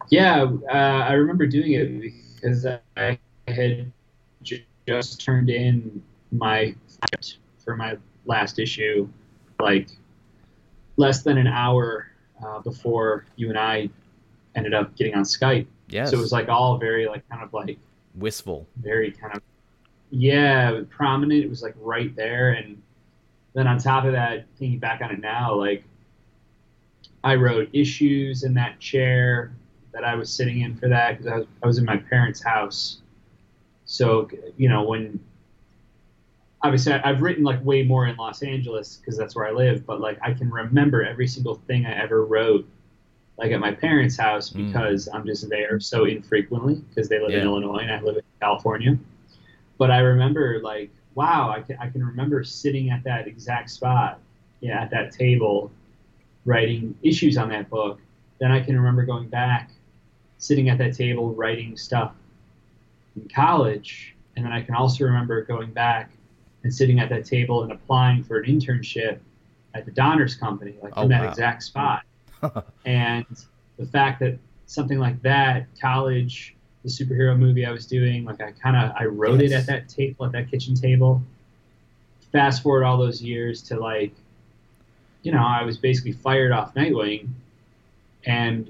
Yeah, 0.09 0.45
uh, 0.69 0.73
I 0.73 1.13
remember 1.13 1.45
doing 1.47 1.73
it 1.73 2.13
because 2.35 2.65
I 2.97 3.19
had 3.47 3.91
ju- 4.43 4.63
just 4.87 5.23
turned 5.23 5.49
in 5.49 6.01
my 6.31 6.75
for 7.63 7.75
my 7.75 7.97
last 8.25 8.59
issue, 8.59 9.07
like 9.59 9.89
less 10.97 11.23
than 11.23 11.37
an 11.37 11.47
hour 11.47 12.07
uh, 12.45 12.59
before 12.59 13.25
you 13.35 13.49
and 13.49 13.57
I 13.57 13.89
ended 14.55 14.73
up 14.73 14.95
getting 14.95 15.15
on 15.15 15.23
Skype. 15.23 15.67
Yes. 15.89 16.11
So 16.11 16.17
it 16.17 16.21
was 16.21 16.31
like 16.31 16.49
all 16.49 16.77
very 16.77 17.07
like 17.07 17.27
kind 17.29 17.43
of 17.43 17.53
like 17.53 17.77
wistful. 18.15 18.67
very 18.77 19.11
kind 19.11 19.35
of 19.35 19.41
yeah 20.11 20.81
prominent 20.89 21.43
it 21.43 21.49
was 21.49 21.61
like 21.61 21.75
right 21.79 22.15
there 22.15 22.51
and 22.51 22.81
then 23.53 23.67
on 23.67 23.77
top 23.77 24.05
of 24.05 24.13
that 24.13 24.45
thinking 24.57 24.79
back 24.79 25.01
on 25.01 25.11
it 25.11 25.19
now 25.19 25.53
like 25.53 25.83
i 27.23 27.35
wrote 27.35 27.67
issues 27.73 28.43
in 28.43 28.53
that 28.53 28.79
chair 28.79 29.51
that 29.95 30.03
i 30.03 30.13
was 30.13 30.29
sitting 30.31 30.61
in 30.61 30.75
for 30.75 30.87
that 30.89 31.17
because 31.17 31.31
I 31.31 31.37
was, 31.37 31.47
I 31.63 31.67
was 31.67 31.77
in 31.79 31.85
my 31.85 31.97
parents 31.97 32.43
house 32.43 33.01
so 33.85 34.29
you 34.57 34.69
know 34.69 34.83
when 34.83 35.19
obviously 36.61 36.93
i've 36.93 37.21
written 37.21 37.43
like 37.43 37.63
way 37.63 37.83
more 37.83 38.07
in 38.07 38.15
los 38.17 38.41
angeles 38.43 38.97
because 38.97 39.17
that's 39.17 39.35
where 39.35 39.47
i 39.47 39.51
live 39.51 39.85
but 39.85 40.01
like 40.01 40.17
i 40.21 40.33
can 40.33 40.49
remember 40.51 41.03
every 41.03 41.27
single 41.27 41.55
thing 41.67 41.85
i 41.85 41.93
ever 42.01 42.25
wrote 42.25 42.67
like 43.37 43.51
at 43.51 43.59
my 43.59 43.71
parents 43.71 44.17
house 44.17 44.49
Mm. 44.51 44.67
because 44.67 45.07
i'm 45.13 45.25
just 45.25 45.47
there 45.49 45.79
so 45.79 46.05
infrequently 46.05 46.75
because 46.89 47.07
they 47.09 47.19
live 47.19 47.31
in 47.41 47.41
illinois 47.43 47.79
and 47.79 47.91
i 47.91 48.01
live 48.01 48.17
in 48.17 48.23
california 48.41 48.97
but 49.77 49.91
I 49.91 49.99
remember 49.99 50.61
like, 50.63 50.89
wow, 51.15 51.49
I 51.49 51.59
can, 51.59 51.75
I 51.81 51.89
can 51.89 52.01
remember 52.01 52.45
sitting 52.45 52.91
at 52.91 53.03
that 53.03 53.27
exact 53.27 53.69
spot, 53.69 54.21
yeah, 54.61 54.81
at 54.83 54.89
that 54.91 55.11
table, 55.11 55.69
writing 56.45 56.95
issues 57.03 57.37
on 57.37 57.49
that 57.49 57.69
book. 57.69 57.99
Then 58.39 58.53
I 58.53 58.61
can 58.61 58.77
remember 58.77 59.05
going 59.05 59.27
back, 59.27 59.71
sitting 60.37 60.69
at 60.69 60.77
that 60.77 60.95
table, 60.95 61.33
writing 61.33 61.77
stuff 61.77 62.13
in 63.15 63.27
college, 63.29 64.15
and 64.35 64.45
then 64.45 64.51
I 64.51 64.61
can 64.61 64.75
also 64.75 65.05
remember 65.05 65.41
going 65.43 65.71
back 65.71 66.11
and 66.63 66.73
sitting 66.73 66.99
at 66.99 67.09
that 67.09 67.25
table 67.25 67.63
and 67.63 67.71
applying 67.71 68.23
for 68.23 68.39
an 68.39 68.45
internship 68.45 69.19
at 69.73 69.85
the 69.85 69.91
Donners 69.91 70.35
Company, 70.35 70.75
like 70.81 70.93
Oh, 70.95 71.03
in 71.03 71.09
that 71.09 71.23
wow. 71.23 71.29
exact 71.29 71.63
spot. 71.63 72.03
and 72.85 73.25
the 73.77 73.85
fact 73.85 74.19
that 74.21 74.37
something 74.65 74.99
like 74.99 75.21
that, 75.21 75.67
college, 75.79 76.55
the 76.83 76.89
superhero 76.89 77.37
movie 77.37 77.65
I 77.65 77.71
was 77.71 77.85
doing, 77.85 78.25
like 78.25 78.41
I 78.41 78.51
kind 78.51 78.75
of 78.75 78.95
I 78.97 79.05
wrote 79.05 79.41
it 79.41 79.51
at 79.51 79.65
that 79.67 79.89
table, 79.89 80.25
at 80.25 80.31
that 80.33 80.49
kitchen 80.51 80.75
table. 80.75 81.21
Fast 82.31 82.63
forward 82.63 82.83
all 82.83 82.97
those 82.97 83.21
years 83.21 83.61
to 83.63 83.79
like, 83.79 84.11
you 85.23 85.31
know, 85.31 85.43
I 85.43 85.63
was 85.63 85.77
basically 85.77 86.11
fired 86.11 86.51
off 86.51 86.73
Nightwing, 86.73 87.29
and 88.25 88.69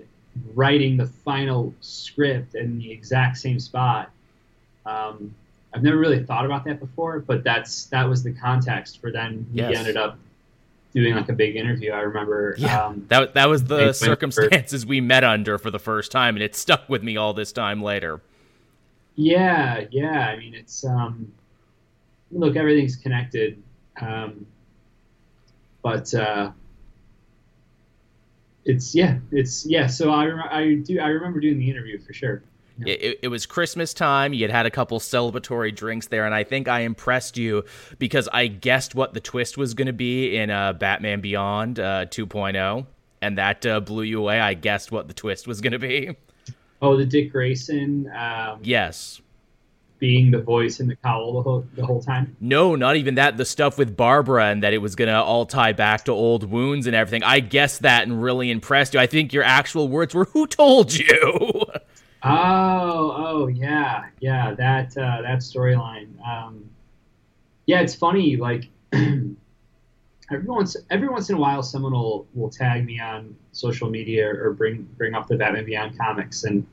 writing 0.53 0.97
the 0.97 1.05
final 1.07 1.73
script 1.81 2.55
in 2.55 2.77
the 2.79 2.91
exact 2.91 3.38
same 3.38 3.59
spot. 3.59 4.11
Um, 4.86 5.33
I've 5.73 5.83
never 5.83 5.97
really 5.97 6.23
thought 6.23 6.45
about 6.45 6.63
that 6.65 6.79
before, 6.79 7.19
but 7.19 7.43
that's 7.43 7.86
that 7.88 8.07
was 8.07 8.23
the 8.23 8.31
context 8.33 9.01
for 9.01 9.11
then 9.11 9.45
we 9.53 9.61
ended 9.61 9.97
up 9.97 10.17
doing 10.93 11.13
like 11.15 11.27
a 11.27 11.33
big 11.33 11.55
interview. 11.57 11.91
I 11.91 11.99
remember. 12.01 12.55
Yeah, 12.57 12.86
Um, 12.86 13.05
that 13.09 13.33
that 13.33 13.49
was 13.49 13.65
the 13.65 13.88
for- 13.88 13.93
circumstances 13.93 14.86
we 14.86 15.01
met 15.01 15.23
under 15.23 15.57
for 15.57 15.69
the 15.71 15.79
first 15.79 16.11
time, 16.11 16.36
and 16.36 16.43
it 16.43 16.55
stuck 16.55 16.88
with 16.88 17.03
me 17.03 17.17
all 17.17 17.33
this 17.33 17.51
time 17.51 17.81
later. 17.83 18.21
Yeah, 19.15 19.86
yeah. 19.91 20.27
I 20.27 20.38
mean, 20.38 20.53
it's 20.53 20.86
um, 20.86 21.31
look, 22.31 22.55
everything's 22.55 22.95
connected, 22.95 23.61
um, 24.01 24.45
but 25.81 26.13
uh, 26.13 26.51
it's 28.66 28.93
yeah, 28.95 29.20
it's 29.32 29.66
yeah. 29.66 29.88
So 29.88 30.11
I 30.11 30.26
rem- 30.26 30.47
I 30.49 30.74
do 30.84 30.99
I 30.99 31.07
remember 31.07 31.39
doing 31.39 31.59
the 31.59 31.70
interview 31.70 31.99
for 31.99 32.13
sure. 32.13 32.43
Yeah. 32.78 32.93
It, 32.93 33.20
it 33.24 33.28
was 33.30 33.45
Christmas 33.45 33.93
time. 33.93 34.34
You 34.34 34.43
had 34.43 34.51
had 34.51 34.66
a 34.66 34.72
couple 34.72 34.99
celebratory 34.99 35.74
drinks 35.74 36.07
there, 36.07 36.26
and 36.26 36.36
I 36.36 36.43
think 36.43 36.68
I 36.68 36.82
impressed 36.82 37.38
you 37.38 37.63
because 37.99 38.28
I 38.34 38.47
guessed 38.47 38.95
what 38.95 39.13
the 39.13 39.22
twist 39.22 39.57
was 39.57 39.74
going 39.74 39.86
to 39.86 39.93
be 39.93 40.36
in 40.36 40.49
uh, 40.49 40.74
Batman 40.74 41.22
Beyond 41.22 41.80
uh, 41.80 42.05
2.0, 42.07 42.86
and 43.22 43.38
that 43.38 43.66
uh, 43.66 43.80
blew 43.80 44.03
you 44.03 44.20
away. 44.20 44.41
I 44.41 44.55
guessed 44.55 44.91
what 44.91 45.07
the 45.07 45.13
twist 45.13 45.47
was 45.47 45.61
going 45.61 45.72
to 45.72 45.80
be. 45.80 46.18
Oh, 46.82 46.97
the 46.97 47.05
Dick 47.05 47.32
Grayson. 47.32 48.11
Um, 48.13 48.59
Yes. 48.61 49.22
Being 50.05 50.29
the 50.29 50.39
voice 50.39 50.79
in 50.79 50.87
the 50.87 50.95
cowl 50.97 51.33
the 51.33 51.41
whole, 51.41 51.65
the 51.73 51.83
whole 51.83 51.99
time. 51.99 52.37
No, 52.39 52.75
not 52.75 52.95
even 52.95 53.15
that. 53.15 53.37
The 53.37 53.45
stuff 53.45 53.75
with 53.75 53.97
Barbara 53.97 54.45
and 54.45 54.61
that 54.61 54.71
it 54.71 54.77
was 54.77 54.95
going 54.95 55.07
to 55.07 55.19
all 55.19 55.47
tie 55.47 55.73
back 55.73 56.05
to 56.05 56.11
old 56.11 56.43
wounds 56.43 56.85
and 56.85 56.95
everything. 56.95 57.23
I 57.23 57.39
guessed 57.39 57.81
that 57.81 58.03
and 58.03 58.21
really 58.21 58.51
impressed 58.51 58.93
you. 58.93 58.99
I 58.99 59.07
think 59.07 59.33
your 59.33 59.41
actual 59.41 59.87
words 59.87 60.13
were, 60.13 60.25
Who 60.25 60.45
told 60.45 60.93
you? 60.93 61.63
Oh, 62.27 63.13
oh 63.15 63.47
yeah, 63.47 64.05
yeah. 64.19 64.55
That 64.55 64.97
uh, 64.97 65.21
that 65.21 65.41
storyline. 65.41 66.07
Um, 66.27 66.67
yeah, 67.67 67.81
it's 67.81 67.93
funny. 67.93 68.35
Like 68.35 68.67
every 68.93 69.35
once 70.31 70.75
every 70.89 71.07
once 71.07 71.29
in 71.29 71.35
a 71.35 71.39
while, 71.39 71.61
someone 71.61 71.91
will 71.91 72.25
will 72.33 72.49
tag 72.49 72.83
me 72.83 72.99
on 72.99 73.35
social 73.51 73.91
media 73.91 74.27
or 74.27 74.53
bring 74.53 74.89
bring 74.97 75.13
up 75.13 75.27
the 75.27 75.35
Batman 75.35 75.65
Beyond 75.65 75.99
comics, 75.99 76.45
and 76.45 76.65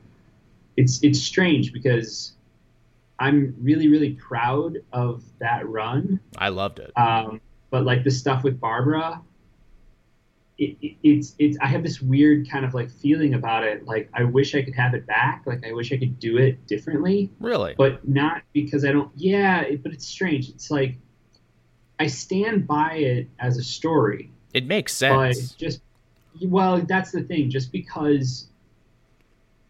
it's 0.75 1.03
it's 1.03 1.21
strange 1.21 1.71
because 1.71 2.33
I'm 3.19 3.55
really 3.61 3.87
really 3.87 4.11
proud 4.13 4.77
of 4.91 5.23
that 5.39 5.67
run. 5.67 6.19
I 6.37 6.49
loved 6.49 6.79
it. 6.79 6.91
Um, 6.97 7.41
but 7.69 7.83
like 7.85 8.03
the 8.03 8.11
stuff 8.11 8.43
with 8.43 8.59
Barbara, 8.59 9.21
it, 10.57 10.77
it, 10.81 10.95
it's 11.03 11.35
it's 11.39 11.57
I 11.61 11.67
have 11.67 11.83
this 11.83 12.01
weird 12.01 12.49
kind 12.49 12.65
of 12.65 12.73
like 12.73 12.89
feeling 12.91 13.33
about 13.33 13.63
it. 13.63 13.85
Like 13.85 14.09
I 14.13 14.23
wish 14.23 14.55
I 14.55 14.61
could 14.61 14.75
have 14.75 14.93
it 14.93 15.05
back. 15.05 15.43
Like 15.45 15.65
I 15.65 15.73
wish 15.73 15.91
I 15.91 15.97
could 15.97 16.19
do 16.19 16.37
it 16.37 16.65
differently, 16.67 17.31
Really? 17.39 17.75
but 17.77 18.07
not 18.07 18.41
because 18.53 18.83
I 18.85 18.91
don't. 18.91 19.11
Yeah, 19.15 19.61
it, 19.61 19.83
but 19.83 19.91
it's 19.93 20.05
strange. 20.05 20.49
It's 20.49 20.69
like 20.69 20.97
I 21.99 22.07
stand 22.07 22.67
by 22.67 22.93
it 22.95 23.29
as 23.39 23.57
a 23.57 23.63
story, 23.63 24.31
It 24.53 24.65
makes 24.65 24.99
but 24.99 25.33
sense. 25.35 25.51
just 25.53 25.81
well, 26.41 26.79
that's 26.81 27.11
the 27.11 27.21
thing. 27.23 27.49
Just 27.49 27.71
because 27.71 28.47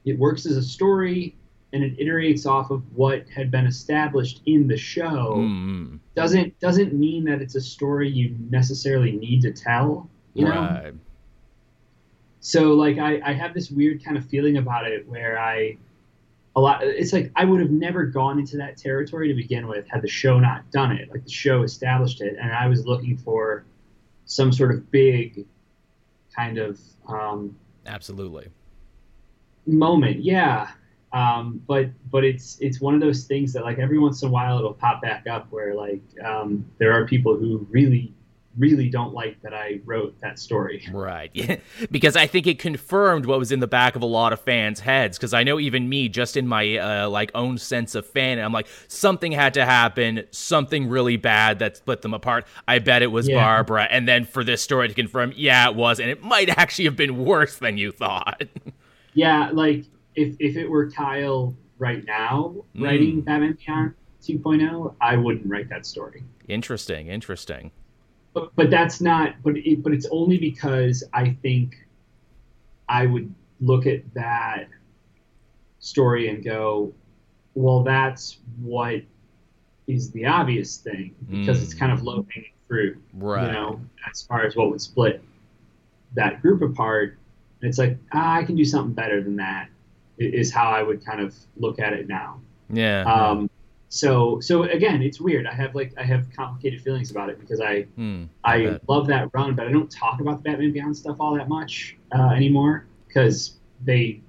it 0.05 0.17
works 0.17 0.45
as 0.45 0.57
a 0.57 0.63
story 0.63 1.35
and 1.73 1.83
it 1.83 1.97
iterates 1.97 2.45
off 2.45 2.69
of 2.69 2.83
what 2.95 3.27
had 3.29 3.49
been 3.49 3.65
established 3.65 4.41
in 4.45 4.67
the 4.67 4.77
show 4.77 5.35
Mm, 5.37 5.99
doesn't 6.15 6.57
doesn't 6.59 6.93
mean 6.93 7.25
that 7.25 7.41
it's 7.41 7.55
a 7.55 7.61
story 7.61 8.09
you 8.09 8.35
necessarily 8.49 9.11
need 9.11 9.41
to 9.41 9.51
tell 9.51 10.09
you 10.35 10.45
know? 10.45 10.51
Right. 10.51 10.93
so 12.39 12.73
like 12.73 12.97
I, 12.99 13.19
I 13.25 13.33
have 13.33 13.53
this 13.53 13.69
weird 13.69 14.03
kind 14.03 14.17
of 14.17 14.25
feeling 14.29 14.57
about 14.57 14.87
it 14.87 15.07
where 15.07 15.37
i 15.39 15.77
a 16.55 16.61
lot 16.61 16.83
it's 16.83 17.11
like 17.11 17.31
i 17.35 17.43
would 17.43 17.59
have 17.59 17.71
never 17.71 18.05
gone 18.05 18.39
into 18.39 18.57
that 18.57 18.77
territory 18.77 19.27
to 19.27 19.33
begin 19.33 19.67
with 19.67 19.87
had 19.89 20.01
the 20.01 20.07
show 20.07 20.39
not 20.39 20.69
done 20.71 20.91
it. 20.91 21.09
Like 21.11 21.23
the 21.25 21.31
show 21.31 21.63
established 21.63 22.21
it 22.21 22.37
and 22.39 22.51
i 22.51 22.67
was 22.67 22.85
looking 22.85 23.17
for 23.17 23.65
some 24.25 24.53
sort 24.53 24.71
of 24.73 24.89
big 24.91 25.45
kind 26.35 26.57
of 26.57 26.79
um, 27.07 27.55
Absolutely. 27.85 28.47
moment. 29.65 30.23
Yeah 30.23 30.69
um, 31.13 31.61
but 31.67 31.89
but 32.11 32.23
it's 32.23 32.57
it's 32.59 32.81
one 32.81 32.95
of 32.95 32.99
those 33.01 33.23
things 33.25 33.53
that 33.53 33.63
like 33.63 33.79
every 33.79 33.99
once 33.99 34.21
in 34.23 34.29
a 34.29 34.31
while 34.31 34.57
it'll 34.57 34.73
pop 34.73 35.01
back 35.01 35.27
up 35.27 35.47
where 35.51 35.75
like 35.75 36.01
um, 36.25 36.65
there 36.79 36.91
are 36.91 37.05
people 37.05 37.37
who 37.37 37.65
really 37.69 38.13
really 38.57 38.87
don't 38.87 39.13
like 39.13 39.41
that 39.41 39.53
I 39.53 39.79
wrote 39.83 40.19
that 40.21 40.37
story. 40.37 40.87
Right. 40.93 41.31
Yeah. 41.33 41.57
because 41.91 42.15
I 42.15 42.27
think 42.27 42.45
it 42.45 42.59
confirmed 42.59 43.25
what 43.25 43.39
was 43.39 43.51
in 43.51 43.59
the 43.59 43.67
back 43.67 43.95
of 43.95 44.03
a 44.03 44.05
lot 44.05 44.31
of 44.31 44.39
fans' 44.39 44.79
heads. 44.79 45.17
Because 45.17 45.33
I 45.33 45.43
know 45.43 45.59
even 45.59 45.89
me, 45.89 46.07
just 46.07 46.37
in 46.37 46.47
my 46.47 46.77
uh, 46.77 47.09
like 47.09 47.31
own 47.33 47.57
sense 47.57 47.95
of 47.95 48.05
fan, 48.05 48.37
I'm 48.37 48.53
like, 48.53 48.67
something 48.87 49.31
had 49.31 49.55
to 49.55 49.65
happen, 49.65 50.25
something 50.29 50.87
really 50.87 51.17
bad 51.17 51.59
that 51.59 51.77
split 51.77 52.03
them 52.03 52.13
apart. 52.13 52.45
I 52.67 52.77
bet 52.77 53.01
it 53.01 53.07
was 53.07 53.27
Yeah. 53.27 53.43
Barbara. 53.43 53.87
And 53.89 54.07
then 54.07 54.25
for 54.25 54.43
this 54.43 54.61
story 54.61 54.87
to 54.87 54.93
confirm, 54.93 55.33
yeah, 55.35 55.67
it 55.69 55.75
was, 55.75 55.99
and 55.99 56.11
it 56.11 56.21
might 56.21 56.49
actually 56.57 56.85
have 56.85 56.95
been 56.95 57.25
worse 57.25 57.57
than 57.57 57.77
you 57.77 57.91
thought. 57.91 58.43
Yeah, 59.15 59.49
like 59.51 59.85
if 60.15 60.35
if 60.39 60.55
it 60.57 60.67
were 60.69 60.89
Kyle 60.91 61.55
right 61.79 62.03
now 62.05 62.55
Mm. 62.75 62.83
writing 62.83 63.21
Batman 63.21 63.57
Beyond 63.65 63.93
2.0, 64.21 64.95
I 65.01 65.17
wouldn't 65.17 65.45
write 65.47 65.69
that 65.69 65.85
story. 65.85 66.23
interesting. 66.47 67.07
Interesting. 67.07 67.71
But 68.33 68.55
but 68.55 68.69
that's 68.69 68.99
not. 69.01 69.35
But 69.43 69.57
it, 69.57 69.83
but 69.83 69.93
it's 69.93 70.07
only 70.11 70.37
because 70.37 71.03
I 71.13 71.31
think 71.41 71.75
I 72.89 73.05
would 73.05 73.33
look 73.61 73.85
at 73.85 74.01
that 74.13 74.67
story 75.79 76.29
and 76.29 76.43
go, 76.43 76.93
well, 77.55 77.83
that's 77.83 78.39
what 78.61 79.01
is 79.87 80.11
the 80.11 80.25
obvious 80.25 80.77
thing 80.77 81.13
because 81.29 81.59
Mm. 81.59 81.63
it's 81.63 81.73
kind 81.73 81.91
of 81.91 82.03
low 82.03 82.25
hanging 82.33 82.49
fruit. 82.67 82.97
Right. 83.13 83.47
you 83.47 83.51
know, 83.53 83.79
as 84.09 84.21
far 84.23 84.45
as 84.45 84.55
what 84.55 84.71
would 84.71 84.81
split 84.81 85.21
that 86.15 86.41
group 86.41 86.61
apart. 86.61 87.17
And 87.61 87.69
it's 87.69 87.77
like, 87.77 87.97
ah, 88.13 88.35
I 88.35 88.43
can 88.43 88.55
do 88.55 88.65
something 88.65 88.93
better 88.93 89.21
than 89.21 89.35
that, 89.37 89.69
is 90.17 90.51
how 90.53 90.69
I 90.69 90.83
would 90.83 91.03
kind 91.05 91.19
of 91.21 91.35
look 91.57 91.79
at 91.79 91.93
it 91.93 92.07
now. 92.07 92.39
Yeah. 92.69 93.03
Um, 93.03 93.49
so, 93.89 94.39
so 94.39 94.63
again, 94.63 95.01
it's 95.03 95.21
weird. 95.21 95.45
I 95.45 95.53
have 95.53 95.75
like, 95.75 95.93
I 95.97 96.03
have 96.03 96.27
complicated 96.35 96.81
feelings 96.81 97.11
about 97.11 97.29
it 97.29 97.39
because 97.39 97.59
I, 97.61 97.83
Hmm. 97.95 98.23
I 98.43 98.65
bet. 98.65 98.89
love 98.89 99.07
that 99.07 99.29
run, 99.33 99.55
but 99.55 99.67
I 99.67 99.71
don't 99.71 99.91
talk 99.91 100.19
about 100.19 100.43
the 100.43 100.49
Batman 100.49 100.71
Beyond 100.71 100.97
stuff 100.97 101.17
all 101.19 101.35
that 101.35 101.47
much 101.49 101.95
uh, 102.15 102.29
anymore 102.29 102.85
because 103.07 103.59
they, 103.85 104.21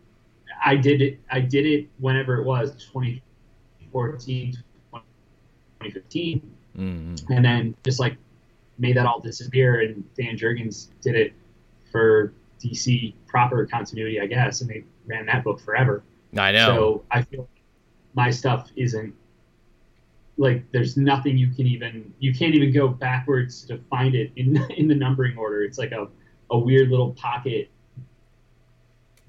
I 0.64 0.76
did 0.76 1.00
it, 1.02 1.18
I 1.30 1.40
did 1.40 1.64
it 1.66 1.88
whenever 1.98 2.36
it 2.40 2.44
was 2.44 2.72
2014, 2.92 4.52
2015 5.80 6.50
Mm. 6.76 7.22
and 7.30 7.44
then 7.44 7.72
just 7.84 8.00
like 8.00 8.16
made 8.80 8.96
that 8.96 9.06
all 9.06 9.20
disappear. 9.20 9.80
And 9.82 10.02
Dan 10.16 10.36
Jurgens 10.36 10.88
did 11.02 11.14
it 11.14 11.32
for 11.92 12.32
DC 12.60 13.14
proper 13.28 13.64
continuity, 13.64 14.20
I 14.20 14.26
guess, 14.26 14.60
and 14.60 14.68
they 14.68 14.82
ran 15.06 15.26
that 15.26 15.44
book 15.44 15.60
forever. 15.60 16.02
I 16.36 16.52
know. 16.52 16.66
So 16.66 17.04
I 17.10 17.22
feel 17.22 17.48
my 18.14 18.30
stuff 18.30 18.70
isn't 18.76 19.14
like 20.36 20.64
there's 20.72 20.96
nothing 20.96 21.38
you 21.38 21.48
can 21.50 21.66
even 21.66 22.12
you 22.18 22.34
can't 22.34 22.54
even 22.54 22.72
go 22.72 22.88
backwards 22.88 23.64
to 23.66 23.78
find 23.90 24.14
it 24.14 24.32
in 24.36 24.56
in 24.76 24.88
the 24.88 24.94
numbering 24.94 25.36
order. 25.36 25.62
It's 25.62 25.78
like 25.78 25.92
a 25.92 26.08
a 26.50 26.58
weird 26.58 26.90
little 26.90 27.12
pocket 27.12 27.70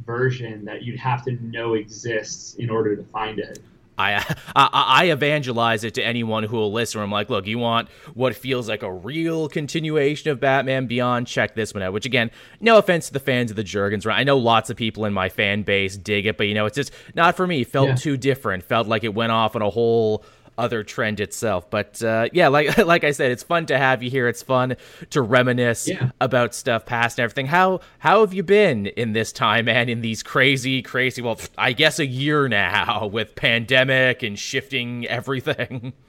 version 0.05 0.65
that 0.65 0.83
you'd 0.83 0.99
have 0.99 1.23
to 1.25 1.31
know 1.43 1.73
exists 1.73 2.55
in 2.55 2.69
order 2.69 2.95
to 2.95 3.03
find 3.03 3.39
it. 3.39 3.59
I, 3.97 4.15
I 4.55 4.69
I 4.75 5.05
evangelize 5.05 5.83
it 5.83 5.93
to 5.95 6.03
anyone 6.03 6.43
who 6.43 6.57
will 6.57 6.71
listen. 6.71 7.01
I'm 7.01 7.11
like, 7.11 7.29
look, 7.29 7.47
you 7.47 7.57
want 7.59 7.87
what 8.13 8.35
feels 8.35 8.67
like 8.67 8.83
a 8.83 8.91
real 8.91 9.47
continuation 9.49 10.29
of 10.31 10.39
Batman 10.39 10.85
Beyond? 10.87 11.27
Check 11.27 11.55
this 11.55 11.73
one 11.73 11.81
out. 11.83 11.93
Which 11.93 12.05
again, 12.05 12.29
no 12.59 12.77
offense 12.77 13.07
to 13.07 13.13
the 13.13 13.19
fans 13.19 13.51
of 13.51 13.57
the 13.57 13.63
Jurgens 13.63 14.05
run. 14.05 14.17
I 14.19 14.23
know 14.23 14.37
lots 14.37 14.69
of 14.69 14.77
people 14.77 15.05
in 15.05 15.13
my 15.13 15.29
fan 15.29 15.63
base 15.63 15.95
dig 15.97 16.25
it, 16.25 16.37
but 16.37 16.47
you 16.47 16.53
know, 16.53 16.65
it's 16.65 16.75
just 16.75 16.91
not 17.15 17.35
for 17.37 17.47
me. 17.47 17.63
Felt 17.63 17.87
Yeah. 17.89 17.95
too 17.95 18.17
different. 18.17 18.63
Felt 18.63 18.87
like 18.87 19.03
it 19.03 19.13
went 19.13 19.31
off 19.31 19.55
on 19.55 19.61
a 19.61 19.69
whole 19.69 20.23
other 20.57 20.83
trend 20.83 21.19
itself. 21.19 21.69
But 21.69 22.01
uh, 22.03 22.29
yeah, 22.33 22.47
like 22.47 22.77
like 22.85 23.03
I 23.03 23.11
said, 23.11 23.31
it's 23.31 23.43
fun 23.43 23.65
to 23.67 23.77
have 23.77 24.01
you 24.01 24.09
here. 24.09 24.27
It's 24.27 24.43
fun 24.43 24.75
to 25.09 25.21
reminisce 25.21 25.87
Yeah. 25.87 26.11
about 26.21 26.55
stuff 26.55 26.85
past 26.85 27.19
and 27.19 27.23
everything. 27.23 27.47
How 27.47 27.81
how 27.99 28.21
have 28.21 28.33
you 28.33 28.43
been 28.43 28.87
in 28.87 29.13
this 29.13 29.31
time, 29.31 29.67
and 29.67 29.89
In 29.89 30.01
these 30.01 30.23
crazy, 30.23 30.81
crazy, 30.81 31.21
well, 31.21 31.39
I 31.57 31.73
guess 31.73 31.99
a 31.99 32.05
year 32.05 32.47
now 32.47 33.05
with 33.11 33.35
pandemic 33.35 34.23
and 34.23 34.37
shifting 34.39 35.05
everything. 35.07 35.93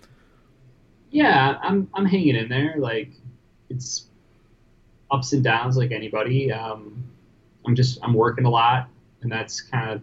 Yeah, 1.10 1.58
I'm 1.62 1.88
I'm 1.94 2.04
hanging 2.04 2.36
in 2.36 2.48
there. 2.48 2.74
Like 2.78 3.10
it's 3.70 4.06
ups 5.10 5.32
and 5.32 5.42
downs 5.42 5.76
like 5.76 5.92
anybody. 5.92 6.52
Um, 6.52 7.04
I'm 7.66 7.74
just 7.74 7.98
I'm 8.02 8.12
working 8.12 8.44
a 8.44 8.50
lot, 8.50 8.88
and 9.22 9.30
that's 9.30 9.60
kind 9.60 9.90
of 9.92 10.02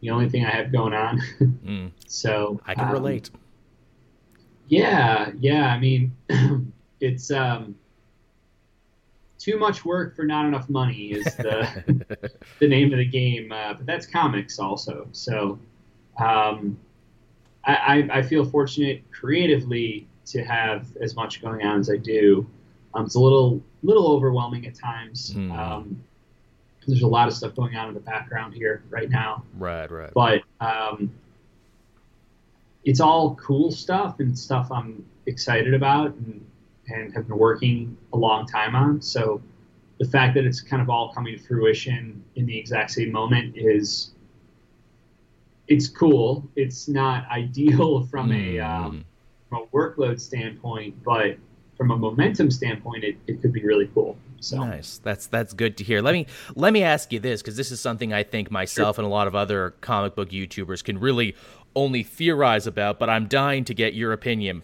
the 0.00 0.10
only 0.10 0.28
thing 0.28 0.44
I 0.44 0.50
have 0.50 0.72
going 0.72 0.92
on. 0.92 1.20
Mm, 1.40 1.92
so 2.06 2.60
I 2.66 2.74
can 2.74 2.86
um, 2.88 2.92
relate. 2.92 3.30
Yeah, 4.74 5.30
yeah. 5.38 5.68
I 5.68 5.78
mean, 5.78 6.12
it's 7.00 7.30
um, 7.30 7.74
too 9.38 9.58
much 9.58 9.84
work 9.84 10.16
for 10.16 10.24
not 10.24 10.46
enough 10.46 10.68
money 10.68 11.12
is 11.12 11.24
the 11.36 12.30
the 12.58 12.68
name 12.68 12.92
of 12.92 12.98
the 12.98 13.04
game. 13.04 13.52
Uh, 13.52 13.74
but 13.74 13.86
that's 13.86 14.06
comics 14.06 14.58
also. 14.58 15.08
So 15.12 15.58
um, 16.18 16.78
I, 17.64 17.74
I, 17.74 18.08
I 18.18 18.22
feel 18.22 18.44
fortunate 18.44 19.02
creatively 19.12 20.06
to 20.26 20.42
have 20.42 20.86
as 21.00 21.14
much 21.14 21.42
going 21.42 21.64
on 21.64 21.80
as 21.80 21.90
I 21.90 21.96
do. 21.96 22.46
Um, 22.94 23.06
it's 23.06 23.16
a 23.16 23.20
little 23.20 23.62
little 23.82 24.08
overwhelming 24.12 24.66
at 24.66 24.74
times. 24.74 25.32
Hmm. 25.32 25.52
Um, 25.52 26.04
there's 26.86 27.02
a 27.02 27.06
lot 27.06 27.28
of 27.28 27.34
stuff 27.34 27.54
going 27.54 27.76
on 27.76 27.88
in 27.88 27.94
the 27.94 28.00
background 28.00 28.52
here 28.52 28.82
right 28.90 29.08
now 29.08 29.42
Right, 29.56 29.90
right. 29.90 30.12
but 30.12 30.42
um, 30.60 31.10
it's 32.84 33.00
all 33.00 33.34
cool 33.36 33.70
stuff 33.70 34.20
and 34.20 34.38
stuff 34.38 34.70
I'm 34.70 35.04
excited 35.26 35.74
about 35.74 36.14
and, 36.14 36.44
and 36.88 37.14
have 37.14 37.28
been 37.28 37.38
working 37.38 37.96
a 38.12 38.16
long 38.16 38.46
time 38.46 38.74
on. 38.74 39.00
So 39.00 39.40
the 39.98 40.06
fact 40.06 40.34
that 40.34 40.44
it's 40.44 40.60
kind 40.60 40.82
of 40.82 40.90
all 40.90 41.12
coming 41.12 41.38
to 41.38 41.42
fruition 41.42 42.22
in 42.36 42.46
the 42.46 42.58
exact 42.58 42.90
same 42.92 43.10
moment 43.10 43.56
is 43.56 44.12
it's 45.66 45.88
cool. 45.88 46.46
It's 46.56 46.88
not 46.88 47.26
ideal 47.30 48.04
from 48.06 48.32
a 48.32 48.58
um, 48.58 49.04
from 49.48 49.62
a 49.62 49.66
workload 49.76 50.20
standpoint, 50.20 51.02
but 51.02 51.36
from 51.76 51.90
a 51.90 51.96
momentum 51.96 52.50
standpoint, 52.50 53.04
it, 53.04 53.16
it 53.26 53.40
could 53.42 53.52
be 53.52 53.64
really 53.64 53.90
cool. 53.94 54.16
So. 54.40 54.62
Nice. 54.62 54.98
That's 54.98 55.26
that's 55.26 55.54
good 55.54 55.78
to 55.78 55.84
hear. 55.84 56.02
Let 56.02 56.12
me 56.12 56.26
let 56.54 56.72
me 56.72 56.82
ask 56.82 57.12
you 57.12 57.18
this 57.18 57.40
because 57.40 57.56
this 57.56 57.70
is 57.70 57.80
something 57.80 58.12
I 58.12 58.22
think 58.22 58.50
myself 58.50 58.96
sure. 58.96 59.04
and 59.04 59.10
a 59.10 59.14
lot 59.14 59.26
of 59.26 59.34
other 59.34 59.70
comic 59.80 60.14
book 60.14 60.30
YouTubers 60.30 60.84
can 60.84 60.98
really 60.98 61.34
only 61.76 62.02
theorize 62.02 62.66
about, 62.66 62.98
but 62.98 63.10
I'm 63.10 63.26
dying 63.26 63.64
to 63.64 63.74
get 63.74 63.94
your 63.94 64.12
opinion 64.12 64.62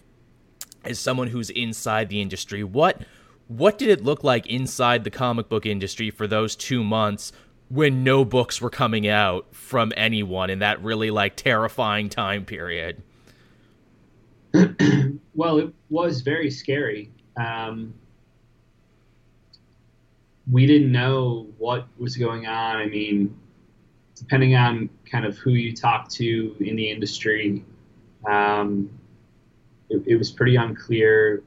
as 0.85 0.99
someone 0.99 1.29
who's 1.29 1.51
inside 1.51 2.09
the 2.09 2.21
industry. 2.21 2.65
What 2.65 3.03
what 3.49 3.79
did 3.79 3.89
it 3.89 4.05
look 4.05 4.23
like 4.23 4.47
inside 4.47 5.03
the 5.03 5.11
comic 5.11 5.49
book 5.49 5.67
industry 5.67 6.09
for 6.11 6.29
those 6.29 6.55
2 6.55 6.85
months 6.85 7.33
when 7.69 8.05
no 8.05 8.25
books 8.25 8.61
were 8.61 8.71
coming 8.71 9.09
out 9.09 9.47
from 9.53 9.93
anyone 9.97 10.51
in 10.51 10.61
that 10.61 10.81
really 10.83 11.11
like 11.11 11.35
terrifying 11.35 12.09
time 12.09 12.45
period? 12.45 13.03
well, 15.35 15.59
it 15.59 15.73
was 15.89 16.21
very 16.21 16.51
scary. 16.51 17.11
Um, 17.37 17.95
we 20.51 20.67
didn't 20.67 20.93
know 20.93 21.49
what 21.59 21.87
was 21.99 22.17
going 22.17 22.47
on. 22.47 22.77
I 22.77 22.87
mean, 22.87 23.37
depending 24.21 24.55
on 24.55 24.91
kind 25.11 25.25
of 25.25 25.39
who 25.39 25.51
you 25.51 25.75
talk 25.75 26.09
to 26.11 26.55
in 26.61 26.77
the 26.77 26.91
industry, 26.91 27.65
um, 28.29 28.91
it, 29.89 30.03
it, 30.07 30.17
was 30.17 30.31
pretty 30.31 30.57
unclear 30.57 31.43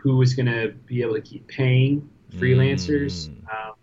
who 0.00 0.16
was 0.16 0.32
going 0.32 0.46
to 0.46 0.72
be 0.86 1.02
able 1.02 1.14
to 1.14 1.20
keep 1.20 1.46
paying 1.48 2.08
freelancers. 2.32 3.28
Mm. 3.28 3.52
Um, 3.52 3.74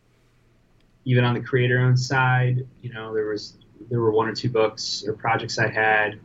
even 1.04 1.26
on 1.26 1.34
the 1.34 1.42
creator-owned 1.42 2.00
side, 2.00 2.66
you 2.82 2.94
know, 2.94 3.14
there 3.14 3.28
was 3.28 3.58
there 3.90 4.00
were 4.00 4.12
one 4.12 4.30
or 4.30 4.34
two 4.34 4.50
books 4.50 5.04
or 5.06 5.14
projects 5.14 5.60
I 5.60 5.68
had 5.68 6.20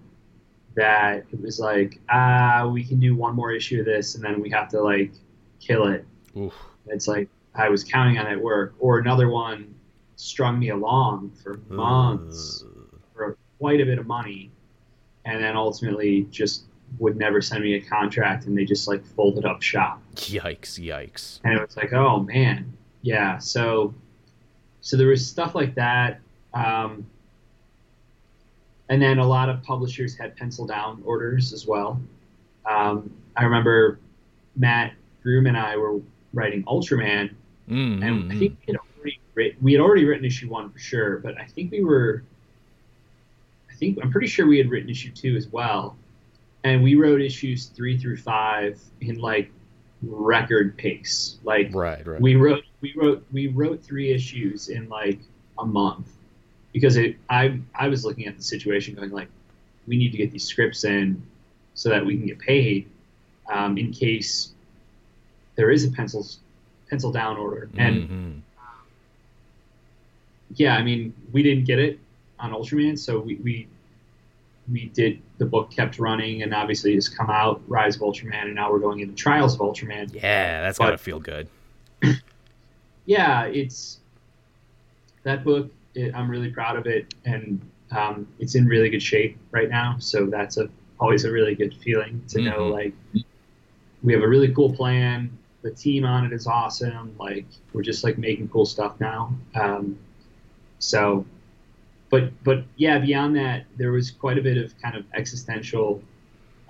that 0.77 1.24
it 1.32 1.40
was 1.40 1.59
like, 1.59 1.98
ah, 2.10 2.68
we 2.70 2.85
can 2.85 3.01
do 3.01 3.16
one 3.16 3.35
more 3.35 3.51
issue 3.51 3.81
of 3.81 3.86
this, 3.86 4.14
and 4.14 4.23
then 4.23 4.40
we 4.40 4.51
have 4.51 4.68
to 4.68 4.81
like 4.81 5.12
kill 5.59 5.89
it. 5.89 6.06
Oof. 6.36 6.55
It's 6.86 7.09
like 7.09 7.28
I 7.55 7.68
was 7.68 7.82
counting 7.82 8.18
on 8.18 8.31
it 8.31 8.40
work, 8.40 8.74
or 8.78 8.98
another 8.98 9.28
one 9.28 9.76
strung 10.16 10.59
me 10.59 10.70
along 10.70 11.30
for 11.43 11.60
months 11.68 12.64
uh. 12.64 12.97
for 13.14 13.36
quite 13.59 13.80
a 13.80 13.84
bit 13.84 13.98
of 13.98 14.06
money, 14.06 14.51
and 15.24 15.43
then 15.43 15.56
ultimately 15.56 16.22
just 16.30 16.64
would 16.98 17.16
never 17.16 17.40
send 17.40 17.62
me 17.62 17.74
a 17.74 17.80
contract, 17.80 18.47
and 18.47 18.56
they 18.56 18.64
just 18.64 18.88
like 18.88 19.05
folded 19.05 19.44
up 19.44 19.62
shop. 19.62 20.01
Yikes! 20.16 20.78
Yikes! 20.78 21.40
And 21.44 21.55
it 21.55 21.60
was 21.60 21.76
like, 21.76 21.93
oh 21.93 22.20
man, 22.20 22.72
yeah. 23.02 23.38
So, 23.38 23.94
so 24.80 24.97
there 24.97 25.09
was 25.09 25.26
stuff 25.26 25.55
like 25.55 25.74
that. 25.74 26.20
Um, 26.55 27.06
and 28.88 29.02
then 29.02 29.18
a 29.18 29.26
lot 29.26 29.48
of 29.48 29.62
publishers 29.62 30.16
had 30.16 30.36
pencil 30.36 30.66
down 30.66 31.02
orders 31.05 31.52
as 31.52 31.66
well. 31.66 32.01
Um, 32.64 33.12
I 33.36 33.44
remember 33.44 33.98
Mat 34.56 34.93
Groom 35.22 35.47
and 35.47 35.56
I 35.56 35.76
were 35.76 36.01
writing 36.32 36.62
Ultraman, 36.64 37.34
mm-hmm. 37.68 38.02
and 38.02 38.32
I 38.32 38.38
think 38.38 38.56
we 38.66 38.72
had, 38.72 38.76
already, 38.76 38.85
we 39.60 39.72
had 39.72 39.80
already 39.80 40.04
written 40.04 40.24
issue 40.24 40.48
one 40.48 40.70
for 40.70 40.78
sure, 40.78 41.18
but 41.18 41.38
I 41.38 41.44
think 41.44 41.70
we 41.70 41.84
were, 41.84 42.22
I 43.70 43.74
think 43.74 43.98
I'm 44.02 44.10
pretty 44.10 44.26
sure 44.26 44.46
we 44.46 44.58
had 44.58 44.70
written 44.70 44.88
issue 44.88 45.12
two 45.12 45.36
as 45.36 45.46
well, 45.48 45.96
and 46.64 46.82
we 46.82 46.94
wrote 46.94 47.20
issues 47.20 47.66
three 47.66 47.98
through 47.98 48.16
five 48.16 48.80
in 49.00 49.18
like 49.18 49.50
record 50.02 50.76
pace. 50.76 51.36
Like 51.44 51.70
right, 51.74 52.04
right. 52.06 52.20
we 52.20 52.36
wrote 52.36 52.64
we 52.80 52.94
wrote 52.96 53.24
we 53.32 53.48
wrote 53.48 53.82
three 53.84 54.10
issues 54.10 54.68
in 54.68 54.88
like 54.88 55.18
a 55.58 55.66
month 55.66 56.08
because 56.72 56.96
it 56.96 57.16
I 57.28 57.60
I 57.74 57.88
was 57.88 58.04
looking 58.04 58.26
at 58.26 58.36
the 58.36 58.42
situation 58.42 58.94
going 58.94 59.10
like 59.10 59.28
we 59.86 59.96
need 59.96 60.10
to 60.12 60.18
get 60.18 60.30
these 60.32 60.44
scripts 60.44 60.84
in 60.84 61.22
so 61.74 61.90
that 61.90 62.04
we 62.04 62.16
can 62.16 62.26
get 62.26 62.38
paid 62.38 62.88
um, 63.52 63.78
in 63.78 63.92
case 63.92 64.52
there 65.56 65.70
is 65.70 65.84
a 65.84 65.90
pencil 65.90 66.26
pencil 66.88 67.12
down 67.12 67.36
order. 67.36 67.68
And 67.76 67.96
mm-hmm. 67.96 68.38
Yeah, 70.55 70.77
I 70.77 70.82
mean, 70.82 71.12
we 71.32 71.43
didn't 71.43 71.64
get 71.64 71.78
it 71.78 71.98
on 72.39 72.52
Ultraman, 72.52 72.98
so 72.98 73.18
we, 73.18 73.36
we 73.36 73.68
we 74.70 74.86
did 74.86 75.23
the 75.39 75.44
book 75.44 75.70
kept 75.70 76.01
running 76.01 76.43
and 76.43 76.52
obviously 76.52 76.94
it's 76.94 77.09
come 77.09 77.31
out 77.31 77.62
rise 77.68 77.94
of 77.94 78.02
ultraman 78.02 78.47
and 78.47 78.55
now 78.56 78.68
we're 78.68 78.81
going 78.81 78.98
into 78.98 79.14
trials 79.14 79.55
of 79.55 79.60
ultraman 79.60 80.12
yeah 80.12 80.60
that's 80.60 80.77
but, 80.78 80.86
gotta 80.86 80.98
feel 80.98 81.20
good 81.20 81.48
yeah 83.06 83.44
it's 83.44 84.01
that 85.23 85.44
book 85.44 85.70
it, 85.94 86.12
i'm 86.16 86.28
really 86.28 86.51
proud 86.51 86.77
of 86.77 86.85
it 86.86 87.14
and 87.24 87.60
um, 87.93 88.27
it's 88.40 88.56
in 88.56 88.66
really 88.66 88.90
good 88.90 89.02
shape 89.02 89.39
right 89.52 89.68
now 89.68 89.94
so 90.01 90.27
that's 90.27 90.56
a 90.56 90.68
always 90.98 91.24
a 91.24 91.31
really 91.31 91.55
good 91.55 91.73
feeling 91.77 92.20
to 92.27 92.39
mm-hmm. 92.39 92.48
know 92.48 92.66
like 92.66 92.93
we 94.02 94.12
have 94.12 94.23
a 94.23 94.28
really 94.28 94.52
cool 94.52 94.73
plan 94.73 95.31
the 95.66 95.73
team 95.73 96.05
on 96.05 96.24
it 96.24 96.32
is 96.32 96.47
awesome. 96.47 97.14
Like 97.18 97.44
we're 97.73 97.82
just 97.82 98.05
like 98.05 98.18
making 98.18 98.48
cool 98.48 98.66
stuff 98.66 98.98
now. 99.01 99.35
Um, 99.56 99.98
so, 100.78 101.24
but 102.11 102.32
but 102.44 102.65
yeah, 102.77 102.98
beyond 102.98 103.36
that, 103.36 103.65
there 103.77 103.93
was 103.93 104.11
quite 104.11 104.39
a 104.39 104.43
bit 104.43 104.57
of 104.57 104.78
kind 104.81 104.97
of 104.97 105.05
existential 105.15 106.03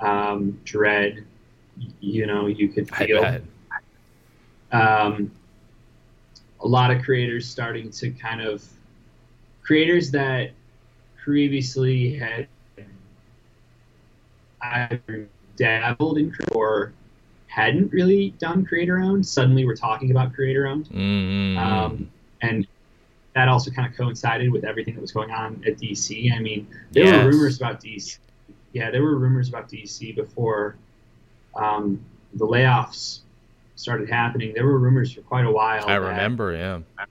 um, 0.01 0.61
dread. 0.65 1.25
You 2.01 2.27
know, 2.27 2.47
you 2.47 2.69
could 2.69 2.95
feel. 2.95 3.41
Um, 4.73 5.31
a 6.61 6.67
lot 6.67 6.91
of 6.91 7.03
creators 7.03 7.49
starting 7.49 7.91
to 7.91 8.11
kind 8.11 8.41
of 8.41 8.65
creators 9.63 10.11
that 10.11 10.51
previously 11.23 12.17
had 12.17 12.49
either 14.63 15.29
dabbled 15.57 16.19
in 16.19 16.35
or 16.53 16.93
hadn't 17.47 17.93
really 17.93 18.31
done 18.39 18.65
creator 18.65 18.99
owned 18.99 19.27
suddenly 19.27 19.65
we're 19.65 19.77
talking 19.77 20.11
about 20.11 20.33
creator 20.33 20.67
owned 20.67 20.89
mm. 20.89 21.57
um, 21.59 22.11
and 22.43 22.67
that 23.37 23.49
also 23.49 23.71
kind 23.71 23.87
of 23.87 23.97
coincided 23.97 24.51
with 24.51 24.65
everything 24.65 24.95
that 24.95 25.01
was 25.01 25.13
going 25.13 25.31
on 25.31 25.63
at 25.67 25.77
dc 25.77 26.33
i 26.33 26.39
mean 26.41 26.67
there 26.91 27.05
yes. 27.05 27.23
were 27.23 27.31
rumors 27.31 27.57
about 27.59 27.81
dc 27.81 28.19
yeah 28.73 28.91
there 28.91 29.03
were 29.03 29.17
rumors 29.17 29.49
about 29.49 29.69
dc 29.69 30.17
before 30.17 30.77
um, 31.55 32.05
the 32.35 32.47
layoffs 32.47 33.21
started 33.77 34.11
happening. 34.11 34.53
There 34.53 34.67
were 34.67 34.79
rumors 34.79 35.13
for 35.13 35.23
quite 35.23 35.47
a 35.47 35.51
while 35.51 35.87
i 35.87 35.95
remember 35.95 36.53
yeah. 36.53 37.07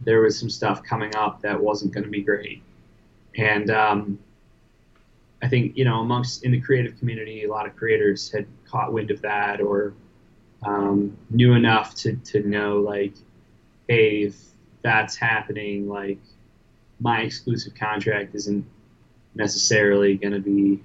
there 0.00 0.20
was 0.20 0.38
some 0.38 0.50
stuff 0.50 0.82
coming 0.82 1.14
up 1.16 1.42
that 1.42 1.60
wasn't 1.60 1.92
going 1.92 2.04
to 2.04 2.10
be 2.10 2.22
great. 2.22 2.62
And 3.36 3.70
um, 3.70 4.18
I 5.42 5.48
think 5.48 5.76
you 5.76 5.84
know 5.84 6.00
amongst 6.00 6.44
in 6.44 6.52
the 6.52 6.60
creative 6.60 6.98
community, 6.98 7.44
a 7.44 7.50
lot 7.50 7.66
of 7.66 7.76
creators 7.76 8.30
had 8.30 8.46
caught 8.66 8.92
wind 8.92 9.10
of 9.10 9.22
that 9.22 9.60
or 9.60 9.94
um, 10.62 11.16
knew 11.30 11.54
enough 11.54 11.94
to 11.96 12.16
to 12.16 12.42
know 12.42 12.78
like, 12.78 13.14
hey, 13.88 14.22
if 14.22 14.36
that's 14.82 15.16
happening, 15.16 15.88
like 15.88 16.18
my 17.00 17.20
exclusive 17.20 17.74
contract 17.74 18.34
isn't 18.34 18.64
necessarily 19.34 20.16
going 20.16 20.32
to 20.32 20.40
be 20.40 20.82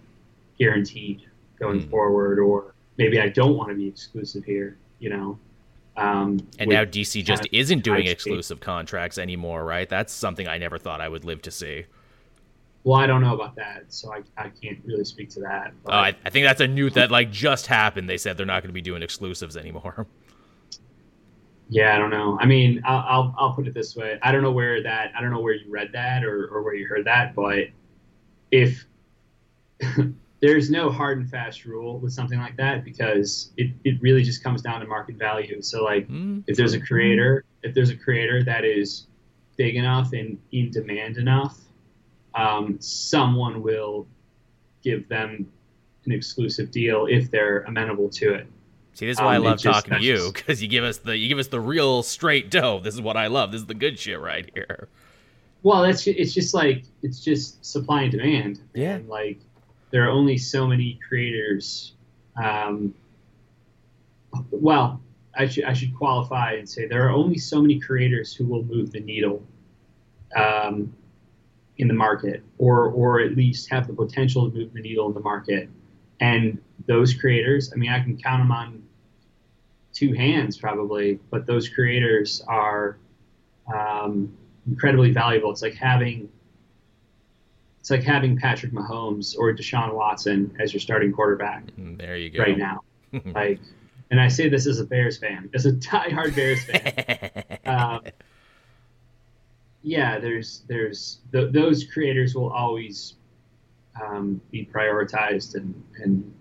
guaranteed 0.59 1.23
going 1.59 1.81
mm. 1.81 1.89
forward, 1.89 2.39
or 2.39 2.73
maybe 2.97 3.19
I 3.19 3.29
don't 3.29 3.57
want 3.57 3.69
to 3.69 3.75
be 3.75 3.87
exclusive 3.87 4.43
here, 4.43 4.77
you 4.99 5.09
know. 5.09 5.37
Um, 5.95 6.39
and 6.57 6.69
now 6.69 6.85
DC 6.85 7.23
just 7.23 7.47
isn't 7.51 7.83
doing 7.83 8.07
exclusive 8.07 8.59
contracts 8.59 9.17
anymore, 9.17 9.63
right? 9.63 9.87
That's 9.87 10.11
something 10.11 10.47
I 10.47 10.57
never 10.57 10.79
thought 10.79 11.01
I 11.01 11.09
would 11.09 11.23
live 11.23 11.41
to 11.43 11.51
see. 11.51 11.85
Well, 12.83 12.99
I 12.99 13.07
don't 13.07 13.21
know 13.21 13.33
about 13.33 13.55
that, 13.55 13.85
so 13.87 14.11
I, 14.11 14.23
I 14.37 14.49
can't 14.49 14.79
really 14.85 15.05
speak 15.05 15.29
to 15.31 15.39
that. 15.41 15.73
But... 15.83 15.93
Oh, 15.93 15.97
I, 15.97 16.15
I 16.25 16.29
think 16.29 16.45
that's 16.45 16.61
a 16.61 16.67
new 16.67 16.89
that 16.91 17.11
like 17.11 17.31
just 17.31 17.67
happened. 17.67 18.09
They 18.09 18.17
said 18.17 18.37
they're 18.37 18.45
not 18.45 18.61
going 18.61 18.69
to 18.69 18.73
be 18.73 18.81
doing 18.81 19.03
exclusives 19.03 19.55
anymore. 19.55 20.07
Yeah, 21.73 21.95
I 21.95 21.97
don't 21.97 22.09
know. 22.09 22.37
I 22.39 22.45
mean, 22.45 22.81
I'll, 22.85 23.05
I'll, 23.07 23.35
I'll 23.37 23.53
put 23.53 23.67
it 23.67 23.73
this 23.73 23.95
way. 23.95 24.19
I 24.21 24.31
don't 24.31 24.43
know 24.43 24.51
where 24.51 24.83
that. 24.83 25.11
I 25.17 25.21
don't 25.21 25.31
know 25.31 25.39
where 25.39 25.53
you 25.53 25.71
read 25.71 25.91
that 25.93 26.23
or 26.23 26.47
or 26.47 26.61
where 26.61 26.75
you 26.75 26.87
heard 26.87 27.05
that, 27.05 27.33
but 27.33 27.69
if 28.51 28.85
there's 30.41 30.69
no 30.69 30.91
hard 30.91 31.17
and 31.17 31.29
fast 31.29 31.65
rule 31.65 31.99
with 31.99 32.13
something 32.13 32.39
like 32.39 32.57
that 32.57 32.83
because 32.83 33.51
it, 33.57 33.71
it 33.83 34.01
really 34.01 34.23
just 34.23 34.43
comes 34.43 34.61
down 34.61 34.81
to 34.81 34.87
market 34.87 35.15
value. 35.15 35.61
So 35.61 35.83
like 35.83 36.07
mm, 36.07 36.43
if 36.47 36.55
there's 36.57 36.73
a 36.73 36.79
creator, 36.79 37.43
if 37.63 37.73
there's 37.73 37.89
a 37.89 37.97
creator 37.97 38.43
that 38.43 38.65
is 38.65 39.07
big 39.57 39.75
enough 39.75 40.13
and 40.13 40.37
in 40.51 40.69
demand 40.69 41.17
enough 41.17 41.57
um, 42.35 42.77
someone 42.79 43.61
will 43.61 44.07
give 44.83 45.07
them 45.07 45.51
an 46.05 46.11
exclusive 46.11 46.71
deal 46.71 47.05
if 47.09 47.31
they're 47.31 47.61
amenable 47.61 48.09
to 48.09 48.33
it. 48.33 48.47
See, 48.93 49.07
this 49.07 49.17
is 49.17 49.21
why 49.21 49.35
um, 49.37 49.45
I 49.45 49.49
love 49.49 49.61
talking 49.61 49.95
to 49.95 50.03
you 50.03 50.31
because 50.31 50.61
you 50.61 50.67
give 50.67 50.83
us 50.83 50.97
the 50.99 51.17
you 51.17 51.27
give 51.27 51.39
us 51.39 51.47
the 51.47 51.59
real 51.59 52.03
straight 52.03 52.51
dough. 52.51 52.79
This 52.79 52.93
is 52.93 53.01
what 53.01 53.17
I 53.17 53.27
love. 53.27 53.51
This 53.51 53.61
is 53.61 53.67
the 53.67 53.73
good 53.73 53.97
shit 53.97 54.19
right 54.19 54.49
here. 54.53 54.87
Well, 55.63 55.83
it's 55.85 56.05
it's 56.07 56.33
just 56.33 56.53
like 56.53 56.83
it's 57.01 57.19
just 57.19 57.65
supply 57.65 58.03
and 58.03 58.11
demand. 58.11 58.61
Yeah. 58.73 58.95
And 58.95 59.09
like 59.09 59.39
there 59.91 60.05
are 60.05 60.11
only 60.11 60.37
so 60.37 60.67
many 60.67 60.99
creators. 61.07 61.93
Um, 62.41 62.93
well, 64.51 65.01
I 65.35 65.47
should 65.47 65.63
I 65.63 65.73
should 65.73 65.95
qualify 65.95 66.53
and 66.53 66.69
say 66.69 66.87
there 66.87 67.07
are 67.07 67.11
only 67.11 67.37
so 67.37 67.61
many 67.61 67.79
creators 67.79 68.33
who 68.33 68.45
will 68.45 68.63
move 68.63 68.91
the 68.91 68.99
needle. 68.99 69.43
Um, 70.35 70.93
in 71.77 71.87
the 71.87 71.93
market, 71.93 72.43
or 72.57 72.89
or 72.89 73.19
at 73.19 73.35
least 73.35 73.69
have 73.69 73.87
the 73.87 73.93
potential 73.93 74.49
to 74.49 74.57
move 74.57 74.73
the 74.73 74.81
needle 74.81 75.07
in 75.07 75.13
the 75.13 75.19
market. 75.19 75.69
And 76.19 76.61
those 76.85 77.13
creators, 77.13 77.71
I 77.73 77.75
mean, 77.77 77.89
I 77.89 77.99
can 78.01 78.17
count 78.17 78.41
them 78.41 78.51
on 78.51 78.82
two 79.93 80.13
hands 80.13 80.57
probably, 80.57 81.19
but 81.29 81.45
those 81.45 81.69
creators 81.69 82.43
are 82.47 82.97
um, 83.73 84.35
incredibly 84.67 85.11
valuable. 85.11 85.51
It's 85.51 85.61
like 85.61 85.75
having 85.75 86.29
it's 87.79 87.89
like 87.89 88.03
having 88.03 88.37
Patrick 88.37 88.71
Mahomes 88.71 89.37
or 89.37 89.53
Deshaun 89.53 89.93
Watson 89.93 90.55
as 90.57 90.71
your 90.73 90.79
starting 90.79 91.11
quarterback. 91.11 91.65
Mm, 91.77 91.97
there 91.97 92.15
you 92.15 92.29
go. 92.29 92.41
Right 92.41 92.57
now, 92.57 92.81
like, 93.35 93.59
and 94.09 94.21
I 94.21 94.29
say 94.29 94.47
this 94.47 94.67
as 94.67 94.79
a 94.79 94.85
Bears 94.85 95.17
fan, 95.17 95.49
as 95.53 95.65
a 95.65 95.73
diehard 95.73 96.33
Bears 96.33 96.63
fan. 96.63 97.57
um, 97.65 98.01
yeah, 99.81 100.17
there's 100.17 100.63
there's 100.69 101.19
th- 101.33 101.51
those 101.51 101.83
creators 101.83 102.35
will 102.35 102.53
always 102.53 103.15
um, 104.01 104.39
be 104.49 104.65
prioritized 104.65 105.55
and 105.55 105.75
and 106.01 106.33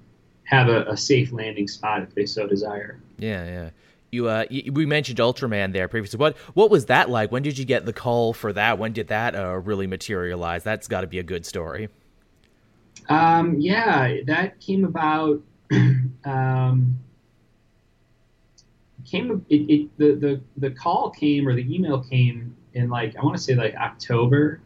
have 0.44 0.68
a, 0.68 0.84
a, 0.84 0.96
safe 0.96 1.32
landing 1.32 1.66
spot 1.66 2.02
if 2.02 2.14
they 2.14 2.26
so 2.26 2.46
desire. 2.46 3.00
Yeah, 3.22 3.44
yeah. 3.44 3.70
You, 4.10 4.28
uh, 4.28 4.44
you, 4.50 4.72
we 4.72 4.84
mentioned 4.84 5.18
Ultraman 5.18 5.72
there 5.72 5.88
previously. 5.88 6.18
What 6.18 6.36
what 6.54 6.70
was 6.70 6.86
that 6.86 7.08
like? 7.08 7.32
When 7.32 7.42
did 7.42 7.56
you 7.56 7.64
get 7.64 7.86
the 7.86 7.92
call 7.92 8.34
for 8.34 8.52
that? 8.52 8.78
When 8.78 8.92
did 8.92 9.08
that 9.08 9.34
uh, 9.34 9.58
really 9.58 9.86
materialize? 9.86 10.64
That's 10.64 10.86
got 10.86 11.00
to 11.00 11.06
be 11.06 11.18
a 11.18 11.22
good 11.22 11.46
story. 11.46 11.88
Um, 13.08 13.58
yeah, 13.58 14.16
that 14.26 14.60
came 14.60 14.84
about. 14.84 15.40
um, 16.24 16.98
came 19.06 19.44
it, 19.48 19.54
it 19.54 19.98
the, 19.98 20.14
the 20.14 20.40
the 20.58 20.70
call 20.70 21.10
came 21.10 21.48
or 21.48 21.54
the 21.54 21.74
email 21.74 22.02
came 22.02 22.54
in 22.74 22.90
like 22.90 23.16
I 23.16 23.24
want 23.24 23.36
to 23.36 23.42
say 23.42 23.54
like 23.54 23.74
October 23.76 24.60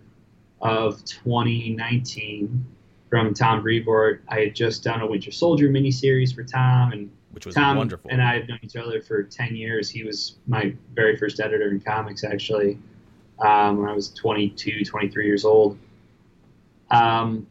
of 0.60 1.04
2019 1.04 2.66
from 3.10 3.34
Tom 3.34 3.62
Brevoort. 3.62 4.24
I 4.28 4.40
had 4.40 4.54
just 4.54 4.82
done 4.82 5.02
a 5.02 5.06
Winter 5.06 5.30
Soldier 5.30 5.68
miniseries 5.68 6.34
for 6.34 6.42
Tom, 6.42 6.92
and 6.92 7.10
which 7.36 7.44
was 7.44 7.54
Tom 7.54 7.76
wonderful. 7.76 8.10
And 8.10 8.22
I 8.22 8.38
have 8.38 8.48
known 8.48 8.58
each 8.62 8.76
other 8.76 9.02
for 9.02 9.22
10 9.22 9.54
years. 9.54 9.90
He 9.90 10.04
was 10.04 10.36
my 10.46 10.74
very 10.94 11.18
first 11.18 11.38
editor 11.38 11.68
in 11.68 11.80
comics, 11.80 12.24
actually, 12.24 12.78
um, 13.40 13.76
when 13.76 13.90
I 13.90 13.92
was 13.92 14.08
22, 14.14 14.86
23 14.86 15.26
years 15.26 15.44
old. 15.44 15.76
Um, 16.90 17.46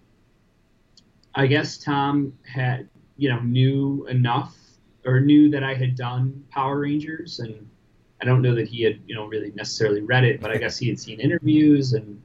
I 1.36 1.46
guess 1.46 1.78
Tom 1.78 2.34
had, 2.52 2.90
you 3.16 3.30
know, 3.30 3.40
knew 3.42 4.08
enough 4.08 4.58
or 5.06 5.20
knew 5.20 5.52
that 5.52 5.64
I 5.64 5.76
had 5.76 5.96
done 5.96 6.44
Power 6.50 6.80
Rangers 6.80 7.40
and 7.40 7.70
I 8.20 8.26
don't 8.26 8.42
know 8.42 8.56
that 8.56 8.68
he 8.68 8.82
had, 8.82 9.00
you 9.06 9.14
know, 9.14 9.26
really 9.28 9.52
necessarily 9.52 10.02
read 10.02 10.24
it, 10.24 10.42
but 10.42 10.50
I 10.50 10.58
guess 10.58 10.80
he 10.80 10.90
had 10.90 11.00
seen 11.00 11.20
interviews 11.20 11.94
and 11.94 12.20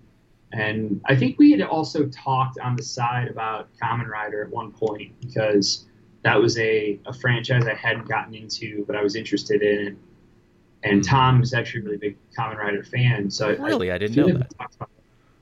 and 0.52 1.00
I 1.04 1.14
think 1.14 1.38
we 1.38 1.52
had 1.52 1.60
also 1.60 2.06
talked 2.06 2.58
on 2.58 2.74
the 2.74 2.82
side 2.82 3.28
about 3.28 3.68
Kamen 3.80 4.08
Rider 4.08 4.42
at 4.42 4.50
one 4.50 4.72
point 4.72 5.12
because 5.20 5.86
that 6.22 6.40
was 6.40 6.58
a, 6.58 6.98
a 7.06 7.12
franchise 7.12 7.66
I 7.66 7.74
hadn't 7.74 8.08
gotten 8.08 8.34
into, 8.34 8.84
but 8.86 8.96
I 8.96 9.02
was 9.02 9.16
interested 9.16 9.62
in 9.62 9.86
it. 9.86 9.96
And 10.82 11.02
mm-hmm. 11.02 11.10
Tom 11.10 11.42
is 11.42 11.52
actually 11.54 11.80
a 11.80 11.84
really 11.84 11.96
big 11.96 12.16
Kamen 12.36 12.56
Rider 12.56 12.82
fan. 12.82 13.30
So 13.30 13.54
really, 13.56 13.90
I, 13.90 13.96
I 13.96 13.98
didn't 13.98 14.16
know 14.16 14.38
that. 14.38 14.88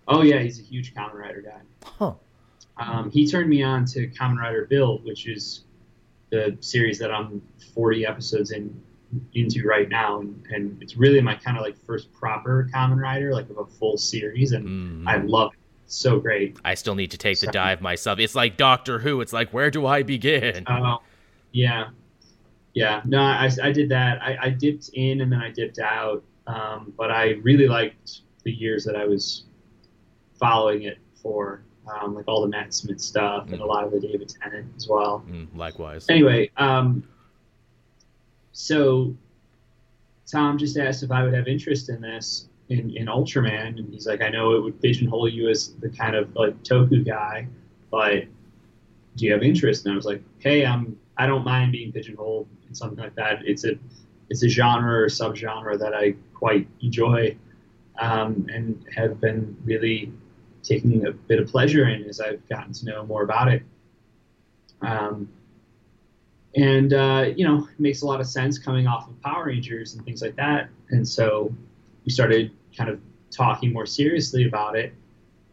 Oh 0.06 0.22
yeah, 0.22 0.38
he's 0.38 0.58
a 0.58 0.62
huge 0.62 0.94
Kamen 0.94 1.14
Rider 1.14 1.42
guy. 1.42 1.60
Huh. 1.84 2.14
Um, 2.76 3.10
he 3.10 3.28
turned 3.28 3.50
me 3.50 3.62
on 3.62 3.84
to 3.86 4.08
Kamen 4.08 4.38
Rider 4.38 4.66
Build, 4.66 5.04
which 5.04 5.26
is 5.26 5.64
the 6.30 6.56
series 6.60 6.98
that 6.98 7.12
I'm 7.12 7.42
40 7.74 8.06
episodes 8.06 8.52
in 8.52 8.82
into 9.34 9.66
right 9.66 9.88
now, 9.88 10.20
and, 10.20 10.44
and 10.50 10.82
it's 10.82 10.96
really 10.96 11.20
my 11.20 11.34
kind 11.34 11.56
of 11.56 11.62
like 11.62 11.76
first 11.86 12.12
proper 12.12 12.68
Kamen 12.72 13.00
Rider, 13.00 13.32
like 13.32 13.48
of 13.50 13.58
a 13.58 13.64
full 13.64 13.96
series, 13.96 14.52
and 14.52 14.66
mm-hmm. 14.66 15.08
I 15.08 15.16
love 15.16 15.52
it. 15.54 15.57
So 15.88 16.20
great. 16.20 16.58
I 16.64 16.74
still 16.74 16.94
need 16.94 17.10
to 17.10 17.18
take 17.18 17.38
so, 17.38 17.46
the 17.46 17.52
dive 17.52 17.80
myself. 17.80 18.18
It's 18.18 18.34
like 18.34 18.56
Doctor 18.56 18.98
Who. 18.98 19.20
It's 19.20 19.32
like 19.32 19.52
where 19.52 19.70
do 19.70 19.86
I 19.86 20.02
begin? 20.02 20.64
Oh, 20.66 20.72
uh, 20.72 20.98
yeah, 21.52 21.88
yeah. 22.74 23.02
No, 23.04 23.20
I, 23.20 23.50
I 23.62 23.72
did 23.72 23.88
that. 23.88 24.22
I, 24.22 24.36
I 24.40 24.50
dipped 24.50 24.90
in 24.92 25.20
and 25.20 25.32
then 25.32 25.40
I 25.40 25.50
dipped 25.50 25.78
out, 25.78 26.22
um, 26.46 26.92
but 26.96 27.10
I 27.10 27.30
really 27.42 27.66
liked 27.66 28.20
the 28.44 28.52
years 28.52 28.84
that 28.84 28.96
I 28.96 29.06
was 29.06 29.44
following 30.38 30.82
it 30.82 30.98
for. 31.22 31.62
Um, 31.90 32.14
like 32.14 32.28
all 32.28 32.42
the 32.42 32.48
Matt 32.48 32.74
Smith 32.74 33.00
stuff 33.00 33.46
mm. 33.46 33.54
and 33.54 33.62
a 33.62 33.64
lot 33.64 33.82
of 33.82 33.92
the 33.92 33.98
David 33.98 34.28
Tennant 34.28 34.70
as 34.76 34.86
well. 34.86 35.24
Mm, 35.26 35.48
likewise. 35.56 36.04
Anyway, 36.10 36.50
um, 36.58 37.02
so 38.52 39.16
Tom 40.30 40.58
just 40.58 40.76
asked 40.76 41.02
if 41.02 41.10
I 41.10 41.22
would 41.22 41.32
have 41.32 41.48
interest 41.48 41.88
in 41.88 42.02
this 42.02 42.47
in, 42.68 42.96
in 42.96 43.06
Ultraman, 43.06 43.78
and 43.78 43.92
he's 43.92 44.06
like, 44.06 44.22
I 44.22 44.28
know 44.28 44.54
it 44.54 44.62
would 44.62 44.80
pigeonhole 44.80 45.28
you 45.28 45.48
as 45.48 45.74
the 45.74 45.88
kind 45.88 46.14
of 46.14 46.34
like 46.36 46.62
Toku 46.62 47.04
guy, 47.04 47.48
but 47.90 48.24
do 49.16 49.24
you 49.24 49.32
have 49.32 49.42
interest? 49.42 49.84
And 49.84 49.92
I 49.92 49.96
was 49.96 50.04
like, 50.04 50.22
Hey, 50.38 50.64
I'm 50.64 50.98
I 51.16 51.26
don't 51.26 51.44
mind 51.44 51.72
being 51.72 51.92
pigeonholed 51.92 52.48
in 52.68 52.74
something 52.74 52.98
like 52.98 53.14
that. 53.16 53.40
It's 53.44 53.64
a 53.64 53.72
it's 54.30 54.42
a 54.42 54.48
genre 54.48 55.02
or 55.02 55.06
subgenre 55.06 55.78
that 55.78 55.94
I 55.94 56.14
quite 56.34 56.68
enjoy, 56.80 57.36
um, 57.98 58.46
and 58.52 58.84
have 58.94 59.20
been 59.20 59.56
really 59.64 60.12
taking 60.62 61.06
a 61.06 61.12
bit 61.12 61.40
of 61.40 61.48
pleasure 61.48 61.88
in 61.88 62.04
as 62.04 62.20
I've 62.20 62.46
gotten 62.48 62.72
to 62.74 62.84
know 62.84 63.06
more 63.06 63.22
about 63.22 63.48
it. 63.48 63.62
Um, 64.82 65.28
and 66.54 66.92
uh, 66.92 67.30
you 67.34 67.46
know 67.46 67.64
it 67.64 67.80
makes 67.80 68.02
a 68.02 68.06
lot 68.06 68.20
of 68.20 68.26
sense 68.26 68.58
coming 68.58 68.86
off 68.86 69.08
of 69.08 69.20
Power 69.22 69.46
Rangers 69.46 69.94
and 69.94 70.04
things 70.04 70.20
like 70.20 70.36
that. 70.36 70.68
And 70.90 71.06
so 71.06 71.52
we 72.08 72.12
started 72.12 72.50
kind 72.74 72.88
of 72.88 72.98
talking 73.30 73.70
more 73.70 73.84
seriously 73.84 74.46
about 74.46 74.74
it. 74.74 74.94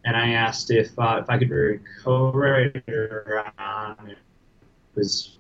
And 0.06 0.16
I 0.16 0.30
asked 0.30 0.72
if 0.72 0.98
uh, 0.98 1.20
if 1.22 1.30
I 1.30 1.38
could 1.38 1.50
be 1.50 1.56
a 1.56 1.80
co-writer 2.02 3.44
on 3.60 4.10
it. 4.10 4.18
Was 4.96 5.38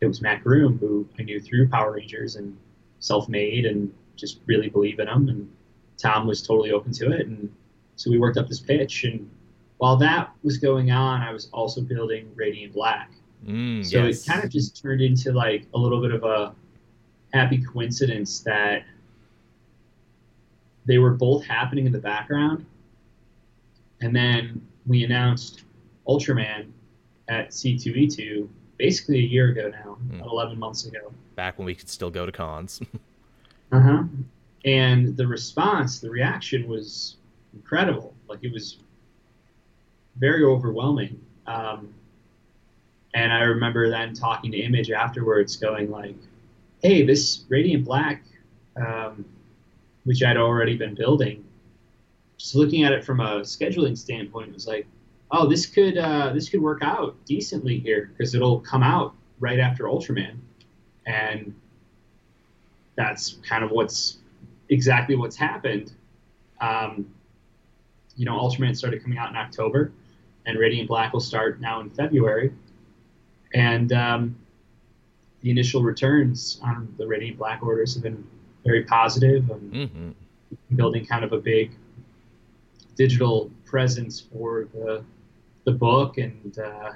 it 0.00 0.06
was 0.06 0.22
Mat 0.22 0.42
Groom 0.42 0.78
who 0.78 1.06
I 1.18 1.24
knew 1.24 1.38
through 1.38 1.68
Power 1.68 1.92
Rangers 1.92 2.36
and 2.36 2.56
self-made 3.00 3.66
and 3.66 3.92
just 4.16 4.40
really 4.46 4.70
believe 4.70 5.00
in 5.00 5.06
them. 5.06 5.28
And 5.28 5.52
Tom 5.98 6.26
was 6.26 6.40
totally 6.40 6.72
open 6.72 6.92
to 6.92 7.12
it. 7.12 7.26
And 7.26 7.52
so 7.96 8.10
we 8.10 8.18
worked 8.18 8.38
up 8.38 8.48
this 8.48 8.60
pitch. 8.60 9.04
And 9.04 9.28
while 9.76 9.98
that 9.98 10.30
was 10.42 10.56
going 10.56 10.92
on, 10.92 11.20
I 11.20 11.30
was 11.30 11.50
also 11.52 11.82
building 11.82 12.32
Radiant 12.34 12.72
Black 12.72 13.10
Mm, 13.46 13.84
so 13.84 14.04
yes. 14.04 14.24
it 14.24 14.30
kind 14.30 14.44
of 14.44 14.50
just 14.50 14.80
turned 14.80 15.00
into 15.00 15.32
like 15.32 15.66
a 15.74 15.78
little 15.78 16.00
bit 16.00 16.12
of 16.12 16.22
a 16.22 16.54
happy 17.32 17.58
coincidence 17.58 18.40
that 18.40 18.84
they 20.86 20.98
were 20.98 21.10
both 21.10 21.44
happening 21.44 21.86
in 21.86 21.92
the 21.92 21.98
background. 21.98 22.66
And 24.00 24.14
then 24.14 24.66
we 24.86 25.04
announced 25.04 25.62
Ultraman 26.08 26.70
at 27.28 27.50
C2E2 27.50 28.48
basically 28.78 29.18
a 29.18 29.22
year 29.22 29.50
ago 29.50 29.70
now, 29.70 29.96
mm. 30.08 30.26
11 30.26 30.58
months 30.58 30.86
ago. 30.86 31.12
Back 31.36 31.58
when 31.58 31.66
we 31.66 31.74
could 31.74 31.88
still 31.88 32.10
go 32.10 32.26
to 32.26 32.32
cons. 32.32 32.80
uh 33.72 33.80
huh. 33.80 34.02
And 34.64 35.16
the 35.16 35.26
response, 35.26 36.00
the 36.00 36.10
reaction 36.10 36.68
was 36.68 37.16
incredible. 37.54 38.14
Like 38.28 38.42
it 38.42 38.52
was 38.52 38.78
very 40.16 40.44
overwhelming. 40.44 41.20
Um, 41.46 41.94
and 43.14 43.32
I 43.32 43.42
remember 43.42 43.90
then 43.90 44.14
talking 44.14 44.50
to 44.52 44.58
Image 44.58 44.90
afterwards, 44.90 45.56
going 45.56 45.90
like, 45.90 46.16
"Hey, 46.82 47.04
this 47.04 47.44
Radiant 47.48 47.84
Black, 47.84 48.22
um, 48.76 49.24
which 50.04 50.22
I'd 50.22 50.36
already 50.36 50.76
been 50.76 50.94
building, 50.94 51.44
just 52.36 52.54
looking 52.54 52.84
at 52.84 52.92
it 52.92 53.04
from 53.04 53.20
a 53.20 53.40
scheduling 53.40 53.96
standpoint, 53.96 54.48
it 54.48 54.54
was 54.54 54.66
like, 54.66 54.86
oh, 55.30 55.48
this 55.48 55.66
could 55.66 55.96
uh, 55.96 56.32
this 56.32 56.48
could 56.48 56.60
work 56.60 56.82
out 56.82 57.16
decently 57.24 57.78
here 57.78 58.12
because 58.16 58.34
it'll 58.34 58.60
come 58.60 58.82
out 58.82 59.14
right 59.38 59.58
after 59.58 59.84
Ultraman, 59.84 60.36
and 61.06 61.54
that's 62.96 63.38
kind 63.48 63.64
of 63.64 63.70
what's 63.70 64.18
exactly 64.68 65.16
what's 65.16 65.36
happened. 65.36 65.92
Um, 66.60 67.12
you 68.16 68.24
know, 68.24 68.38
Ultraman 68.38 68.76
started 68.76 69.02
coming 69.02 69.18
out 69.18 69.30
in 69.30 69.36
October, 69.36 69.92
and 70.46 70.58
Radiant 70.58 70.88
Black 70.88 71.12
will 71.12 71.20
start 71.20 71.60
now 71.60 71.80
in 71.80 71.90
February. 71.90 72.52
And 73.54 73.92
um, 73.92 74.36
the 75.40 75.50
initial 75.50 75.82
returns 75.82 76.58
on 76.62 76.94
the 76.98 77.06
Radiant 77.06 77.38
Black 77.38 77.62
orders 77.62 77.94
have 77.94 78.02
been 78.02 78.24
very 78.64 78.84
positive. 78.84 79.50
And 79.50 79.72
mm-hmm. 79.72 80.76
building 80.76 81.06
kind 81.06 81.24
of 81.24 81.32
a 81.32 81.38
big 81.38 81.72
digital 82.96 83.50
presence 83.64 84.20
for 84.20 84.68
the 84.72 85.04
the 85.64 85.72
book, 85.72 86.18
and 86.18 86.58
uh, 86.58 86.90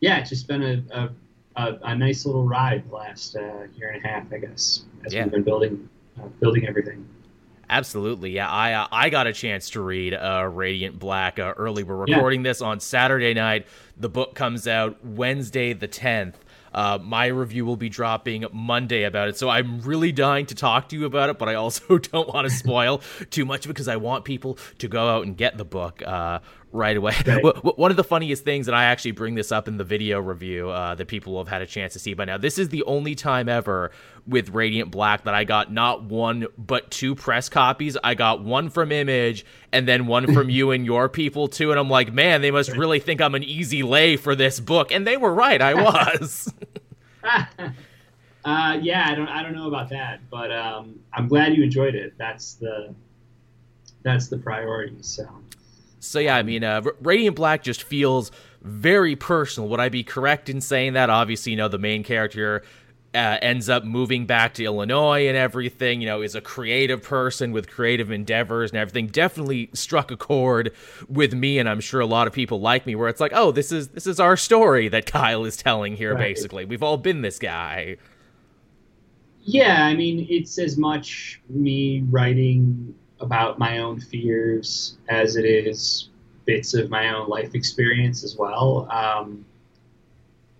yeah, 0.00 0.18
it's 0.18 0.30
just 0.30 0.48
been 0.48 0.62
a, 0.62 0.82
a, 0.96 1.10
a, 1.56 1.78
a, 1.82 1.94
nice 1.94 2.26
little 2.26 2.44
ride 2.44 2.88
the 2.88 2.94
last 2.94 3.36
uh, 3.36 3.66
year 3.76 3.90
and 3.90 4.04
a 4.04 4.08
half, 4.08 4.32
I 4.32 4.38
guess, 4.38 4.82
as 5.06 5.14
yeah. 5.14 5.22
we've 5.22 5.32
been 5.32 5.42
building 5.44 5.88
uh, 6.18 6.26
building 6.40 6.66
everything. 6.66 7.06
Absolutely, 7.70 8.30
yeah. 8.30 8.50
I 8.50 8.72
uh, 8.72 8.88
I 8.90 9.10
got 9.10 9.26
a 9.26 9.32
chance 9.32 9.70
to 9.70 9.80
read 9.80 10.14
uh, 10.14 10.48
Radiant 10.50 10.98
Black 10.98 11.38
uh, 11.38 11.54
early. 11.56 11.82
We're 11.82 11.96
recording 11.96 12.40
yeah. 12.40 12.50
this 12.50 12.62
on 12.62 12.80
Saturday 12.80 13.34
night. 13.34 13.66
The 13.96 14.08
book 14.08 14.34
comes 14.34 14.66
out 14.66 15.04
Wednesday 15.04 15.74
the 15.74 15.88
tenth. 15.88 16.38
Uh, 16.72 16.98
my 17.02 17.26
review 17.26 17.64
will 17.64 17.76
be 17.76 17.88
dropping 17.88 18.44
Monday 18.52 19.04
about 19.04 19.28
it, 19.28 19.36
so 19.36 19.48
I'm 19.48 19.80
really 19.80 20.12
dying 20.12 20.46
to 20.46 20.54
talk 20.54 20.88
to 20.90 20.96
you 20.96 21.04
about 21.06 21.30
it, 21.30 21.38
but 21.38 21.48
I 21.48 21.54
also 21.54 21.98
don't 21.98 22.32
want 22.32 22.48
to 22.48 22.54
spoil 22.54 23.02
too 23.30 23.44
much 23.44 23.66
because 23.66 23.88
I 23.88 23.96
want 23.96 24.24
people 24.24 24.58
to 24.78 24.88
go 24.88 25.08
out 25.08 25.26
and 25.26 25.36
get 25.36 25.56
the 25.56 25.64
book. 25.64 26.02
Uh, 26.04 26.40
right 26.72 26.96
away. 26.96 27.14
Right. 27.26 27.42
One 27.78 27.90
of 27.90 27.96
the 27.96 28.04
funniest 28.04 28.44
things, 28.44 28.68
and 28.68 28.76
I 28.76 28.84
actually 28.84 29.12
bring 29.12 29.34
this 29.34 29.52
up 29.52 29.68
in 29.68 29.76
the 29.76 29.84
video 29.84 30.20
review 30.20 30.70
uh, 30.70 30.94
that 30.94 31.06
people 31.06 31.32
will 31.32 31.40
have 31.40 31.48
had 31.48 31.62
a 31.62 31.66
chance 31.66 31.92
to 31.94 31.98
see 31.98 32.14
by 32.14 32.24
now. 32.24 32.38
This 32.38 32.58
is 32.58 32.68
the 32.68 32.82
only 32.84 33.14
time 33.14 33.48
ever 33.48 33.90
with 34.26 34.50
Radiant 34.50 34.90
Black 34.90 35.24
that 35.24 35.34
I 35.34 35.44
got 35.44 35.72
not 35.72 36.02
one 36.02 36.46
but 36.58 36.90
two 36.90 37.14
press 37.14 37.48
copies. 37.48 37.96
I 38.02 38.14
got 38.14 38.42
one 38.42 38.70
from 38.70 38.92
Image 38.92 39.44
and 39.72 39.88
then 39.88 40.06
one 40.06 40.32
from 40.32 40.50
you 40.50 40.70
and 40.70 40.84
your 40.84 41.08
people 41.08 41.48
too. 41.48 41.70
And 41.70 41.80
I'm 41.80 41.90
like, 41.90 42.12
man, 42.12 42.42
they 42.42 42.50
must 42.50 42.70
really 42.76 43.00
think 43.00 43.20
I'm 43.20 43.34
an 43.34 43.44
easy 43.44 43.82
lay 43.82 44.16
for 44.16 44.34
this 44.34 44.60
book, 44.60 44.92
and 44.92 45.06
they 45.06 45.16
were 45.16 45.32
right. 45.32 45.60
I 45.60 45.74
was. 45.74 46.52
uh, 47.24 48.78
yeah, 48.80 49.08
I 49.08 49.14
don't, 49.14 49.28
I 49.28 49.42
don't 49.42 49.54
know 49.54 49.68
about 49.68 49.88
that, 49.90 50.20
but 50.30 50.52
um, 50.52 51.00
I'm 51.12 51.28
glad 51.28 51.54
you 51.54 51.62
enjoyed 51.62 51.94
it. 51.94 52.14
That's 52.18 52.54
the, 52.54 52.94
that's 54.02 54.28
the 54.28 54.38
priority. 54.38 54.96
So. 55.00 55.28
So 56.00 56.18
yeah, 56.18 56.36
I 56.36 56.42
mean, 56.42 56.64
uh, 56.64 56.82
Radiant 57.00 57.36
Black 57.36 57.62
just 57.62 57.82
feels 57.82 58.30
very 58.62 59.16
personal. 59.16 59.68
Would 59.70 59.80
I 59.80 59.88
be 59.88 60.04
correct 60.04 60.48
in 60.48 60.60
saying 60.60 60.94
that? 60.94 61.10
Obviously, 61.10 61.52
you 61.52 61.56
know, 61.56 61.68
the 61.68 61.78
main 61.78 62.02
character 62.02 62.62
uh, 63.14 63.38
ends 63.40 63.68
up 63.68 63.84
moving 63.84 64.26
back 64.26 64.54
to 64.54 64.64
Illinois 64.64 65.26
and 65.28 65.36
everything. 65.36 66.00
You 66.00 66.06
know, 66.06 66.22
is 66.22 66.34
a 66.34 66.40
creative 66.40 67.02
person 67.02 67.52
with 67.52 67.68
creative 67.68 68.10
endeavors 68.10 68.70
and 68.70 68.78
everything. 68.78 69.06
Definitely 69.08 69.70
struck 69.72 70.10
a 70.10 70.16
chord 70.16 70.72
with 71.08 71.34
me, 71.34 71.58
and 71.58 71.68
I'm 71.68 71.80
sure 71.80 72.00
a 72.00 72.06
lot 72.06 72.26
of 72.26 72.32
people 72.32 72.60
like 72.60 72.86
me. 72.86 72.94
Where 72.94 73.08
it's 73.08 73.20
like, 73.20 73.32
oh, 73.34 73.50
this 73.50 73.72
is 73.72 73.88
this 73.88 74.06
is 74.06 74.20
our 74.20 74.36
story 74.36 74.88
that 74.88 75.06
Kyle 75.10 75.44
is 75.44 75.56
telling 75.56 75.96
here. 75.96 76.14
Right. 76.14 76.34
Basically, 76.34 76.64
we've 76.64 76.82
all 76.82 76.96
been 76.96 77.22
this 77.22 77.38
guy. 77.38 77.96
Yeah, 79.40 79.86
I 79.86 79.94
mean, 79.94 80.26
it's 80.28 80.58
as 80.58 80.76
much 80.76 81.40
me 81.48 82.04
writing 82.10 82.94
about 83.20 83.58
my 83.58 83.78
own 83.78 84.00
fears 84.00 84.96
as 85.08 85.36
it 85.36 85.44
is 85.44 86.08
bits 86.44 86.72
of 86.74 86.88
my 86.88 87.14
own 87.14 87.28
life 87.28 87.54
experience 87.54 88.24
as 88.24 88.36
well. 88.36 88.88
Um, 88.90 89.44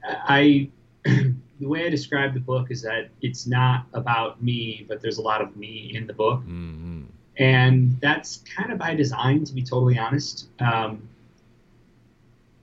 I 0.05 0.69
the 1.05 1.35
way 1.61 1.87
I 1.87 1.89
describe 1.89 2.35
the 2.35 2.41
book 2.41 2.71
is 2.71 2.83
that 2.83 3.09
it's 3.23 3.47
not 3.47 3.87
about 3.95 4.43
me, 4.43 4.85
but 4.89 5.01
there's 5.01 5.19
a 5.19 5.23
lot 5.23 5.41
of 5.41 5.57
me 5.57 5.93
in 5.95 6.07
the 6.07 6.13
book, 6.13 6.41
mm-hmm. 6.41 7.05
and 7.39 7.99
that's 8.01 8.45
kind 8.55 8.71
of 8.71 8.79
by 8.79 8.95
design, 8.95 9.45
to 9.45 9.55
be 9.55 9.63
totally 9.63 9.99
honest. 9.99 10.49
Um, 10.61 11.09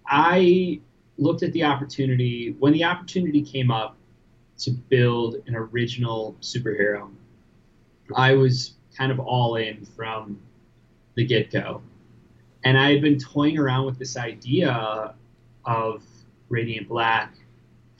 I 0.07 0.79
looked 1.17 1.43
at 1.43 1.51
the 1.53 1.63
opportunity 1.63 2.55
when 2.59 2.73
the 2.73 2.83
opportunity 2.83 3.41
came 3.41 3.71
up 3.71 3.97
to 4.59 4.71
build 4.71 5.37
an 5.47 5.55
original 5.55 6.35
superhero. 6.41 7.09
I 8.15 8.33
was 8.33 8.74
kind 8.97 9.11
of 9.11 9.19
all 9.19 9.55
in 9.55 9.85
from 9.85 10.39
the 11.15 11.25
get 11.25 11.51
go. 11.51 11.81
And 12.63 12.77
I 12.77 12.91
had 12.91 13.01
been 13.01 13.19
toying 13.19 13.57
around 13.57 13.85
with 13.85 13.99
this 13.99 14.17
idea 14.17 15.13
of 15.65 16.03
Radiant 16.49 16.87
Black 16.87 17.33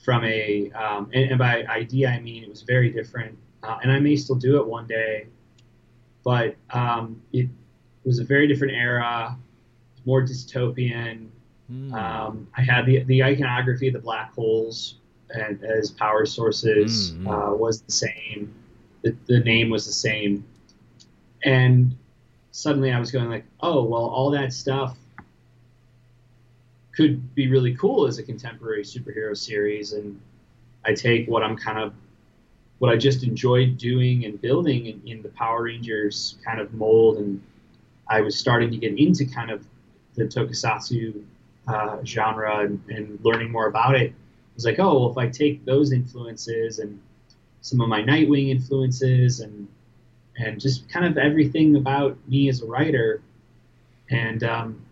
from 0.04 0.24
a, 0.24 0.70
um, 0.72 1.10
and, 1.12 1.30
and, 1.30 1.38
by 1.38 1.64
idea 1.64 2.08
I 2.10 2.20
mean 2.20 2.44
it 2.44 2.48
was 2.48 2.62
very 2.62 2.90
different. 2.90 3.36
Uh, 3.62 3.78
and 3.82 3.90
I 3.90 3.98
may 3.98 4.16
still 4.16 4.36
do 4.36 4.58
it 4.58 4.66
one 4.66 4.86
day, 4.86 5.26
but 6.24 6.56
um, 6.70 7.20
it 7.32 7.48
was 8.04 8.20
a 8.20 8.24
very 8.24 8.46
different 8.46 8.74
era, 8.74 9.36
more 10.04 10.22
dystopian. 10.22 11.28
Mm. 11.70 11.92
Um, 11.92 12.48
I 12.56 12.62
had 12.62 12.86
the, 12.86 13.02
the 13.04 13.24
iconography 13.24 13.88
of 13.88 13.94
the 13.94 14.00
black 14.00 14.32
holes 14.34 14.96
and, 15.30 15.62
as 15.64 15.90
power 15.90 16.24
sources 16.26 17.12
mm-hmm. 17.12 17.28
uh, 17.28 17.54
was 17.54 17.82
the 17.82 17.92
same. 17.92 18.54
The, 19.02 19.16
the 19.26 19.40
name 19.40 19.70
was 19.70 19.86
the 19.86 19.92
same 19.92 20.44
and 21.46 21.96
suddenly 22.50 22.92
I 22.92 22.98
was 22.98 23.10
going 23.10 23.30
like, 23.30 23.46
oh 23.60 23.82
well, 23.84 24.04
all 24.04 24.30
that 24.32 24.52
stuff 24.52 24.98
could 26.94 27.34
be 27.34 27.48
really 27.48 27.74
cool 27.74 28.06
as 28.06 28.18
a 28.18 28.22
contemporary 28.22 28.82
superhero 28.82 29.36
series, 29.36 29.92
and 29.92 30.20
I 30.84 30.92
take 30.92 31.28
what 31.28 31.42
I'm 31.42 31.56
kind 31.56 31.78
of 31.78 31.94
what 32.78 32.92
I 32.92 32.96
just 32.96 33.22
enjoyed 33.22 33.78
doing 33.78 34.26
and 34.26 34.38
building 34.42 34.86
in, 34.86 35.00
in 35.06 35.22
the 35.22 35.30
Power 35.30 35.62
Rangers 35.62 36.36
kind 36.44 36.60
of 36.60 36.74
mold, 36.74 37.18
and 37.18 37.40
I 38.08 38.20
was 38.20 38.36
starting 38.36 38.70
to 38.72 38.76
get 38.76 38.98
into 38.98 39.24
kind 39.24 39.50
of 39.50 39.64
the 40.14 40.24
tokusatsu 40.24 41.22
uh, 41.68 42.04
genre 42.04 42.60
and, 42.60 42.80
and, 42.88 43.18
learning 43.24 43.50
more 43.50 43.66
about 43.66 43.96
it. 43.96 44.10
I 44.12 44.14
was 44.54 44.64
like, 44.64 44.78
oh, 44.78 45.00
well, 45.00 45.10
if 45.10 45.18
I 45.18 45.28
take 45.28 45.64
those 45.64 45.92
influences 45.92 46.78
and 46.78 47.00
some 47.60 47.80
of 47.80 47.88
my 47.88 48.02
Nightwing 48.02 48.50
influences 48.50 49.40
and 49.40 49.66
and 50.38 50.60
just 50.60 50.88
kind 50.88 51.06
of 51.06 51.18
everything 51.18 51.76
about 51.76 52.16
me 52.28 52.48
as 52.48 52.62
a 52.62 52.66
writer. 52.66 53.22
And 54.10 54.44
um, 54.44 54.82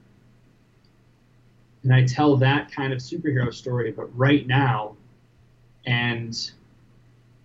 and 1.82 1.94
I 1.94 2.04
tell 2.04 2.36
that 2.38 2.72
kind 2.72 2.92
of 2.92 2.98
superhero 2.98 3.52
story, 3.52 3.92
but 3.92 4.06
right 4.16 4.46
now, 4.46 4.96
and 5.86 6.34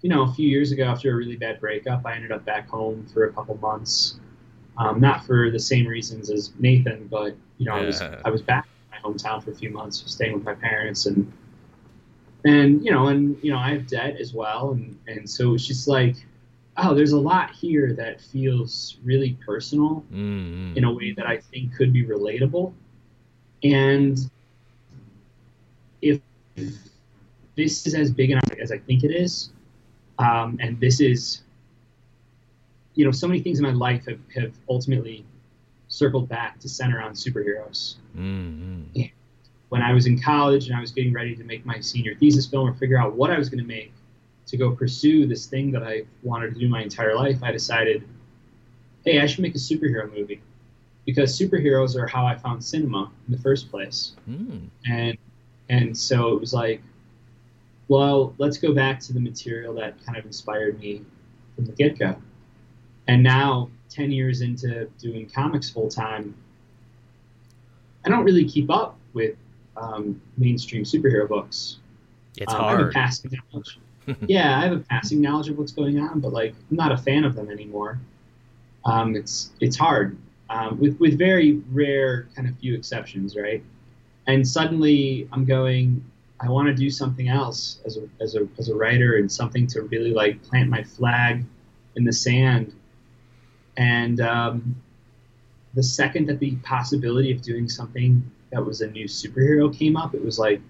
you 0.01 0.09
know, 0.09 0.23
a 0.23 0.33
few 0.33 0.47
years 0.47 0.71
ago, 0.71 0.85
after 0.85 1.11
a 1.11 1.15
really 1.15 1.35
bad 1.35 1.59
breakup, 1.59 2.05
I 2.05 2.15
ended 2.15 2.31
up 2.31 2.45
back 2.45 2.69
home 2.69 3.05
for 3.13 3.25
a 3.25 3.33
couple 3.33 3.57
months. 3.57 4.19
Um, 4.77 5.01
not 5.01 5.25
for 5.25 5.51
the 5.51 5.59
same 5.59 5.85
reasons 5.85 6.29
as 6.29 6.53
Nathan, 6.57 7.07
but 7.07 7.35
you 7.57 7.65
know, 7.65 7.75
yeah. 7.75 7.81
I 7.81 7.85
was 7.85 8.01
I 8.01 8.29
was 8.29 8.41
back 8.41 8.65
in 8.65 8.91
my 8.91 9.09
hometown 9.09 9.43
for 9.43 9.51
a 9.51 9.55
few 9.55 9.69
months, 9.69 10.01
staying 10.05 10.33
with 10.33 10.43
my 10.43 10.53
parents, 10.55 11.05
and 11.05 11.31
and 12.45 12.83
you 12.83 12.91
know, 12.91 13.07
and 13.07 13.37
you 13.43 13.51
know, 13.51 13.57
I 13.57 13.71
have 13.71 13.87
debt 13.87 14.15
as 14.21 14.33
well, 14.33 14.71
and 14.71 14.97
and 15.07 15.29
so 15.29 15.53
it's 15.53 15.67
just 15.67 15.89
like 15.89 16.15
oh, 16.83 16.93
there's 16.93 17.11
a 17.11 17.19
lot 17.19 17.51
here 17.51 17.93
that 17.93 18.21
feels 18.21 18.97
really 19.03 19.37
personal 19.45 20.03
mm-hmm. 20.11 20.77
in 20.77 20.83
a 20.83 20.91
way 20.91 21.13
that 21.13 21.25
I 21.25 21.37
think 21.37 21.75
could 21.75 21.93
be 21.93 22.05
relatable. 22.05 22.73
And 23.63 24.17
if 26.01 26.21
this 27.55 27.85
is 27.85 27.93
as 27.93 28.11
big 28.11 28.37
as 28.61 28.71
I 28.71 28.77
think 28.77 29.03
it 29.03 29.11
is, 29.11 29.51
um, 30.17 30.57
and 30.61 30.79
this 30.79 30.99
is, 30.99 31.41
you 32.95 33.05
know, 33.05 33.11
so 33.11 33.27
many 33.27 33.41
things 33.41 33.59
in 33.59 33.63
my 33.63 33.71
life 33.71 34.05
have, 34.07 34.19
have 34.35 34.53
ultimately 34.69 35.25
circled 35.87 36.29
back 36.29 36.59
to 36.59 36.69
center 36.69 37.01
on 37.01 37.13
superheroes. 37.13 37.95
Mm-hmm. 38.17 39.01
When 39.69 39.81
I 39.81 39.93
was 39.93 40.07
in 40.07 40.21
college 40.21 40.67
and 40.67 40.75
I 40.75 40.81
was 40.81 40.91
getting 40.91 41.13
ready 41.13 41.35
to 41.35 41.43
make 41.43 41.65
my 41.65 41.79
senior 41.79 42.15
thesis 42.15 42.45
film 42.47 42.67
or 42.67 42.73
figure 42.73 42.97
out 42.97 43.13
what 43.13 43.29
I 43.29 43.37
was 43.37 43.49
going 43.49 43.61
to 43.61 43.67
make, 43.67 43.93
to 44.49 44.57
go 44.57 44.71
pursue 44.71 45.27
this 45.27 45.45
thing 45.45 45.71
that 45.71 45.83
I 45.83 46.03
wanted 46.23 46.53
to 46.53 46.59
do 46.59 46.67
my 46.67 46.81
entire 46.81 47.15
life, 47.15 47.43
I 47.43 47.51
decided, 47.51 48.03
hey, 49.05 49.19
I 49.19 49.27
should 49.27 49.41
make 49.41 49.55
a 49.55 49.59
superhero 49.59 50.11
movie 50.11 50.41
because 51.05 51.37
superheroes 51.37 51.95
are 51.95 52.07
how 52.07 52.25
I 52.25 52.35
found 52.35 52.63
cinema 52.63 53.11
in 53.27 53.35
the 53.35 53.41
first 53.41 53.69
place. 53.69 54.13
Mm. 54.29 54.69
And 54.89 55.17
and 55.69 55.95
so 55.95 56.33
it 56.33 56.39
was 56.39 56.51
like, 56.51 56.81
well, 57.89 58.33
let's 58.39 58.57
go 58.57 58.73
back 58.73 58.99
to 59.01 59.13
the 59.13 59.19
material 59.19 59.73
that 59.75 60.03
kind 60.03 60.17
of 60.17 60.25
inspired 60.25 60.79
me 60.79 61.03
from 61.55 61.65
the 61.65 61.71
get 61.73 61.99
go. 61.99 62.15
And 63.07 63.21
now, 63.23 63.69
10 63.89 64.11
years 64.11 64.41
into 64.41 64.85
doing 64.99 65.29
comics 65.29 65.69
full 65.69 65.89
time, 65.89 66.35
I 68.05 68.09
don't 68.09 68.23
really 68.23 68.45
keep 68.45 68.69
up 68.69 68.97
with 69.13 69.35
um, 69.77 70.21
mainstream 70.37 70.83
superhero 70.83 71.27
books. 71.27 71.77
It's 72.37 72.53
um, 72.53 72.59
hard. 72.59 72.93
passing 72.93 73.31
knowledge. 73.51 73.79
Yeah, 74.27 74.57
I 74.57 74.61
have 74.61 74.73
a 74.73 74.79
passing 74.79 75.21
knowledge 75.21 75.49
of 75.49 75.57
what's 75.57 75.71
going 75.71 75.99
on, 75.99 76.19
but 76.19 76.33
like 76.33 76.53
I'm 76.69 76.77
not 76.77 76.91
a 76.91 76.97
fan 76.97 77.23
of 77.23 77.35
them 77.35 77.49
anymore. 77.49 77.99
Um, 78.85 79.15
it's 79.15 79.51
it's 79.59 79.77
hard 79.77 80.17
um, 80.49 80.79
with 80.79 80.99
with 80.99 81.17
very 81.17 81.61
rare 81.71 82.27
kind 82.35 82.47
of 82.47 82.57
few 82.57 82.75
exceptions, 82.75 83.35
right? 83.35 83.63
And 84.27 84.47
suddenly 84.47 85.27
I'm 85.31 85.45
going, 85.45 86.03
I 86.39 86.49
want 86.49 86.67
to 86.67 86.73
do 86.73 86.89
something 86.89 87.29
else 87.29 87.79
as 87.85 87.97
a 87.97 88.07
as 88.21 88.35
a 88.35 88.47
as 88.57 88.69
a 88.69 88.75
writer 88.75 89.17
and 89.17 89.31
something 89.31 89.67
to 89.67 89.83
really 89.83 90.13
like 90.13 90.41
plant 90.43 90.69
my 90.69 90.83
flag 90.83 91.45
in 91.95 92.03
the 92.03 92.13
sand. 92.13 92.73
And 93.77 94.19
um, 94.21 94.75
the 95.73 95.83
second 95.83 96.27
that 96.27 96.39
the 96.39 96.55
possibility 96.57 97.31
of 97.31 97.41
doing 97.41 97.69
something 97.69 98.29
that 98.51 98.65
was 98.65 98.81
a 98.81 98.87
new 98.87 99.05
superhero 99.05 99.75
came 99.75 99.95
up, 99.95 100.15
it 100.15 100.23
was 100.23 100.39
like 100.39 100.61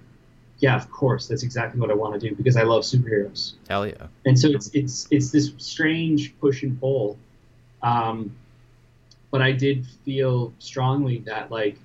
yeah, 0.60 0.76
of 0.76 0.92
course, 0.92 1.28
that's 1.28 1.44
exactly 1.44 1.80
what 1.80 1.90
I 1.90 1.94
want 1.94 2.20
to 2.20 2.30
do 2.30 2.36
because 2.36 2.58
I 2.58 2.64
love 2.64 2.84
superheroes. 2.84 3.54
Hell 3.70 3.88
yeah! 3.88 4.08
And 4.26 4.38
so 4.38 4.50
it's 4.50 4.70
it's 4.74 5.08
it's 5.10 5.32
this 5.32 5.54
strange 5.58 6.38
push 6.40 6.64
and 6.64 6.80
pull, 6.80 7.18
um, 7.82 8.36
but 9.32 9.42
I 9.42 9.54
did 9.54 9.86
feel 10.04 10.54
strongly 10.60 11.20
that 11.20 11.50
like 11.50 11.78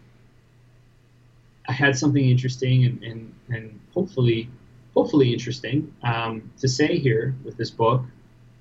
I 1.69 1.73
had 1.73 1.97
something 1.97 2.29
interesting 2.29 2.85
and 2.85 3.03
and, 3.05 3.35
and 3.49 3.81
hopefully 3.93 4.51
hopefully 4.93 5.33
interesting 5.33 5.93
um, 6.03 6.51
to 6.59 6.69
say 6.69 6.99
here 6.99 7.35
with 7.45 7.57
this 7.57 7.71
book 7.71 8.03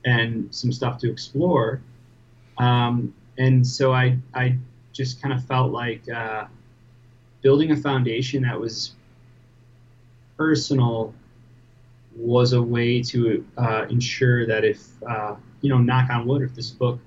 and 0.05 0.53
some 0.53 0.71
stuff 0.71 0.99
to 0.99 1.09
explore. 1.09 1.81
Um, 2.59 3.15
and 3.39 3.65
so 3.65 3.93
I 3.93 4.19
I 4.35 4.57
just 4.91 5.19
kind 5.23 5.33
of 5.33 5.43
felt 5.45 5.71
like 5.71 6.07
uh, 6.07 6.45
building 7.41 7.71
a 7.71 7.77
foundation 7.77 8.43
that 8.43 8.59
was 8.59 8.93
personal 10.37 11.13
was 12.15 12.53
a 12.53 12.61
way 12.61 13.01
to 13.01 13.45
uh, 13.57 13.85
ensure 13.89 14.45
that 14.45 14.63
if 14.63 14.87
uh, 15.03 15.35
you 15.63 15.69
know, 15.69 15.79
knock 15.79 16.09
on 16.09 16.27
wood, 16.27 16.43
if 16.43 16.53
this 16.53 16.69
book 16.69 16.99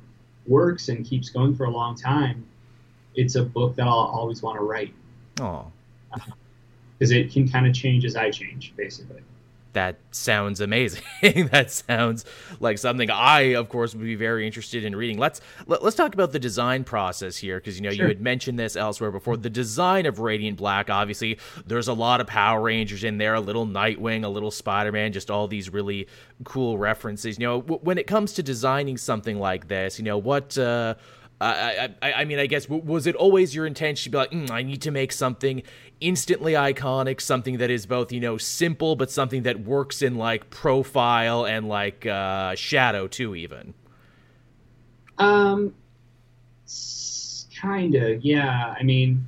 works 0.47 0.89
and 0.89 1.07
keeps 1.07 1.28
going 1.28 1.55
for 1.55 1.65
a 1.65 1.70
long 1.70 1.94
time, 1.94 2.44
it's 3.15 3.35
a 3.35 3.43
book 3.43 3.77
that 3.77 3.86
I'll 3.86 3.93
always 3.93 4.43
want 4.43 4.59
to 4.59 4.65
write. 4.65 4.94
Oh, 5.40 5.70
because 6.98 7.12
it 7.12 7.31
can 7.31 7.48
kind 7.48 7.66
of 7.66 7.74
change 7.74 8.05
as 8.05 8.16
I 8.16 8.31
change, 8.31 8.74
basically. 8.77 9.20
That 9.77 9.98
sounds 10.11 10.62
amazing. 10.62 11.03
that 11.53 11.70
sounds 11.70 12.24
like 12.61 12.78
something 12.78 13.11
I, 13.11 13.57
of 13.57 13.69
course, 13.69 13.94
would 13.94 14.03
be 14.03 14.15
very 14.15 14.47
interested 14.47 14.86
in 14.86 14.97
reading. 14.97 15.19
Let's 15.19 15.43
let, 15.66 15.81
us 15.81 15.82
let 15.82 15.89
us 15.89 15.94
talk 15.94 16.15
about 16.15 16.32
the 16.32 16.39
design 16.39 16.82
process 16.82 17.36
here, 17.36 17.59
because 17.59 17.77
you 17.77 17.82
know 17.82 17.90
sure. 17.90 18.05
you 18.05 18.09
had 18.09 18.23
mentioned 18.23 18.59
this 18.59 18.74
elsewhere 18.74 19.11
before. 19.11 19.36
The 19.36 19.51
design 19.51 20.07
of 20.07 20.19
Radiant 20.19 20.57
Black, 20.57 20.89
obviously, 20.89 21.39
there's 21.66 21.89
a 21.89 21.93
lot 21.93 22.23
of 22.23 22.27
Power 22.27 22.62
Rangers 22.62 23.05
in 23.05 23.19
there, 23.19 23.35
a 23.35 23.40
little 23.40 23.66
Nightwing, 23.66 24.24
a 24.24 24.28
little 24.28 24.51
Spider 24.51 24.93
Man, 24.93 25.12
just 25.12 25.31
all 25.31 25.47
these 25.47 25.69
really 25.69 26.09
cool 26.44 26.78
references. 26.78 27.39
You 27.39 27.47
know, 27.47 27.61
w- 27.61 27.81
when 27.82 27.98
it 27.98 28.07
comes 28.07 28.32
to 28.32 28.43
designing 28.43 28.97
something 28.97 29.39
like 29.39 29.69
this, 29.69 29.98
you 29.98 30.07
know 30.07 30.16
what. 30.16 30.57
Uh, 30.57 30.94
I, 31.40 31.94
I, 32.00 32.12
I 32.12 32.24
mean, 32.24 32.38
I 32.38 32.46
guess 32.46 32.68
was 32.68 33.06
it 33.06 33.14
always 33.14 33.54
your 33.54 33.66
intention 33.66 34.10
to 34.10 34.10
be 34.10 34.18
like, 34.18 34.30
mm, 34.30 34.50
I 34.50 34.62
need 34.62 34.80
to 34.82 34.90
make 34.90 35.12
something 35.12 35.62
instantly 36.00 36.54
iconic, 36.54 37.20
something 37.20 37.58
that 37.58 37.70
is 37.70 37.84
both 37.84 38.10
you 38.10 38.20
know 38.20 38.38
simple 38.38 38.96
but 38.96 39.10
something 39.10 39.42
that 39.42 39.60
works 39.60 40.00
in 40.00 40.16
like 40.16 40.48
profile 40.48 41.44
and 41.44 41.68
like 41.68 42.06
uh, 42.06 42.54
shadow 42.54 43.06
too, 43.06 43.34
even. 43.34 43.74
Um, 45.18 45.74
kinda, 47.50 48.16
yeah. 48.16 48.74
I 48.78 48.82
mean, 48.82 49.26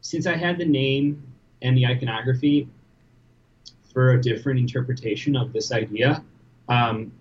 since 0.00 0.26
I 0.26 0.36
had 0.36 0.58
the 0.58 0.64
name 0.66 1.22
and 1.60 1.76
the 1.76 1.86
iconography 1.86 2.68
for 3.92 4.12
a 4.12 4.20
different 4.20 4.60
interpretation 4.60 5.36
of 5.36 5.52
this 5.52 5.72
idea, 5.72 6.22
um, 6.68 7.12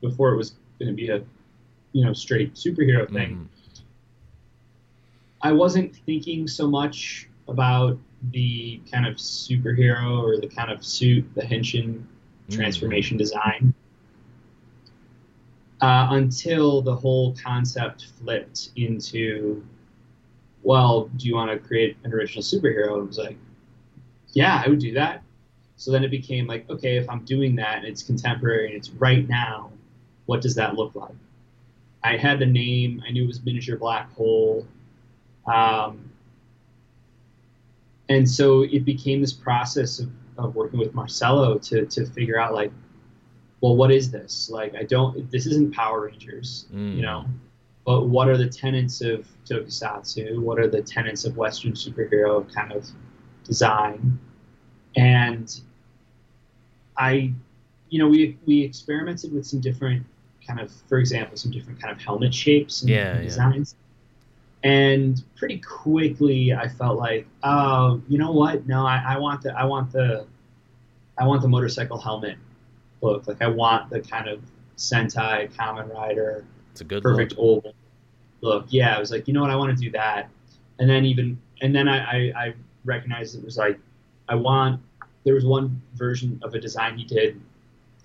before 0.00 0.32
it 0.32 0.36
was 0.36 0.54
going 0.78 0.88
to 0.88 0.94
be 0.94 1.08
a 1.08 1.22
you 1.92 2.04
know 2.04 2.12
straight 2.12 2.54
superhero 2.54 3.10
thing. 3.10 3.30
Mm-hmm. 3.30 3.44
I 5.42 5.52
wasn't 5.52 5.96
thinking 6.06 6.46
so 6.46 6.68
much 6.68 7.28
about 7.48 7.98
the 8.30 8.80
kind 8.90 9.06
of 9.06 9.16
superhero 9.16 10.22
or 10.22 10.38
the 10.38 10.46
kind 10.46 10.70
of 10.70 10.84
suit, 10.84 11.26
the 11.34 11.42
henshin 11.42 11.94
mm-hmm. 11.94 12.54
transformation 12.54 13.16
design. 13.16 13.74
Uh, 15.80 16.08
until 16.10 16.82
the 16.82 16.94
whole 16.94 17.34
concept 17.42 18.08
flipped 18.18 18.68
into, 18.76 19.64
well, 20.62 21.08
do 21.16 21.26
you 21.26 21.34
want 21.34 21.50
to 21.50 21.58
create 21.58 21.96
an 22.04 22.12
original 22.12 22.42
superhero? 22.42 22.98
It 22.98 23.06
was 23.06 23.18
like, 23.18 23.38
yeah, 24.32 24.62
I 24.64 24.68
would 24.68 24.78
do 24.78 24.92
that. 24.92 25.22
So 25.76 25.90
then 25.90 26.04
it 26.04 26.10
became 26.10 26.46
like, 26.46 26.68
okay, 26.68 26.98
if 26.98 27.08
I'm 27.08 27.24
doing 27.24 27.56
that 27.56 27.78
and 27.78 27.86
it's 27.86 28.02
contemporary 28.02 28.66
and 28.66 28.76
it's 28.76 28.90
right 28.90 29.26
now, 29.26 29.70
what 30.26 30.42
does 30.42 30.54
that 30.56 30.74
look 30.74 30.94
like? 30.94 31.14
I 32.02 32.16
had 32.16 32.38
the 32.38 32.46
name. 32.46 33.02
I 33.06 33.10
knew 33.10 33.24
it 33.24 33.26
was 33.26 33.44
Miniature 33.44 33.76
Black 33.76 34.12
Hole. 34.12 34.66
Um, 35.46 36.10
and 38.08 38.28
so 38.28 38.62
it 38.62 38.84
became 38.84 39.20
this 39.20 39.32
process 39.32 40.00
of, 40.00 40.10
of 40.36 40.54
working 40.54 40.78
with 40.78 40.94
Marcelo 40.94 41.58
to, 41.58 41.86
to 41.86 42.06
figure 42.06 42.38
out 42.38 42.54
like, 42.54 42.72
well, 43.60 43.76
what 43.76 43.90
is 43.90 44.10
this? 44.10 44.48
Like, 44.50 44.74
I 44.74 44.84
don't, 44.84 45.30
this 45.30 45.46
isn't 45.46 45.74
Power 45.74 46.06
Rangers, 46.06 46.66
mm. 46.74 46.96
you 46.96 47.02
know, 47.02 47.26
but 47.84 48.06
what 48.06 48.28
are 48.28 48.36
the 48.36 48.48
tenets 48.48 49.00
of 49.02 49.28
tokusatsu? 49.44 50.38
What 50.40 50.58
are 50.58 50.66
the 50.66 50.82
tenets 50.82 51.24
of 51.24 51.36
Western 51.36 51.72
superhero 51.72 52.52
kind 52.52 52.72
of 52.72 52.86
design? 53.44 54.18
And 54.96 55.60
I, 56.96 57.32
you 57.90 57.98
know, 57.98 58.08
we, 58.08 58.38
we 58.46 58.62
experimented 58.62 59.32
with 59.32 59.46
some 59.46 59.60
different 59.60 60.04
kind 60.50 60.60
of, 60.60 60.72
for 60.88 60.98
example, 60.98 61.36
some 61.36 61.52
different 61.52 61.80
kind 61.80 61.94
of 61.94 62.02
helmet 62.02 62.34
shapes 62.34 62.82
and, 62.82 62.90
yeah, 62.90 63.20
designs. 63.20 63.74
Yeah. 64.64 64.70
And 64.70 65.22
pretty 65.36 65.58
quickly, 65.58 66.52
I 66.52 66.68
felt 66.68 66.98
like, 66.98 67.26
oh, 67.42 68.02
you 68.08 68.18
know 68.18 68.32
what? 68.32 68.66
No, 68.66 68.84
I, 68.84 69.02
I 69.14 69.18
want 69.18 69.42
the, 69.42 69.56
I 69.56 69.64
want 69.64 69.92
the, 69.92 70.26
I 71.18 71.24
want 71.26 71.42
the 71.42 71.48
motorcycle 71.48 71.98
helmet 71.98 72.36
look. 73.00 73.26
Like 73.26 73.40
I 73.40 73.46
want 73.46 73.90
the 73.90 74.00
kind 74.00 74.28
of 74.28 74.42
Sentai 74.76 75.50
Kamen 75.54 75.94
Rider. 75.94 76.44
It's 76.72 76.80
a 76.80 76.84
good 76.84 77.02
perfect 77.02 77.32
look. 77.32 77.40
old 77.40 77.74
look. 78.40 78.66
Yeah, 78.68 78.96
I 78.96 78.98
was 78.98 79.10
like, 79.10 79.28
you 79.28 79.34
know 79.34 79.42
what? 79.42 79.50
I 79.50 79.56
want 79.56 79.76
to 79.76 79.82
do 79.82 79.90
that. 79.92 80.28
And 80.78 80.90
then 80.90 81.04
even, 81.04 81.40
and 81.62 81.74
then 81.74 81.88
I, 81.88 81.98
I, 81.98 82.32
I 82.36 82.54
recognized 82.84 83.36
it 83.36 83.44
was 83.44 83.56
like, 83.56 83.78
I 84.28 84.34
want. 84.34 84.80
There 85.24 85.34
was 85.34 85.44
one 85.44 85.82
version 85.94 86.40
of 86.42 86.54
a 86.54 86.58
design 86.58 86.96
he 86.96 87.04
did 87.04 87.38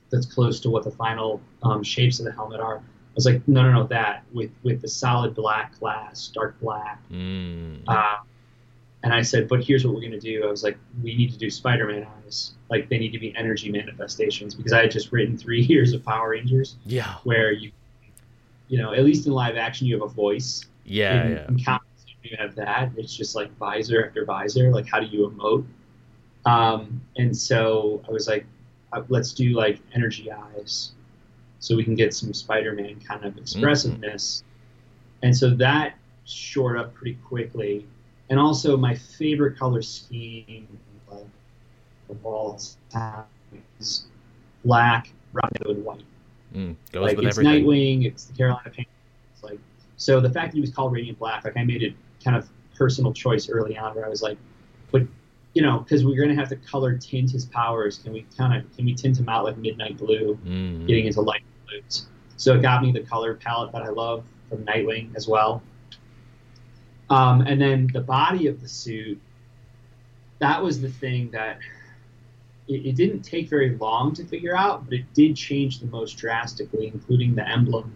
that's 0.10 0.26
close 0.26 0.60
to 0.62 0.70
what 0.70 0.84
the 0.84 0.92
final 0.92 1.42
um, 1.64 1.84
shapes 1.84 2.20
of 2.20 2.26
the 2.26 2.32
helmet 2.32 2.60
are. 2.60 2.78
I 2.78 3.16
was 3.16 3.26
like, 3.26 3.48
no, 3.48 3.64
no, 3.64 3.72
no, 3.72 3.84
that 3.88 4.24
with 4.34 4.52
with 4.64 4.82
the 4.82 4.88
solid 4.88 5.36
black 5.36 5.80
glass, 5.80 6.28
dark 6.34 6.60
black. 6.60 7.02
Mm. 7.10 7.82
Uh, 7.88 8.18
and 9.04 9.14
I 9.14 9.22
said, 9.22 9.48
but 9.48 9.64
here's 9.64 9.86
what 9.86 9.94
we're 9.94 10.02
gonna 10.02 10.20
do. 10.20 10.44
I 10.44 10.50
was 10.50 10.64
like, 10.64 10.78
we 11.04 11.16
need 11.16 11.32
to 11.32 11.38
do 11.38 11.50
Spider-Man 11.50 12.08
eyes. 12.26 12.54
Like 12.70 12.90
they 12.90 12.98
need 12.98 13.12
to 13.12 13.20
be 13.20 13.36
energy 13.36 13.72
manifestations 13.72 14.56
because 14.56 14.74
I 14.74 14.82
had 14.82 14.92
just 14.92 15.12
written 15.12 15.38
three 15.38 15.62
years 15.70 15.94
of 15.94 16.04
Power 16.04 16.32
Rangers. 16.32 16.76
Yeah. 16.86 17.16
Where 17.24 17.52
you, 17.52 17.72
you 18.68 18.80
know, 18.80 18.94
at 18.94 19.04
least 19.04 19.28
in 19.28 19.32
live 19.32 19.58
action, 19.58 19.88
you 19.88 20.00
have 20.00 20.10
a 20.10 20.14
voice. 20.14 20.66
Yeah, 20.84 21.24
in, 21.24 21.32
yeah. 21.32 21.48
In 21.48 21.64
comics, 21.64 21.86
you 22.24 22.36
have 22.38 22.56
that. 22.56 22.92
It's 22.98 23.16
just 23.16 23.36
like 23.36 23.56
visor 23.58 24.06
after 24.06 24.26
visor. 24.26 24.72
Like 24.72 24.88
how 24.88 25.00
do 25.00 25.06
you 25.06 25.30
emote? 25.30 25.66
Um, 26.46 27.02
and 27.16 27.36
so 27.36 28.04
I 28.08 28.12
was 28.12 28.28
like, 28.28 28.46
let's 29.10 29.34
do 29.34 29.50
like 29.54 29.80
energy 29.94 30.32
eyes 30.32 30.92
so 31.60 31.76
we 31.76 31.84
can 31.84 31.96
get 31.96 32.14
some 32.14 32.34
Spider-Man 32.34 33.00
kind 33.08 33.26
of 33.26 33.38
expressiveness. 33.38 34.44
Mm-hmm. 34.44 35.26
And 35.28 35.38
so 35.38 35.50
that 35.52 35.96
shored 36.26 36.78
up 36.78 36.94
pretty 36.94 37.18
quickly. 37.26 37.88
And 38.30 38.40
also 38.40 38.78
my 38.78 38.96
favorite 38.96 39.58
color 39.58 39.82
scheme 39.82 40.68
of 42.10 42.26
all 42.26 42.60
time 42.90 43.24
is 43.80 44.06
black, 44.64 45.10
red, 45.34 45.50
and 45.66 45.84
white. 45.84 46.04
Mm, 46.54 46.76
goes 46.92 47.04
like 47.04 47.18
with 47.18 47.26
it's 47.26 47.38
everything. 47.38 47.66
Nightwing, 47.66 48.06
it's 48.06 48.26
the 48.26 48.34
Carolina 48.34 48.70
Panthers. 48.70 48.86
Like 49.42 49.60
so, 49.98 50.20
the 50.20 50.30
fact 50.30 50.52
that 50.52 50.56
he 50.56 50.62
was 50.62 50.72
called 50.72 50.94
Radiant 50.94 51.20
Black, 51.20 51.44
like 51.44 51.58
I 51.58 51.64
made 51.64 51.84
it 51.84 51.94
kind 52.24 52.38
of 52.38 52.48
personal 52.76 53.14
choice 53.14 53.50
early 53.50 53.78
on, 53.78 53.96
where 53.96 54.06
I 54.06 54.10
was 54.10 54.22
like, 54.22 54.38
but 54.92 55.04
you 55.56 55.62
know, 55.62 55.80
because 55.80 56.06
we're 56.06 56.18
going 56.18 56.30
to 56.30 56.36
have 56.36 56.50
to 56.50 56.58
color 56.58 56.98
tint 56.98 57.32
his 57.32 57.46
powers. 57.46 57.98
Can 57.98 58.12
we 58.14 58.28
kind 58.38 58.54
of 58.54 58.76
can 58.76 58.86
we 58.86 58.94
tint 58.94 59.18
him 59.18 59.30
out 59.30 59.46
like 59.46 59.58
midnight 59.58 59.98
blue, 59.98 60.38
mm. 60.46 60.86
getting 60.86 61.08
into 61.08 61.22
light 61.22 61.44
blues? 61.66 62.08
So 62.36 62.54
it 62.56 62.62
got 62.62 62.84
me 62.84 62.92
the 62.92 63.00
color 63.00 63.34
palette 63.34 63.72
that 63.72 63.82
I 63.82 63.88
love 63.88 64.26
from 64.50 64.66
Nightwing 64.66 65.16
as 65.16 65.28
well. 65.28 65.64
Um, 67.10 67.42
and 67.42 67.60
then 67.62 67.90
the 67.94 68.02
body 68.02 68.48
of 68.48 68.62
the 68.62 68.68
suit, 68.68 69.22
that 70.40 70.62
was 70.62 70.82
the 70.82 70.90
thing 70.90 71.32
that 71.32 71.60
it, 72.68 72.88
it, 72.88 72.96
didn't 72.96 73.22
take 73.22 73.48
very 73.48 73.78
long 73.78 74.14
to 74.16 74.26
figure 74.26 74.58
out, 74.58 74.86
but 74.86 74.94
it 74.94 75.06
did 75.14 75.38
change 75.38 75.80
the 75.80 75.86
most 75.86 76.14
drastically, 76.18 76.88
including 76.88 77.36
the 77.36 77.48
emblem. 77.48 77.94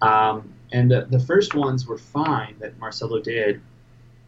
Um, 0.00 0.52
and 0.72 0.90
the, 0.90 1.06
the 1.10 1.20
first 1.20 1.54
ones 1.54 1.86
were 1.86 1.98
fine 1.98 2.56
that 2.58 2.78
Marcelo 2.78 3.20
did, 3.20 3.60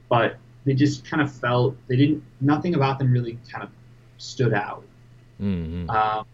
but 0.09 0.37
they 0.65 0.75
just 0.75 1.09
kind 1.09 1.23
of 1.23 1.33
felt 1.33 1.77
they 1.89 1.97
didn't 1.97 2.23
nothing 2.41 2.75
about 2.75 2.99
them 2.99 3.13
really 3.13 3.39
kind 3.51 3.65
of 3.65 3.71
stood 4.19 4.55
out. 4.55 4.85
Mm-hmm. 5.41 5.91
Um, 5.91 6.27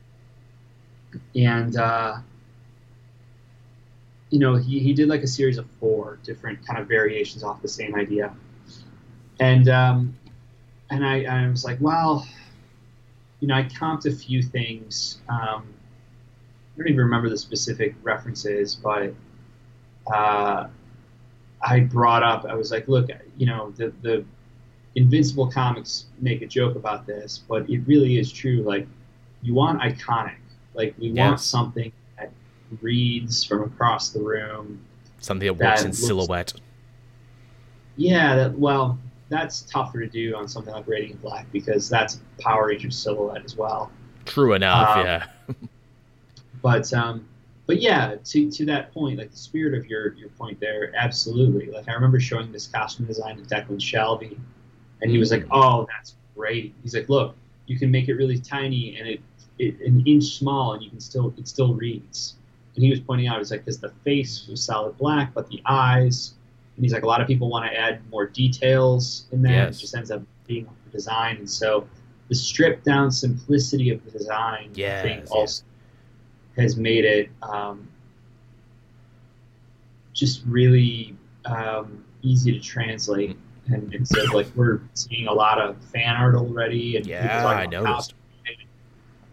and 1.34 1.76
uh, 1.76 2.16
you 4.30 4.38
know 4.38 4.56
he, 4.56 4.78
he 4.78 4.92
did 4.92 5.08
like 5.08 5.22
a 5.22 5.26
series 5.26 5.58
of 5.58 5.66
four 5.80 6.18
different 6.22 6.64
kind 6.66 6.78
of 6.78 6.86
variations 6.86 7.42
off 7.42 7.62
the 7.62 7.68
same 7.68 7.94
idea, 7.94 8.32
and 9.40 9.68
um, 9.68 10.16
and 10.90 11.04
I, 11.06 11.24
I 11.24 11.48
was 11.48 11.64
like, 11.64 11.78
well, 11.80 12.26
you 13.40 13.48
know, 13.48 13.54
I 13.54 13.62
comped 13.62 14.06
a 14.06 14.14
few 14.14 14.42
things. 14.42 15.18
Um, 15.28 15.74
I 16.74 16.78
don't 16.78 16.88
even 16.88 16.98
remember 16.98 17.28
the 17.28 17.38
specific 17.38 17.94
references, 18.02 18.74
but 18.74 19.14
uh, 20.12 20.68
I 21.62 21.80
brought 21.80 22.22
up, 22.22 22.44
I 22.44 22.54
was 22.54 22.70
like, 22.70 22.88
look, 22.88 23.08
you 23.36 23.46
know, 23.46 23.72
the, 23.76 23.92
the 24.02 24.24
Invincible 24.96 25.50
comics 25.50 26.06
make 26.18 26.42
a 26.42 26.46
joke 26.46 26.74
about 26.74 27.06
this, 27.06 27.42
but 27.48 27.68
it 27.70 27.78
really 27.86 28.18
is 28.18 28.32
true. 28.32 28.62
Like, 28.62 28.88
you 29.42 29.54
want 29.54 29.80
iconic. 29.80 30.34
Like, 30.74 30.94
we 30.98 31.12
want 31.12 31.40
something 31.40 31.92
that 32.18 32.32
reads 32.80 33.44
from 33.44 33.62
across 33.62 34.10
the 34.10 34.20
room. 34.20 34.84
Something 35.20 35.46
that 35.46 35.54
works 35.54 35.80
that 35.82 35.86
in 35.86 35.90
looks, 35.92 36.04
silhouette. 36.04 36.52
Yeah, 37.96 38.34
that, 38.34 38.58
well, 38.58 38.98
that's 39.28 39.62
tougher 39.62 40.00
to 40.00 40.08
do 40.08 40.34
on 40.34 40.48
something 40.48 40.74
like 40.74 40.88
Radiant 40.88 41.22
Black 41.22 41.46
because 41.52 41.88
that's 41.88 42.20
Power 42.40 42.66
Ranger 42.66 42.90
silhouette 42.90 43.44
as 43.44 43.56
well. 43.56 43.92
True 44.24 44.54
enough, 44.54 44.96
um, 44.96 45.06
yeah. 45.06 45.26
but 46.62 46.92
um, 46.92 47.28
but 47.70 47.80
yeah, 47.80 48.16
to, 48.24 48.50
to 48.50 48.66
that 48.66 48.92
point, 48.92 49.16
like 49.16 49.30
the 49.30 49.36
spirit 49.36 49.78
of 49.78 49.86
your, 49.86 50.14
your 50.14 50.28
point 50.30 50.58
there, 50.58 50.92
absolutely. 50.96 51.70
Like 51.70 51.88
I 51.88 51.92
remember 51.92 52.18
showing 52.18 52.50
this 52.50 52.66
costume 52.66 53.06
design 53.06 53.36
to 53.36 53.42
Declan 53.44 53.78
Shalvey, 53.78 54.36
and 55.00 55.08
he 55.08 55.18
was 55.18 55.30
like, 55.30 55.44
mm. 55.44 55.50
"Oh, 55.52 55.86
that's 55.88 56.16
great." 56.34 56.74
He's 56.82 56.96
like, 56.96 57.08
"Look, 57.08 57.36
you 57.66 57.78
can 57.78 57.88
make 57.88 58.08
it 58.08 58.14
really 58.14 58.40
tiny, 58.40 58.98
and 58.98 59.06
it 59.06 59.20
it, 59.60 59.78
an 59.82 60.02
inch 60.04 60.36
small, 60.36 60.72
and 60.72 60.82
you 60.82 60.90
can 60.90 60.98
still 60.98 61.32
it 61.38 61.46
still 61.46 61.72
reads. 61.72 62.34
And 62.74 62.82
he 62.82 62.90
was 62.90 62.98
pointing 62.98 63.28
out, 63.28 63.38
he's 63.38 63.52
like, 63.52 63.64
because 63.64 63.78
the 63.78 63.92
face 64.04 64.48
was 64.48 64.60
solid 64.60 64.98
black, 64.98 65.32
but 65.32 65.48
the 65.48 65.62
eyes, 65.64 66.34
and 66.74 66.84
he's 66.84 66.92
like, 66.92 67.04
a 67.04 67.06
lot 67.06 67.20
of 67.20 67.28
people 67.28 67.48
want 67.48 67.70
to 67.70 67.78
add 67.78 68.00
more 68.10 68.26
details 68.26 69.26
in 69.30 69.42
that. 69.42 69.50
Yes. 69.50 69.76
It 69.76 69.80
just 69.80 69.94
ends 69.94 70.10
up 70.10 70.22
being 70.48 70.68
the 70.86 70.90
design, 70.90 71.36
and 71.36 71.48
so 71.48 71.86
the 72.28 72.34
stripped 72.34 72.84
down 72.84 73.12
simplicity 73.12 73.90
of 73.90 74.04
the 74.04 74.10
design, 74.10 74.70
I 74.70 75.02
think, 75.02 75.20
yes. 75.20 75.30
also 75.30 75.62
has 76.56 76.76
made 76.76 77.04
it 77.04 77.30
um, 77.42 77.88
just 80.12 80.42
really 80.46 81.16
um, 81.44 82.04
easy 82.22 82.52
to 82.52 82.60
translate. 82.60 83.36
And, 83.68 83.94
and 83.94 84.06
so, 84.06 84.22
like, 84.34 84.48
we're 84.56 84.80
seeing 84.94 85.28
a 85.28 85.32
lot 85.32 85.60
of 85.60 85.76
fan 85.84 86.16
art 86.16 86.34
already, 86.34 86.96
and 86.96 87.06
Yeah, 87.06 87.46
I 87.46 87.66
noticed. 87.66 88.14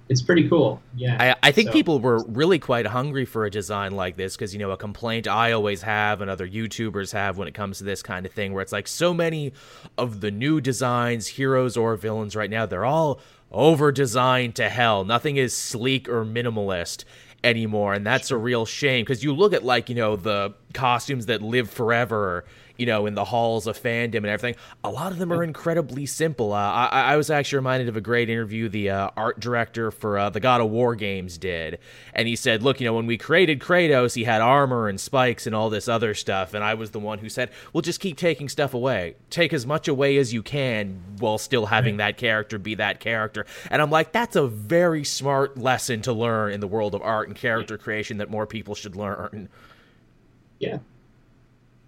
It's 0.10 0.22
pretty 0.22 0.48
cool. 0.48 0.82
Yeah. 0.96 1.36
I, 1.44 1.50
I 1.50 1.52
think 1.52 1.68
So- 1.68 1.74
people 1.74 2.00
were 2.00 2.24
really 2.30 2.60
quite 2.60 2.86
hungry 2.88 3.26
for 3.26 3.44
a 3.46 3.52
design 3.52 3.92
like 3.92 4.16
this 4.16 4.38
because 4.38 4.54
you 4.54 4.60
know 4.60 4.72
a 4.72 4.78
complaint 4.78 5.28
I 5.28 5.52
always 5.52 5.82
have 5.82 6.22
and 6.22 6.32
other 6.32 6.48
YouTubers 6.48 7.12
have 7.12 7.38
when 7.38 7.50
it 7.50 7.54
comes 7.54 7.80
to 7.80 7.84
this 7.84 8.02
kind 8.02 8.26
of 8.26 8.32
thing 8.32 8.54
where 8.54 8.62
it's 8.62 8.72
like 8.72 8.88
so 8.88 9.14
many 9.14 9.52
of 9.98 10.22
the 10.22 10.32
new 10.32 10.62
designs, 10.62 11.28
heroes 11.28 11.76
or 11.76 11.98
villains 11.98 12.38
right 12.38 12.50
now, 12.50 12.66
they're 12.66 12.86
all 12.86 13.20
over 13.52 13.92
designed 13.92 14.56
to 14.56 14.70
hell. 14.70 15.06
Nothing 15.06 15.38
is 15.38 15.56
sleek 15.56 16.08
or 16.10 16.26
minimalist 16.26 17.04
anymore, 17.44 17.94
and 17.94 18.06
that's 18.06 18.32
a 18.32 18.38
real 18.38 18.66
shame 18.66 19.04
because 19.04 19.24
you 19.24 19.34
look 19.34 19.54
at 19.54 19.64
like 19.64 19.90
you 19.90 19.96
know 19.96 20.16
the 20.16 20.54
costumes 20.74 21.28
that 21.28 21.42
live 21.42 21.70
forever. 21.70 22.46
You 22.78 22.86
know, 22.86 23.06
in 23.06 23.16
the 23.16 23.26
halls 23.26 23.68
of 23.68 23.78
fandom 23.82 24.18
and 24.18 24.28
everything, 24.28 24.56
a 24.84 24.90
lot 24.90 25.12
of 25.12 25.18
them 25.18 25.34
are 25.34 25.44
incredibly 25.44 26.06
simple. 26.06 26.54
Uh, 26.54 26.58
I, 26.58 27.14
I 27.14 27.18
was 27.18 27.30
actually 27.30 27.58
reminded 27.58 27.90
of 27.90 27.98
a 27.98 28.02
great 28.02 28.30
interview 28.30 28.70
the 28.70 28.90
uh, 28.90 29.10
art 29.18 29.40
director 29.40 29.92
for 29.92 30.18
uh, 30.18 30.30
the 30.30 30.40
God 30.40 30.62
of 30.62 30.70
War 30.70 30.96
games 30.96 31.38
did, 31.38 31.80
and 32.14 32.28
he 32.28 32.36
said, 32.36 32.64
"Look, 32.64 32.80
you 32.80 32.86
know, 32.86 32.94
when 32.94 33.08
we 33.08 33.18
created 33.18 33.60
Kratos, 33.60 34.16
he 34.16 34.24
had 34.24 34.42
armor 34.42 34.88
and 34.88 35.00
spikes 35.00 35.48
and 35.48 35.56
all 35.56 35.70
this 35.70 35.88
other 35.88 36.14
stuff, 36.14 36.54
and 36.54 36.64
I 36.64 36.74
was 36.76 36.92
the 36.92 37.00
one 37.00 37.20
who 37.20 37.30
said, 37.30 37.50
"Well, 37.74 37.82
just 37.82 38.00
keep 38.00 38.18
taking 38.18 38.50
stuff 38.50 38.74
away. 38.74 39.16
Take 39.30 39.54
as 39.54 39.66
much 39.66 39.88
away 39.88 40.18
as 40.18 40.34
you 40.34 40.44
can 40.44 41.02
while 41.20 41.38
still 41.38 41.68
having 41.68 41.98
that 41.98 42.18
character 42.18 42.58
be 42.58 42.76
that 42.76 43.00
character." 43.00 43.46
And 43.70 43.82
I'm 43.82 43.90
like, 43.90 44.12
that's 44.12 44.36
a 44.36 44.48
very 44.48 45.04
smart 45.04 45.58
lesson 45.58 46.02
to 46.04 46.14
learn 46.14 46.52
in 46.52 46.60
the 46.60 46.68
world 46.68 46.96
of 46.96 47.02
art 47.02 47.28
and 47.28 47.38
character 47.38 47.78
creation 47.78 48.18
that 48.18 48.30
more 48.30 48.46
people 48.46 48.76
should 48.76 48.96
learn. 48.96 49.50
Yeah. 50.60 50.80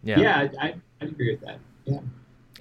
Yeah. 0.04 0.20
Yeah, 0.20 0.48
I, 0.60 0.76
I, 1.02 1.06
agree 1.06 1.32
with 1.32 1.42
that. 1.42 1.60
Yeah. 1.86 2.00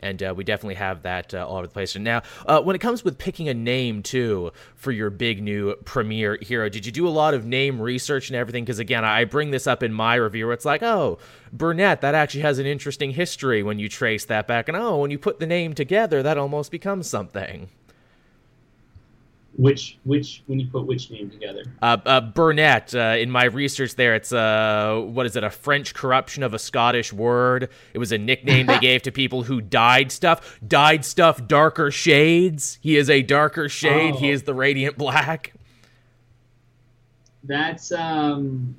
and 0.01 0.23
uh, 0.23 0.35
we 0.37 0.45
definitely 0.45 0.77
have 0.77 1.03
that 1.03 1.35
uh, 1.35 1.47
all 1.47 1.57
over 1.57 1.67
the 1.67 1.73
place. 1.73 1.95
And 1.95 2.05
now, 2.05 2.23
uh, 2.47 2.61
when 2.63 2.75
it 2.75 2.81
comes 2.81 3.05
with 3.05 3.19
picking 3.19 3.49
a 3.49 3.55
name 3.55 4.03
too 4.03 4.53
for 4.75 4.91
your 4.93 5.11
big 5.11 5.43
new 5.43 5.75
premiere 5.85 6.39
hero, 6.41 6.69
did 6.69 6.87
you 6.87 6.93
do 6.93 7.07
a 7.07 7.11
lot 7.11 7.35
of 7.35 7.45
name 7.45 7.81
research 7.81 8.29
and 8.29 8.37
everything? 8.37 8.65
Because 8.65 8.79
again, 8.79 9.05
I 9.05 9.25
bring 9.25 9.51
this 9.51 9.67
up 9.67 9.83
in 9.83 9.93
my 9.93 10.15
review. 10.15 10.47
Where 10.47 10.55
it's 10.55 10.65
like, 10.65 10.83
oh, 10.83 11.19
Burnett, 11.53 12.01
that 12.01 12.15
actually 12.15 12.43
has 12.43 12.59
an 12.59 12.67
interesting 12.67 13.13
history 13.13 13.63
when 13.63 13.79
you 13.79 13.89
trace 13.89 14.25
that 14.27 14.47
back, 14.47 14.69
and 14.69 14.77
oh, 14.77 14.99
when 14.99 15.11
you 15.11 15.19
put 15.19 15.39
the 15.39 15.47
name 15.47 15.75
together, 15.75 16.23
that 16.23 16.39
almost 16.39 16.71
becomes 16.71 17.09
something. 17.09 17.69
Which 19.59 19.99
which 20.05 20.45
when 20.47 20.61
you 20.61 20.69
put 20.69 20.87
which 20.87 21.11
name 21.11 21.31
together? 21.31 21.65
Uh, 21.83 21.97
uh, 22.07 22.21
Burnett, 22.21 22.95
uh, 22.95 23.17
in 23.19 23.29
my 23.29 23.47
research 23.47 23.97
there, 23.97 24.15
it's 24.15 24.33
uh, 24.33 25.03
what 25.05 25.27
is 25.27 25.35
it? 25.35 25.43
A 25.43 25.51
French 25.51 25.95
corruption 25.95 26.45
of 26.45 26.55
a 26.55 26.61
Scottish 26.61 27.13
word. 27.13 27.69
It 27.93 27.99
was 27.99 28.13
a 28.13 28.19
nickname 28.19 28.67
they 28.67 28.79
gave 28.81 29.03
to 29.03 29.11
people 29.11 29.43
who 29.43 29.61
dyed 29.61 30.13
stuff. 30.13 30.61
Dyed 30.65 31.05
stuff, 31.05 31.49
darker 31.49 31.91
shades. 31.91 32.79
He 32.81 32.97
is 32.97 33.11
a 33.11 33.21
darker 33.23 33.69
shade. 33.69 34.15
He 34.15 34.31
Oh. 34.31 34.35
is 34.35 34.45
the 34.45 34.55
radiant 34.55 34.97
black. 34.97 35.53
That's 37.43 37.91
um 37.91 38.77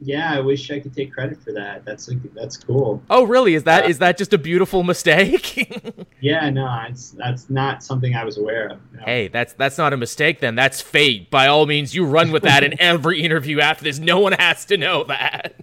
yeah, 0.00 0.32
I 0.32 0.40
wish 0.40 0.70
I 0.70 0.78
could 0.78 0.94
take 0.94 1.12
credit 1.12 1.42
for 1.42 1.52
that. 1.52 1.84
That's 1.84 2.08
like 2.08 2.18
that's 2.34 2.56
cool. 2.56 3.02
Oh, 3.10 3.24
really? 3.24 3.54
Is 3.54 3.64
that 3.64 3.84
Uh, 3.84 3.88
is 3.88 3.98
that 3.98 4.16
just 4.16 4.32
a 4.32 4.38
beautiful 4.38 4.82
mistake? 4.82 5.74
Yeah, 6.20 6.50
no, 6.50 6.68
it's 6.88 7.12
that's 7.12 7.48
not 7.48 7.84
something 7.84 8.16
I 8.16 8.24
was 8.24 8.38
aware 8.38 8.70
of. 8.70 8.80
no. 8.92 9.02
hey, 9.04 9.28
that's 9.28 9.52
that's 9.52 9.78
not 9.78 9.92
a 9.92 9.96
mistake. 9.96 10.40
Then 10.40 10.56
that's 10.56 10.80
fate. 10.80 11.30
By 11.30 11.46
all 11.46 11.64
means, 11.66 11.94
you 11.94 12.04
run 12.04 12.32
with 12.32 12.42
that 12.42 12.64
in 12.64 12.74
every 12.80 13.22
interview 13.22 13.60
after 13.60 13.84
this. 13.84 14.00
No 14.00 14.18
one 14.18 14.32
has 14.32 14.64
to 14.64 14.76
know 14.76 15.04
that. 15.04 15.54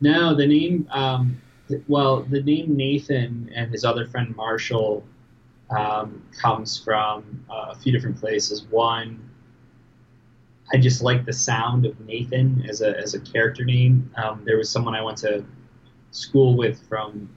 No, 0.00 0.34
the 0.34 0.46
name 0.46 0.88
um 0.90 1.40
well, 1.86 2.22
the 2.22 2.42
name 2.42 2.76
Nathan 2.76 3.48
and 3.54 3.70
his 3.70 3.84
other 3.84 4.08
friend 4.08 4.34
Marshall 4.34 5.04
um, 5.70 6.20
comes 6.36 6.76
from 6.82 7.44
uh, 7.48 7.68
a 7.70 7.74
few 7.76 7.92
different 7.92 8.18
places. 8.18 8.64
One 8.64 9.29
I 10.72 10.78
just 10.78 11.02
like 11.02 11.24
the 11.24 11.32
sound 11.32 11.84
of 11.84 11.98
Nathan 12.00 12.64
as 12.68 12.80
a, 12.80 12.96
as 12.96 13.14
a 13.14 13.20
character 13.20 13.64
name. 13.64 14.10
Um, 14.16 14.42
there 14.44 14.56
was 14.56 14.70
someone 14.70 14.94
I 14.94 15.02
went 15.02 15.18
to 15.18 15.44
school 16.12 16.56
with 16.56 16.80
from, 16.88 17.28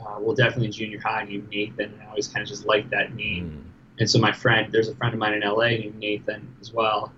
uh, 0.00 0.16
well, 0.20 0.36
definitely 0.36 0.68
junior 0.68 1.00
high 1.00 1.24
named 1.24 1.48
Nathan, 1.50 1.92
and 1.92 2.02
I 2.02 2.06
always 2.06 2.28
kind 2.28 2.42
of 2.42 2.48
just 2.48 2.64
liked 2.64 2.90
that 2.90 3.14
name. 3.14 3.64
And 3.98 4.08
so 4.08 4.18
my 4.18 4.30
friend, 4.32 4.72
there's 4.72 4.88
a 4.88 4.94
friend 4.94 5.14
of 5.14 5.18
mine 5.18 5.34
in 5.34 5.40
LA 5.40 5.68
named 5.68 5.98
Nathan 5.98 6.54
as 6.60 6.72
well, 6.72 7.12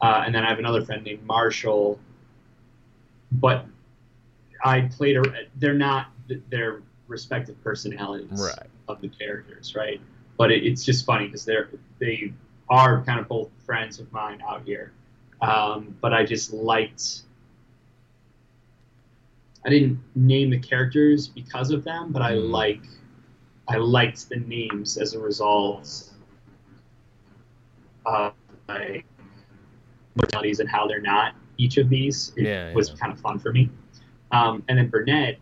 uh, 0.00 0.22
and 0.24 0.34
then 0.34 0.44
I 0.44 0.48
have 0.48 0.58
another 0.58 0.84
friend 0.84 1.02
named 1.04 1.24
Marshall. 1.24 1.98
But 3.32 3.66
I 4.64 4.82
played 4.82 5.16
a. 5.16 5.22
They're 5.56 5.74
not 5.74 6.08
their 6.48 6.82
respective 7.08 7.62
personalities 7.64 8.40
Right. 8.40 8.68
of 8.88 9.00
the 9.00 9.08
characters, 9.08 9.74
right? 9.74 10.00
But 10.38 10.52
it, 10.52 10.64
it's 10.64 10.84
just 10.84 11.04
funny 11.04 11.26
because 11.26 11.44
they're 11.44 11.70
they 11.98 12.32
are 12.70 13.02
kind 13.04 13.18
of 13.20 13.28
both 13.28 13.50
friends 13.66 13.98
of 13.98 14.10
mine 14.12 14.42
out 14.48 14.62
here. 14.64 14.92
Um, 15.42 15.96
but 16.00 16.14
I 16.14 16.24
just 16.24 16.52
liked. 16.52 17.22
I 19.64 19.70
didn't 19.70 20.00
name 20.14 20.50
the 20.50 20.58
characters 20.58 21.28
because 21.28 21.70
of 21.70 21.84
them, 21.84 22.10
but 22.12 22.22
I 22.22 22.32
Mm. 22.32 22.50
like, 22.50 22.82
I 23.68 23.76
liked 23.76 24.28
the 24.28 24.36
names 24.36 24.96
as 24.98 25.14
a 25.14 25.20
result 25.20 26.10
of 28.06 28.34
my 28.68 29.04
mortalities 30.16 30.58
and 30.60 30.68
how 30.68 30.86
they're 30.86 31.00
not 31.00 31.34
each 31.58 31.76
of 31.76 31.88
these. 31.88 32.32
It 32.36 32.44
Yeah, 32.44 32.72
was 32.74 32.88
yeah. 32.90 32.96
kind 32.96 33.12
of 33.12 33.20
fun 33.20 33.38
for 33.38 33.52
me. 33.52 33.70
Um, 34.32 34.64
and 34.68 34.78
then 34.78 34.88
Burnett 34.88 35.38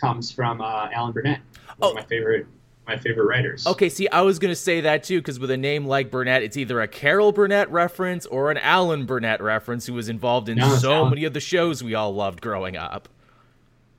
comes 0.00 0.30
from 0.32 0.60
uh, 0.60 0.88
Alan 0.92 1.12
Burnett, 1.12 1.40
one 1.76 1.88
Oh. 1.88 1.90
of 1.90 1.94
my 1.96 2.02
favorite 2.02 2.46
my 2.86 2.96
favorite 2.96 3.26
writers. 3.26 3.66
Okay, 3.66 3.88
see, 3.88 4.08
I 4.08 4.22
was 4.22 4.38
gonna 4.38 4.54
say 4.54 4.80
that 4.80 5.04
too, 5.04 5.18
because 5.20 5.38
with 5.38 5.50
a 5.50 5.56
name 5.56 5.86
like 5.86 6.10
Burnett, 6.10 6.42
it's 6.42 6.56
either 6.56 6.80
a 6.80 6.88
Carol 6.88 7.32
Burnett 7.32 7.70
reference 7.70 8.26
or 8.26 8.50
an 8.50 8.58
Alan 8.58 9.06
Burnett 9.06 9.42
reference, 9.42 9.86
who 9.86 9.94
was 9.94 10.08
involved 10.08 10.48
in 10.48 10.58
No, 10.58 10.74
so 10.76 11.08
many 11.08 11.24
of 11.24 11.32
the 11.32 11.40
shows 11.40 11.82
we 11.82 11.94
all 11.94 12.14
loved 12.14 12.40
growing 12.40 12.76
up. 12.76 13.08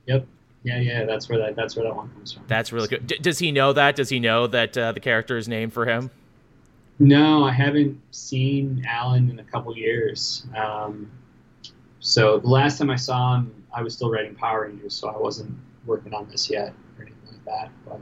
Yep. 0.06 0.26
Yeah, 0.64 0.78
yeah. 0.78 1.04
That's 1.04 1.28
where 1.28 1.38
that 1.38 1.56
that's 1.56 1.74
where 1.74 1.84
that 1.84 1.96
one 1.96 2.10
comes 2.10 2.32
from. 2.32 2.44
That's 2.46 2.72
really 2.72 2.88
good. 2.88 3.06
D- 3.06 3.18
does 3.18 3.38
he 3.38 3.50
know 3.50 3.72
that? 3.72 3.96
Does 3.96 4.08
he 4.08 4.20
know 4.20 4.46
that 4.46 4.76
uh, 4.78 4.92
the 4.92 5.00
character 5.00 5.36
is 5.36 5.48
named 5.48 5.72
for 5.72 5.86
him? 5.86 6.10
No, 6.98 7.44
I 7.44 7.52
haven't 7.52 8.00
seen 8.12 8.84
Alan 8.88 9.30
in 9.30 9.38
a 9.40 9.44
couple 9.44 9.76
years. 9.76 10.46
Um, 10.56 11.10
so 11.98 12.38
the 12.38 12.48
last 12.48 12.78
time 12.78 12.90
I 12.90 12.96
saw 12.96 13.36
him, 13.36 13.64
I 13.74 13.82
was 13.82 13.94
still 13.94 14.10
writing 14.10 14.34
Power 14.34 14.66
Rangers, 14.66 14.94
so 14.94 15.08
I 15.08 15.16
wasn't 15.16 15.52
working 15.86 16.14
on 16.14 16.28
this 16.28 16.48
yet 16.48 16.74
or 16.98 17.04
anything 17.04 17.26
like 17.26 17.44
that. 17.46 17.70
But 17.84 18.00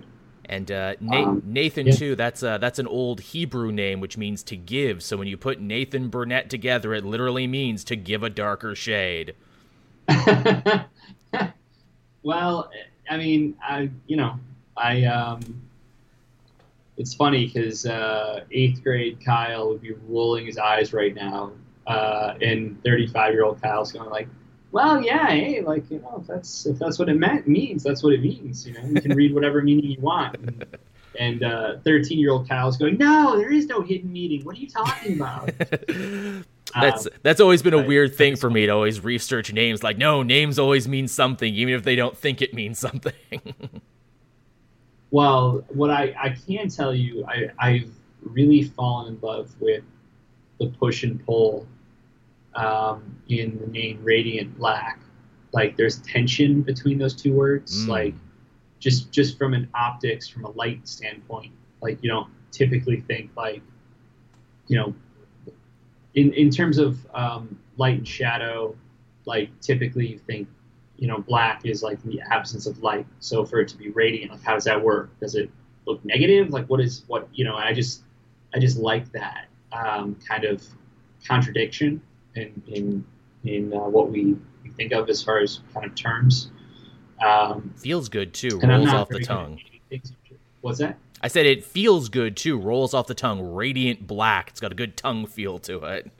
And 0.50 0.68
uh, 0.72 0.94
Na- 1.00 1.28
Um, 1.28 1.42
Nathan 1.46 1.86
yeah. 1.86 1.92
too. 1.92 2.16
That's 2.16 2.42
uh, 2.42 2.58
that's 2.58 2.80
an 2.80 2.88
old 2.88 3.20
Hebrew 3.20 3.70
name, 3.70 4.00
which 4.00 4.18
means 4.18 4.42
to 4.42 4.56
give. 4.56 5.00
So 5.00 5.16
when 5.16 5.28
you 5.28 5.36
put 5.36 5.60
Nathan 5.60 6.08
Burnett 6.08 6.50
together, 6.50 6.92
it 6.92 7.04
literally 7.04 7.46
means 7.46 7.84
to 7.84 7.94
give 7.94 8.24
a 8.24 8.28
darker 8.28 8.74
shade. 8.74 9.36
well, 12.24 12.68
I 13.08 13.16
mean, 13.16 13.56
I 13.62 13.90
you 14.08 14.16
know, 14.16 14.40
I 14.76 15.04
um, 15.04 15.40
it's 16.96 17.14
funny 17.14 17.46
because 17.46 17.86
uh, 17.86 18.44
eighth 18.50 18.82
grade 18.82 19.24
Kyle 19.24 19.68
would 19.68 19.80
be 19.80 19.92
rolling 20.08 20.46
his 20.46 20.58
eyes 20.58 20.92
right 20.92 21.14
now, 21.14 21.52
uh, 21.86 22.34
and 22.42 22.82
thirty-five 22.82 23.32
year 23.32 23.44
old 23.44 23.62
Kyle's 23.62 23.92
going 23.92 24.10
like, 24.10 24.28
"Well, 24.72 25.02
yeah, 25.02 25.26
hey, 25.28 25.62
like 25.62 25.90
you 25.90 26.00
know, 26.00 26.18
if 26.20 26.26
that's 26.26 26.66
if 26.66 26.78
that's 26.78 26.98
what 26.98 27.08
it 27.08 27.16
meant 27.16 27.46
means, 27.48 27.82
that's 27.82 28.02
what 28.02 28.12
it 28.12 28.22
means. 28.22 28.66
You 28.66 28.74
know, 28.74 28.84
you 28.84 29.00
can 29.00 29.14
read 29.14 29.34
whatever 29.34 29.62
meaning 29.62 29.90
you 29.90 30.00
want." 30.00 30.36
And, 31.18 31.42
uh, 31.42 31.78
thirteen-year-old 31.84 32.48
Kyle's 32.48 32.76
going, 32.76 32.96
"No, 32.96 33.36
there 33.36 33.50
is 33.52 33.66
no 33.66 33.82
hidden 33.82 34.12
meaning. 34.12 34.44
What 34.44 34.56
are 34.56 34.60
you 34.60 34.68
talking 34.68 35.16
about?" 35.16 35.50
That's 36.80 37.06
Um, 37.06 37.12
that's 37.22 37.40
always 37.40 37.62
been 37.62 37.74
a 37.74 37.78
right. 37.78 37.86
weird 37.88 38.14
thing 38.14 38.36
for 38.36 38.48
me 38.48 38.66
to 38.66 38.72
always 38.72 39.02
research 39.02 39.52
names. 39.52 39.82
Like, 39.82 39.98
no, 39.98 40.22
names 40.22 40.56
always 40.56 40.86
mean 40.86 41.08
something, 41.08 41.52
even 41.52 41.74
if 41.74 41.82
they 41.82 41.96
don't 41.96 42.16
think 42.16 42.40
it 42.40 42.54
means 42.54 42.78
something. 42.78 43.12
Well, 45.12 45.64
what 45.70 45.90
I, 45.90 46.14
I 46.16 46.36
can 46.46 46.68
tell 46.68 46.94
you, 46.94 47.26
I, 47.26 47.48
I've 47.58 47.90
really 48.22 48.62
fallen 48.62 49.14
in 49.14 49.20
love 49.20 49.52
with 49.58 49.82
the 50.60 50.66
push 50.68 51.02
and 51.02 51.24
pull 51.26 51.66
um, 52.54 53.16
in 53.28 53.58
the 53.58 53.66
name 53.66 54.00
Radiant 54.02 54.56
Black. 54.58 55.00
Like, 55.52 55.76
there's 55.76 55.98
tension 55.98 56.62
between 56.62 56.98
those 56.98 57.14
two 57.14 57.32
words. 57.32 57.84
Mm. 57.84 57.88
Like, 57.88 58.14
just 58.80 59.12
just 59.12 59.38
from 59.38 59.54
an 59.54 59.68
optics, 59.74 60.26
from 60.26 60.44
a 60.44 60.50
light 60.50 60.88
standpoint, 60.88 61.52
like 61.80 61.98
you 62.02 62.10
don't 62.10 62.28
typically 62.50 63.00
think 63.00 63.30
like, 63.36 63.62
you 64.66 64.76
know, 64.76 64.94
in 66.14 66.32
in 66.32 66.50
terms 66.50 66.78
of 66.78 66.98
um, 67.14 67.58
light 67.76 67.98
and 67.98 68.08
shadow, 68.08 68.74
like 69.26 69.50
typically 69.60 70.08
you 70.08 70.18
think, 70.18 70.48
you 70.96 71.06
know, 71.06 71.18
black 71.18 71.64
is 71.64 71.82
like 71.82 72.02
the 72.02 72.20
absence 72.32 72.66
of 72.66 72.82
light. 72.82 73.06
So 73.20 73.44
for 73.44 73.60
it 73.60 73.68
to 73.68 73.76
be 73.76 73.90
radiant, 73.90 74.32
like 74.32 74.42
how 74.42 74.54
does 74.54 74.64
that 74.64 74.82
work? 74.82 75.10
Does 75.20 75.34
it 75.34 75.50
look 75.86 76.02
negative? 76.04 76.50
Like 76.50 76.66
what 76.66 76.80
is 76.80 77.04
what 77.06 77.28
you 77.32 77.44
know? 77.44 77.56
I 77.56 77.72
just 77.74 78.02
I 78.54 78.58
just 78.58 78.78
like 78.78 79.12
that 79.12 79.46
um, 79.72 80.16
kind 80.26 80.44
of 80.44 80.64
contradiction 81.24 82.00
in 82.34 82.62
in 82.66 83.04
in 83.44 83.72
uh, 83.72 83.78
what 83.80 84.10
we, 84.10 84.36
we 84.62 84.70
think 84.70 84.92
of 84.92 85.08
as 85.08 85.22
far 85.22 85.38
as 85.38 85.60
kind 85.72 85.86
of 85.86 85.94
terms. 85.94 86.50
Um, 87.24 87.74
feels 87.76 88.08
good 88.08 88.32
too. 88.32 88.60
Rolls 88.60 88.88
off 88.88 89.08
the 89.08 89.20
tongue. 89.20 89.60
What's 90.60 90.78
that? 90.78 90.96
I 91.22 91.28
said 91.28 91.46
it 91.46 91.64
feels 91.64 92.08
good 92.08 92.36
too. 92.36 92.58
Rolls 92.58 92.94
off 92.94 93.06
the 93.06 93.14
tongue. 93.14 93.54
Radiant 93.54 94.06
black. 94.06 94.48
It's 94.50 94.60
got 94.60 94.72
a 94.72 94.74
good 94.74 94.96
tongue 94.96 95.26
feel 95.26 95.58
to 95.60 95.84
it. 95.84 96.10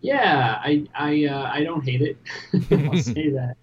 Yeah, 0.00 0.60
I 0.62 0.86
I 0.94 1.26
uh, 1.26 1.50
I 1.52 1.62
don't 1.62 1.82
hate 1.82 2.02
it. 2.02 2.16
I'll 2.70 2.96
say 3.02 3.30
that. 3.30 3.56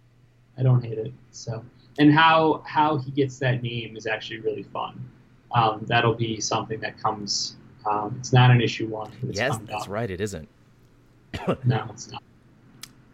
I 0.57 0.63
don't 0.63 0.83
hate 0.83 0.97
it. 0.97 1.13
So, 1.31 1.63
and 1.97 2.13
how 2.13 2.63
how 2.65 2.97
he 2.97 3.11
gets 3.11 3.39
that 3.39 3.63
name 3.63 3.97
is 3.97 4.05
actually 4.05 4.39
really 4.41 4.63
fun. 4.63 5.09
Um, 5.51 5.85
that'll 5.87 6.15
be 6.15 6.39
something 6.39 6.79
that 6.81 6.97
comes. 7.01 7.55
Um, 7.89 8.15
it's 8.19 8.31
not 8.31 8.49
an 8.49 8.61
issue 8.61 8.87
one. 8.87 9.11
yes, 9.23 9.57
that's 9.65 9.83
up. 9.83 9.89
right. 9.89 10.09
It 10.09 10.21
isn't. 10.21 10.47
no, 11.63 11.87
it's 11.89 12.11
not. 12.11 12.23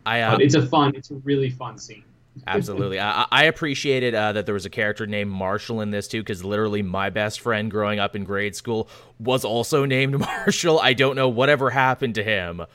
I. 0.05 0.21
Uh, 0.21 0.37
it's 0.37 0.55
a 0.55 0.65
fun. 0.65 0.95
It's 0.95 1.11
a 1.11 1.15
really 1.15 1.49
fun 1.49 1.77
scene. 1.77 2.03
Absolutely. 2.47 2.99
I, 2.99 3.25
I 3.31 3.43
appreciated 3.45 4.15
uh, 4.15 4.33
that 4.33 4.45
there 4.45 4.53
was 4.53 4.65
a 4.65 4.69
character 4.69 5.05
named 5.05 5.31
Marshall 5.31 5.81
in 5.81 5.91
this 5.91 6.07
too, 6.07 6.21
because 6.21 6.43
literally 6.43 6.81
my 6.81 7.09
best 7.09 7.41
friend 7.41 7.69
growing 7.69 7.99
up 7.99 8.15
in 8.15 8.23
grade 8.23 8.55
school 8.55 8.89
was 9.19 9.43
also 9.43 9.85
named 9.85 10.19
Marshall. 10.19 10.79
I 10.79 10.93
don't 10.93 11.15
know 11.15 11.29
whatever 11.29 11.69
happened 11.69 12.15
to 12.15 12.23
him, 12.23 12.65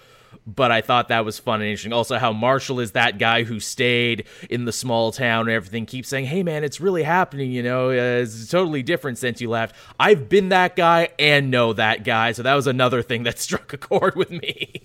but 0.46 0.70
I 0.70 0.80
thought 0.80 1.08
that 1.08 1.24
was 1.24 1.38
fun 1.38 1.60
and 1.60 1.70
interesting. 1.70 1.92
Also, 1.92 2.18
how 2.18 2.32
Marshall 2.32 2.80
is 2.80 2.92
that 2.92 3.18
guy 3.18 3.44
who 3.44 3.60
stayed 3.60 4.24
in 4.50 4.64
the 4.64 4.72
small 4.72 5.12
town 5.12 5.42
and 5.42 5.50
everything, 5.50 5.86
keeps 5.86 6.08
saying, 6.08 6.26
"Hey, 6.26 6.42
man, 6.42 6.64
it's 6.64 6.80
really 6.80 7.02
happening." 7.02 7.50
You 7.50 7.62
know, 7.62 7.90
uh, 7.90 8.22
it's 8.22 8.48
totally 8.48 8.82
different 8.82 9.18
since 9.18 9.40
you 9.40 9.48
left. 9.48 9.74
I've 9.98 10.28
been 10.28 10.50
that 10.50 10.76
guy 10.76 11.10
and 11.18 11.50
know 11.50 11.72
that 11.72 12.04
guy, 12.04 12.32
so 12.32 12.42
that 12.42 12.54
was 12.54 12.66
another 12.66 13.02
thing 13.02 13.22
that 13.22 13.38
struck 13.38 13.72
a 13.72 13.78
chord 13.78 14.16
with 14.16 14.30
me. 14.30 14.82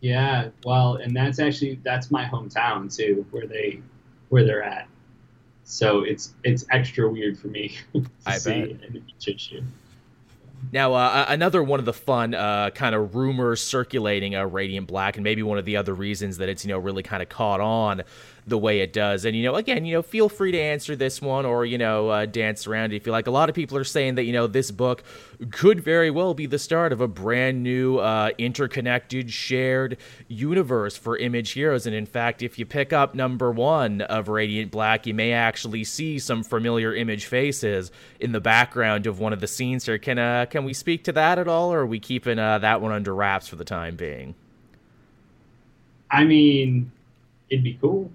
Yeah, 0.00 0.48
well, 0.64 0.96
and 0.96 1.16
that's 1.16 1.38
actually 1.38 1.80
that's 1.82 2.10
my 2.10 2.24
hometown 2.24 2.94
too, 2.94 3.26
where 3.30 3.46
they 3.46 3.80
where 4.28 4.44
they're 4.44 4.62
at. 4.62 4.88
So 5.64 6.02
it's 6.02 6.34
it's 6.44 6.64
extra 6.70 7.08
weird 7.10 7.38
for 7.38 7.48
me 7.48 7.76
to 7.94 8.04
I 8.26 8.38
see 8.38 8.50
bet. 8.50 8.70
in 8.70 8.92
the 8.92 9.00
beach 9.00 9.28
issue. 9.28 9.62
Now, 10.72 10.94
uh, 10.94 11.24
another 11.28 11.62
one 11.62 11.78
of 11.78 11.86
the 11.86 11.92
fun 11.92 12.34
uh, 12.34 12.70
kind 12.70 12.94
of 12.94 13.14
rumors 13.14 13.60
circulating 13.60 14.34
uh, 14.34 14.44
Radiant 14.44 14.86
Black, 14.86 15.16
and 15.16 15.24
maybe 15.24 15.42
one 15.42 15.56
of 15.56 15.64
the 15.64 15.76
other 15.76 15.94
reasons 15.94 16.38
that 16.38 16.48
it's 16.48 16.64
you 16.64 16.70
know 16.70 16.78
really 16.78 17.02
kind 17.02 17.22
of 17.22 17.28
caught 17.28 17.60
on 17.60 18.02
the 18.48 18.58
way 18.58 18.80
it 18.80 18.92
does. 18.92 19.24
And 19.24 19.36
you 19.36 19.42
know, 19.42 19.54
again, 19.54 19.84
you 19.84 19.94
know, 19.94 20.02
feel 20.02 20.28
free 20.28 20.52
to 20.52 20.58
answer 20.58 20.96
this 20.96 21.20
one 21.20 21.46
or 21.46 21.64
you 21.64 21.78
know 21.78 22.08
uh, 22.08 22.26
dance 22.26 22.66
around 22.66 22.92
if 22.92 23.06
you 23.06 23.12
like. 23.12 23.26
A 23.26 23.30
lot 23.30 23.48
of 23.48 23.54
people 23.54 23.76
are 23.76 23.84
saying 23.84 24.16
that 24.16 24.24
you 24.24 24.32
know 24.32 24.46
this 24.46 24.70
book 24.70 25.02
could 25.50 25.80
very 25.80 26.10
well 26.10 26.34
be 26.34 26.46
the 26.46 26.58
start 26.58 26.92
of 26.92 27.00
a 27.00 27.08
brand 27.08 27.62
new 27.62 27.98
uh, 27.98 28.30
interconnected 28.38 29.30
shared 29.30 29.96
universe 30.28 30.96
for 30.96 31.16
Image 31.16 31.50
Heroes. 31.52 31.86
And 31.86 31.94
in 31.94 32.06
fact, 32.06 32.42
if 32.42 32.58
you 32.58 32.66
pick 32.66 32.92
up 32.92 33.14
number 33.14 33.50
one 33.50 34.00
of 34.02 34.28
Radiant 34.28 34.70
Black, 34.70 35.06
you 35.06 35.14
may 35.14 35.32
actually 35.32 35.84
see 35.84 36.18
some 36.18 36.42
familiar 36.42 36.94
Image 36.94 37.26
faces 37.26 37.90
in 38.20 38.32
the 38.32 38.40
background 38.40 39.06
of 39.06 39.20
one 39.20 39.32
of 39.32 39.40
the 39.40 39.46
scenes 39.46 39.86
here. 39.86 39.98
Can 39.98 40.18
uh, 40.18 40.46
can 40.46 40.64
we 40.64 40.72
speak 40.72 41.04
to 41.04 41.12
that 41.12 41.38
at 41.38 41.48
all, 41.48 41.72
or 41.72 41.80
are 41.80 41.86
we 41.86 42.00
keeping 42.00 42.38
uh, 42.38 42.58
that 42.58 42.80
one 42.80 42.92
under 42.92 43.14
wraps 43.14 43.48
for 43.48 43.56
the 43.56 43.64
time 43.64 43.96
being? 43.96 44.34
I 46.10 46.24
mean, 46.24 46.90
it'd 47.50 47.64
be 47.64 47.78
cool. 47.80 48.10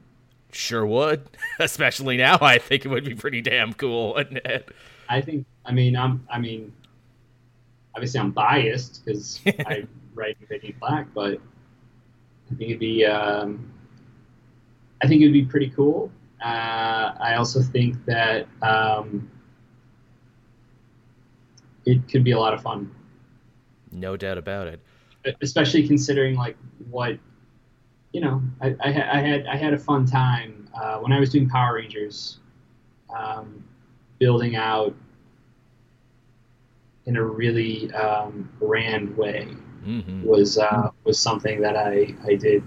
Sure 0.53 0.85
would. 0.85 1.27
Especially 1.59 2.17
now, 2.17 2.38
I 2.41 2.57
think 2.57 2.85
it 2.85 2.89
would 2.89 3.05
be 3.05 3.15
pretty 3.15 3.41
damn 3.41 3.73
cool, 3.73 4.13
wouldn't 4.13 4.45
it? 4.45 4.69
I 5.09 5.21
think. 5.21 5.45
I 5.65 5.71
mean, 5.71 5.95
I'm. 5.95 6.25
I 6.30 6.39
mean, 6.39 6.73
obviously, 7.95 8.19
I'm 8.19 8.31
biased 8.31 9.03
because 9.03 9.39
I 9.45 9.85
write 10.13 10.38
in 10.49 10.73
Black, 10.80 11.07
but 11.13 11.39
I 12.51 12.55
think 12.55 12.69
it'd 12.69 12.80
be. 12.80 13.05
Um, 13.05 13.71
I 15.01 15.07
think 15.07 15.21
it'd 15.21 15.34
be 15.34 15.45
pretty 15.45 15.69
cool. 15.69 16.11
Uh, 16.43 17.13
I 17.19 17.35
also 17.35 17.61
think 17.61 18.03
that 18.05 18.47
um, 18.61 19.30
it 21.85 22.07
could 22.09 22.23
be 22.23 22.31
a 22.31 22.39
lot 22.39 22.53
of 22.53 22.61
fun. 22.61 22.93
No 23.91 24.17
doubt 24.17 24.38
about 24.38 24.67
it. 24.67 24.80
Especially 25.41 25.88
considering 25.88 26.35
like 26.35 26.57
what 26.89 27.17
you 28.14 28.22
know, 28.22 28.41
I, 28.61 28.76
I, 28.80 28.88
I, 28.88 29.22
had 29.22 29.48
I 29.48 29.57
had 29.57 29.73
a 29.73 29.77
fun 29.77 30.06
time 30.06 30.69
uh, 30.73 30.99
when 30.99 31.11
I 31.11 31.19
was 31.19 31.31
doing 31.31 31.49
Power 31.49 31.76
Rangers, 31.76 32.40
um, 33.14 33.64
building 34.19 34.56
out 34.56 34.95
in 37.06 37.18
a 37.18 37.23
really 37.23 37.91
um, 37.94 38.49
grand 38.60 39.18
way 39.18 39.48
mm-hmm. 39.85 40.23
was 40.23 40.57
uh, 40.57 40.90
was 41.03 41.19
something 41.19 41.60
that 41.61 41.76
I, 41.76 42.15
I 42.23 42.35
did 42.35 42.64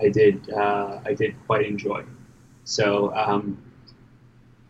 I 0.00 0.10
did 0.10 0.50
uh, 0.50 1.00
I 1.04 1.14
did 1.14 1.34
quite 1.46 1.66
enjoy. 1.66 2.04
So 2.64 3.14
um, 3.14 3.60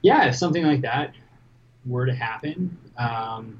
yeah, 0.03 0.29
if 0.29 0.37
something 0.37 0.65
like 0.65 0.83
that 0.83 1.15
were 1.85 2.07
to 2.07 2.15
happen, 2.15 2.79
um, 2.97 3.59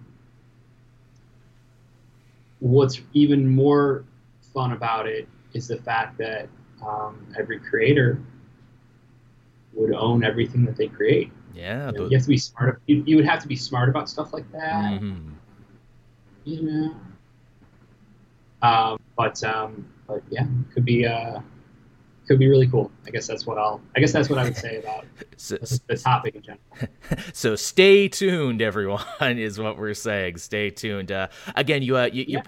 what's 2.61 3.01
even 3.13 3.49
more 3.49 4.05
fun 4.55 4.73
about 4.73 5.09
it 5.09 5.29
is 5.59 5.69
the 5.69 5.77
fact 5.77 6.17
that 6.19 6.49
um, 6.87 7.27
every 7.39 7.59
creator 7.59 8.19
would 9.75 9.93
own 9.95 10.25
everything 10.25 10.65
that 10.65 10.77
they 10.77 10.89
create. 10.89 11.31
Yeah, 11.55 11.91
you, 11.91 11.99
know, 11.99 12.05
you 12.09 12.17
have 12.17 12.23
to 12.23 12.29
be 12.29 12.39
smart. 12.39 12.81
You, 12.87 13.03
you, 13.07 13.17
would 13.17 13.27
have 13.27 13.43
to 13.43 13.49
be 13.49 13.57
smart 13.57 13.89
about 13.89 14.09
stuff 14.09 14.33
like 14.33 14.51
that. 14.53 15.01
Mm-hmm. 15.01 15.33
You 16.45 16.63
know. 16.63 16.97
Um, 18.63 18.99
but 19.17 19.43
um, 19.45 19.87
but 20.07 20.23
yeah, 20.31 20.47
could 20.73 20.85
be 20.85 21.05
uh, 21.05 21.41
could 22.29 22.39
be 22.39 22.49
really 22.49 22.69
cool. 22.69 22.91
I 23.07 23.11
guess 23.11 23.27
that's 23.27 23.47
what 23.47 23.59
I'll. 23.59 23.81
I 23.97 24.01
guess 24.01 24.13
that's 24.13 24.29
what 24.29 24.39
I 24.39 24.45
would 24.45 24.57
say 24.57 24.79
about 24.79 25.05
so, 25.37 25.57
the 25.87 25.97
topic 25.97 26.37
in 26.37 26.43
general. 26.43 26.63
So 27.33 27.57
stay 27.57 28.09
tuned, 28.09 28.63
everyone. 28.63 29.03
Is 29.21 29.59
what 29.59 29.79
we're 29.79 29.95
saying. 29.95 30.37
Stay 30.37 30.71
tuned. 30.71 31.11
Uh, 31.11 31.29
again, 31.57 31.83
you 31.83 31.97
uh, 31.97 32.11
you, 32.13 32.25
yeah. 32.29 32.43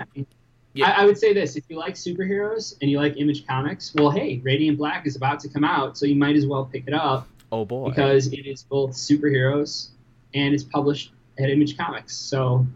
Yeah. 0.73 0.91
I, 0.91 1.03
I, 1.03 1.05
would 1.05 1.19
say 1.19 1.33
this: 1.33 1.57
if 1.57 1.65
you 1.69 1.77
like 1.77 1.95
superheroes 1.95 2.77
and 2.81 2.91
you 2.91 2.99
like 2.99 3.17
Image 3.17 3.47
Comics, 3.47 3.93
well, 3.95 4.11
hey, 4.11 4.41
Radiant 4.45 4.79
Black 4.79 5.07
is 5.07 5.17
about 5.17 5.41
to 5.41 5.49
come 5.49 5.65
out, 5.65 5.99
so 5.99 6.07
you 6.07 6.15
might 6.15 6.37
as 6.37 6.47
well 6.47 6.65
pick 6.65 6.85
it 6.87 6.95
up. 6.95 7.29
Oh 7.53 7.65
boy! 7.65 7.89
Because 7.89 8.29
it 8.29 8.47
is 8.47 8.63
both 8.63 8.93
superheroes 8.93 9.89
and 10.35 10.55
it's 10.55 10.63
published 10.63 11.13
at 11.39 11.51
Image 11.51 11.77
Comics. 11.77 12.15
So, 12.15 12.67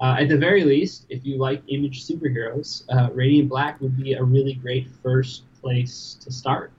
uh, 0.00 0.16
at 0.18 0.28
the 0.28 0.36
very 0.36 0.64
least, 0.64 1.06
if 1.08 1.24
you 1.24 1.38
like 1.38 1.62
Image 1.68 2.06
superheroes, 2.06 2.84
uh, 2.90 3.10
Radiant 3.12 3.48
Black 3.48 3.80
would 3.80 3.96
be 3.96 4.14
a 4.14 4.22
really 4.22 4.54
great 4.54 4.88
first 5.02 5.42
place 5.60 6.16
to 6.20 6.30
start. 6.30 6.70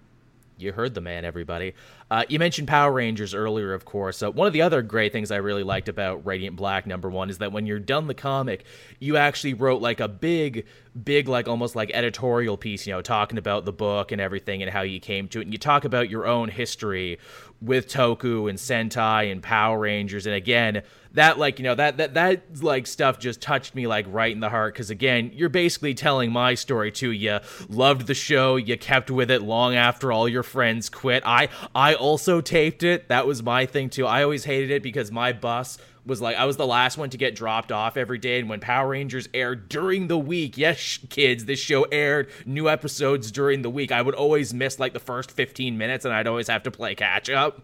You 0.58 0.74
heard 0.74 0.94
the 0.94 1.02
man, 1.02 1.24
everybody. 1.24 1.74
Uh, 2.12 2.24
you 2.28 2.40
mentioned 2.40 2.68
Power 2.68 2.92
Rangers 2.92 3.36
earlier, 3.36 3.74
of 3.74 3.86
course. 3.86 4.24
Uh, 4.24 4.32
one 4.32 4.48
of 4.48 4.54
the 4.54 4.64
other 4.64 4.82
great 4.82 5.12
things 5.12 5.30
I 5.30 5.38
really 5.38 5.64
liked 5.64 5.88
about 5.88 6.26
Radiant 6.26 6.56
Black 6.56 6.88
number 6.88 7.10
one 7.10 7.30
is 7.30 7.38
that 7.38 7.52
when 7.52 7.68
you're 7.68 7.80
done 7.80 8.08
the 8.08 8.16
comic, 8.16 8.66
you 9.00 9.18
actually 9.18 9.54
wrote 9.54 9.82
like 9.82 10.00
a 10.00 10.08
big, 10.08 10.66
big, 11.04 11.28
like 11.28 11.48
almost 11.48 11.76
like 11.76 11.92
editorial 11.94 12.58
piece, 12.58 12.88
you 12.88 12.94
know, 12.94 13.02
talking 13.02 13.38
about 13.38 13.66
the 13.66 13.74
book 13.74 14.12
and 14.12 14.20
everything 14.20 14.64
and 14.64 14.72
how 14.72 14.82
you 14.82 15.00
came 15.00 15.28
to 15.28 15.40
it. 15.40 15.44
And 15.44 15.54
you 15.54 15.60
talk 15.60 15.86
about 15.86 16.10
your 16.10 16.26
own 16.26 16.50
history 16.50 17.20
with 17.62 17.88
Toku 17.88 18.50
and 18.50 18.58
Sentai 18.58 19.32
and 19.32 19.44
Power 19.44 19.80
Rangers. 19.80 20.26
And 20.26 20.36
again, 20.36 20.82
that 21.14 21.40
like 21.40 21.58
you 21.58 21.64
know 21.64 21.76
that 21.76 21.98
that 21.98 22.14
that 22.14 22.62
like 22.62 22.86
stuff 22.86 23.18
just 23.18 23.42
touched 23.42 23.74
me 23.74 23.88
like 23.88 24.06
right 24.10 24.32
in 24.32 24.40
the 24.40 24.50
heart 24.50 24.74
because 24.74 24.90
again 24.90 25.32
you're 25.34 25.50
basically 25.50 25.94
telling 25.94 26.32
my 26.32 26.54
story 26.54 26.92
too 26.92 27.10
you 27.10 27.40
loved 27.68 28.06
the 28.06 28.14
show 28.14 28.58
you 28.58 28.78
kept 28.78 29.10
with 29.10 29.32
it 29.32 29.42
long 29.42 29.76
after 29.76 30.12
all 30.12 30.30
your 30.30 30.44
friends 30.44 30.88
quit 30.88 31.24
i 31.26 31.50
i 31.74 31.96
also 32.00 32.42
taped 32.42 32.84
it 32.84 33.08
that 33.10 33.28
was 33.28 33.44
my 33.44 33.66
thing 33.66 33.90
too 33.90 34.06
i 34.06 34.24
always 34.24 34.46
hated 34.46 34.72
it 34.72 34.82
because 34.82 35.12
my 35.12 35.32
bus 35.32 35.78
was 36.10 36.22
like 36.22 36.36
I 36.36 36.46
was 36.46 36.58
the 36.58 36.68
last 36.68 36.98
one 36.98 37.10
to 37.12 37.18
get 37.18 37.36
dropped 37.36 37.72
off 37.72 37.96
every 37.96 38.18
day. 38.18 38.40
And 38.40 38.50
when 38.50 38.60
Power 38.60 38.90
Rangers 38.90 39.30
aired 39.34 39.70
during 39.70 40.08
the 40.08 40.18
week, 40.18 40.58
yes, 40.58 41.00
kids, 41.10 41.46
this 41.46 41.60
show 41.60 41.84
aired 41.84 42.30
new 42.46 42.68
episodes 42.68 43.32
during 43.32 43.62
the 43.62 43.70
week. 43.70 43.92
I 43.92 44.02
would 44.02 44.16
always 44.16 44.54
miss 44.54 44.80
like 44.80 44.94
the 44.94 45.00
first 45.00 45.32
15 45.32 45.78
minutes, 45.78 46.04
and 46.04 46.14
I'd 46.14 46.28
always 46.28 46.48
have 46.48 46.64
to 46.64 46.72
play 46.72 46.96
catch 46.96 47.30
up. 47.30 47.62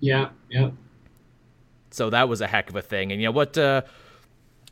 Yeah, 0.00 0.30
yeah. 0.50 0.70
So 1.90 2.10
that 2.10 2.28
was 2.28 2.40
a 2.40 2.46
heck 2.46 2.68
of 2.68 2.76
a 2.76 2.82
thing. 2.82 3.12
And 3.12 3.20
you 3.20 3.28
know 3.28 3.32
what? 3.32 3.56
Uh, 3.56 3.82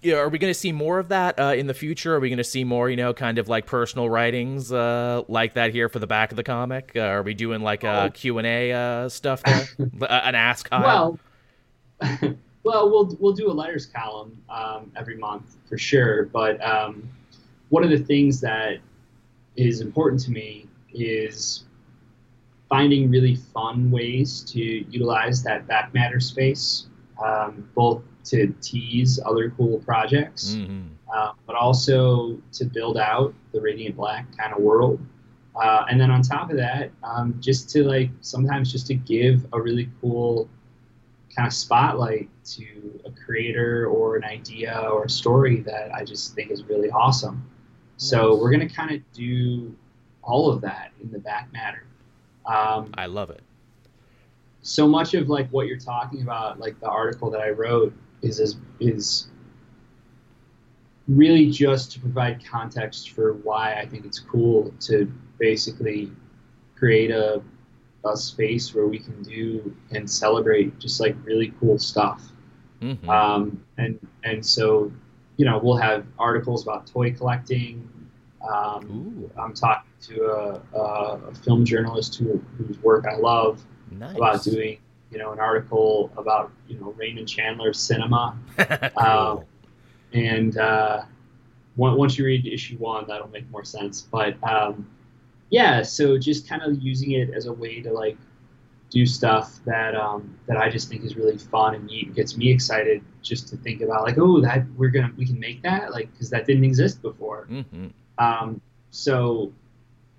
you 0.03 0.13
know, 0.13 0.19
are 0.19 0.29
we 0.29 0.39
going 0.39 0.53
to 0.53 0.59
see 0.59 0.73
more 0.73 0.99
of 0.99 1.09
that 1.09 1.39
uh, 1.41 1.55
in 1.57 1.67
the 1.67 1.75
future? 1.75 2.15
Are 2.15 2.21
we 2.21 2.29
going 2.29 2.39
to 2.39 2.45
see 2.45 2.63
more, 2.65 2.89
you 2.89 2.97
know, 2.97 3.13
kind 3.13 3.39
of 3.39 3.49
like 3.49 3.67
personal 3.67 4.09
writings 4.09 4.73
uh, 4.73 5.23
like 5.29 5.55
that 5.55 5.73
here 5.73 5.89
for 5.89 5.99
the 5.99 6.07
back 6.07 6.31
of 6.31 6.37
the 6.37 6.45
comic? 6.45 6.93
Uh, 6.95 7.01
are 7.01 7.23
we 7.23 7.35
doing 7.35 7.63
like 7.63 7.83
uh, 7.83 8.09
Q 8.11 8.39
and 8.39 8.47
A 8.47 8.73
uh, 8.73 9.09
stuff 9.09 9.43
there, 9.43 9.67
an 9.79 10.35
ask? 10.35 10.69
Well, 10.71 11.19
well, 12.01 12.91
we'll 12.91 13.17
we'll 13.19 13.33
do 13.33 13.51
a 13.51 13.53
letters 13.53 13.87
column 13.87 14.41
um, 14.49 14.93
every 14.97 15.17
month 15.17 15.57
for 15.69 15.77
sure. 15.77 16.27
But 16.27 16.65
um, 16.65 17.09
one 17.71 17.83
of 17.83 17.91
the 17.91 17.99
things 17.99 18.41
that 18.43 18.79
is 19.57 19.81
important 19.81 20.23
to 20.23 20.31
me 20.31 20.69
is 20.95 21.65
finding 22.69 23.11
really 23.11 23.35
fun 23.35 23.91
ways 23.91 24.43
to 24.43 24.61
utilize 24.61 25.43
that 25.43 25.67
back 25.67 25.93
matter 25.93 26.21
space, 26.21 26.87
um, 27.25 27.69
both 27.75 28.03
to 28.31 28.55
tease 28.61 29.19
other 29.25 29.51
cool 29.57 29.79
projects, 29.81 30.55
Mm-hmm. 30.55 30.89
uh, 31.15 31.33
but 31.47 31.57
also 31.57 32.39
to 32.53 32.65
build 32.65 32.97
out 32.99 33.33
the 33.53 33.61
Radiant 33.61 33.97
Black 33.97 34.27
kind 34.37 34.53
of 34.53 34.61
world. 34.61 35.01
Uh, 35.57 35.85
and 35.91 36.01
then 36.01 36.11
on 36.11 36.23
top 36.23 36.51
of 36.51 36.57
that, 36.57 36.91
um, 37.03 37.35
just 37.41 37.69
to 37.71 37.83
like 37.85 38.11
sometimes 38.21 38.71
just 38.71 38.87
to 38.87 38.95
give 38.95 39.45
a 39.53 39.61
really 39.61 39.89
cool 40.01 40.49
kind 41.35 41.47
of 41.47 41.53
spotlight 41.53 42.29
to 42.45 43.01
a 43.05 43.11
creator 43.11 43.87
or 43.87 44.17
an 44.17 44.25
idea 44.25 44.79
or 44.93 45.05
a 45.05 45.11
story 45.11 45.61
that 45.63 45.93
I 45.95 46.05
just 46.05 46.35
think 46.35 46.51
is 46.51 46.63
really 46.65 46.91
awesome. 46.91 47.45
So 47.97 48.31
Nice. 48.31 48.41
we're 48.41 48.51
gonna 48.53 48.69
kind 48.69 48.91
of 48.95 49.01
do 49.13 49.75
all 50.23 50.49
of 50.51 50.61
that 50.61 50.93
in 51.03 51.11
the 51.11 51.19
back 51.19 51.53
matter. 51.53 51.85
Um, 52.47 52.93
I 52.95 53.07
love 53.07 53.31
it. 53.31 53.43
so 54.63 54.87
much 54.87 55.15
of 55.15 55.29
like 55.29 55.49
what 55.51 55.67
you're 55.67 55.79
talking 55.79 56.23
about, 56.23 56.61
like 56.61 56.79
the 56.81 56.89
article 56.89 57.31
that 57.31 57.41
I 57.41 57.51
wrote, 57.51 57.93
is 58.23 58.41
is, 58.41 58.57
is 58.81 59.29
really 61.07 61.51
just 61.51 61.93
to 61.93 62.01
provide 62.01 62.45
context 62.45 63.11
for 63.11 63.35
why 63.35 63.75
I 63.75 63.87
think 63.87 64.05
it's 64.05 64.19
cool 64.19 64.73
to 64.81 65.11
basically 65.39 66.13
create 66.77 67.11
a 67.11 67.43
a 68.05 68.17
space 68.17 68.75
where 68.75 68.87
we 68.87 68.99
can 68.99 69.23
do 69.23 69.75
and 69.91 70.09
celebrate 70.09 70.79
just 70.79 71.01
like 71.01 71.17
really 71.25 71.53
cool 71.61 71.79
stuff. 71.79 72.23
Mhm. 72.81 73.09
Um, 73.09 73.65
and 73.77 73.99
and 74.25 74.45
so, 74.45 74.93
you 75.37 75.45
know, 75.45 75.59
we'll 75.59 75.77
have 75.77 76.07
articles 76.19 76.63
about 76.63 76.87
toy 76.87 77.13
collecting. 77.13 77.89
Um, 78.49 79.31
I'm 79.37 79.53
talking 79.53 79.91
to 80.03 80.27
a, 80.27 80.63
a, 80.75 81.21
a 81.29 81.35
film 81.35 81.65
journalist 81.65 82.17
who, 82.17 82.43
whose 82.57 82.79
work 82.79 83.05
I 83.05 83.17
love 83.17 83.65
nice. 83.91 84.15
about 84.15 84.45
doing, 84.45 84.79
you 85.11 85.19
know, 85.19 85.33
an 85.33 85.41
article 85.41 86.11
about, 86.17 86.51
you 86.69 86.79
know, 86.79 86.93
Raymond 86.97 87.29
Chandler's 87.29 87.79
cinema. 87.79 88.37
um, 88.97 89.45
And 90.13 90.57
uh, 90.59 91.03
on- 91.79 91.97
once 91.97 92.19
you 92.19 92.25
read 92.25 92.47
issue 92.47 92.77
one, 92.79 93.07
that'll 93.09 93.29
make 93.29 93.51
more 93.51 93.65
sense. 93.65 94.03
But 94.03 94.37
um, 94.43 94.89
yeah, 95.51 95.83
so 95.83 96.19
just 96.19 96.49
kind 96.49 96.63
of 96.63 96.81
using 96.83 97.13
it 97.13 97.31
as 97.31 97.47
a 97.47 97.53
way 97.53 97.81
to 97.83 97.93
like 97.93 98.17
do 98.91 99.05
stuff 99.05 99.59
that 99.67 99.95
um, 99.95 100.35
that 100.47 100.57
I 100.57 100.71
just 100.71 100.89
think 100.89 101.05
is 101.05 101.15
really 101.17 101.37
fun 101.37 101.75
and 101.75 101.85
neat 101.87 102.07
and 102.07 102.17
gets 102.17 102.37
me 102.39 102.51
excited 102.51 103.03
just 103.23 103.49
to 103.49 103.57
think 103.57 103.83
about 103.83 104.03
like, 104.03 104.17
oh, 104.19 104.41
that 104.41 104.65
we're 104.77 104.89
gonna 104.89 105.13
we 105.17 105.27
can 105.27 105.39
make 105.39 105.63
that 105.63 105.93
like 105.93 106.11
because 106.13 106.31
that 106.31 106.47
didn't 106.47 106.65
exist 106.65 107.03
before. 107.03 107.47
Mhm. 107.51 107.91
Um, 108.19 108.61
so 108.91 109.53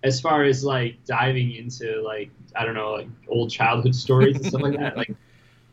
as 0.03 0.21
far 0.21 0.43
as 0.43 0.63
like 0.63 1.03
diving 1.05 1.55
into 1.55 2.01
like 2.01 2.31
I 2.55 2.65
don't 2.65 2.75
know 2.75 2.93
like 2.93 3.07
old 3.27 3.51
childhood 3.51 3.95
stories 3.95 4.35
and 4.37 4.45
stuff 4.45 4.61
like 4.61 4.77
that, 4.77 4.97
like 4.97 5.13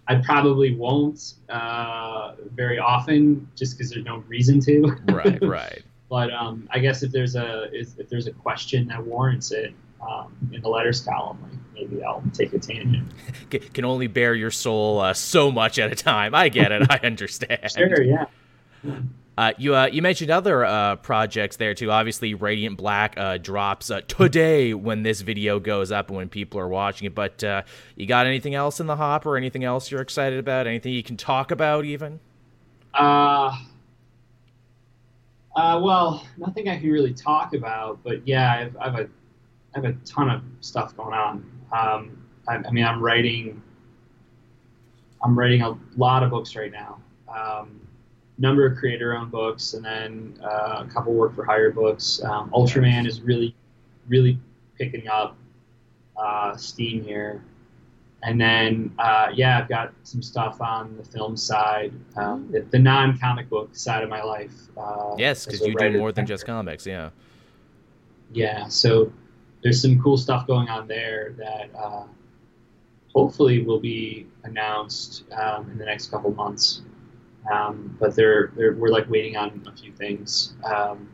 I 0.09 0.16
probably 0.16 0.74
won't 0.74 1.35
uh, 1.48 2.32
very 2.55 2.78
often 2.78 3.48
just 3.57 3.77
because 3.77 3.90
there's 3.90 4.05
no 4.05 4.19
reason 4.28 4.61
to. 4.61 4.97
right, 5.07 5.39
right. 5.43 5.82
but 6.09 6.32
um, 6.32 6.69
I 6.70 6.78
guess 6.78 7.03
if 7.03 7.11
there's 7.11 7.35
a 7.35 7.69
if, 7.73 7.98
if 7.98 8.09
there's 8.09 8.27
a 8.27 8.32
question 8.32 8.89
that 8.89 9.05
warrants 9.05 9.51
it 9.53 9.74
um, 10.07 10.32
in 10.53 10.62
the 10.62 10.69
letters 10.69 11.01
column, 11.01 11.39
like 11.43 11.59
maybe 11.74 12.05
I'll 12.05 12.23
take 12.32 12.53
a 12.53 12.59
tangent. 12.59 13.11
Can 13.74 13.85
only 13.85 14.07
bare 14.07 14.35
your 14.35 14.51
soul 14.51 15.01
uh, 15.01 15.15
so 15.15 15.51
much 15.51 15.78
at 15.78 15.93
a 15.93 15.97
time. 15.97 16.35
I 16.35 16.48
get 16.48 16.73
it. 16.73 16.86
I 16.90 17.01
understand. 17.03 17.70
Sure, 17.73 18.03
yeah. 18.03 18.27
Uh, 19.38 19.52
you 19.58 19.74
uh, 19.74 19.86
you 19.86 20.00
mentioned 20.00 20.30
other 20.30 20.64
uh, 20.64 20.96
projects 20.96 21.56
there 21.56 21.74
too. 21.74 21.90
Obviously, 21.90 22.32
Radiant 22.34 22.78
Black 22.78 23.14
uh, 23.18 23.36
drops 23.36 23.90
uh, 23.90 24.00
today 24.08 24.72
when 24.72 25.02
this 25.02 25.20
video 25.20 25.60
goes 25.60 25.92
up 25.92 26.08
and 26.08 26.16
when 26.16 26.28
people 26.28 26.58
are 26.58 26.68
watching 26.68 27.06
it. 27.06 27.14
But 27.14 27.44
uh, 27.44 27.62
you 27.96 28.06
got 28.06 28.26
anything 28.26 28.54
else 28.54 28.80
in 28.80 28.86
the 28.86 28.96
hopper? 28.96 29.30
Or 29.30 29.36
anything 29.36 29.64
else 29.64 29.90
you're 29.90 30.00
excited 30.00 30.38
about? 30.38 30.66
Anything 30.66 30.94
you 30.94 31.02
can 31.02 31.16
talk 31.16 31.50
about 31.50 31.84
even? 31.84 32.20
Uh, 32.94 33.54
uh, 35.54 35.80
well, 35.82 36.26
nothing 36.36 36.68
I 36.68 36.78
can 36.78 36.90
really 36.90 37.12
talk 37.14 37.54
about, 37.54 38.02
but 38.02 38.26
yeah, 38.26 38.52
I 38.52 38.56
have, 38.56 38.76
I 38.76 38.84
have 38.84 38.94
a, 38.94 39.08
I 39.74 39.80
have 39.80 39.84
a 39.84 39.92
ton 40.04 40.30
of 40.30 40.42
stuff 40.60 40.96
going 40.96 41.14
on. 41.14 41.50
Um, 41.72 42.26
I, 42.48 42.56
I 42.56 42.70
mean, 42.70 42.84
I'm 42.84 43.02
writing, 43.02 43.62
I'm 45.22 45.38
writing 45.38 45.62
a 45.62 45.76
lot 45.96 46.22
of 46.22 46.30
books 46.30 46.56
right 46.56 46.72
now. 46.72 46.98
Um, 47.28 47.80
number 48.38 48.66
of 48.66 48.76
creator-owned 48.76 49.30
books, 49.30 49.74
and 49.74 49.84
then 49.84 50.38
uh, 50.42 50.84
a 50.86 50.90
couple 50.92 51.12
work 51.14 51.34
for 51.34 51.44
hire 51.44 51.70
books. 51.70 52.22
Um, 52.22 52.50
Ultraman 52.50 53.06
is 53.06 53.22
really, 53.22 53.54
really 54.08 54.38
picking 54.78 55.08
up 55.08 55.36
uh, 56.16 56.56
steam 56.56 57.02
here. 57.02 57.42
And 58.22 58.40
then, 58.40 58.92
uh, 58.98 59.28
yeah, 59.32 59.58
I've 59.58 59.68
got 59.68 59.92
some 60.02 60.20
stuff 60.22 60.60
on 60.60 60.96
the 60.96 61.04
film 61.04 61.36
side, 61.36 61.92
um, 62.16 62.48
the, 62.50 62.60
the 62.70 62.78
non-comic 62.78 63.48
book 63.48 63.76
side 63.76 64.02
of 64.02 64.08
my 64.08 64.22
life. 64.22 64.54
Uh, 64.76 65.14
Yes, 65.16 65.44
because 65.44 65.60
you 65.60 65.76
do 65.76 65.98
more 65.98 66.12
than 66.12 66.26
just 66.26 66.44
comics. 66.44 66.86
Yeah. 66.86 67.10
Yeah, 68.32 68.66
so 68.68 69.12
there's 69.62 69.80
some 69.80 70.00
cool 70.02 70.16
stuff 70.16 70.46
going 70.46 70.68
on 70.68 70.88
there 70.88 71.34
that 71.38 71.70
uh, 71.78 72.04
hopefully 73.14 73.62
will 73.62 73.80
be 73.80 74.26
announced 74.42 75.24
um, 75.32 75.70
in 75.70 75.78
the 75.78 75.84
next 75.84 76.10
couple 76.10 76.32
months. 76.32 76.82
Um, 77.52 77.97
but 78.01 78.16
they're, 78.16 78.52
they're 78.56 78.73
we're 78.73 78.89
like 78.89 79.09
waiting 79.09 79.36
on 79.36 79.62
a 79.66 79.77
few 79.77 79.93
things, 79.93 80.55
um, 80.64 81.09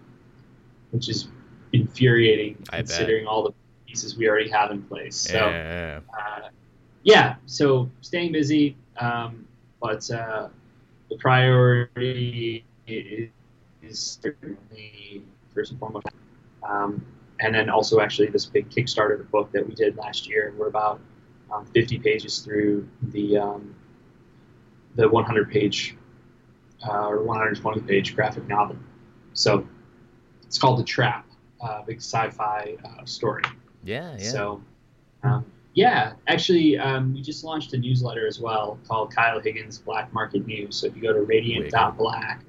which 0.90 1.09
is 1.09 1.28
infuriating 1.72 2.56
I 2.70 2.78
bet. 2.78 2.86
considering 2.86 3.26
all 3.26 3.42
the 3.42 3.52
pieces 3.86 4.16
we 4.16 4.28
already 4.28 4.50
have 4.50 4.70
in 4.70 4.82
place. 4.82 5.16
So 5.16 5.36
yeah. 5.36 6.00
uh, 6.18 6.48
yeah, 7.02 7.36
so 7.46 7.90
staying 8.00 8.32
busy, 8.32 8.76
um, 8.98 9.46
but 9.80 10.09
uh, 10.10 10.48
the 11.10 11.16
priority 11.18 12.64
is, 12.86 13.28
is 13.82 14.18
certainly 14.22 15.22
first 15.54 15.72
and 15.72 15.80
foremost. 15.80 16.06
Um, 16.62 17.04
and 17.40 17.54
then 17.54 17.68
also 17.68 18.00
actually 18.00 18.28
this 18.28 18.46
big 18.46 18.70
Kickstarter 18.70 19.28
book 19.30 19.50
that 19.52 19.66
we 19.66 19.74
did 19.74 19.96
last 19.96 20.28
year. 20.28 20.54
We're 20.56 20.68
about 20.68 21.00
um, 21.52 21.66
50 21.66 21.98
pages 21.98 22.38
through 22.38 22.88
the 23.02 23.36
um, 23.38 23.74
the 24.94 25.09
100 25.09 25.50
page 25.50 25.96
uh, 26.86 27.06
or 27.09 27.22
120 27.22 27.80
page 27.82 28.14
graphic 28.14 28.46
novel. 28.48 28.76
So 29.34 29.66
it's 30.44 30.59
called 30.59 30.78
The 30.78 30.84
Trap, 30.84 31.26
uh, 31.60 31.82
big 31.82 31.98
sci-fi 31.98 32.76
uh, 32.84 33.04
story. 33.04 33.42
Yeah. 33.84 34.16
Yeah. 34.18 34.30
So, 34.30 34.62
um, 35.22 35.44
yeah, 35.74 36.12
actually, 36.28 36.76
um, 36.78 37.14
we 37.14 37.22
just 37.22 37.44
launched 37.44 37.72
a 37.72 37.78
newsletter 37.78 38.26
as 38.26 38.38
well 38.38 38.78
called 38.86 39.14
Kyle 39.14 39.40
Higgins 39.40 39.78
Black 39.78 40.12
Market 40.12 40.46
News. 40.46 40.76
So 40.76 40.86
if 40.86 40.96
you 40.96 41.02
go 41.02 41.12
to 41.14 41.22
radiant.black 41.22 42.42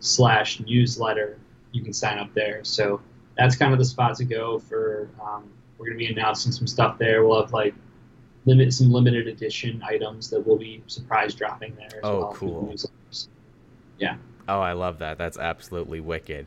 slash 0.00 0.60
newsletter, 0.60 1.38
you 1.72 1.82
can 1.82 1.92
sign 1.92 2.18
up 2.18 2.32
there. 2.34 2.64
So 2.64 3.00
that's 3.36 3.54
kind 3.56 3.72
of 3.72 3.78
the 3.78 3.84
spot 3.84 4.16
to 4.16 4.24
go 4.24 4.58
for. 4.58 5.08
Um, 5.22 5.50
we're 5.76 5.86
going 5.86 5.98
to 5.98 6.04
be 6.04 6.12
announcing 6.12 6.50
some 6.50 6.66
stuff 6.66 6.98
there. 6.98 7.24
We'll 7.24 7.40
have 7.40 7.52
like 7.52 7.74
limit 8.46 8.72
some 8.72 8.90
limited 8.90 9.28
edition 9.28 9.80
items 9.86 10.28
that 10.30 10.44
we'll 10.44 10.56
be 10.58 10.82
surprise 10.88 11.34
dropping 11.34 11.76
there. 11.76 11.86
As 11.86 12.00
Oh, 12.02 12.18
well 12.18 12.32
through 12.32 12.72
the 12.76 12.88
newsletters. 14.00 14.18
Oh, 14.48 14.60
I 14.60 14.72
love 14.72 15.00
that. 15.00 15.18
That's 15.18 15.38
absolutely 15.38 16.00
wicked. 16.00 16.46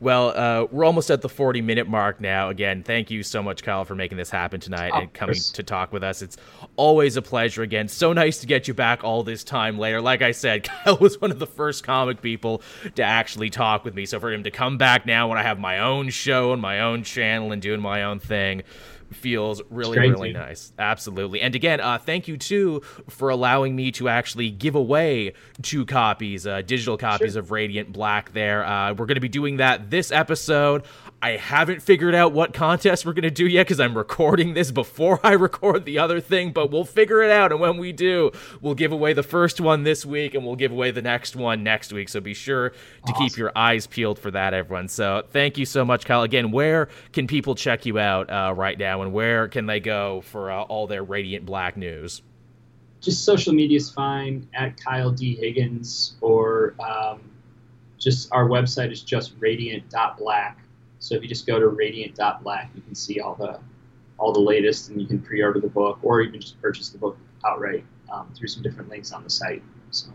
Well, 0.00 0.30
uh, 0.36 0.66
we're 0.70 0.84
almost 0.84 1.10
at 1.10 1.22
the 1.22 1.28
40 1.28 1.62
minute 1.62 1.88
mark 1.88 2.20
now. 2.20 2.48
Again, 2.48 2.82
thank 2.82 3.10
you 3.10 3.22
so 3.22 3.42
much, 3.42 3.62
Kyle, 3.62 3.84
for 3.84 3.94
making 3.94 4.18
this 4.18 4.28
happen 4.28 4.60
tonight 4.60 4.92
Of 4.92 5.02
and 5.02 5.12
coming 5.14 5.36
to 5.54 5.62
talk 5.62 5.92
with 5.92 6.02
us. 6.02 6.20
It's 6.20 6.36
always 6.76 7.16
a 7.16 7.22
pleasure. 7.22 7.62
Again, 7.62 7.88
so 7.88 8.12
nice 8.12 8.38
to 8.40 8.46
get 8.46 8.66
you 8.66 8.74
back 8.74 9.04
all 9.04 9.22
this 9.22 9.44
time 9.44 9.78
later. 9.78 10.00
Like 10.00 10.20
I 10.20 10.32
said, 10.32 10.64
Kyle 10.84 10.96
was 10.98 11.20
one 11.20 11.30
of 11.30 11.38
the 11.38 11.46
first 11.46 11.84
comic 11.84 12.20
people 12.20 12.60
to 12.96 13.02
actually 13.02 13.50
talk 13.50 13.84
with 13.84 13.94
me. 13.94 14.04
So 14.04 14.18
for 14.18 14.32
him 14.32 14.42
to 14.44 14.50
come 14.50 14.78
back 14.78 15.06
now 15.06 15.28
when 15.28 15.38
I 15.38 15.42
have 15.42 15.58
my 15.58 15.78
own 15.78 16.10
show 16.10 16.52
and 16.52 16.60
my 16.60 16.80
own 16.80 17.04
channel 17.04 17.52
and 17.52 17.62
doing 17.62 17.80
my 17.80 18.02
own 18.02 18.18
thing 18.18 18.62
feels 19.12 19.62
really, 19.70 19.98
really 19.98 20.28
dude. 20.32 20.36
nice. 20.40 20.72
Absolutely. 20.78 21.40
And 21.40 21.54
again, 21.54 21.80
uh, 21.80 21.98
thank 21.98 22.28
you 22.28 22.36
too 22.36 22.82
for 23.08 23.28
allowing 23.30 23.74
me 23.76 23.92
to 23.92 24.08
actually 24.08 24.50
give 24.50 24.74
away 24.74 25.32
two 25.62 25.84
copies, 25.86 26.46
uh, 26.46 26.62
digital 26.62 26.96
copies 26.96 27.32
Sure. 27.32 27.40
of 27.40 27.50
Radiant 27.50 27.92
Black 27.92 28.32
there. 28.32 28.64
Uh, 28.64 28.90
we're 28.94 29.06
going 29.06 29.16
to 29.16 29.20
be 29.20 29.28
doing 29.28 29.58
that 29.58 29.90
this 29.90 30.10
episode. 30.12 30.84
I 31.24 31.38
haven't 31.38 31.80
figured 31.80 32.14
out 32.14 32.34
what 32.34 32.52
contest 32.52 33.06
we're 33.06 33.14
going 33.14 33.22
to 33.22 33.30
do 33.30 33.46
yet 33.46 33.66
because 33.66 33.80
I'm 33.80 33.96
recording 33.96 34.52
this 34.52 34.70
before 34.70 35.20
I 35.24 35.32
record 35.32 35.86
the 35.86 35.98
other 35.98 36.20
thing, 36.20 36.52
but 36.52 36.70
we'll 36.70 36.84
figure 36.84 37.22
it 37.22 37.30
out. 37.30 37.50
And 37.50 37.62
when 37.62 37.78
we 37.78 37.92
do, 37.92 38.30
we'll 38.60 38.74
give 38.74 38.92
away 38.92 39.14
the 39.14 39.22
first 39.22 39.58
one 39.58 39.84
this 39.84 40.04
week 40.04 40.34
and 40.34 40.44
we'll 40.44 40.54
give 40.54 40.70
away 40.70 40.90
the 40.90 41.00
next 41.00 41.34
one 41.34 41.62
next 41.62 41.94
week. 41.94 42.10
So 42.10 42.20
be 42.20 42.34
sure 42.34 42.74
to 43.06 43.12
keep 43.14 43.38
your 43.38 43.52
eyes 43.56 43.86
peeled 43.86 44.18
for 44.18 44.30
that, 44.32 44.52
everyone. 44.52 44.88
So 44.88 45.22
thank 45.30 45.56
you 45.56 45.64
so 45.64 45.82
much, 45.82 46.04
Kyle. 46.04 46.24
Again, 46.24 46.50
where 46.50 46.90
can 47.14 47.26
people 47.26 47.54
check 47.54 47.86
you 47.86 47.98
out 47.98 48.28
uh, 48.28 48.52
right 48.54 48.78
now 48.78 49.00
and 49.00 49.10
where 49.14 49.48
can 49.48 49.64
they 49.64 49.80
go 49.80 50.20
for 50.20 50.50
uh, 50.50 50.64
all 50.64 50.86
their 50.86 51.02
Radiant 51.02 51.46
Black 51.46 51.78
news? 51.78 52.20
just 53.00 53.24
social 53.24 53.54
media 53.54 53.78
is 53.78 53.90
fine 53.90 54.46
at 54.52 54.78
Kyle 54.78 55.10
D 55.10 55.36
Higgins 55.36 56.16
or 56.20 56.74
um, 56.86 57.22
just 57.98 58.30
our 58.30 58.46
website 58.46 58.92
is 58.92 59.02
just 59.02 59.32
radiant.black. 59.38 60.63
So 61.04 61.14
if 61.14 61.22
you 61.22 61.28
just 61.28 61.46
go 61.46 61.58
to 61.58 61.68
radiant.black, 61.68 62.70
you 62.74 62.80
can 62.80 62.94
see 62.94 63.20
all 63.20 63.34
the 63.34 63.60
all 64.16 64.32
the 64.32 64.40
latest, 64.40 64.88
and 64.88 64.98
you 64.98 65.06
can 65.06 65.20
pre-order 65.20 65.60
the 65.60 65.68
book, 65.68 65.98
or 66.02 66.22
you 66.22 66.30
can 66.30 66.40
just 66.40 66.58
purchase 66.62 66.88
the 66.88 66.96
book 66.96 67.18
outright 67.44 67.84
um, 68.10 68.32
through 68.34 68.48
some 68.48 68.62
different 68.62 68.88
links 68.88 69.12
on 69.12 69.22
the 69.22 69.28
site. 69.28 69.62
So. 69.90 70.08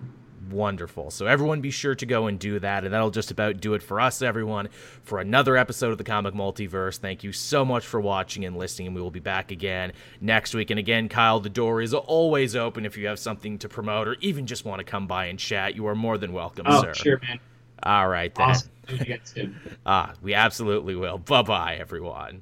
Wonderful. 0.49 1.11
So, 1.11 1.27
everyone 1.27 1.61
be 1.61 1.69
sure 1.69 1.93
to 1.93 2.05
go 2.07 2.25
and 2.25 2.39
do 2.39 2.57
that. 2.57 2.85
And 2.85 2.91
that'll 2.91 3.11
just 3.11 3.29
about 3.29 3.61
do 3.61 3.75
it 3.75 3.83
for 3.83 4.01
us, 4.01 4.23
everyone, 4.23 4.69
for 5.03 5.19
another 5.19 5.57
episode 5.57 5.91
of 5.91 5.99
the 5.99 6.03
Comic 6.03 6.33
Multiverse. 6.33 6.97
Thank 6.97 7.23
you 7.23 7.33
so 7.33 7.63
much 7.63 7.85
for 7.85 8.01
watching 8.01 8.43
and 8.43 8.57
listening. 8.57 8.87
And 8.87 8.95
we 8.95 9.01
will 9.03 9.11
be 9.11 9.19
back 9.19 9.51
again 9.51 9.93
next 10.19 10.55
week. 10.55 10.71
And 10.71 10.79
again, 10.79 11.07
Kyle, 11.07 11.39
the 11.39 11.49
door 11.49 11.83
is 11.83 11.93
always 11.93 12.55
open 12.55 12.87
if 12.87 12.97
you 12.97 13.05
have 13.05 13.19
something 13.19 13.59
to 13.59 13.69
promote 13.69 14.07
or 14.07 14.15
even 14.21 14.47
just 14.47 14.65
want 14.65 14.79
to 14.79 14.85
come 14.85 15.05
by 15.05 15.25
and 15.25 15.37
chat. 15.37 15.75
You 15.75 15.85
are 15.85 15.93
more 15.93 16.17
than 16.17 16.33
welcome, 16.33 16.65
oh, 16.67 16.81
sir. 16.81 16.95
sure, 16.95 17.19
man. 17.19 17.39
All 17.83 18.07
right, 18.07 18.33
then. 18.33 18.49
Awesome. 18.49 18.71
ah, 19.85 20.13
we 20.21 20.33
absolutely 20.33 20.95
will. 20.95 21.17
Bye 21.17 21.43
bye, 21.43 21.77
everyone. 21.79 22.41